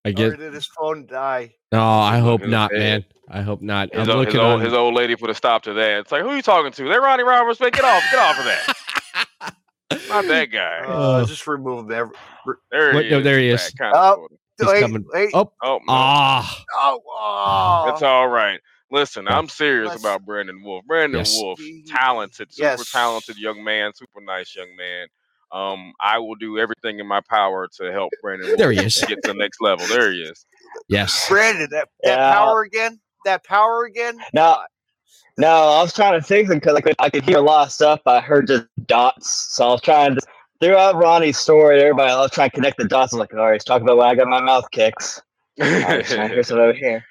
I 0.04 0.10
Or 0.10 0.12
get. 0.12 0.38
did 0.38 0.52
his 0.52 0.66
phone 0.66 1.06
die? 1.06 1.54
No, 1.72 1.80
I 1.82 2.18
hope 2.18 2.40
looking 2.40 2.50
not, 2.50 2.72
at 2.72 2.78
man. 2.78 3.04
I 3.30 3.40
hope 3.42 3.62
not. 3.62 3.94
His, 3.94 4.08
I'm 4.08 4.16
old, 4.16 4.26
his, 4.26 4.34
looking 4.34 4.40
old, 4.40 4.58
on. 4.58 4.64
his 4.64 4.72
old 4.74 4.94
lady 4.94 5.14
put 5.14 5.30
a 5.30 5.34
stop 5.34 5.62
to 5.62 5.72
that. 5.74 6.00
It's 6.00 6.12
like, 6.12 6.22
who 6.22 6.30
are 6.30 6.36
you 6.36 6.42
talking 6.42 6.72
to? 6.72 6.84
They're 6.84 7.00
Ronnie 7.00 7.22
Roberts. 7.22 7.60
Man, 7.60 7.70
get 7.70 7.84
off, 7.84 8.02
get 8.10 8.18
off 8.18 8.38
of 8.38 8.44
that. 8.44 8.74
Not 10.08 10.26
that 10.26 10.46
guy. 10.46 10.80
Uh, 10.86 11.20
Oh. 11.22 11.26
just 11.26 11.46
remove 11.46 11.90
him. 11.90 11.92
Everett. 11.92 12.18
There 12.70 12.94
Wait, 12.94 13.04
he 13.06 13.10
no, 13.10 13.18
is. 13.18 13.24
there 13.24 13.38
he 13.38 13.48
is. 13.50 13.72
Oh. 13.82 14.28
He's 14.58 14.68
wait, 14.68 14.80
coming. 14.82 15.04
wait. 15.12 15.30
Oh, 15.34 15.52
Oh, 15.62 15.78
no. 15.78 15.84
ah, 15.88 16.64
Oh, 16.74 17.00
oh. 17.08 17.84
That's 17.86 18.02
all 18.02 18.28
right. 18.28 18.60
Listen, 18.92 19.26
I'm 19.28 19.48
serious 19.48 19.88
Let's- 19.90 20.02
about 20.02 20.24
Brandon 20.24 20.62
Wolf. 20.62 20.84
Brandon 20.86 21.20
Yes. 21.20 21.36
Wolf, 21.40 21.60
talented, 21.86 22.52
super 22.52 22.66
Yes. 22.68 22.90
talented 22.90 23.38
young 23.38 23.62
man, 23.64 23.92
super 23.94 24.20
nice 24.20 24.54
young 24.56 24.74
man. 24.76 25.06
Um, 25.52 25.92
I 26.00 26.18
will 26.18 26.34
do 26.36 26.58
everything 26.58 26.98
in 27.00 27.06
my 27.06 27.20
power 27.28 27.68
to 27.78 27.92
help 27.92 28.12
Brandon 28.22 28.48
Wolf 28.48 28.58
There 28.58 28.70
he 28.72 28.84
is. 28.84 29.02
get 29.08 29.22
to 29.22 29.28
the 29.28 29.34
next 29.34 29.60
level. 29.60 29.86
There 29.86 30.12
he 30.12 30.22
is. 30.22 30.44
yes. 30.88 31.28
Brandon, 31.28 31.68
that, 31.70 31.88
that 32.02 32.18
Yeah. 32.18 32.34
power 32.34 32.62
again? 32.62 33.00
That 33.24 33.44
power 33.44 33.84
again? 33.84 34.18
No, 34.32 34.58
no, 35.40 35.48
I 35.48 35.82
was 35.82 35.94
trying 35.94 36.20
to 36.20 36.26
fix 36.26 36.48
think 36.50 36.62
because 36.62 36.76
I 36.76 36.80
could, 36.82 36.96
I 36.98 37.08
could 37.08 37.24
hear 37.24 37.38
a 37.38 37.42
lot 37.42 37.66
of 37.66 37.72
stuff. 37.72 38.00
But 38.04 38.16
I 38.16 38.20
heard 38.20 38.46
just 38.46 38.66
dots, 38.86 39.54
so 39.54 39.68
I 39.68 39.72
was 39.72 39.80
trying 39.80 40.14
to 40.14 40.20
throughout 40.60 40.96
Ronnie's 40.96 41.38
story. 41.38 41.80
Everybody, 41.80 42.12
I 42.12 42.20
was 42.20 42.30
trying 42.30 42.50
to 42.50 42.56
connect 42.56 42.76
the 42.76 42.84
dots. 42.86 43.14
I'm 43.14 43.18
like, 43.18 43.32
all 43.32 43.40
right, 43.40 43.54
he's 43.54 43.64
talking 43.64 43.84
about 43.84 43.96
when 43.96 44.06
I 44.06 44.14
got 44.14 44.28
my 44.28 44.42
mouth 44.42 44.70
kicks. 44.70 45.20
All 45.60 45.66
right, 45.66 46.06
so 46.06 46.26
here's 46.28 46.48
something 46.48 46.62
over 46.62 46.72
here. 46.72 47.04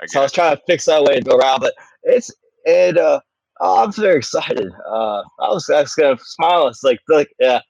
I 0.00 0.06
So 0.06 0.20
I 0.20 0.22
was 0.22 0.32
trying 0.32 0.56
to 0.56 0.62
fix 0.66 0.86
that 0.86 1.02
way 1.04 1.16
to 1.16 1.20
go 1.22 1.36
around, 1.36 1.60
but 1.60 1.74
it's 2.04 2.30
it. 2.64 2.96
Uh, 2.96 3.20
oh, 3.60 3.84
I'm 3.84 3.92
very 3.92 4.18
excited. 4.18 4.72
Uh, 4.88 5.22
I 5.40 5.48
was 5.48 5.68
I 5.68 5.82
was 5.82 5.94
gonna 5.94 6.16
smile. 6.20 6.68
It's 6.68 6.84
like 6.84 7.00
like 7.08 7.32
yeah, 7.40 7.60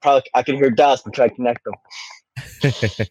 probably 0.00 0.22
I 0.34 0.42
can 0.42 0.56
hear 0.56 0.70
dots, 0.70 1.02
but 1.02 1.14
try 1.14 1.28
to 1.28 1.34
connect 1.34 1.64
them. 1.64 3.06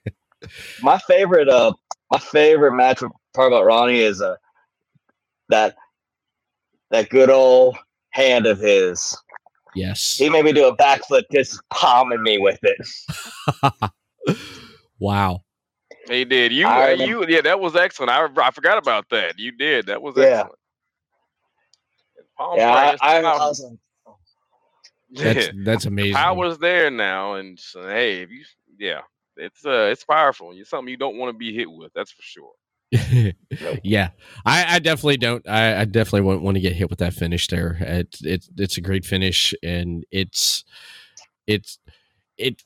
my 0.82 0.98
favorite 1.00 1.50
uh 1.50 1.72
my 2.10 2.18
favorite 2.20 2.74
match 2.74 3.02
part 3.34 3.52
about 3.52 3.66
Ronnie 3.66 4.00
is 4.00 4.22
uh 4.22 4.36
that 5.50 5.76
that 6.92 7.10
good 7.10 7.30
old 7.30 7.78
hand 8.12 8.46
of 8.46 8.60
his. 8.60 9.18
Yes. 9.74 10.18
He 10.18 10.30
made 10.30 10.46
me 10.46 10.54
do 10.54 10.68
a 10.68 10.76
backflip, 10.76 11.24
just 11.32 11.60
palming 11.70 12.22
me 12.22 12.38
with 12.38 12.60
it. 12.62 14.32
wow. 15.00 15.44
He 16.10 16.26
did. 16.26 16.52
You, 16.52 16.68
I 16.68 16.94
uh, 16.94 16.96
you, 16.96 17.26
yeah, 17.28 17.42
that 17.42 17.60
was 17.60 17.76
excellent. 17.76 18.12
I, 18.12 18.28
I 18.38 18.52
forgot 18.52 18.78
about 18.78 19.10
that. 19.10 19.40
You 19.40 19.52
did. 19.52 19.88
That 19.88 20.02
was 20.02 20.18
excellent. 20.18 20.60
Palm 22.38 22.58
yeah, 22.58 22.74
I, 22.74 22.82
prayers, 22.82 23.00
I, 23.02 23.18
I 23.20 23.22
power- 23.22 23.40
was 23.40 23.72
That's 25.14 25.50
that's 25.66 25.86
amazing. 25.86 26.16
power's 26.16 26.58
there 26.58 26.90
now, 26.90 27.34
and 27.34 27.60
so, 27.60 27.84
hey, 27.84 28.22
if 28.22 28.32
you, 28.32 28.46
yeah, 28.80 29.02
it's 29.36 29.66
uh, 29.66 29.90
it's 29.92 30.06
powerful. 30.06 30.54
It's 30.54 30.70
something 30.70 30.90
you 30.90 30.96
don't 30.96 31.18
want 31.18 31.34
to 31.34 31.38
be 31.38 31.54
hit 31.54 31.70
with. 31.70 31.92
That's 31.94 32.12
for 32.12 32.22
sure. 32.22 32.54
yeah, 33.84 34.10
I, 34.46 34.76
I 34.76 34.80
definitely 34.80 35.18
don't. 35.18 35.48
I, 35.48 35.82
I 35.82 35.86
definitely 35.86 36.22
wouldn't 36.22 36.44
want 36.44 36.56
to 36.56 36.62
get 36.62 36.74
hit 36.74 36.90
with 36.90 37.00
that 37.00 37.14
finish 37.14 37.48
there. 37.48 37.78
It's 37.80 38.22
it's 38.24 38.50
it's 38.58 38.78
a 38.78 38.82
great 38.82 39.06
finish, 39.06 39.54
and 39.64 40.06
it's 40.12 40.66
it's 41.48 41.80
it 42.38 42.62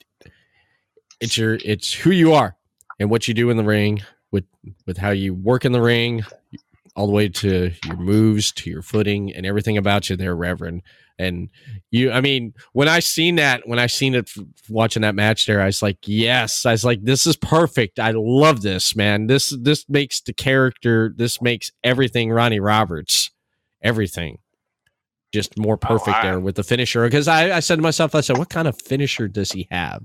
it's 1.20 1.38
your 1.38 1.60
it's 1.64 1.94
who 1.94 2.10
you 2.10 2.34
are 2.34 2.56
and 3.00 3.10
what 3.10 3.28
you 3.28 3.34
do 3.36 3.52
in 3.52 3.58
the 3.58 3.64
ring 3.64 4.02
with 4.32 4.46
with 4.88 4.98
how 4.98 5.12
you 5.12 5.36
work 5.36 5.64
in 5.64 5.72
the 5.72 5.82
ring, 5.82 6.26
all 6.96 7.08
the 7.08 7.14
way 7.14 7.28
to 7.28 7.72
your 7.86 7.98
moves, 7.98 8.52
to 8.54 8.70
your 8.70 8.82
footing, 8.82 9.34
and 9.34 9.46
everything 9.46 9.78
about 9.78 10.10
you 10.10 10.16
there, 10.16 10.36
Reverend. 10.36 10.82
And 11.18 11.50
you, 11.92 12.12
I 12.12 12.20
mean, 12.20 12.54
when 12.74 12.88
I 12.90 13.00
seen 13.00 13.36
that, 13.36 13.68
when 13.68 13.80
I 13.80 13.88
seen 13.88 14.16
it 14.16 14.30
watching 14.70 15.02
that 15.04 15.16
match 15.16 15.46
there, 15.46 15.62
I 15.62 15.66
was 15.68 15.82
like, 15.82 15.98
yes, 16.06 16.66
I 16.66 16.72
was 16.72 16.84
like, 16.84 17.04
this 17.04 17.26
is 17.26 17.38
perfect. 17.38 18.00
I 18.00 18.12
love 18.16 18.62
this, 18.62 18.96
man. 18.96 19.28
This 19.28 19.56
this 19.62 19.86
makes 19.88 20.20
the 20.22 20.34
character, 20.34 21.14
this 21.16 21.42
makes 21.42 21.72
everything 21.86 22.32
Ronnie 22.32 22.60
Roberts, 22.60 23.32
everything, 23.82 24.40
just 25.34 25.58
more 25.58 25.76
Oh, 25.76 25.88
perfect 25.88 26.18
I- 26.18 26.22
there 26.24 26.40
with 26.40 26.56
the 26.56 26.64
finisher. 26.64 27.04
Because 27.06 27.30
I, 27.30 27.56
I 27.56 27.60
said 27.62 27.78
to 27.78 27.82
myself, 27.82 28.14
I 28.14 28.20
said, 28.22 28.38
what 28.38 28.50
kind 28.50 28.68
of 28.68 28.80
finisher 28.82 29.30
does 29.30 29.52
he 29.54 29.68
have? 29.72 30.04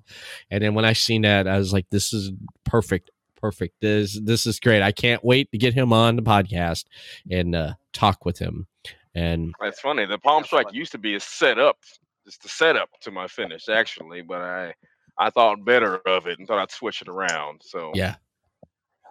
And 0.51 0.62
then 0.62 0.75
when 0.75 0.85
I 0.85 0.93
seen 0.93 1.23
that, 1.23 1.49
I 1.49 1.59
was 1.59 1.73
like, 1.73 1.87
this 1.91 2.12
is 2.12 2.31
perfect, 2.65 3.11
perfect. 3.41 3.81
This 3.81 4.19
this 4.21 4.47
is 4.47 4.61
great. 4.61 4.83
I 4.83 4.93
can't 4.93 5.25
wait 5.25 5.51
to 5.53 5.59
get 5.59 5.75
him 5.75 5.93
on 5.93 6.17
the 6.17 6.23
podcast 6.23 6.85
and 7.31 7.55
uh, 7.55 7.75
talk 7.93 8.25
with 8.25 8.39
him. 8.39 8.67
And 9.15 9.55
It's 9.62 9.81
funny. 9.81 10.07
The 10.07 10.19
palm 10.19 10.45
strike 10.45 10.73
used 10.73 10.93
to 10.93 10.99
be 10.99 11.15
a 11.17 11.21
setup, 11.21 11.77
just 12.25 12.45
a 12.45 12.49
setup 12.49 12.91
to 13.01 13.11
my 13.11 13.27
finish, 13.27 13.69
actually. 13.69 14.23
But 14.23 14.41
I, 14.41 14.75
I 15.19 15.31
thought 15.31 15.65
better 15.65 15.97
of 16.07 16.27
it 16.27 16.39
and 16.39 16.47
thought 16.47 16.59
I'd 16.59 16.71
switch 16.71 17.03
it 17.03 17.09
around. 17.09 17.62
So 17.65 17.91
Yeah. 17.95 18.17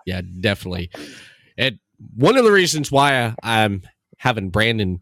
Yeah, 0.05 0.21
definitely. 0.39 0.89
And 1.57 1.79
one 2.15 2.37
of 2.37 2.45
the 2.45 2.51
reasons 2.51 2.91
why 2.91 3.21
I, 3.21 3.35
I'm 3.43 3.83
having 4.17 4.49
Brandon 4.49 5.01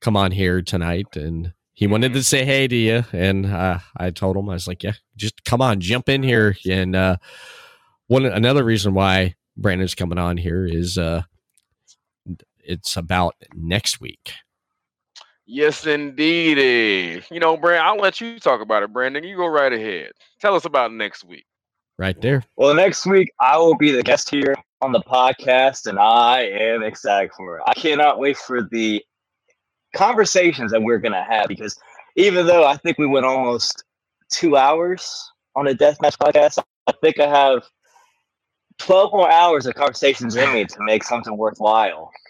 come 0.00 0.16
on 0.16 0.30
here 0.30 0.62
tonight, 0.62 1.16
and 1.16 1.52
he 1.74 1.86
wanted 1.86 2.12
to 2.14 2.22
say 2.22 2.44
hey 2.44 2.68
to 2.68 2.76
you, 2.76 3.04
and 3.12 3.46
uh, 3.46 3.78
I 3.96 4.10
told 4.10 4.36
him 4.36 4.48
I 4.48 4.54
was 4.54 4.68
like, 4.68 4.82
yeah, 4.82 4.94
just 5.16 5.44
come 5.44 5.60
on, 5.60 5.80
jump 5.80 6.08
in 6.08 6.22
here. 6.22 6.56
And 6.68 6.94
uh, 6.94 7.16
one 8.08 8.26
another 8.26 8.64
reason 8.64 8.94
why 8.94 9.34
Brandon's 9.56 9.94
coming 9.94 10.18
on 10.18 10.36
here 10.36 10.66
is 10.66 10.98
uh, 10.98 11.22
it's 12.58 12.96
about 12.96 13.34
next 13.54 14.00
week. 14.00 14.32
Yes, 15.46 15.86
indeed. 15.86 17.24
You 17.30 17.40
know, 17.40 17.56
Brandon, 17.56 17.86
I'll 17.86 17.96
let 17.96 18.20
you 18.20 18.38
talk 18.38 18.60
about 18.60 18.82
it, 18.82 18.92
Brandon. 18.92 19.24
You 19.24 19.36
go 19.36 19.46
right 19.46 19.72
ahead. 19.72 20.10
Tell 20.40 20.54
us 20.54 20.66
about 20.66 20.92
next 20.92 21.24
week. 21.24 21.46
Right 21.98 22.20
there. 22.20 22.44
Well, 22.56 22.74
next 22.74 23.06
week 23.06 23.32
I 23.40 23.56
will 23.56 23.76
be 23.76 23.90
the 23.90 24.02
guest 24.02 24.30
here 24.30 24.54
on 24.80 24.92
the 24.92 25.00
podcast, 25.00 25.86
and 25.86 25.98
I 25.98 26.42
am 26.42 26.82
excited 26.82 27.30
for 27.36 27.58
it. 27.58 27.64
I 27.66 27.74
cannot 27.74 28.18
wait 28.18 28.36
for 28.36 28.62
the 28.62 29.02
conversations 29.96 30.70
that 30.70 30.82
we're 30.82 30.98
gonna 30.98 31.24
have 31.24 31.48
because 31.48 31.76
even 32.14 32.46
though 32.46 32.66
I 32.66 32.76
think 32.76 32.98
we 32.98 33.06
went 33.06 33.26
almost 33.26 33.84
two 34.30 34.56
hours 34.56 35.30
on 35.56 35.66
a 35.66 35.74
deathmatch 35.74 36.16
podcast, 36.18 36.62
I 36.86 36.92
think 37.00 37.18
I 37.18 37.26
have 37.26 37.64
twelve 38.78 39.12
more 39.12 39.30
hours 39.30 39.66
of 39.66 39.74
conversations 39.74 40.36
in 40.36 40.52
me 40.52 40.64
to 40.64 40.76
make 40.80 41.04
something 41.04 41.36
worthwhile. 41.36 42.10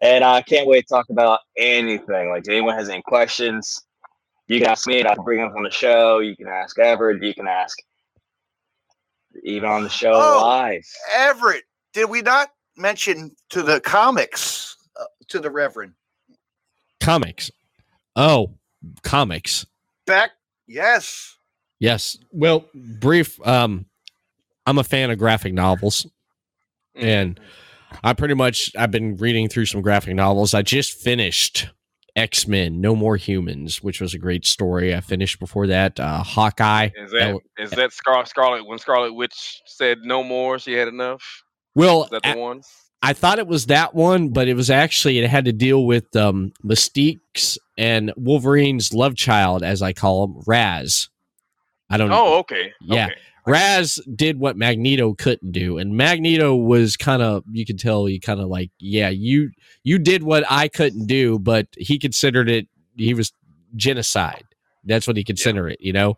And 0.00 0.22
I 0.22 0.42
can't 0.42 0.68
wait 0.68 0.82
to 0.86 0.94
talk 0.94 1.06
about 1.10 1.40
anything. 1.56 2.28
Like, 2.30 2.42
if 2.44 2.48
anyone 2.50 2.76
has 2.76 2.88
any 2.88 3.02
questions, 3.02 3.82
you 4.46 4.60
can 4.60 4.68
ask 4.68 4.86
me, 4.86 5.00
and 5.00 5.08
I 5.08 5.16
can 5.16 5.24
bring 5.24 5.40
them 5.40 5.52
on 5.56 5.64
the 5.64 5.72
show. 5.72 6.20
You 6.20 6.36
can 6.36 6.46
ask 6.46 6.78
Everett. 6.78 7.20
You 7.20 7.34
can 7.34 7.48
ask 7.48 7.76
even 9.42 9.68
on 9.68 9.82
the 9.82 9.88
show 9.88 10.12
Oh. 10.14 10.40
live. 10.46 10.84
Everett, 11.16 11.64
did 11.92 12.08
we 12.10 12.22
not 12.22 12.50
mention 12.76 13.34
to 13.50 13.62
the 13.62 13.80
comics, 13.80 14.76
uh, 15.00 15.04
to 15.28 15.40
the 15.40 15.50
Reverend? 15.50 15.94
comics. 17.00 17.50
Oh, 18.16 18.54
comics. 19.02 19.66
Back, 20.06 20.30
yes. 20.68 21.36
Yes. 21.80 22.16
Well, 22.30 22.66
brief. 22.72 23.44
Um, 23.46 23.86
I'm 24.66 24.78
a 24.78 24.84
fan 24.84 25.10
of 25.10 25.18
graphic 25.18 25.52
novels. 25.52 26.06
And 26.94 27.38
I 28.02 28.12
pretty 28.12 28.34
much 28.34 28.72
I've 28.76 28.90
been 28.90 29.16
reading 29.16 29.48
through 29.48 29.66
some 29.66 29.82
graphic 29.82 30.14
novels. 30.14 30.54
I 30.54 30.62
just 30.62 30.94
finished 30.94 31.68
X 32.16 32.46
Men: 32.46 32.80
No 32.80 32.94
More 32.94 33.16
Humans, 33.16 33.82
which 33.82 34.00
was 34.00 34.14
a 34.14 34.18
great 34.18 34.46
story. 34.46 34.94
I 34.94 35.00
finished 35.00 35.38
before 35.38 35.66
that 35.68 35.98
uh, 35.98 36.22
Hawkeye. 36.22 36.90
Is 36.96 37.10
that 37.12 37.38
is 37.58 37.70
that 37.70 37.92
Scar- 37.92 38.26
Scarlet 38.26 38.66
when 38.66 38.78
Scarlet 38.78 39.12
Witch 39.12 39.62
said 39.66 39.98
no 40.02 40.22
more? 40.22 40.58
She 40.58 40.72
had 40.72 40.88
enough. 40.88 41.42
Well, 41.74 42.04
Is 42.04 42.10
that 42.10 42.22
the 42.22 42.38
one? 42.38 42.62
I 43.02 43.12
thought 43.12 43.38
it 43.38 43.46
was 43.46 43.66
that 43.66 43.94
one, 43.94 44.28
but 44.30 44.48
it 44.48 44.54
was 44.54 44.70
actually 44.70 45.18
it 45.18 45.28
had 45.28 45.44
to 45.44 45.52
deal 45.52 45.84
with 45.84 46.14
um, 46.16 46.52
Mystique's 46.62 47.58
and 47.76 48.12
Wolverine's 48.16 48.94
love 48.94 49.14
child, 49.16 49.62
as 49.62 49.82
I 49.82 49.92
call 49.92 50.24
him, 50.24 50.42
Raze. 50.46 51.10
I 51.90 51.98
don't. 51.98 52.08
Know. 52.08 52.24
Oh, 52.24 52.38
okay. 52.38 52.72
Yeah. 52.80 53.06
Okay. 53.06 53.14
Raze 53.46 54.00
did 54.14 54.38
what 54.38 54.56
Magneto 54.56 55.14
couldn't 55.14 55.52
do, 55.52 55.78
and 55.78 55.96
Magneto 55.96 56.54
was 56.56 56.96
kind 56.96 57.22
of 57.22 57.44
you 57.50 57.66
could 57.66 57.78
tell 57.78 58.06
he 58.06 58.18
kind 58.18 58.40
of 58.40 58.48
like, 58.48 58.70
yeah, 58.78 59.10
you 59.10 59.50
you 59.82 59.98
did 59.98 60.22
what 60.22 60.44
I 60.50 60.68
couldn't 60.68 61.06
do, 61.06 61.38
but 61.38 61.66
he 61.76 61.98
considered 61.98 62.48
it 62.48 62.68
he 62.96 63.12
was 63.12 63.32
genocide. 63.76 64.44
That's 64.84 65.06
what 65.06 65.16
he 65.16 65.24
considered 65.24 65.68
it, 65.68 65.80
you 65.80 65.92
know, 65.92 66.16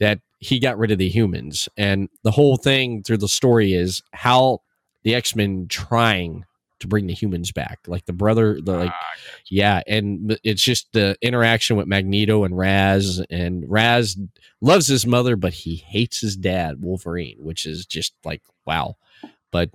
that 0.00 0.20
he 0.38 0.58
got 0.58 0.78
rid 0.78 0.90
of 0.90 0.98
the 0.98 1.08
humans, 1.08 1.68
and 1.76 2.08
the 2.22 2.32
whole 2.32 2.56
thing 2.56 3.02
through 3.02 3.18
the 3.18 3.28
story 3.28 3.72
is 3.72 4.02
how 4.12 4.60
the 5.04 5.14
X 5.14 5.36
Men 5.36 5.66
trying 5.68 6.44
to 6.84 6.88
bring 6.88 7.06
the 7.06 7.14
humans 7.14 7.50
back, 7.52 7.80
like 7.86 8.04
the 8.06 8.12
brother, 8.12 8.60
the 8.60 8.72
like 8.72 8.90
Ah, 8.92 9.14
yeah, 9.50 9.82
and 9.86 10.38
it's 10.44 10.62
just 10.62 10.92
the 10.92 11.16
interaction 11.20 11.76
with 11.76 11.86
Magneto 11.86 12.44
and 12.44 12.56
Raze, 12.56 13.20
and 13.30 13.64
Raze 13.68 14.16
loves 14.60 14.86
his 14.86 15.06
mother, 15.06 15.36
but 15.36 15.52
he 15.52 15.76
hates 15.76 16.20
his 16.20 16.36
dad, 16.36 16.82
Wolverine, 16.82 17.38
which 17.40 17.66
is 17.66 17.86
just 17.86 18.14
like 18.24 18.42
wow. 18.66 18.96
But 19.50 19.70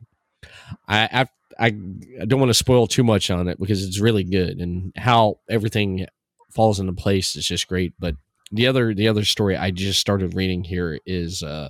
I 0.87 1.27
I, 1.59 1.65
I 1.65 2.25
don't 2.25 2.39
want 2.39 2.49
to 2.49 2.53
spoil 2.53 2.87
too 2.87 3.03
much 3.03 3.29
on 3.29 3.47
it 3.47 3.59
because 3.59 3.83
it's 3.83 3.99
really 3.99 4.23
good, 4.23 4.59
and 4.59 4.93
how 4.95 5.39
everything 5.49 6.05
falls 6.51 6.79
into 6.79 6.93
place 6.93 7.35
is 7.35 7.47
just 7.47 7.67
great. 7.67 7.93
But 7.99 8.15
the 8.51 8.67
other 8.67 8.93
the 8.93 9.07
other 9.07 9.25
story 9.25 9.55
I 9.57 9.71
just 9.71 9.99
started 9.99 10.35
reading 10.35 10.63
here 10.63 10.99
is 11.05 11.43
uh, 11.43 11.69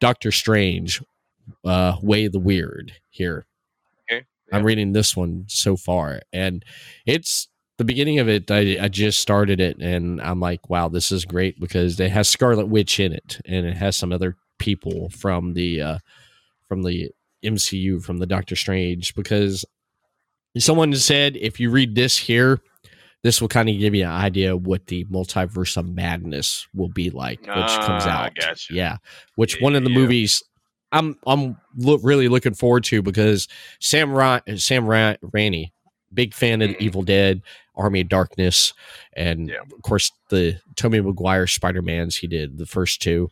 Doctor 0.00 0.32
Strange, 0.32 1.02
uh, 1.64 1.96
Way 2.02 2.26
of 2.26 2.32
the 2.32 2.38
Weird 2.38 2.92
here. 3.10 3.46
Okay, 4.48 4.56
I'm 4.58 4.64
reading 4.64 4.92
this 4.92 5.16
one 5.16 5.44
so 5.48 5.76
far, 5.76 6.20
and 6.32 6.64
it's 7.04 7.48
the 7.78 7.84
beginning 7.84 8.18
of 8.18 8.28
it. 8.28 8.50
I, 8.50 8.78
I 8.80 8.88
just 8.88 9.20
started 9.20 9.60
it, 9.60 9.78
and 9.80 10.20
I'm 10.20 10.40
like, 10.40 10.70
wow, 10.70 10.88
this 10.88 11.10
is 11.12 11.24
great 11.24 11.58
because 11.60 11.98
it 12.00 12.10
has 12.10 12.28
Scarlet 12.28 12.66
Witch 12.68 13.00
in 13.00 13.12
it, 13.12 13.40
and 13.44 13.66
it 13.66 13.76
has 13.76 13.96
some 13.96 14.12
other 14.12 14.36
people 14.58 15.10
from 15.10 15.54
the 15.54 15.82
uh, 15.82 15.98
from 16.68 16.82
the 16.82 17.10
MCU 17.44 18.02
from 18.02 18.18
the 18.18 18.26
Doctor 18.26 18.56
Strange. 18.56 19.14
Because 19.14 19.64
someone 20.58 20.94
said 20.94 21.36
if 21.36 21.58
you 21.60 21.70
read 21.70 21.94
this 21.94 22.16
here, 22.16 22.60
this 23.22 23.40
will 23.40 23.48
kind 23.48 23.68
of 23.68 23.78
give 23.78 23.94
you 23.94 24.04
an 24.04 24.10
idea 24.10 24.54
of 24.54 24.66
what 24.66 24.86
the 24.86 25.04
multiverse 25.06 25.76
of 25.76 25.88
madness 25.88 26.66
will 26.72 26.88
be 26.88 27.10
like, 27.10 27.40
which 27.40 27.48
comes 27.48 28.04
Ah, 28.06 28.22
I 28.22 28.24
out. 28.26 28.34
gotcha. 28.36 28.72
Yeah, 28.72 28.96
which 29.34 29.60
one 29.60 29.74
of 29.74 29.82
the 29.84 29.90
Yeah. 29.90 29.98
movies 29.98 30.42
I'm 30.92 31.18
I'm 31.26 31.56
lo- 31.76 31.98
really 32.02 32.28
looking 32.28 32.54
forward 32.54 32.84
to 32.84 33.02
because 33.02 33.48
Sam 33.80 34.12
Ra- 34.12 34.40
Sam 34.56 34.86
Ra- 34.86 35.14
Raimi, 35.24 35.72
big 36.14 36.32
fan 36.34 36.62
of 36.62 36.70
Mhm. 36.70 36.80
Evil 36.80 37.02
Dead, 37.02 37.42
Army 37.74 38.00
of 38.02 38.08
Darkness, 38.08 38.72
and 39.14 39.48
Yeah. 39.48 39.60
of 39.62 39.82
course 39.82 40.12
the 40.30 40.60
Tobey 40.76 41.00
Maguire 41.00 41.46
Spider 41.46 41.82
Mans 41.82 42.16
he 42.16 42.26
did 42.26 42.58
the 42.58 42.66
first 42.66 43.02
two. 43.02 43.30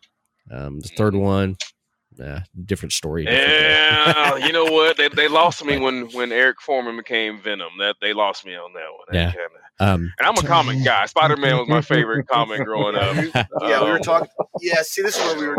Um, 0.51 0.79
the 0.81 0.89
third 0.89 1.13
Mhm. 1.13 1.19
one, 1.21 1.57
uh, 2.23 2.41
different 2.65 2.93
story. 2.93 3.25
different. 3.25 3.49
Yeah, 3.51 4.35
you 4.45 4.51
know 4.53 4.65
what? 4.65 4.97
They 4.97 5.07
they 5.09 5.27
lost 5.27 5.63
me 5.65 5.77
when 5.79 6.09
when 6.13 6.31
Eric 6.31 6.57
Forman 6.61 6.97
became 6.97 7.41
Venom. 7.41 7.71
That 7.79 7.95
they 8.01 8.13
lost 8.13 8.45
me 8.45 8.55
on 8.55 8.73
that 8.73 8.91
one. 8.91 9.05
That 9.11 9.15
Yeah. 9.15 9.31
kinda- 9.31 9.49
Um, 9.77 10.13
And 10.19 10.27
I'm 10.27 10.37
a 10.37 10.47
comic 10.47 10.85
guy. 10.85 11.05
Spider 11.05 11.35
Man 11.35 11.57
was 11.57 11.67
my 11.67 11.81
favorite 11.81 12.27
comic 12.29 12.63
growing 12.63 12.95
up. 12.95 13.15
Yeah, 13.61 13.83
we 13.83 13.89
were 13.89 13.97
Um, 13.97 14.01
talking. 14.03 14.29
Yeah, 14.61 14.81
see, 14.83 15.01
this 15.01 15.17
is 15.17 15.23
where 15.25 15.37
we 15.37 15.47
were. 15.47 15.57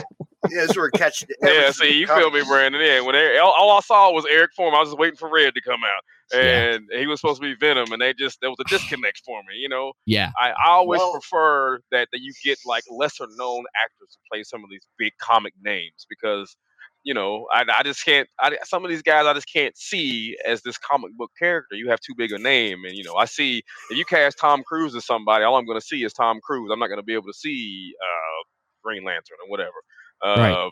Yeah, 0.50 0.66
this 0.66 0.76
where 0.76 0.84
we're 0.86 0.90
catching. 0.92 1.28
Yeah, 1.42 1.70
see, 1.70 1.92
you 1.98 2.06
coming. 2.06 2.22
feel 2.22 2.30
me, 2.32 2.42
Brandon? 2.46 2.80
Yeah, 2.80 3.00
when 3.00 3.14
Eric, 3.14 3.42
all, 3.42 3.52
all 3.52 3.70
I 3.76 3.80
saw 3.80 4.10
was 4.12 4.26
Eric 4.30 4.50
Forman. 4.56 4.76
I 4.76 4.80
was 4.80 4.90
just 4.90 4.98
waiting 4.98 5.16
for 5.16 5.30
Red 5.30 5.54
to 5.54 5.60
come 5.62 5.80
out, 5.84 6.02
Yeah. 6.38 6.74
and 6.74 6.84
he 6.92 7.06
was 7.06 7.20
supposed 7.20 7.40
to 7.42 7.48
be 7.48 7.54
Venom, 7.58 7.92
and 7.92 8.00
they 8.00 8.12
just 8.14 8.38
there 8.40 8.50
was 8.50 8.58
a 8.60 8.68
disconnect 8.68 9.22
for 9.24 9.40
me. 9.48 9.56
You 9.56 9.68
know, 9.68 9.92
yeah, 10.06 10.30
I, 10.40 10.50
I 10.50 10.70
always 10.70 10.98
Well- 11.00 11.12
prefer 11.12 11.80
that 11.92 12.08
that 12.12 12.20
you 12.20 12.32
get 12.44 12.58
like 12.66 12.84
lesser 12.90 13.26
known 13.36 13.64
actors 13.84 14.10
to 14.12 14.18
play 14.32 14.42
some 14.44 14.64
of 14.64 14.70
these 14.70 14.86
big 14.98 15.12
comic 15.20 15.54
names 15.62 16.06
because 16.08 16.56
you 17.04 17.14
know 17.14 17.46
I, 17.52 17.64
I 17.78 17.82
just 17.84 18.04
can't 18.04 18.28
I, 18.40 18.56
some 18.64 18.84
of 18.84 18.90
these 18.90 19.02
guys 19.02 19.26
I 19.26 19.32
just 19.34 19.52
can't 19.52 19.76
see 19.76 20.36
as 20.46 20.62
this 20.62 20.78
comic 20.78 21.12
book 21.16 21.30
character. 21.38 21.76
You 21.76 21.88
have 21.90 22.00
too 22.00 22.14
big 22.16 22.32
a 22.32 22.38
name, 22.38 22.84
and 22.84 22.94
you 22.96 23.04
know 23.04 23.14
I 23.14 23.24
see 23.26 23.62
if 23.90 23.96
you 23.98 24.04
cast 24.04 24.38
Tom 24.38 24.62
Cruise 24.64 24.94
as 24.96 25.06
somebody, 25.06 25.44
all 25.44 25.56
I'm 25.56 25.66
going 25.66 25.78
to 25.80 25.86
see 25.86 26.04
is 26.04 26.12
Tom 26.12 26.40
Cruise. 26.42 26.70
I'm 26.72 26.78
not 26.80 26.88
going 26.88 26.98
to 27.00 27.04
be 27.04 27.14
able 27.14 27.26
to 27.28 27.34
see 27.34 27.92
uh, 28.02 28.42
Green 28.84 29.04
Lantern 29.04 29.36
or 29.44 29.50
whatever. 29.50 29.72
Uh, 30.22 30.34
Right. 30.38 30.70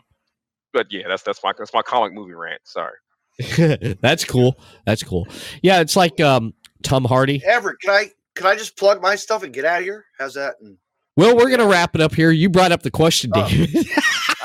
But 0.73 0.87
yeah, 0.91 1.07
that's 1.07 1.23
that's 1.23 1.39
my 1.43 1.53
that's 1.57 1.73
my 1.73 1.81
comic 1.81 2.13
movie 2.13 2.33
rant. 2.33 2.61
Sorry. 2.65 2.97
that's 4.01 4.25
cool. 4.25 4.59
That's 4.85 5.03
cool. 5.03 5.27
Yeah, 5.61 5.79
it's 5.79 5.95
like 5.95 6.19
um, 6.19 6.53
Tom 6.83 7.05
Hardy. 7.05 7.41
Everett, 7.45 7.79
can 7.81 7.91
I 7.91 8.11
can 8.35 8.45
I 8.45 8.55
just 8.55 8.77
plug 8.77 9.01
my 9.01 9.15
stuff 9.15 9.43
and 9.43 9.53
get 9.53 9.63
out 9.65 9.79
of 9.79 9.83
here? 9.85 10.05
How's 10.19 10.33
that? 10.33 10.55
And 10.61 10.77
Well, 11.15 11.35
we're 11.37 11.49
gonna 11.49 11.67
wrap 11.67 11.95
it 11.95 12.01
up 12.01 12.13
here. 12.13 12.31
You 12.31 12.49
brought 12.49 12.73
up 12.73 12.81
the 12.83 12.91
question, 12.91 13.31
Oh. 13.33 13.47
David. 13.47 13.87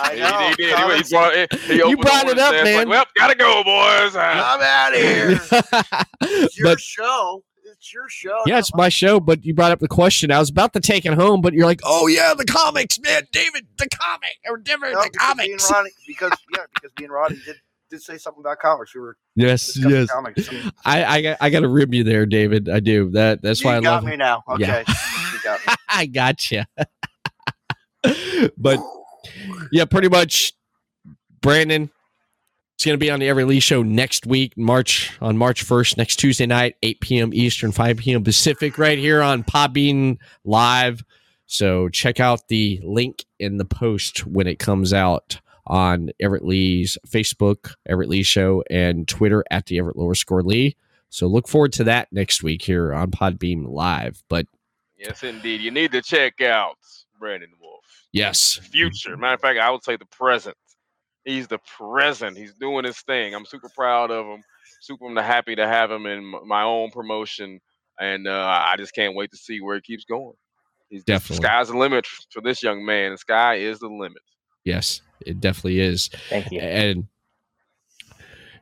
I 0.02 0.14
know. 0.14 0.48
he, 0.50 0.54
did. 0.54 0.78
He- 0.78 0.96
He, 1.02 1.10
brought 1.14 1.34
it. 1.34 1.52
He 1.62 1.74
You 1.76 1.96
brought 1.96 2.26
it 2.28 2.38
up, 2.38 2.54
and 2.54 2.66
said, 2.66 2.76
man. 2.76 2.88
Well, 2.88 3.04
gotta 3.16 3.34
go, 3.34 3.62
boys. 3.64 4.16
I'm 4.16 4.60
out 4.62 4.94
of 4.94 5.00
here. 5.00 5.40
It's 6.22 6.56
your 6.58 6.68
but 6.68 6.80
show. 6.80 7.42
It's 7.80 7.94
your 7.94 8.10
show. 8.10 8.42
yeah, 8.44 8.58
it's 8.58 8.74
my 8.74 8.90
show. 8.90 9.20
But 9.20 9.42
you 9.42 9.54
brought 9.54 9.72
up 9.72 9.78
the 9.78 9.88
question. 9.88 10.30
I 10.30 10.38
was 10.38 10.50
about 10.50 10.74
to 10.74 10.80
take 10.80 11.06
it 11.06 11.14
home, 11.14 11.40
but 11.40 11.54
you're 11.54 11.64
like, 11.64 11.80
"Oh 11.82 12.08
yeah, 12.08 12.34
the 12.36 12.44
comics, 12.44 13.00
man, 13.00 13.26
David, 13.32 13.66
the 13.78 13.88
comic 13.88 14.36
or 14.46 14.58
different 14.58 14.96
No, 14.96 15.02
the 15.02 15.08
because 15.10 15.36
me 15.36 15.52
and 15.52 15.60
comics." 15.60 15.70
Ronnie, 15.72 15.90
because 16.06 16.32
yeah, 16.54 16.64
because 16.74 16.90
me 16.98 17.04
and 17.06 17.12
Ronnie 17.14 17.38
did 17.46 17.56
did 17.88 18.02
say 18.02 18.18
something 18.18 18.42
about 18.42 18.58
comics. 18.58 18.94
We 18.94 19.00
were 19.00 19.16
Yes, 19.34 19.78
yes. 19.78 20.10
comics. 20.10 20.46
I 20.84 21.04
I 21.04 21.22
got, 21.22 21.36
I 21.40 21.48
got 21.48 21.60
to 21.60 21.68
rib 21.68 21.94
you 21.94 22.04
there, 22.04 22.26
David. 22.26 22.68
I 22.68 22.80
do. 22.80 23.08
That 23.12 23.40
that's 23.40 23.64
why 23.64 23.78
I 23.78 23.80
got 23.80 24.02
love. 24.02 24.04
me 24.04 24.16
now. 24.16 24.44
Okay, 24.46 24.62
Yeah. 24.66 24.84
you 25.32 25.38
got 25.42 25.66
me. 25.66 25.74
I 25.88 26.04
gotcha. 26.04 26.66
but 28.58 28.78
yeah, 29.72 29.86
pretty 29.86 30.10
much, 30.10 30.52
Brandon. 31.40 31.90
It's 32.80 32.86
going 32.86 32.98
to 32.98 32.98
be 32.98 33.10
on 33.10 33.20
the 33.20 33.28
Everett 33.28 33.46
Lee 33.46 33.60
Show 33.60 33.82
next 33.82 34.24
week, 34.24 34.56
March 34.56 35.14
on 35.20 35.36
March 35.36 35.64
first, 35.64 35.98
next 35.98 36.16
Tuesday 36.16 36.46
night, 36.46 36.76
eight 36.82 36.98
p.m. 37.02 37.34
Eastern, 37.34 37.72
five 37.72 37.98
p.m. 37.98 38.24
Pacific, 38.24 38.78
right 38.78 38.96
here 38.96 39.20
on 39.20 39.44
Podbean 39.44 40.16
Live. 40.46 41.04
So 41.44 41.90
check 41.90 42.20
out 42.20 42.48
the 42.48 42.80
link 42.82 43.26
in 43.38 43.58
the 43.58 43.66
post 43.66 44.26
when 44.26 44.46
it 44.46 44.58
comes 44.58 44.94
out 44.94 45.42
on 45.66 46.08
Everett 46.18 46.42
Lee's 46.42 46.96
Facebook, 47.06 47.74
Everett 47.84 48.08
Lee 48.08 48.22
Show, 48.22 48.64
and 48.70 49.06
Twitter 49.06 49.44
at 49.50 49.66
the 49.66 49.78
Everett 49.78 49.98
lower 49.98 50.14
score 50.14 50.42
Lee. 50.42 50.74
So 51.10 51.26
look 51.26 51.48
forward 51.48 51.74
to 51.74 51.84
that 51.84 52.08
next 52.12 52.42
week 52.42 52.62
here 52.62 52.94
on 52.94 53.10
Podbean 53.10 53.66
Live. 53.68 54.22
But 54.30 54.46
Yes, 54.96 55.22
indeed. 55.22 55.60
You 55.60 55.70
need 55.70 55.92
to 55.92 56.00
check 56.00 56.40
out 56.40 56.78
Brandon 57.18 57.50
Wolf. 57.60 57.84
yes, 58.12 58.54
Future. 58.54 59.18
Matter 59.18 59.34
of 59.34 59.40
fact, 59.42 59.58
I 59.58 59.70
would 59.70 59.84
say 59.84 59.96
the 59.96 60.06
present. 60.06 60.56
He's 61.24 61.46
the 61.48 61.58
present. 61.78 62.36
He's 62.36 62.54
doing 62.54 62.84
his 62.84 63.00
thing. 63.00 63.34
I'm 63.34 63.44
super 63.46 63.68
proud 63.68 64.10
of 64.10 64.26
him. 64.26 64.42
Super 64.80 65.22
happy 65.22 65.54
to 65.56 65.66
have 65.66 65.90
him 65.90 66.06
in 66.06 66.24
my 66.46 66.62
own 66.62 66.90
promotion, 66.90 67.60
and 67.98 68.26
uh, 68.26 68.64
I 68.66 68.76
just 68.78 68.94
can't 68.94 69.14
wait 69.14 69.30
to 69.32 69.36
see 69.36 69.60
where 69.60 69.74
he 69.76 69.82
keeps 69.82 70.04
going. 70.04 70.32
He's 70.88 71.04
the 71.04 71.12
Definitely. 71.12 71.44
sky's 71.46 71.68
the 71.68 71.76
limit 71.76 72.06
for 72.06 72.40
this 72.40 72.62
young 72.62 72.84
man. 72.84 73.12
The 73.12 73.18
sky 73.18 73.56
is 73.56 73.78
the 73.80 73.88
limit. 73.88 74.22
Yes, 74.64 75.02
it 75.24 75.40
definitely 75.40 75.80
is. 75.80 76.08
Thank 76.30 76.50
you. 76.50 76.60
And 76.60 77.06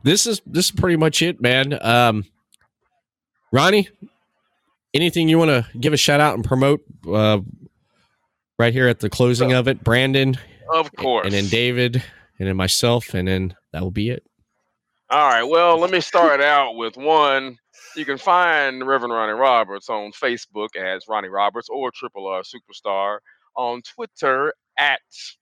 this 0.02 0.26
is 0.26 0.42
this 0.46 0.66
is 0.66 0.70
pretty 0.72 0.96
much 0.96 1.22
it, 1.22 1.40
man. 1.40 1.78
Um 1.80 2.24
Ronnie, 3.50 3.88
anything 4.92 5.28
you 5.28 5.38
want 5.38 5.50
to 5.50 5.66
give 5.78 5.92
a 5.92 5.96
shout 5.96 6.20
out 6.20 6.34
and 6.34 6.44
promote 6.44 6.80
uh 7.10 7.38
right 8.58 8.72
here 8.72 8.88
at 8.88 9.00
the 9.00 9.08
closing 9.08 9.52
of 9.52 9.68
it? 9.68 9.82
Brandon 9.82 10.36
Of 10.72 10.94
course. 10.96 11.24
and 11.24 11.32
then 11.32 11.46
David 11.48 12.02
and 12.38 12.48
then 12.48 12.56
myself 12.56 13.14
and 13.14 13.28
then 13.28 13.54
that 13.72 13.82
will 13.82 13.90
be 13.90 14.10
it. 14.10 14.24
All 15.10 15.26
right. 15.26 15.42
Well, 15.42 15.78
let 15.78 15.90
me 15.90 16.00
start 16.00 16.42
out 16.42 16.76
with 16.76 16.96
one. 16.96 17.56
You 17.96 18.04
can 18.04 18.18
find 18.18 18.86
Reverend 18.86 19.14
Ronnie 19.14 19.32
Roberts 19.32 19.88
on 19.88 20.12
Facebook 20.12 20.76
as 20.76 21.08
Ronnie 21.08 21.28
Roberts 21.28 21.68
or 21.70 21.90
Triple 21.90 22.26
R 22.26 22.42
Superstar. 22.42 23.18
On 23.56 23.80
Twitter 23.82 24.52
at 24.78 25.00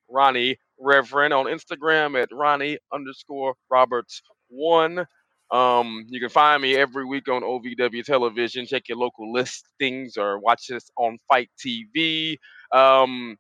Ronnie 0.09 0.57
Reverend. 0.79 1.35
On 1.35 1.47
Instagram 1.47 2.21
at 2.23 2.29
Ronnie 2.33 2.79
underscore 2.93 3.55
Roberts 3.69 4.23
one. 4.49 5.05
Um, 5.51 6.07
you 6.09 6.21
can 6.21 6.29
find 6.29 6.63
me 6.63 6.77
every 6.77 7.05
week 7.05 7.29
on 7.29 7.43
OVW 7.43 8.05
television. 8.05 8.67
Check 8.67 8.89
your 8.89 8.99
local 8.99 9.33
listings 9.33 10.17
or 10.17 10.39
watch 10.39 10.71
us 10.71 10.91
on 10.97 11.19
FITE 11.29 11.51
TV. 11.65 12.37
Um, 12.73 13.37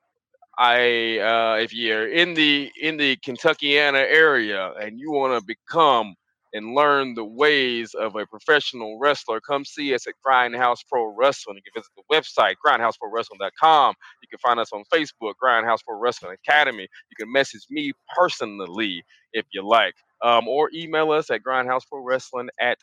I 0.58 1.18
uh, 1.18 1.56
if 1.62 1.74
you're 1.74 2.08
in 2.08 2.34
the 2.34 2.70
in 2.80 2.96
the 2.98 3.16
Kentuckiana 3.18 4.00
area 4.00 4.72
and 4.80 5.00
you 5.00 5.12
want 5.12 5.40
to 5.40 5.46
become 5.46 6.14
and 6.54 6.74
learn 6.74 7.14
the 7.14 7.24
ways 7.24 7.94
of 7.94 8.16
a 8.16 8.26
professional 8.26 8.98
wrestler, 9.00 9.40
come 9.40 9.64
see 9.64 9.94
us 9.94 10.06
at 10.06 10.14
Grindhouse 10.26 10.80
Pro 10.90 11.14
Wrestling. 11.16 11.56
You 11.56 11.62
can 11.72 11.82
visit 11.82 11.92
the 11.96 12.04
website 12.14 12.54
grindhouseprowrestling.com. 12.66 13.94
You 14.22 14.28
can 14.28 14.38
find 14.40 14.60
us 14.60 14.72
on 14.72 14.84
Facebook, 14.94 15.34
Grindhouse 15.42 15.80
Pro 15.86 15.98
Wrestling 15.98 16.36
Academy. 16.46 16.82
You 17.10 17.16
can 17.18 17.32
message 17.32 17.66
me 17.70 17.92
personally 18.16 19.04
if 19.32 19.46
you 19.52 19.66
like. 19.66 19.94
um, 20.22 20.48
or 20.48 20.70
email 20.74 21.12
us 21.12 21.30
at 21.30 21.42
grindhouseprowrestling 21.42 22.48
at 22.60 22.78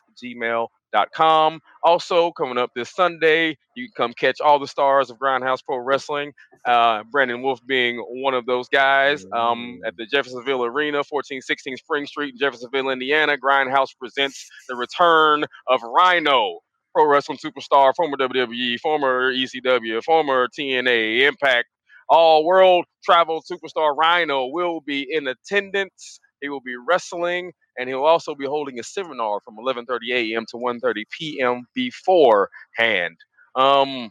gmail.com. 0.94 1.60
Also, 1.82 2.32
coming 2.32 2.58
up 2.58 2.70
this 2.74 2.90
Sunday, 2.90 3.56
you 3.76 3.86
can 3.86 3.92
come 3.96 4.12
catch 4.14 4.40
all 4.40 4.58
the 4.58 4.66
stars 4.66 5.10
of 5.10 5.18
Grindhouse 5.18 5.64
Pro 5.64 5.78
Wrestling. 5.78 6.32
Uh, 6.64 7.02
Brandon 7.10 7.42
Wolf 7.42 7.60
being 7.66 7.98
one 7.98 8.34
of 8.34 8.46
those 8.46 8.68
guys 8.68 9.26
um, 9.32 9.80
at 9.86 9.96
the 9.96 10.06
Jeffersonville 10.06 10.64
Arena, 10.64 10.98
1416 10.98 11.76
Spring 11.76 12.06
Street, 12.06 12.34
Jeffersonville, 12.38 12.90
Indiana. 12.90 13.36
Grindhouse 13.36 13.90
presents 13.98 14.48
the 14.68 14.76
return 14.76 15.44
of 15.68 15.80
Rhino, 15.82 16.60
pro 16.94 17.06
wrestling 17.06 17.38
superstar, 17.38 17.94
former 17.94 18.16
WWE, 18.16 18.78
former 18.80 19.32
ECW, 19.32 20.02
former 20.02 20.48
TNA, 20.48 21.26
Impact, 21.26 21.66
all 22.08 22.44
world 22.44 22.84
travel 23.04 23.42
superstar 23.50 23.96
Rhino 23.96 24.46
will 24.46 24.80
be 24.80 25.06
in 25.10 25.26
attendance. 25.26 26.20
He 26.40 26.48
will 26.48 26.60
be 26.60 26.74
wrestling, 26.76 27.52
and 27.78 27.88
he'll 27.88 28.04
also 28.04 28.34
be 28.34 28.46
holding 28.46 28.78
a 28.78 28.82
seminar 28.82 29.40
from 29.44 29.56
11:30 29.56 30.32
a.m. 30.34 30.44
to 30.50 30.56
1:30 30.56 31.04
p.m. 31.10 31.66
beforehand. 31.74 33.16
Um, 33.54 34.10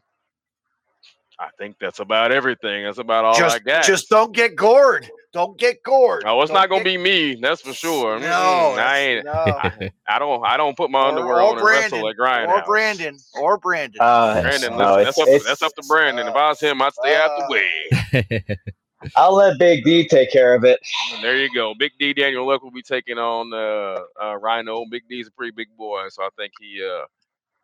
I 1.39 1.49
think 1.57 1.75
that's 1.81 1.99
about 1.99 2.31
everything. 2.31 2.85
That's 2.85 2.99
about 2.99 3.25
all 3.25 3.35
I 3.35 3.39
just, 3.39 3.63
got. 3.65 3.83
just 3.83 4.07
don't 4.09 4.33
get 4.35 4.55
gored. 4.55 5.09
Don't 5.33 5.57
get 5.57 5.81
gored. 5.83 6.23
oh, 6.27 6.39
it's 6.41 6.51
Don't 6.51 6.59
not 6.61 6.69
gonna 6.69 6.83
get- 6.83 6.97
be 6.97 6.97
me. 6.97 7.35
That's 7.41 7.59
for 7.61 7.73
sure. 7.73 8.19
No, 8.19 8.25
Mm-mm, 8.25 8.77
I 8.77 8.97
ain't. 8.99 9.25
no. 9.25 9.89
I 10.07 10.19
don't. 10.19 10.45
I 10.45 10.57
don't 10.57 10.77
put 10.77 10.91
my 10.91 10.99
Or- 11.01 11.07
underwear 11.09 11.37
or 11.37 11.41
on 11.41 11.53
and 11.53 11.61
Brandon, 11.61 11.91
wrestle 12.03 12.09
at 12.09 12.15
Grindhouse. 12.17 12.61
or 12.61 12.63
Brandon, 12.65 13.17
or 13.41 13.57
Brandon. 13.57 13.97
Uh, 13.99 14.41
Brandon, 14.43 14.77
no, 14.77 14.95
listen, 14.97 15.07
it's, 15.27 15.43
that's, 15.43 15.43
up, 15.43 15.47
that's 15.47 15.61
up 15.63 15.75
to 15.75 15.83
Brandon. 15.87 16.27
if 16.27 16.35
I 16.35 16.49
was 16.49 16.59
him, 16.59 16.81
I'd 16.81 16.93
stay 16.93 17.15
out 17.15 17.31
the 17.39 17.45
uh, 17.45 17.49
way. 17.49 18.57
I'll 19.15 19.35
let 19.35 19.59
Big 19.59 19.83
D 19.83 20.07
take 20.07 20.31
care 20.31 20.53
of 20.55 20.63
it. 20.63 20.79
And 21.13 21.23
there 21.23 21.37
you 21.37 21.49
go. 21.53 21.73
Big 21.77 21.91
D 21.99 22.13
Daniel 22.13 22.47
Luck 22.47 22.63
will 22.63 22.71
be 22.71 22.81
taking 22.81 23.17
on 23.17 23.53
uh, 23.53 24.01
uh, 24.23 24.37
Rhino. 24.37 24.85
Big 24.89 25.03
D's 25.09 25.27
a 25.27 25.31
pretty 25.31 25.51
big 25.55 25.67
boy, 25.77 26.07
so 26.09 26.23
I 26.23 26.29
think 26.37 26.53
he 26.59 26.83
uh, 26.83 27.05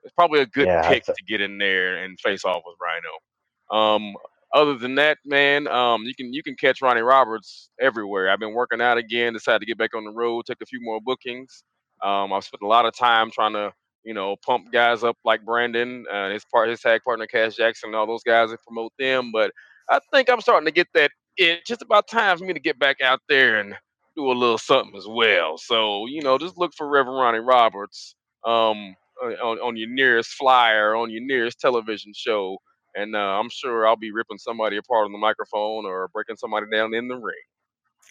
it's 0.03 0.13
probably 0.13 0.41
a 0.41 0.45
good 0.45 0.67
Yeah, 0.67 0.87
pick 0.87 1.05
th- 1.05 1.15
to 1.17 1.23
get 1.25 1.41
in 1.41 1.57
there 1.57 2.03
and 2.03 2.19
face 2.19 2.45
off 2.45 2.63
with 2.65 2.77
Rhino. 2.81 3.11
Um, 3.71 4.15
other 4.53 4.75
than 4.77 4.95
that, 4.95 5.19
man, 5.25 5.67
um, 5.67 6.03
you 6.03 6.15
can 6.15 6.33
you 6.33 6.41
can 6.41 6.55
catch 6.55 6.81
Ronnie 6.81 7.01
Roberts 7.01 7.69
everywhere. 7.79 8.29
I've 8.29 8.39
been 8.39 8.53
working 8.53 8.81
out 8.81 8.97
again. 8.97 9.33
Decided 9.33 9.59
to 9.59 9.65
get 9.65 9.77
back 9.77 9.95
on 9.95 10.05
the 10.05 10.11
road, 10.11 10.45
take 10.45 10.61
a 10.61 10.65
few 10.65 10.79
more 10.81 10.99
bookings. 11.01 11.63
Um, 12.03 12.33
I've 12.33 12.43
spent 12.43 12.63
a 12.63 12.67
lot 12.67 12.85
of 12.85 12.95
time 12.95 13.29
trying 13.31 13.53
to 13.53 13.71
you 14.03 14.13
know 14.13 14.35
pump 14.45 14.71
guys 14.71 15.03
up 15.03 15.17
like 15.23 15.45
Brandon, 15.45 16.05
uh, 16.11 16.29
his 16.29 16.45
part, 16.51 16.69
his 16.69 16.81
tag 16.81 17.01
partner 17.03 17.27
Cash 17.27 17.55
Jackson, 17.57 17.89
and 17.89 17.95
all 17.95 18.07
those 18.07 18.23
guys 18.23 18.49
and 18.49 18.59
promote 18.65 18.93
them. 18.97 19.31
But 19.31 19.51
I 19.89 19.99
think 20.11 20.29
I'm 20.29 20.41
starting 20.41 20.65
to 20.65 20.71
get 20.71 20.87
that. 20.95 21.11
It's 21.39 21.67
just 21.67 21.83
about 21.83 22.07
time 22.09 22.37
for 22.39 22.45
me 22.45 22.53
to 22.53 22.61
get 22.61 22.79
back 22.79 23.01
out 23.01 23.21
there 23.29 23.59
and 23.59 23.75
do 24.17 24.31
a 24.31 24.33
little 24.33 24.59
something 24.59 24.95
as 24.97 25.07
well. 25.09 25.57
So 25.59 26.07
you 26.07 26.23
know, 26.23 26.39
just 26.39 26.59
look 26.59 26.73
for 26.77 26.89
Reverend 26.89 27.19
Ronnie 27.19 27.39
Roberts 27.39 28.15
um, 28.45 28.95
on, 29.23 29.59
on 29.59 29.77
your 29.77 29.89
nearest 29.89 30.31
flyer, 30.31 30.95
on 30.95 31.11
your 31.11 31.23
nearest 31.25 31.59
television 31.61 32.13
show, 32.15 32.59
and 32.95 33.15
uh, 33.15 33.19
I'm 33.19 33.49
sure 33.51 33.87
I'll 33.87 33.97
be 33.97 34.13
ripping 34.13 34.39
somebody 34.39 34.77
apart 34.77 35.05
on 35.07 35.13
the 35.13 35.19
microphone 35.19 35.85
or 35.87 36.09
breaking 36.09 36.37
somebody 36.37 36.67
down 36.73 36.95
in 36.95 37.09
the 37.09 37.17
ring. 37.17 37.35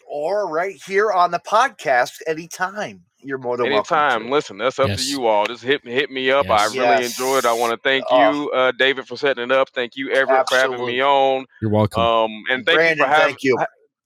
Or 0.07 0.49
right 0.51 0.75
here 0.85 1.11
on 1.11 1.31
the 1.31 1.39
podcast 1.39 2.13
anytime. 2.27 3.03
You're 3.21 3.37
more 3.37 3.57
than 3.57 3.67
Anytime, 3.67 4.09
welcome. 4.11 4.27
to. 4.27 4.33
listen, 4.33 4.57
that's 4.59 4.79
up 4.79 4.87
Yes. 4.89 5.05
to 5.05 5.11
you 5.11 5.27
all. 5.27 5.45
Just 5.45 5.63
hit 5.63 5.85
hit 5.85 6.09
me 6.11 6.31
up. 6.31 6.49
I 6.49 6.65
really 6.67 6.77
Yes. 6.77 7.19
enjoyed. 7.19 7.45
it. 7.45 7.47
I 7.47 7.53
want 7.53 7.71
to 7.73 7.77
thank 7.83 8.05
Oh. 8.09 8.31
you, 8.31 8.51
uh, 8.51 8.71
David, 8.77 9.07
for 9.07 9.17
setting 9.17 9.43
it 9.43 9.51
up. 9.51 9.69
Thank 9.71 9.95
you, 9.95 10.11
Everett, 10.11 10.47
for 10.49 10.55
having 10.57 10.85
me 10.85 11.01
on. 11.01 11.45
You're 11.61 11.71
welcome. 11.71 12.01
Um, 12.01 12.31
and 12.49 12.65
thank 12.65 12.77
Brandon, 12.77 12.97
you 12.99 13.03
for 13.03 13.09
having 13.09 13.25
thank 13.27 13.43
you. 13.43 13.57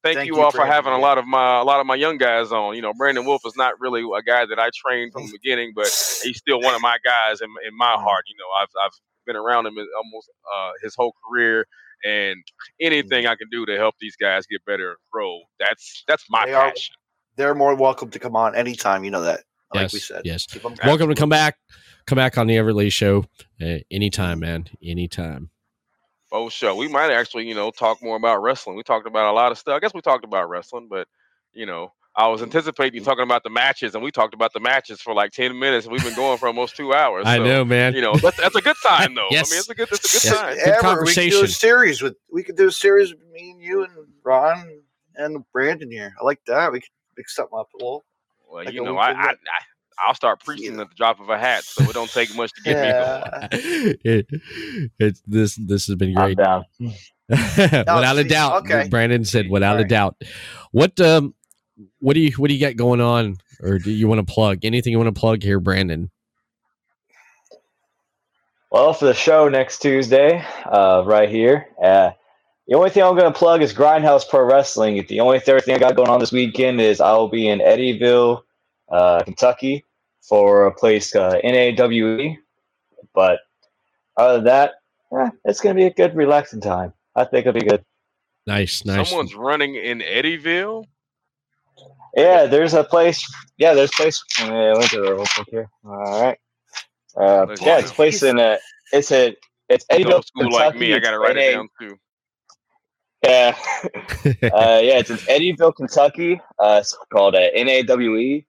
thank, 0.03 0.15
Thank 0.17 0.27
you 0.27 0.35
you, 0.37 0.41
all 0.43 0.51
for 0.51 0.57
Brandon, 0.57 0.75
having 0.75 0.93
a 0.93 0.99
lot 0.99 1.17
of 1.17 1.25
my 1.27 1.59
a 1.59 1.63
lot 1.63 1.79
of 1.79 1.85
my 1.85 1.95
young 1.95 2.17
guys 2.17 2.51
on. 2.51 2.75
You 2.75 2.81
know, 2.81 2.93
Brandon 2.93 3.25
Wolf 3.25 3.43
is 3.45 3.55
not 3.55 3.79
really 3.79 4.01
a 4.01 4.21
guy 4.23 4.45
that 4.45 4.59
I 4.59 4.69
trained 4.75 5.13
from 5.13 5.27
the 5.27 5.31
beginning, 5.43 5.73
but 5.75 5.87
he's 6.23 6.37
still 6.37 6.59
one 6.61 6.73
of 6.75 6.81
my 6.81 6.97
guys 7.05 7.41
in, 7.41 7.49
in 7.67 7.77
my 7.77 7.93
heart. 7.93 8.25
You 8.27 8.35
know, 8.37 8.49
I've 8.61 8.69
I've 8.83 8.91
been 9.27 9.35
around 9.35 9.67
him 9.67 9.75
almost 9.77 10.29
uh, 10.55 10.71
his 10.83 10.95
whole 10.95 11.13
career, 11.29 11.65
and 12.03 12.43
anything 12.81 13.25
I 13.27 13.35
can 13.35 13.47
do 13.51 13.65
to 13.65 13.77
help 13.77 13.95
these 13.99 14.15
guys 14.15 14.45
get 14.47 14.63
better 14.65 14.89
and 14.89 14.97
grow, 15.11 15.41
that's 15.59 16.03
that's 16.07 16.25
my 16.29 16.45
They 16.45 16.53
are- 16.53 16.69
passion. 16.69 16.95
They're 17.35 17.55
more 17.55 17.73
welcome 17.75 18.11
to 18.11 18.19
come 18.19 18.35
on 18.35 18.55
anytime. 18.55 19.03
You 19.03 19.09
know 19.11 19.21
that. 19.23 19.41
Like 19.73 19.83
yes, 19.85 19.93
we 19.93 19.99
said. 19.99 20.21
yes. 20.23 20.45
Keep 20.45 20.65
'em- 20.65 20.75
Welcome 20.85 21.09
to 21.09 21.15
come 21.15 21.29
back. 21.29 21.57
Come 22.05 22.17
back 22.17 22.37
on 22.37 22.45
the 22.45 22.55
Everett 22.57 22.75
Lee 22.75 22.91
Show 22.91 23.25
uh, 23.61 23.77
anytime, 23.89 24.39
man. 24.39 24.67
Anytime. 24.83 25.49
Oh, 26.31 26.49
sure. 26.49 26.75
We 26.75 26.87
might 26.87 27.11
actually, 27.11 27.47
you 27.47 27.55
know, 27.55 27.71
talk 27.71 28.03
more 28.03 28.17
about 28.17 28.41
wrestling. 28.43 28.75
We 28.75 28.83
talked 28.83 29.07
about 29.07 29.31
a 29.31 29.33
lot 29.33 29.51
of 29.51 29.57
stuff. 29.57 29.75
I 29.75 29.79
guess 29.79 29.93
we 29.95 30.01
talked 30.01 30.25
about 30.25 30.47
wrestling, 30.49 30.87
but 30.89 31.07
you 31.53 31.65
know, 31.65 31.91
I 32.15 32.27
was 32.27 32.43
anticipating 32.43 32.99
you 32.99 33.03
talking 33.03 33.23
about 33.23 33.43
the 33.43 33.49
matches, 33.49 33.95
and 33.95 34.03
we 34.03 34.11
talked 34.11 34.33
about 34.35 34.53
the 34.53 34.59
matches 34.59 35.01
for 35.01 35.13
like 35.15 35.31
ten 35.31 35.57
minutes. 35.57 35.85
and 35.87 35.93
We've 35.93 36.03
been 36.03 36.13
going 36.15 36.37
for 36.37 36.47
almost 36.47 36.75
two 36.75 36.93
hours. 36.93 37.23
I 37.25 37.37
so, 37.37 37.43
know, 37.43 37.65
man. 37.65 37.95
You 37.95 38.01
know, 38.01 38.15
that's, 38.15 38.37
that's 38.37 38.55
a 38.55 38.61
good 38.61 38.77
sign, 38.77 39.15
though. 39.15 39.27
Yes. 39.31 39.51
I 39.51 39.55
mean, 39.55 39.59
it's 39.59 39.69
a 39.69 39.75
good, 39.75 39.87
it's 39.91 39.99
a 40.25 40.29
good 40.29 40.31
Yes. 40.31 40.39
sign. 40.39 40.53
Good 40.55 40.67
Ever, 40.67 40.73
We 40.73 40.77
could 40.77 40.81
do 40.81 40.87
conversation. 41.31 41.43
a 41.45 41.47
series 41.47 42.01
with. 42.03 42.15
We 42.31 42.43
could 42.43 42.55
do 42.55 42.67
a 42.67 42.71
series 42.71 43.11
with 43.11 43.23
me 43.31 43.51
and 43.51 43.61
you 43.61 43.83
and 43.83 43.91
Ron 44.23 44.81
and 45.15 45.43
Brandon 45.51 45.89
here. 45.89 46.13
I 46.21 46.23
like 46.23 46.39
that. 46.47 46.71
We 46.71 46.81
could 46.81 46.89
mix 47.17 47.35
something 47.35 47.57
up 47.57 47.69
a 47.73 47.77
little. 47.83 48.05
Well, 48.47 48.63
Like 48.65 48.73
you 48.75 48.83
know, 48.83 48.97
I, 48.97 49.09
I, 49.11 49.29
I 49.31 49.35
I'll 50.07 50.13
start 50.15 50.43
preaching 50.43 50.79
at 50.79 50.89
the 50.89 50.95
drop 50.95 51.19
of 51.19 51.29
a 51.29 51.37
hat, 51.39 51.63
so 51.63 51.83
it 51.83 51.93
don't 51.93 52.11
take 52.11 52.35
much 52.35 52.51
to 52.53 52.61
get 52.61 52.75
me 52.81 52.91
going. 52.91 53.97
Yeah. 54.03 54.27
it, 54.29 54.41
it's 54.99 55.21
this 55.25 55.55
this 55.55 55.87
has 55.87 55.95
been 55.95 56.15
I'm 56.17 56.33
great. 56.33 56.37
down. 56.37 56.65
without 57.29 58.17
a 58.17 58.23
doubt. 58.23 58.63
okay. 58.65 58.87
Brandon 58.87 59.23
said 59.25 59.49
without 59.49 59.73
a 59.73 59.77
Alright. 59.77 59.89
doubt. 59.89 60.21
What 60.71 60.99
um 60.99 61.33
what 61.99 62.13
do 62.13 62.19
you 62.19 62.31
what 62.33 62.49
do 62.49 62.53
you 62.53 62.59
got 62.59 62.75
going 62.75 63.01
on? 63.01 63.37
Or 63.61 63.79
do 63.79 63.91
you 63.91 64.07
want 64.07 64.25
to 64.25 64.33
plug? 64.33 64.65
Anything 64.65 64.91
you 64.91 64.99
want 64.99 65.13
to 65.13 65.19
plug 65.19 65.41
here, 65.41 65.59
Brandon? 65.59 66.11
Well, 68.71 68.93
for 68.93 69.05
the 69.05 69.13
show 69.13 69.47
next 69.49 69.79
Tuesday, 69.79 70.43
uh, 70.65 71.03
right 71.05 71.29
here. 71.29 71.67
Uh, 71.81 72.11
the 72.67 72.75
only 72.75 72.89
thing 72.89 73.03
I'm 73.03 73.15
going 73.15 73.31
to 73.31 73.37
plug 73.37 73.61
is 73.61 73.73
Grindhouse 73.73 74.27
Pro 74.27 74.43
Wrestling. 74.43 75.05
The 75.07 75.19
only 75.19 75.39
third 75.39 75.63
thing 75.63 75.75
I 75.75 75.79
got 75.79 75.95
going 75.95 76.09
on 76.09 76.19
this 76.19 76.31
weekend 76.31 76.81
is 76.81 76.99
I 77.01 77.11
will 77.13 77.27
be 77.27 77.47
in 77.47 77.59
Eddyville, 77.59 78.41
uh, 78.89 79.21
Kentucky, 79.23 79.85
for 80.21 80.65
a 80.65 80.73
place 80.73 81.15
uh, 81.15 81.39
NAWE. 81.43 82.37
But 83.13 83.39
other 84.17 84.37
than 84.37 84.45
that, 84.45 84.71
eh, 85.19 85.29
it's 85.45 85.61
going 85.61 85.75
to 85.75 85.79
be 85.79 85.85
a 85.85 85.93
good, 85.93 86.15
relaxing 86.15 86.61
time. 86.61 86.93
I 87.15 87.25
think 87.25 87.45
it'll 87.45 87.59
be 87.59 87.67
good. 87.67 87.83
Nice, 88.47 88.85
nice. 88.85 89.09
Someone's 89.09 89.35
running 89.35 89.75
in 89.75 89.99
Eddyville. 89.99 90.85
Yeah, 92.15 92.45
there's 92.45 92.73
a 92.73 92.83
place. 92.83 93.25
Yeah, 93.57 93.73
there's 93.73 93.89
a 93.89 93.93
place. 93.93 94.23
Yeah, 94.39 94.73
went 94.73 94.89
to 94.91 95.01
the 95.01 95.13
real 95.13 95.25
quick 95.25 95.47
here. 95.49 95.69
All 95.85 96.21
right. 96.21 96.37
Uh, 97.15 97.55
yeah, 97.61 97.79
it's 97.79 97.91
a 97.91 97.93
place 97.93 98.23
in 98.23 98.39
a. 98.39 98.57
it's 98.91 99.11
a 99.11 99.35
it's 99.69 99.85
Go 99.85 99.97
Eddyville, 99.97 100.21
to 100.21 100.27
school 100.27 100.51
like 100.51 100.75
me. 100.75 100.93
I 100.93 100.99
gotta 100.99 101.19
write 101.19 101.37
it 101.37 101.53
down 101.53 101.69
too. 101.79 101.97
Yeah. 103.23 103.57
uh, 103.85 104.79
yeah, 104.83 104.99
it's 104.99 105.09
in 105.09 105.17
Eddyville, 105.17 105.75
Kentucky. 105.75 106.41
Uh, 106.59 106.79
it's 106.81 106.95
called 107.11 107.35
uh, 107.35 107.49
NAWE. 107.55 108.45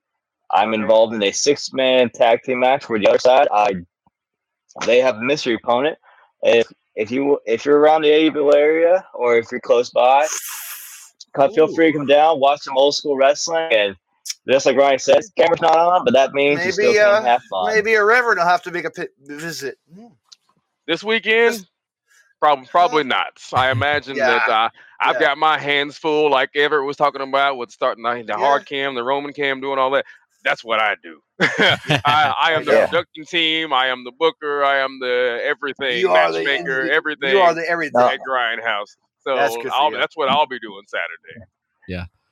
I'm 0.51 0.73
involved 0.73 1.13
in 1.13 1.23
a 1.23 1.31
six 1.31 1.73
man 1.73 2.09
tag 2.09 2.43
team 2.43 2.59
match 2.59 2.85
for 2.85 2.99
the 2.99 3.07
other 3.07 3.19
side. 3.19 3.47
I 3.51 3.75
they 4.85 4.99
have 4.99 5.17
a 5.17 5.21
mystery 5.21 5.55
opponent. 5.55 5.97
If 6.43 6.71
if 6.95 7.11
you 7.11 7.39
if 7.45 7.65
you're 7.65 7.79
around 7.79 8.01
the 8.03 8.09
Eddyville 8.09 8.53
area 8.53 9.05
or 9.13 9.37
if 9.37 9.51
you're 9.51 9.61
close 9.61 9.89
by, 9.89 10.21
come, 10.21 10.29
feel 11.53 11.73
free 11.73 11.91
to 11.91 11.97
come 11.97 12.07
down, 12.07 12.39
watch 12.39 12.61
some 12.61 12.77
old 12.77 12.95
school 12.95 13.15
wrestling, 13.17 13.69
and 13.71 13.95
just 14.47 14.65
like 14.65 14.77
Ryan 14.77 14.99
says, 14.99 15.31
camera's 15.37 15.61
not 15.61 15.77
on, 15.77 16.03
but 16.05 16.13
that 16.13 16.33
means 16.33 16.63
you 16.65 16.71
still 16.71 16.85
Maybe, 16.91 16.99
can 16.99 17.07
uh, 17.07 17.23
have 17.23 17.41
fun. 17.49 17.73
Maybe 17.73 17.93
a 17.95 18.03
reverend 18.03 18.39
will 18.39 18.45
have 18.45 18.61
to 18.63 18.71
make 18.71 18.85
a 18.85 18.91
visit. 19.23 19.77
Hmm. 19.93 20.07
This 20.87 21.03
weekend, 21.03 21.67
probably 22.39 22.65
probably 22.67 23.03
not. 23.03 23.39
I 23.53 23.71
imagine 23.71 24.17
that 24.17 24.47
uh, 24.47 24.69
I've 24.99 25.15
Yeah. 25.15 25.19
got 25.19 25.37
my 25.39 25.57
hands 25.57 25.97
full, 25.97 26.29
like 26.29 26.51
Everett 26.55 26.85
was 26.85 26.95
talking 26.95 27.21
about, 27.21 27.57
with 27.57 27.71
starting 27.71 28.03
the, 28.03 28.13
the 28.23 28.33
Yeah. 28.33 28.37
hard 28.37 28.65
cam, 28.67 28.93
the 28.95 29.03
Roman 29.03 29.33
cam, 29.33 29.61
doing 29.61 29.79
all 29.79 29.89
that. 29.91 30.05
That's 30.43 30.63
what 30.63 30.79
I 30.79 30.95
do. 31.01 31.21
I, 31.41 32.33
I 32.39 32.51
am 32.53 32.65
the 32.65 32.73
Yeah. 32.73 32.85
production 32.87 33.25
team. 33.25 33.73
I 33.73 33.87
am 33.87 34.03
the 34.03 34.11
booker. 34.11 34.63
I 34.63 34.77
am 34.77 34.99
the 34.99 35.39
everything, 35.43 35.97
You 35.99 36.11
are 36.11 36.31
the- 36.31 36.43
matchmaker, 36.43 36.87
everything. 36.91 37.31
You 37.31 37.39
are 37.39 37.55
the 37.55 37.67
everything. 37.67 37.99
No. 37.99 38.07
at 38.09 38.19
Grindhouse. 38.29 38.95
So 39.25 39.35
That's 39.35 39.55
I'll, 39.73 39.91
that's 39.91 40.15
what 40.15 40.29
I'll 40.29 40.45
be 40.45 40.59
doing 40.59 40.83
Saturday. 40.87 41.45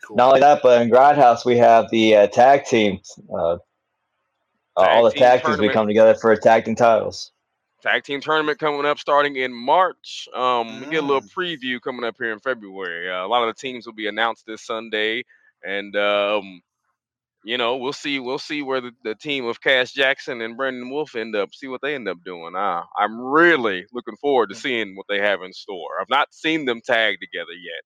Cool. 0.06 0.18
Not 0.18 0.28
only 0.30 0.42
that, 0.42 0.60
but 0.62 0.82
in 0.82 0.90
Grindhouse 0.90 1.46
we 1.46 1.58
have 1.58 1.90
the 1.90 2.16
uh, 2.16 2.28
tag 2.28 2.66
teams. 2.66 3.18
Uh, 3.34 3.58
all 4.76 5.04
the 5.04 5.12
Tag 5.12 5.14
team 5.14 5.22
tag 5.22 5.46
teams 5.46 5.60
we 5.60 5.70
come 5.70 5.88
together 5.88 6.14
for 6.16 6.36
tag 6.36 6.66
team 6.66 6.76
titles. 6.76 7.32
Tag 7.82 8.04
team 8.04 8.20
tournament 8.20 8.60
coming 8.60 8.86
up 8.86 9.00
starting 9.00 9.36
in 9.38 9.54
March. 9.54 10.28
Um, 10.34 10.82
we 10.82 10.88
get 10.88 11.04
a 11.04 11.08
little 11.08 11.22
Mm. 11.22 11.34
preview 11.34 11.82
coming 11.82 12.04
up 12.04 12.16
here 12.18 12.32
in 12.32 12.40
February. 12.40 13.10
Uh, 13.10 13.26
a 13.26 13.28
lot 13.28 13.48
of 13.48 13.56
the 13.56 13.60
teams 13.60 13.86
will 13.86 13.94
be 13.94 14.08
announced 14.08 14.46
this 14.46 14.66
Sunday, 14.66 15.24
and 15.64 15.96
um, 15.96 16.62
you 17.46 17.58
know 17.58 17.78
we'll 17.78 17.94
see 17.94 18.20
we'll 18.20 18.40
see 18.40 18.62
where 18.64 18.82
the, 18.82 18.92
the 19.04 19.16
team 19.16 19.46
of 19.46 19.62
Cash 19.62 19.94
Jackson 19.94 20.42
and 20.42 20.58
Brendan 20.58 20.90
Wolf 20.92 21.16
end 21.16 21.36
up. 21.36 21.54
See 21.54 21.68
what 21.68 21.82
they 21.82 21.96
end 21.96 22.10
up 22.10 22.18
doing. 22.26 22.56
Uh, 22.56 22.84
I'm 23.00 23.20
really 23.20 23.86
looking 23.94 24.18
forward 24.18 24.50
Mm. 24.50 24.56
to 24.56 24.56
seeing 24.56 24.96
what 24.96 25.08
they 25.10 25.20
have 25.20 25.42
in 25.44 25.54
store. 25.54 26.00
I've 26.02 26.10
not 26.10 26.34
seen 26.34 26.66
them 26.66 26.82
tag 26.86 27.18
together 27.22 27.54
yet. 27.54 27.84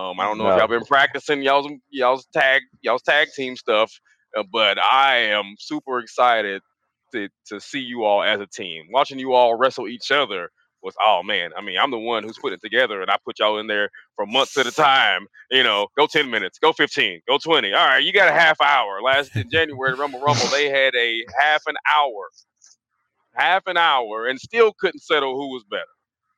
Um, 0.00 0.20
I 0.20 0.24
don't 0.24 0.38
know 0.38 0.48
if 0.48 0.56
y'all 0.56 0.68
been 0.68 0.84
practicing 0.84 1.42
y'all's 1.42 1.70
y'all's 1.90 2.26
tag 2.32 2.62
y'all's 2.82 3.02
tag 3.02 3.28
team 3.36 3.56
stuff. 3.56 3.92
Uh, 4.36 4.44
but 4.52 4.78
I 4.78 5.16
am 5.18 5.56
super 5.58 6.00
excited 6.00 6.62
to 7.12 7.28
to 7.48 7.60
see 7.60 7.80
you 7.80 8.04
all 8.04 8.22
as 8.22 8.40
a 8.40 8.46
team. 8.46 8.86
Watching 8.92 9.18
you 9.18 9.34
all 9.34 9.56
wrestle 9.56 9.88
each 9.88 10.10
other 10.12 10.50
was 10.82 10.94
oh 11.04 11.22
man. 11.22 11.50
I 11.56 11.60
mean, 11.60 11.78
I'm 11.78 11.90
the 11.90 11.98
one 11.98 12.22
who's 12.22 12.38
putting 12.38 12.56
it 12.56 12.62
together, 12.62 13.02
and 13.02 13.10
I 13.10 13.16
put 13.24 13.38
y'all 13.38 13.58
in 13.58 13.66
there 13.66 13.90
for 14.16 14.26
months 14.26 14.56
at 14.58 14.66
a 14.66 14.72
time. 14.72 15.26
You 15.50 15.62
know, 15.62 15.88
go 15.96 16.06
ten 16.06 16.30
minutes, 16.30 16.58
go 16.58 16.72
fifteen, 16.72 17.20
go 17.28 17.38
twenty. 17.38 17.72
All 17.72 17.86
right, 17.86 18.02
you 18.02 18.12
got 18.12 18.28
a 18.28 18.32
half 18.32 18.60
hour. 18.60 19.00
Last 19.02 19.34
in 19.36 19.50
January 19.52 19.94
Rumble 19.94 20.20
Rumble, 20.20 20.46
they 20.48 20.68
had 20.68 20.94
a 20.94 21.24
half 21.40 21.62
an 21.66 21.76
hour, 21.96 22.30
half 23.34 23.66
an 23.66 23.76
hour, 23.76 24.26
and 24.26 24.38
still 24.40 24.72
couldn't 24.78 25.00
settle 25.00 25.36
who 25.36 25.48
was 25.52 25.64
better. 25.70 25.84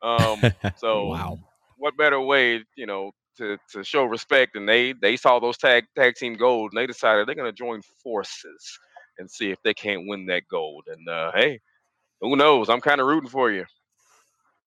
Um, 0.02 0.72
so 0.76 1.06
wow. 1.06 1.38
what 1.78 1.96
better 1.96 2.20
way, 2.20 2.64
you 2.76 2.86
know, 2.86 3.12
to 3.38 3.56
to 3.72 3.82
show 3.82 4.04
respect? 4.04 4.56
And 4.56 4.68
they 4.68 4.92
they 4.92 5.16
saw 5.16 5.40
those 5.40 5.58
tag 5.58 5.84
tag 5.96 6.14
team 6.16 6.34
gold, 6.34 6.72
and 6.72 6.80
they 6.80 6.86
decided 6.86 7.26
they're 7.26 7.34
going 7.34 7.50
to 7.50 7.56
join 7.56 7.80
forces 8.02 8.78
and 9.18 9.30
see 9.30 9.50
if 9.50 9.58
they 9.62 9.74
can't 9.74 10.06
win 10.06 10.26
that 10.26 10.42
gold. 10.50 10.84
And 10.88 11.08
uh, 11.08 11.32
hey, 11.34 11.60
who 12.20 12.36
knows? 12.36 12.68
I'm 12.68 12.80
kind 12.80 13.00
of 13.00 13.06
rooting 13.06 13.30
for 13.30 13.50
you. 13.50 13.64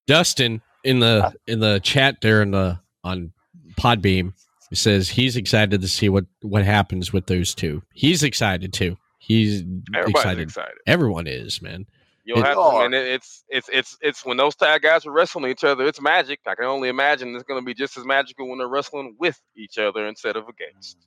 Dustin 0.08 0.62
in 0.84 1.00
the 1.00 1.26
uh, 1.26 1.32
in 1.48 1.60
the 1.60 1.80
chat 1.80 2.18
there 2.22 2.42
in 2.42 2.52
the 2.52 2.80
on 3.04 3.32
Podbean 3.80 4.34
says 4.74 5.08
he's 5.10 5.38
excited 5.38 5.82
to 5.82 5.88
see 5.88 6.10
what 6.10 6.26
what 6.42 6.64
happens 6.66 7.14
with 7.14 7.28
those 7.28 7.54
two. 7.54 7.82
He's 7.94 8.24
excited 8.24 8.74
too. 8.74 8.98
He's 9.20 9.62
Everybody's 9.96 10.10
excited. 10.10 10.42
excited. 10.44 10.76
Everyone 10.88 11.28
is, 11.28 11.62
man. 11.62 11.86
You'll 12.26 12.40
It- 12.40 12.46
have 12.46 12.56
to, 12.56 12.60
Oh. 12.60 12.86
and 12.86 12.94
it, 12.94 13.08
it's 13.08 13.44
it's 13.50 13.70
it's 13.72 13.98
it's 14.02 14.26
when 14.26 14.36
those 14.38 14.56
tag 14.56 14.82
guys 14.82 15.06
are 15.06 15.12
wrestling 15.12 15.50
each 15.50 15.64
other, 15.64 15.86
it's 15.88 16.02
magic. 16.02 16.40
I 16.46 16.56
can 16.56 16.66
only 16.66 16.90
imagine 16.90 17.34
it's 17.36 17.44
going 17.46 17.62
to 17.62 17.66
be 17.66 17.74
just 17.74 17.98
as 17.98 18.04
magical 18.06 18.50
when 18.50 18.58
they're 18.60 18.68
wrestling 18.68 19.16
with 19.20 19.40
each 19.56 19.78
other 19.78 20.08
instead 20.08 20.36
of 20.36 20.46
against. 20.50 20.98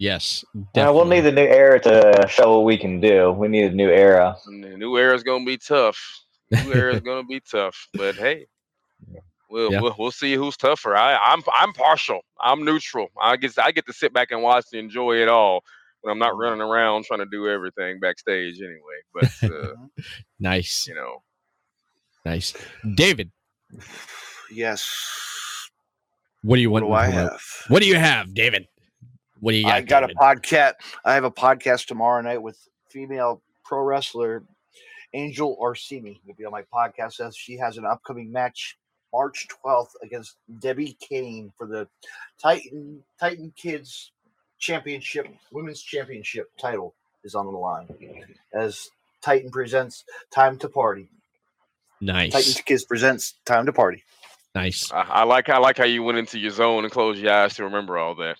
Yes. 0.00 0.44
Now 0.74 0.92
we'll 0.92 1.04
need 1.04 1.20
the 1.20 1.30
new 1.30 1.42
era 1.42 1.78
to 1.82 2.26
show 2.28 2.56
what 2.56 2.64
we 2.64 2.76
can 2.76 3.00
do. 3.00 3.30
We 3.30 3.46
need 3.46 3.70
a 3.70 3.74
new 3.74 3.88
era. 3.90 4.36
And 4.46 4.64
the 4.64 4.76
new 4.76 4.96
era 4.98 5.14
is 5.14 5.22
going 5.22 5.42
to 5.44 5.46
be 5.46 5.56
tough. 5.56 5.96
New 6.50 6.72
era 6.72 6.94
is 6.94 7.00
going 7.02 7.22
to 7.22 7.26
be 7.28 7.40
tough, 7.40 7.88
but 7.94 8.14
hey, 8.16 8.46
we'll, 9.50 9.72
Yeah. 9.72 9.80
we'll 9.80 9.94
we'll 9.98 10.10
see 10.10 10.34
who's 10.34 10.56
tougher. 10.56 10.96
I 10.96 11.16
I'm 11.16 11.42
I'm 11.56 11.72
partial. 11.72 12.20
I'm 12.40 12.64
neutral. 12.64 13.08
I 13.20 13.36
get 13.36 13.58
I 13.58 13.72
get 13.72 13.86
to 13.86 13.92
sit 13.92 14.12
back 14.12 14.30
and 14.30 14.42
watch 14.42 14.66
and 14.72 14.80
enjoy 14.80 15.16
it 15.16 15.28
all 15.28 15.62
when 16.02 16.12
I'm 16.12 16.18
not 16.18 16.36
running 16.36 16.60
around 16.60 17.04
trying 17.06 17.20
to 17.20 17.26
do 17.30 17.48
everything 17.48 17.98
backstage 18.00 18.56
anyway. 18.60 19.00
But 19.12 19.50
uh, 19.50 20.02
nice. 20.38 20.86
you 20.86 20.94
know, 20.94 21.22
Nice. 22.24 22.54
David, 22.94 23.30
Yes. 24.52 25.68
what 26.42 26.56
do 26.56 26.62
you 26.62 26.70
want? 26.70 26.86
What 26.86 26.90
do 26.90 26.94
I 26.94 27.06
have? 27.06 27.40
What 27.68 27.80
do 27.82 27.88
you 27.88 27.96
have, 27.96 28.34
David? 28.34 28.68
What 29.40 29.52
do 29.52 29.58
you 29.58 29.64
got? 29.64 29.74
I 29.74 29.80
got 29.82 30.00
David? 30.00 30.16
a 30.18 30.22
podcast. 30.24 30.72
I 31.04 31.14
have 31.14 31.24
a 31.24 31.30
podcast 31.30 31.86
tomorrow 31.86 32.20
night 32.22 32.40
with 32.40 32.58
female 32.90 33.42
pro 33.64 33.80
wrestler 33.82 34.42
Angel 35.14 35.56
Orsini. 35.58 36.20
Will 36.26 36.34
be 36.34 36.44
on 36.44 36.52
my 36.52 36.62
podcast 36.62 37.20
as 37.20 37.36
she 37.36 37.56
has 37.56 37.78
an 37.78 37.86
upcoming 37.86 38.30
match 38.30 38.76
March 39.12 39.46
12th 39.64 39.92
against 40.02 40.36
Debbie 40.58 40.96
Kane 41.00 41.52
for 41.56 41.66
the 41.66 41.88
Titan 42.42 43.02
Titan 43.18 43.52
Kids 43.56 44.10
Championship 44.58 45.28
Women's 45.52 45.82
Championship 45.82 46.50
title 46.60 46.94
is 47.22 47.34
on 47.34 47.46
the 47.46 47.52
line 47.52 47.88
as 48.52 48.90
Titan 49.22 49.50
presents 49.50 50.04
Time 50.30 50.58
to 50.58 50.68
Party. 50.68 51.08
Nice. 52.00 52.32
Titan 52.32 52.62
Kids 52.66 52.84
presents 52.84 53.34
Time 53.46 53.66
to 53.66 53.72
Party. 53.72 54.02
Nice. 54.54 54.92
I, 54.92 55.02
I 55.02 55.24
like 55.24 55.48
I 55.48 55.58
like 55.58 55.78
how 55.78 55.84
you 55.84 56.02
went 56.02 56.18
into 56.18 56.38
your 56.38 56.50
zone 56.50 56.84
and 56.84 56.92
closed 56.92 57.20
your 57.20 57.32
eyes 57.32 57.54
to 57.54 57.64
remember 57.64 57.96
all 57.98 58.16
that. 58.16 58.36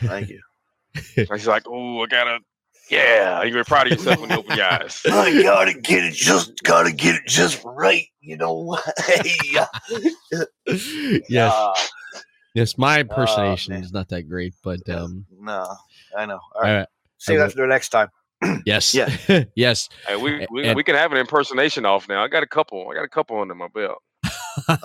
Thank 0.00 0.30
you. 0.30 0.40
He's 1.14 1.46
like, 1.46 1.64
oh, 1.66 2.02
I 2.02 2.06
gotta, 2.06 2.38
yeah. 2.90 3.42
You 3.42 3.54
were 3.56 3.64
proud 3.64 3.86
of 3.86 3.92
yourself 3.98 4.20
when 4.20 4.30
you 4.30 4.36
open 4.36 4.56
your 4.56 4.66
eyes. 4.72 5.00
I 5.06 5.42
gotta 5.42 5.74
get 5.74 6.04
it 6.04 6.14
just 6.14 6.62
gotta 6.62 6.92
get 6.92 7.14
it 7.16 7.22
just 7.26 7.62
right, 7.64 8.06
you 8.20 8.36
know. 8.36 8.76
hey, 9.06 9.32
yes. 11.28 11.52
uh, 11.54 11.72
yes. 12.54 12.78
My 12.78 13.00
impersonation 13.00 13.74
man. 13.74 13.82
is 13.84 13.92
not 13.92 14.08
that 14.08 14.22
great, 14.28 14.54
but 14.62 14.88
um. 14.88 15.26
no, 15.40 15.66
I 16.16 16.26
know. 16.26 16.40
All 16.54 16.60
All 16.62 16.64
See 16.64 16.70
right. 16.72 16.86
save 17.18 17.40
I 17.40 17.42
that 17.44 17.52
for 17.52 17.60
the 17.62 17.66
next 17.66 17.88
time. 17.90 18.08
Yes. 18.64 18.94
Yeah. 18.94 19.08
yes. 19.56 19.88
Hey, 20.06 20.14
we, 20.16 20.46
we, 20.50 20.64
And- 20.68 20.76
we 20.76 20.84
can 20.84 20.94
have 20.94 21.10
an 21.10 21.18
impersonation 21.18 21.84
off 21.84 22.08
now. 22.08 22.22
I 22.22 22.28
got 22.28 22.44
a 22.44 22.46
couple. 22.46 22.88
I 22.88 22.94
got 22.94 23.02
a 23.04 23.08
couple 23.08 23.40
under 23.40 23.54
my 23.54 23.66
belt. 23.68 23.98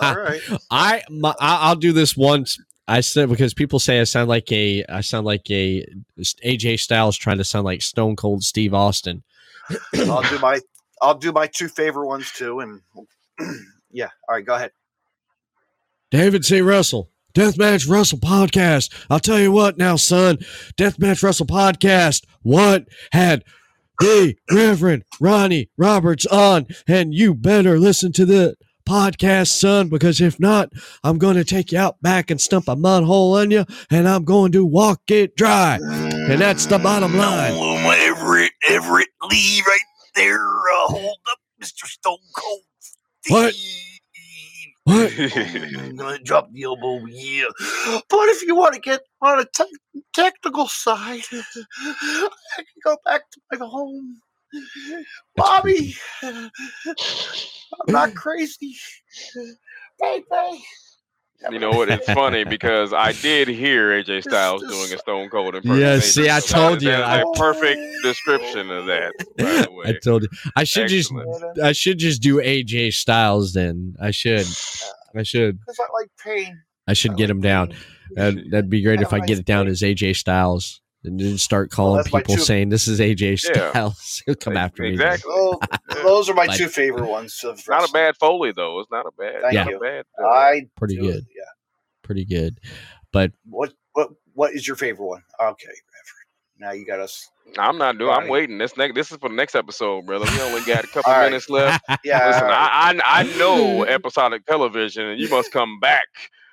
All 0.00 0.16
right. 0.16 0.40
I, 0.72 1.02
my, 1.08 1.30
I 1.40 1.68
I'll 1.68 1.76
do 1.76 1.92
this 1.92 2.16
once. 2.16 2.58
I 2.86 3.00
said 3.00 3.28
because 3.28 3.54
people 3.54 3.78
say 3.78 4.00
I 4.00 4.04
sound 4.04 4.28
like 4.28 4.50
a 4.52 4.84
I 4.88 5.00
sound 5.00 5.26
like 5.26 5.50
a 5.50 5.86
AJ 6.18 6.80
Styles 6.80 7.16
trying 7.16 7.38
to 7.38 7.44
sound 7.44 7.64
like 7.64 7.82
Stone 7.82 8.16
Cold 8.16 8.44
Steve 8.44 8.74
Austin. 8.74 9.22
I'll 9.94 10.22
do 10.22 10.38
my 10.38 10.60
I'll 11.02 11.14
do 11.14 11.32
my 11.32 11.46
two 11.46 11.68
favorite 11.68 12.06
ones 12.06 12.30
too, 12.32 12.60
and 12.60 12.80
yeah. 13.90 14.08
All 14.28 14.36
right, 14.36 14.44
go 14.44 14.54
ahead. 14.54 14.72
David 16.10 16.44
C. 16.44 16.60
Russell, 16.60 17.10
Deathmatch 17.34 17.88
Russell 17.88 18.18
podcast. 18.18 18.92
I'll 19.10 19.20
tell 19.20 19.40
you 19.40 19.50
what 19.50 19.78
now, 19.78 19.96
son. 19.96 20.36
Deathmatch 20.76 21.22
Russell 21.22 21.46
podcast. 21.46 22.24
What 22.42 22.86
had 23.12 23.44
the 23.98 24.36
Reverend 24.50 25.04
Ronnie 25.20 25.70
Roberts 25.76 26.26
on? 26.26 26.66
And 26.86 27.14
you 27.14 27.34
better 27.34 27.78
listen 27.78 28.12
to 28.12 28.24
the 28.24 28.56
podcast, 28.84 29.48
son, 29.48 29.88
because 29.88 30.20
if 30.20 30.38
not, 30.38 30.70
I'm 31.02 31.18
going 31.18 31.36
to 31.36 31.44
take 31.44 31.72
you 31.72 31.78
out 31.78 32.00
back 32.02 32.30
and 32.30 32.40
stump 32.40 32.68
a 32.68 32.76
mud 32.76 33.04
hole 33.04 33.36
on 33.36 33.50
you, 33.50 33.64
and 33.90 34.08
I'm 34.08 34.24
going 34.24 34.52
to 34.52 34.64
walk 34.64 35.02
it 35.08 35.36
dry. 35.36 35.78
And 35.82 36.40
that's 36.40 36.66
the 36.66 36.78
bottom 36.78 37.16
line. 37.16 37.52
Everett, 37.54 38.52
Everett 38.68 39.08
Lee, 39.30 39.62
right 39.66 39.78
there. 40.14 40.38
Uh, 40.38 40.86
hold 40.92 41.18
up, 41.30 41.38
Mister 41.58 41.86
Stone 41.86 42.18
Cold. 42.36 42.60
What? 43.28 43.54
What? 44.84 45.12
I'm 45.18 45.96
gonna 45.96 46.18
drop 46.18 46.52
the 46.52 46.64
elbow, 46.64 47.04
yeah. 47.06 47.46
But 48.10 48.28
if 48.28 48.42
you 48.42 48.54
want 48.54 48.74
to 48.74 48.80
get 48.80 49.00
on 49.22 49.40
a 49.40 49.46
te- 49.46 50.02
technical 50.12 50.68
side, 50.68 51.22
I 51.32 51.44
can 52.56 52.64
go 52.84 52.96
back 53.04 53.22
to 53.30 53.40
my 53.52 53.66
home. 53.66 54.20
Bobby, 55.36 55.94
I'm 56.22 56.50
not 57.88 58.14
crazy. 58.14 58.74
Baby. 60.00 60.24
You 61.50 61.58
know 61.58 61.72
what? 61.72 61.90
It's 61.90 62.10
funny 62.12 62.44
because 62.44 62.94
I 62.94 63.12
did 63.12 63.48
hear 63.48 63.90
AJ 63.90 64.22
Styles 64.22 64.62
doing 64.62 64.92
a 64.94 64.98
Stone 64.98 65.28
Cold 65.28 65.54
impersonation. 65.56 65.80
Yeah, 65.94 65.98
see, 66.00 66.28
I 66.30 66.38
so 66.38 66.56
that 66.56 66.62
told 66.68 66.76
is- 66.78 66.82
you, 66.84 66.88
that 66.90 67.00
is 67.00 67.06
I- 67.06 67.20
a 67.20 67.32
perfect 67.38 67.80
description 68.02 68.70
of 68.70 68.86
that. 68.86 69.12
By 69.36 69.44
the 69.44 69.68
way, 69.72 69.84
I 69.88 69.98
told 70.02 70.22
you. 70.22 70.28
I 70.56 70.64
should 70.64 70.90
Excellent. 70.90 71.54
just 71.56 71.60
I 71.66 71.72
should 71.72 71.98
just 71.98 72.22
do 72.22 72.36
AJ 72.40 72.94
Styles 72.94 73.52
then. 73.52 73.94
I 74.00 74.10
should. 74.10 74.46
I 75.14 75.22
should. 75.22 75.58
Because 75.60 75.78
I 75.80 75.92
like 75.92 76.08
pain. 76.22 76.58
I 76.88 76.94
should 76.94 77.16
get 77.16 77.28
him 77.28 77.40
down. 77.40 77.74
That'd, 78.12 78.50
that'd 78.50 78.70
be 78.70 78.82
great 78.82 79.00
if 79.02 79.12
I 79.12 79.20
get 79.20 79.38
it 79.38 79.44
down 79.44 79.66
as 79.68 79.80
AJ 79.82 80.16
Styles 80.16 80.80
and 81.04 81.20
then 81.20 81.36
start 81.38 81.70
calling 81.70 81.98
that's 81.98 82.12
my 82.12 82.20
people 82.20 82.36
two- 82.36 82.40
saying 82.42 82.70
this 82.70 82.88
is 82.88 82.98
AJ 83.00 83.42
Yeah. 83.54 83.70
Styles. 83.70 84.22
He'll 84.26 84.34
come 84.34 84.56
after 84.56 84.82
me. 84.82 84.92
exactly. 84.92 85.30
Oh, 85.34 85.58
those 86.02 86.28
are 86.28 86.34
my 86.34 86.46
Like- 86.46 86.58
two 86.58 86.68
favorite 86.68 87.06
ones. 87.08 87.42
Of 87.44 87.58
It's 87.58 87.68
not 87.68 87.88
a 87.88 87.92
bad 87.92 88.16
Foley 88.16 88.52
though. 88.52 88.80
It's 88.80 88.90
not 88.90 89.06
a 89.06 89.10
bad. 89.18 89.42
Thank 89.42 89.54
not 89.54 89.68
you. 89.68 89.76
a 89.76 89.80
bad. 89.80 90.04
uh, 90.22 90.26
I 90.26 90.62
Pretty 90.76 90.96
do- 90.96 91.02
good. 91.02 91.24
Yeah. 91.34 91.42
Pretty 92.02 92.24
good. 92.24 92.58
But 93.12 93.32
What 93.48 93.72
what 93.92 94.10
what 94.34 94.52
is 94.54 94.66
your 94.66 94.76
favorite 94.76 95.06
one? 95.06 95.22
Okay, 95.40 95.68
Now 96.58 96.72
you 96.72 96.84
got 96.84 97.00
us. 97.00 97.28
I'm 97.58 97.78
not 97.78 97.98
doing. 97.98 98.10
I'm 98.10 98.26
waiting. 98.28 98.58
This 98.58 98.76
next. 98.76 98.94
This 98.94 99.12
is 99.12 99.18
for 99.18 99.28
the 99.28 99.34
next 99.34 99.54
episode, 99.54 100.06
brother. 100.06 100.24
We 100.32 100.40
only 100.40 100.62
got 100.62 100.82
a 100.84 100.86
couple 100.88 101.12
All 101.12 101.18
right. 101.18 101.26
minutes 101.26 101.48
left. 101.50 101.84
Yeah. 102.04 102.26
Listen, 102.26 102.42
all 102.44 102.48
right. 102.48 103.00
I, 103.04 103.20
I 103.20 103.20
I 103.20 103.38
know 103.38 103.84
episodic 103.84 104.46
television, 104.46 105.06
and 105.06 105.20
you 105.20 105.28
must 105.28 105.52
come 105.52 105.78
back 105.80 106.06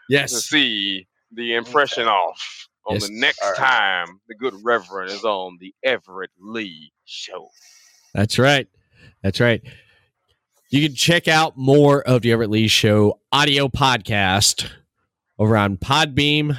Yes. 0.10 0.32
to 0.32 0.38
see 0.40 1.08
the 1.34 1.56
impression 1.56 2.08
off 2.08 2.68
on 2.88 2.96
Yes. 2.96 3.08
the 3.08 3.20
next 3.20 3.42
right. 3.42 3.56
time 3.58 4.20
the 4.28 4.36
good 4.36 4.56
Reverend 4.64 5.12
is 5.12 5.24
on 5.24 5.58
the 5.60 5.74
Everett 5.84 6.32
Lee 6.40 6.92
show. 7.06 7.50
That's 8.14 8.38
right. 8.40 8.68
That's 9.24 9.40
right. 9.40 9.62
You 10.70 10.88
can 10.88 10.96
check 10.96 11.28
out 11.28 11.58
more 11.58 12.02
of 12.02 12.22
the 12.22 12.32
Everett 12.32 12.50
Lee 12.50 12.68
Show 12.68 13.20
audio 13.32 13.68
podcast 13.68 14.70
over 15.38 15.56
on 15.58 15.78
Podbean. 15.78 16.58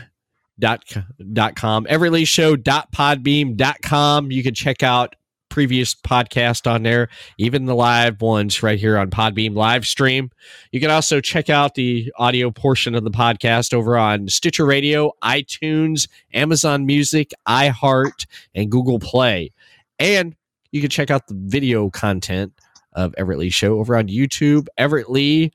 Dot, 0.59 0.85
dot 1.33 1.55
everettleeshow.podbean.com. 1.57 4.31
You 4.31 4.43
can 4.43 4.55
check 4.55 4.83
out 4.83 5.17
previous 5.53 5.95
podcast 5.95 6.69
on 6.69 6.83
there, 6.83 7.11
even 7.37 7.67
the 7.67 7.75
live 7.75 8.23
ones 8.23 8.63
right 8.63 8.79
here 8.79 8.97
on 8.97 9.11
Podbean 9.11 9.55
live 9.55 9.87
stream. 9.87 10.31
You 10.71 10.81
can 10.81 10.91
also 10.91 11.21
check 11.21 11.51
out 11.51 11.75
the 11.75 12.11
audio 12.17 12.51
portion 12.51 12.95
of 12.95 13.05
the 13.05 13.11
podcast 13.11 13.75
over 13.75 13.99
on 13.99 14.29
Stitcher 14.29 14.65
Radio, 14.65 15.13
iTunes, 15.23 16.09
Amazon 16.33 16.87
Music, 16.87 17.33
iHeart, 17.47 18.25
and 18.55 18.71
Google 18.71 18.99
Play. 18.99 19.53
And 19.99 20.35
you 20.71 20.81
can 20.81 20.89
check 20.89 21.11
out 21.11 21.27
the 21.27 21.37
video 21.39 21.91
content 21.91 22.55
of 22.95 23.15
Everett 23.19 23.39
Lee 23.39 23.51
Show 23.51 23.79
over 23.79 23.95
on 23.95 24.09
YouTube, 24.09 24.69
Everett 24.79 25.11
Lee, 25.11 25.53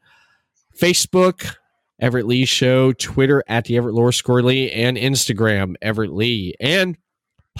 Facebook, 0.79 1.55
Everett 1.99 2.27
Lee 2.27 2.45
Show, 2.45 2.93
Twitter 2.93 3.43
at 3.47 3.65
the 3.65 3.77
Everett 3.77 3.95
Lower 3.95 4.11
Score 4.11 4.43
Lee, 4.43 4.69
and 4.71 4.95
Instagram, 4.95 5.73
Everett 5.81 6.13
Lee, 6.13 6.53
and 6.59 6.97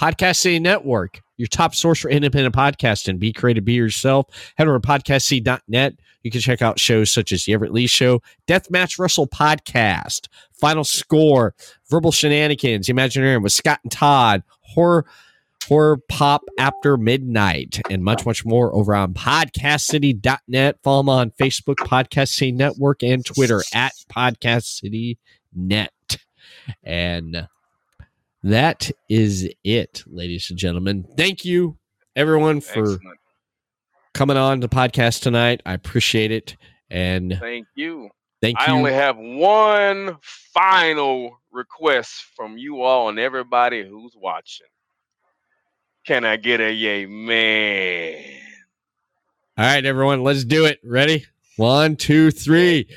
Podcast 0.00 0.36
City 0.36 0.60
Network, 0.60 1.20
your 1.38 1.48
top 1.48 1.74
source 1.74 2.00
for 2.00 2.10
independent 2.10 2.54
podcasting. 2.54 3.18
Be 3.18 3.32
creative, 3.32 3.64
be 3.64 3.72
yourself. 3.72 4.26
Head 4.56 4.68
over 4.68 4.78
to 4.78 4.86
podcastc.net. 4.86 5.94
You 6.22 6.30
can 6.30 6.40
check 6.40 6.60
out 6.60 6.78
shows 6.78 7.10
such 7.10 7.32
as 7.32 7.44
The 7.44 7.54
Everett 7.54 7.72
Lee 7.72 7.86
Show, 7.86 8.20
Deathmatch 8.46 8.98
Russell 8.98 9.26
Podcast, 9.26 10.28
Final 10.52 10.84
Score, 10.84 11.54
Verbal 11.88 12.12
Shenanigans, 12.12 12.88
The 12.88 12.92
Imaginarium 12.92 13.42
with 13.42 13.52
Scott 13.52 13.80
and 13.82 13.92
Todd, 13.92 14.42
Horror 14.60 15.06
Horror 15.66 15.98
Pop 16.08 16.42
After 16.58 16.96
Midnight, 16.96 17.80
and 17.90 18.02
much, 18.02 18.24
much 18.24 18.44
more 18.44 18.74
over 18.74 18.94
on 18.94 19.12
podcastcity.net. 19.12 20.78
Follow 20.82 21.00
them 21.00 21.08
on 21.10 21.30
Facebook, 21.32 21.76
Podcast 21.76 22.28
City 22.28 22.52
Network, 22.52 23.02
and 23.02 23.24
Twitter 23.24 23.62
at 23.74 23.92
Podcast 24.10 24.64
City 24.64 25.18
Net. 25.54 25.92
And 26.82 27.48
that 28.42 28.90
is 29.08 29.48
it, 29.64 30.02
ladies 30.06 30.50
and 30.50 30.58
gentlemen. 30.58 31.04
Thank 31.16 31.44
you, 31.44 31.78
everyone, 32.16 32.60
for 32.60 32.80
Excellent. 32.94 33.18
coming 34.14 34.36
on 34.36 34.60
the 34.60 34.68
podcast 34.68 35.22
tonight. 35.22 35.60
I 35.66 35.74
appreciate 35.74 36.30
it. 36.32 36.56
And 36.90 37.36
Thank 37.40 37.66
you. 37.74 38.08
thank 38.40 38.58
you. 38.60 38.66
I 38.66 38.70
only 38.72 38.92
have 38.92 39.16
one 39.18 40.16
final 40.22 41.38
request 41.52 42.24
from 42.36 42.56
you 42.56 42.82
all 42.82 43.08
and 43.08 43.18
everybody 43.18 43.86
who's 43.86 44.14
watching. 44.16 44.66
Can 46.06 46.24
I 46.24 46.36
get 46.36 46.60
a 46.60 46.72
yay, 46.72 47.04
man? 47.06 48.24
All 49.58 49.64
right, 49.64 49.84
everyone, 49.84 50.22
let's 50.22 50.44
do 50.44 50.64
it. 50.64 50.78
Ready? 50.84 51.26
One, 51.56 51.96
two, 51.96 52.30
three. 52.30 52.88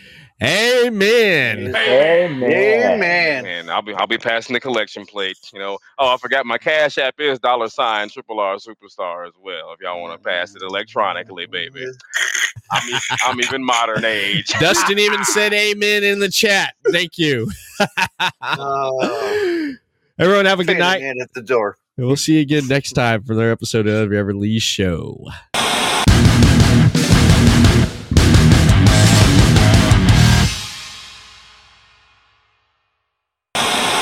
Amen. 0.41 1.75
Amen. 1.75 2.43
Amen. 2.43 3.45
And 3.45 3.69
I'll 3.69 3.83
be 3.83 3.93
I'll 3.93 4.07
be 4.07 4.17
passing 4.17 4.53
the 4.55 4.59
collection 4.59 5.05
plate. 5.05 5.37
You 5.53 5.59
know. 5.59 5.77
Oh, 5.99 6.13
I 6.13 6.17
forgot 6.17 6.45
my 6.47 6.57
cash 6.57 6.97
app 6.97 7.19
is 7.19 7.39
dollar 7.39 7.69
sign 7.69 8.09
triple 8.09 8.39
R 8.39 8.55
superstar 8.55 9.27
as 9.27 9.33
well. 9.39 9.71
If 9.73 9.81
y'all 9.81 10.01
want 10.01 10.19
to 10.19 10.27
pass 10.27 10.55
it 10.55 10.63
electronically, 10.63 11.45
baby. 11.45 11.85
I'm, 12.71 12.89
e- 12.89 12.99
I'm 13.23 13.39
even 13.41 13.63
modern 13.63 14.03
age. 14.03 14.47
Dustin 14.59 14.97
even 14.97 15.23
said 15.25 15.53
amen 15.53 16.03
in 16.03 16.19
the 16.19 16.29
chat. 16.29 16.73
Thank 16.91 17.17
you. 17.17 17.49
Oh, 18.41 19.73
Everyone, 20.17 20.45
have 20.45 20.59
a 20.59 20.63
good 20.63 20.77
night. 20.77 21.01
man 21.01 21.15
at 21.21 21.33
the 21.33 21.41
door. 21.41 21.77
And 21.97 22.07
we'll 22.07 22.15
see 22.15 22.35
you 22.35 22.41
again 22.41 22.67
next 22.67 22.93
time 22.93 23.23
for 23.23 23.33
another 23.33 23.51
episode 23.51 23.87
of 23.87 24.09
the 24.09 24.17
Everett 24.17 24.37
Lee 24.37 24.59
Show. 24.59 25.27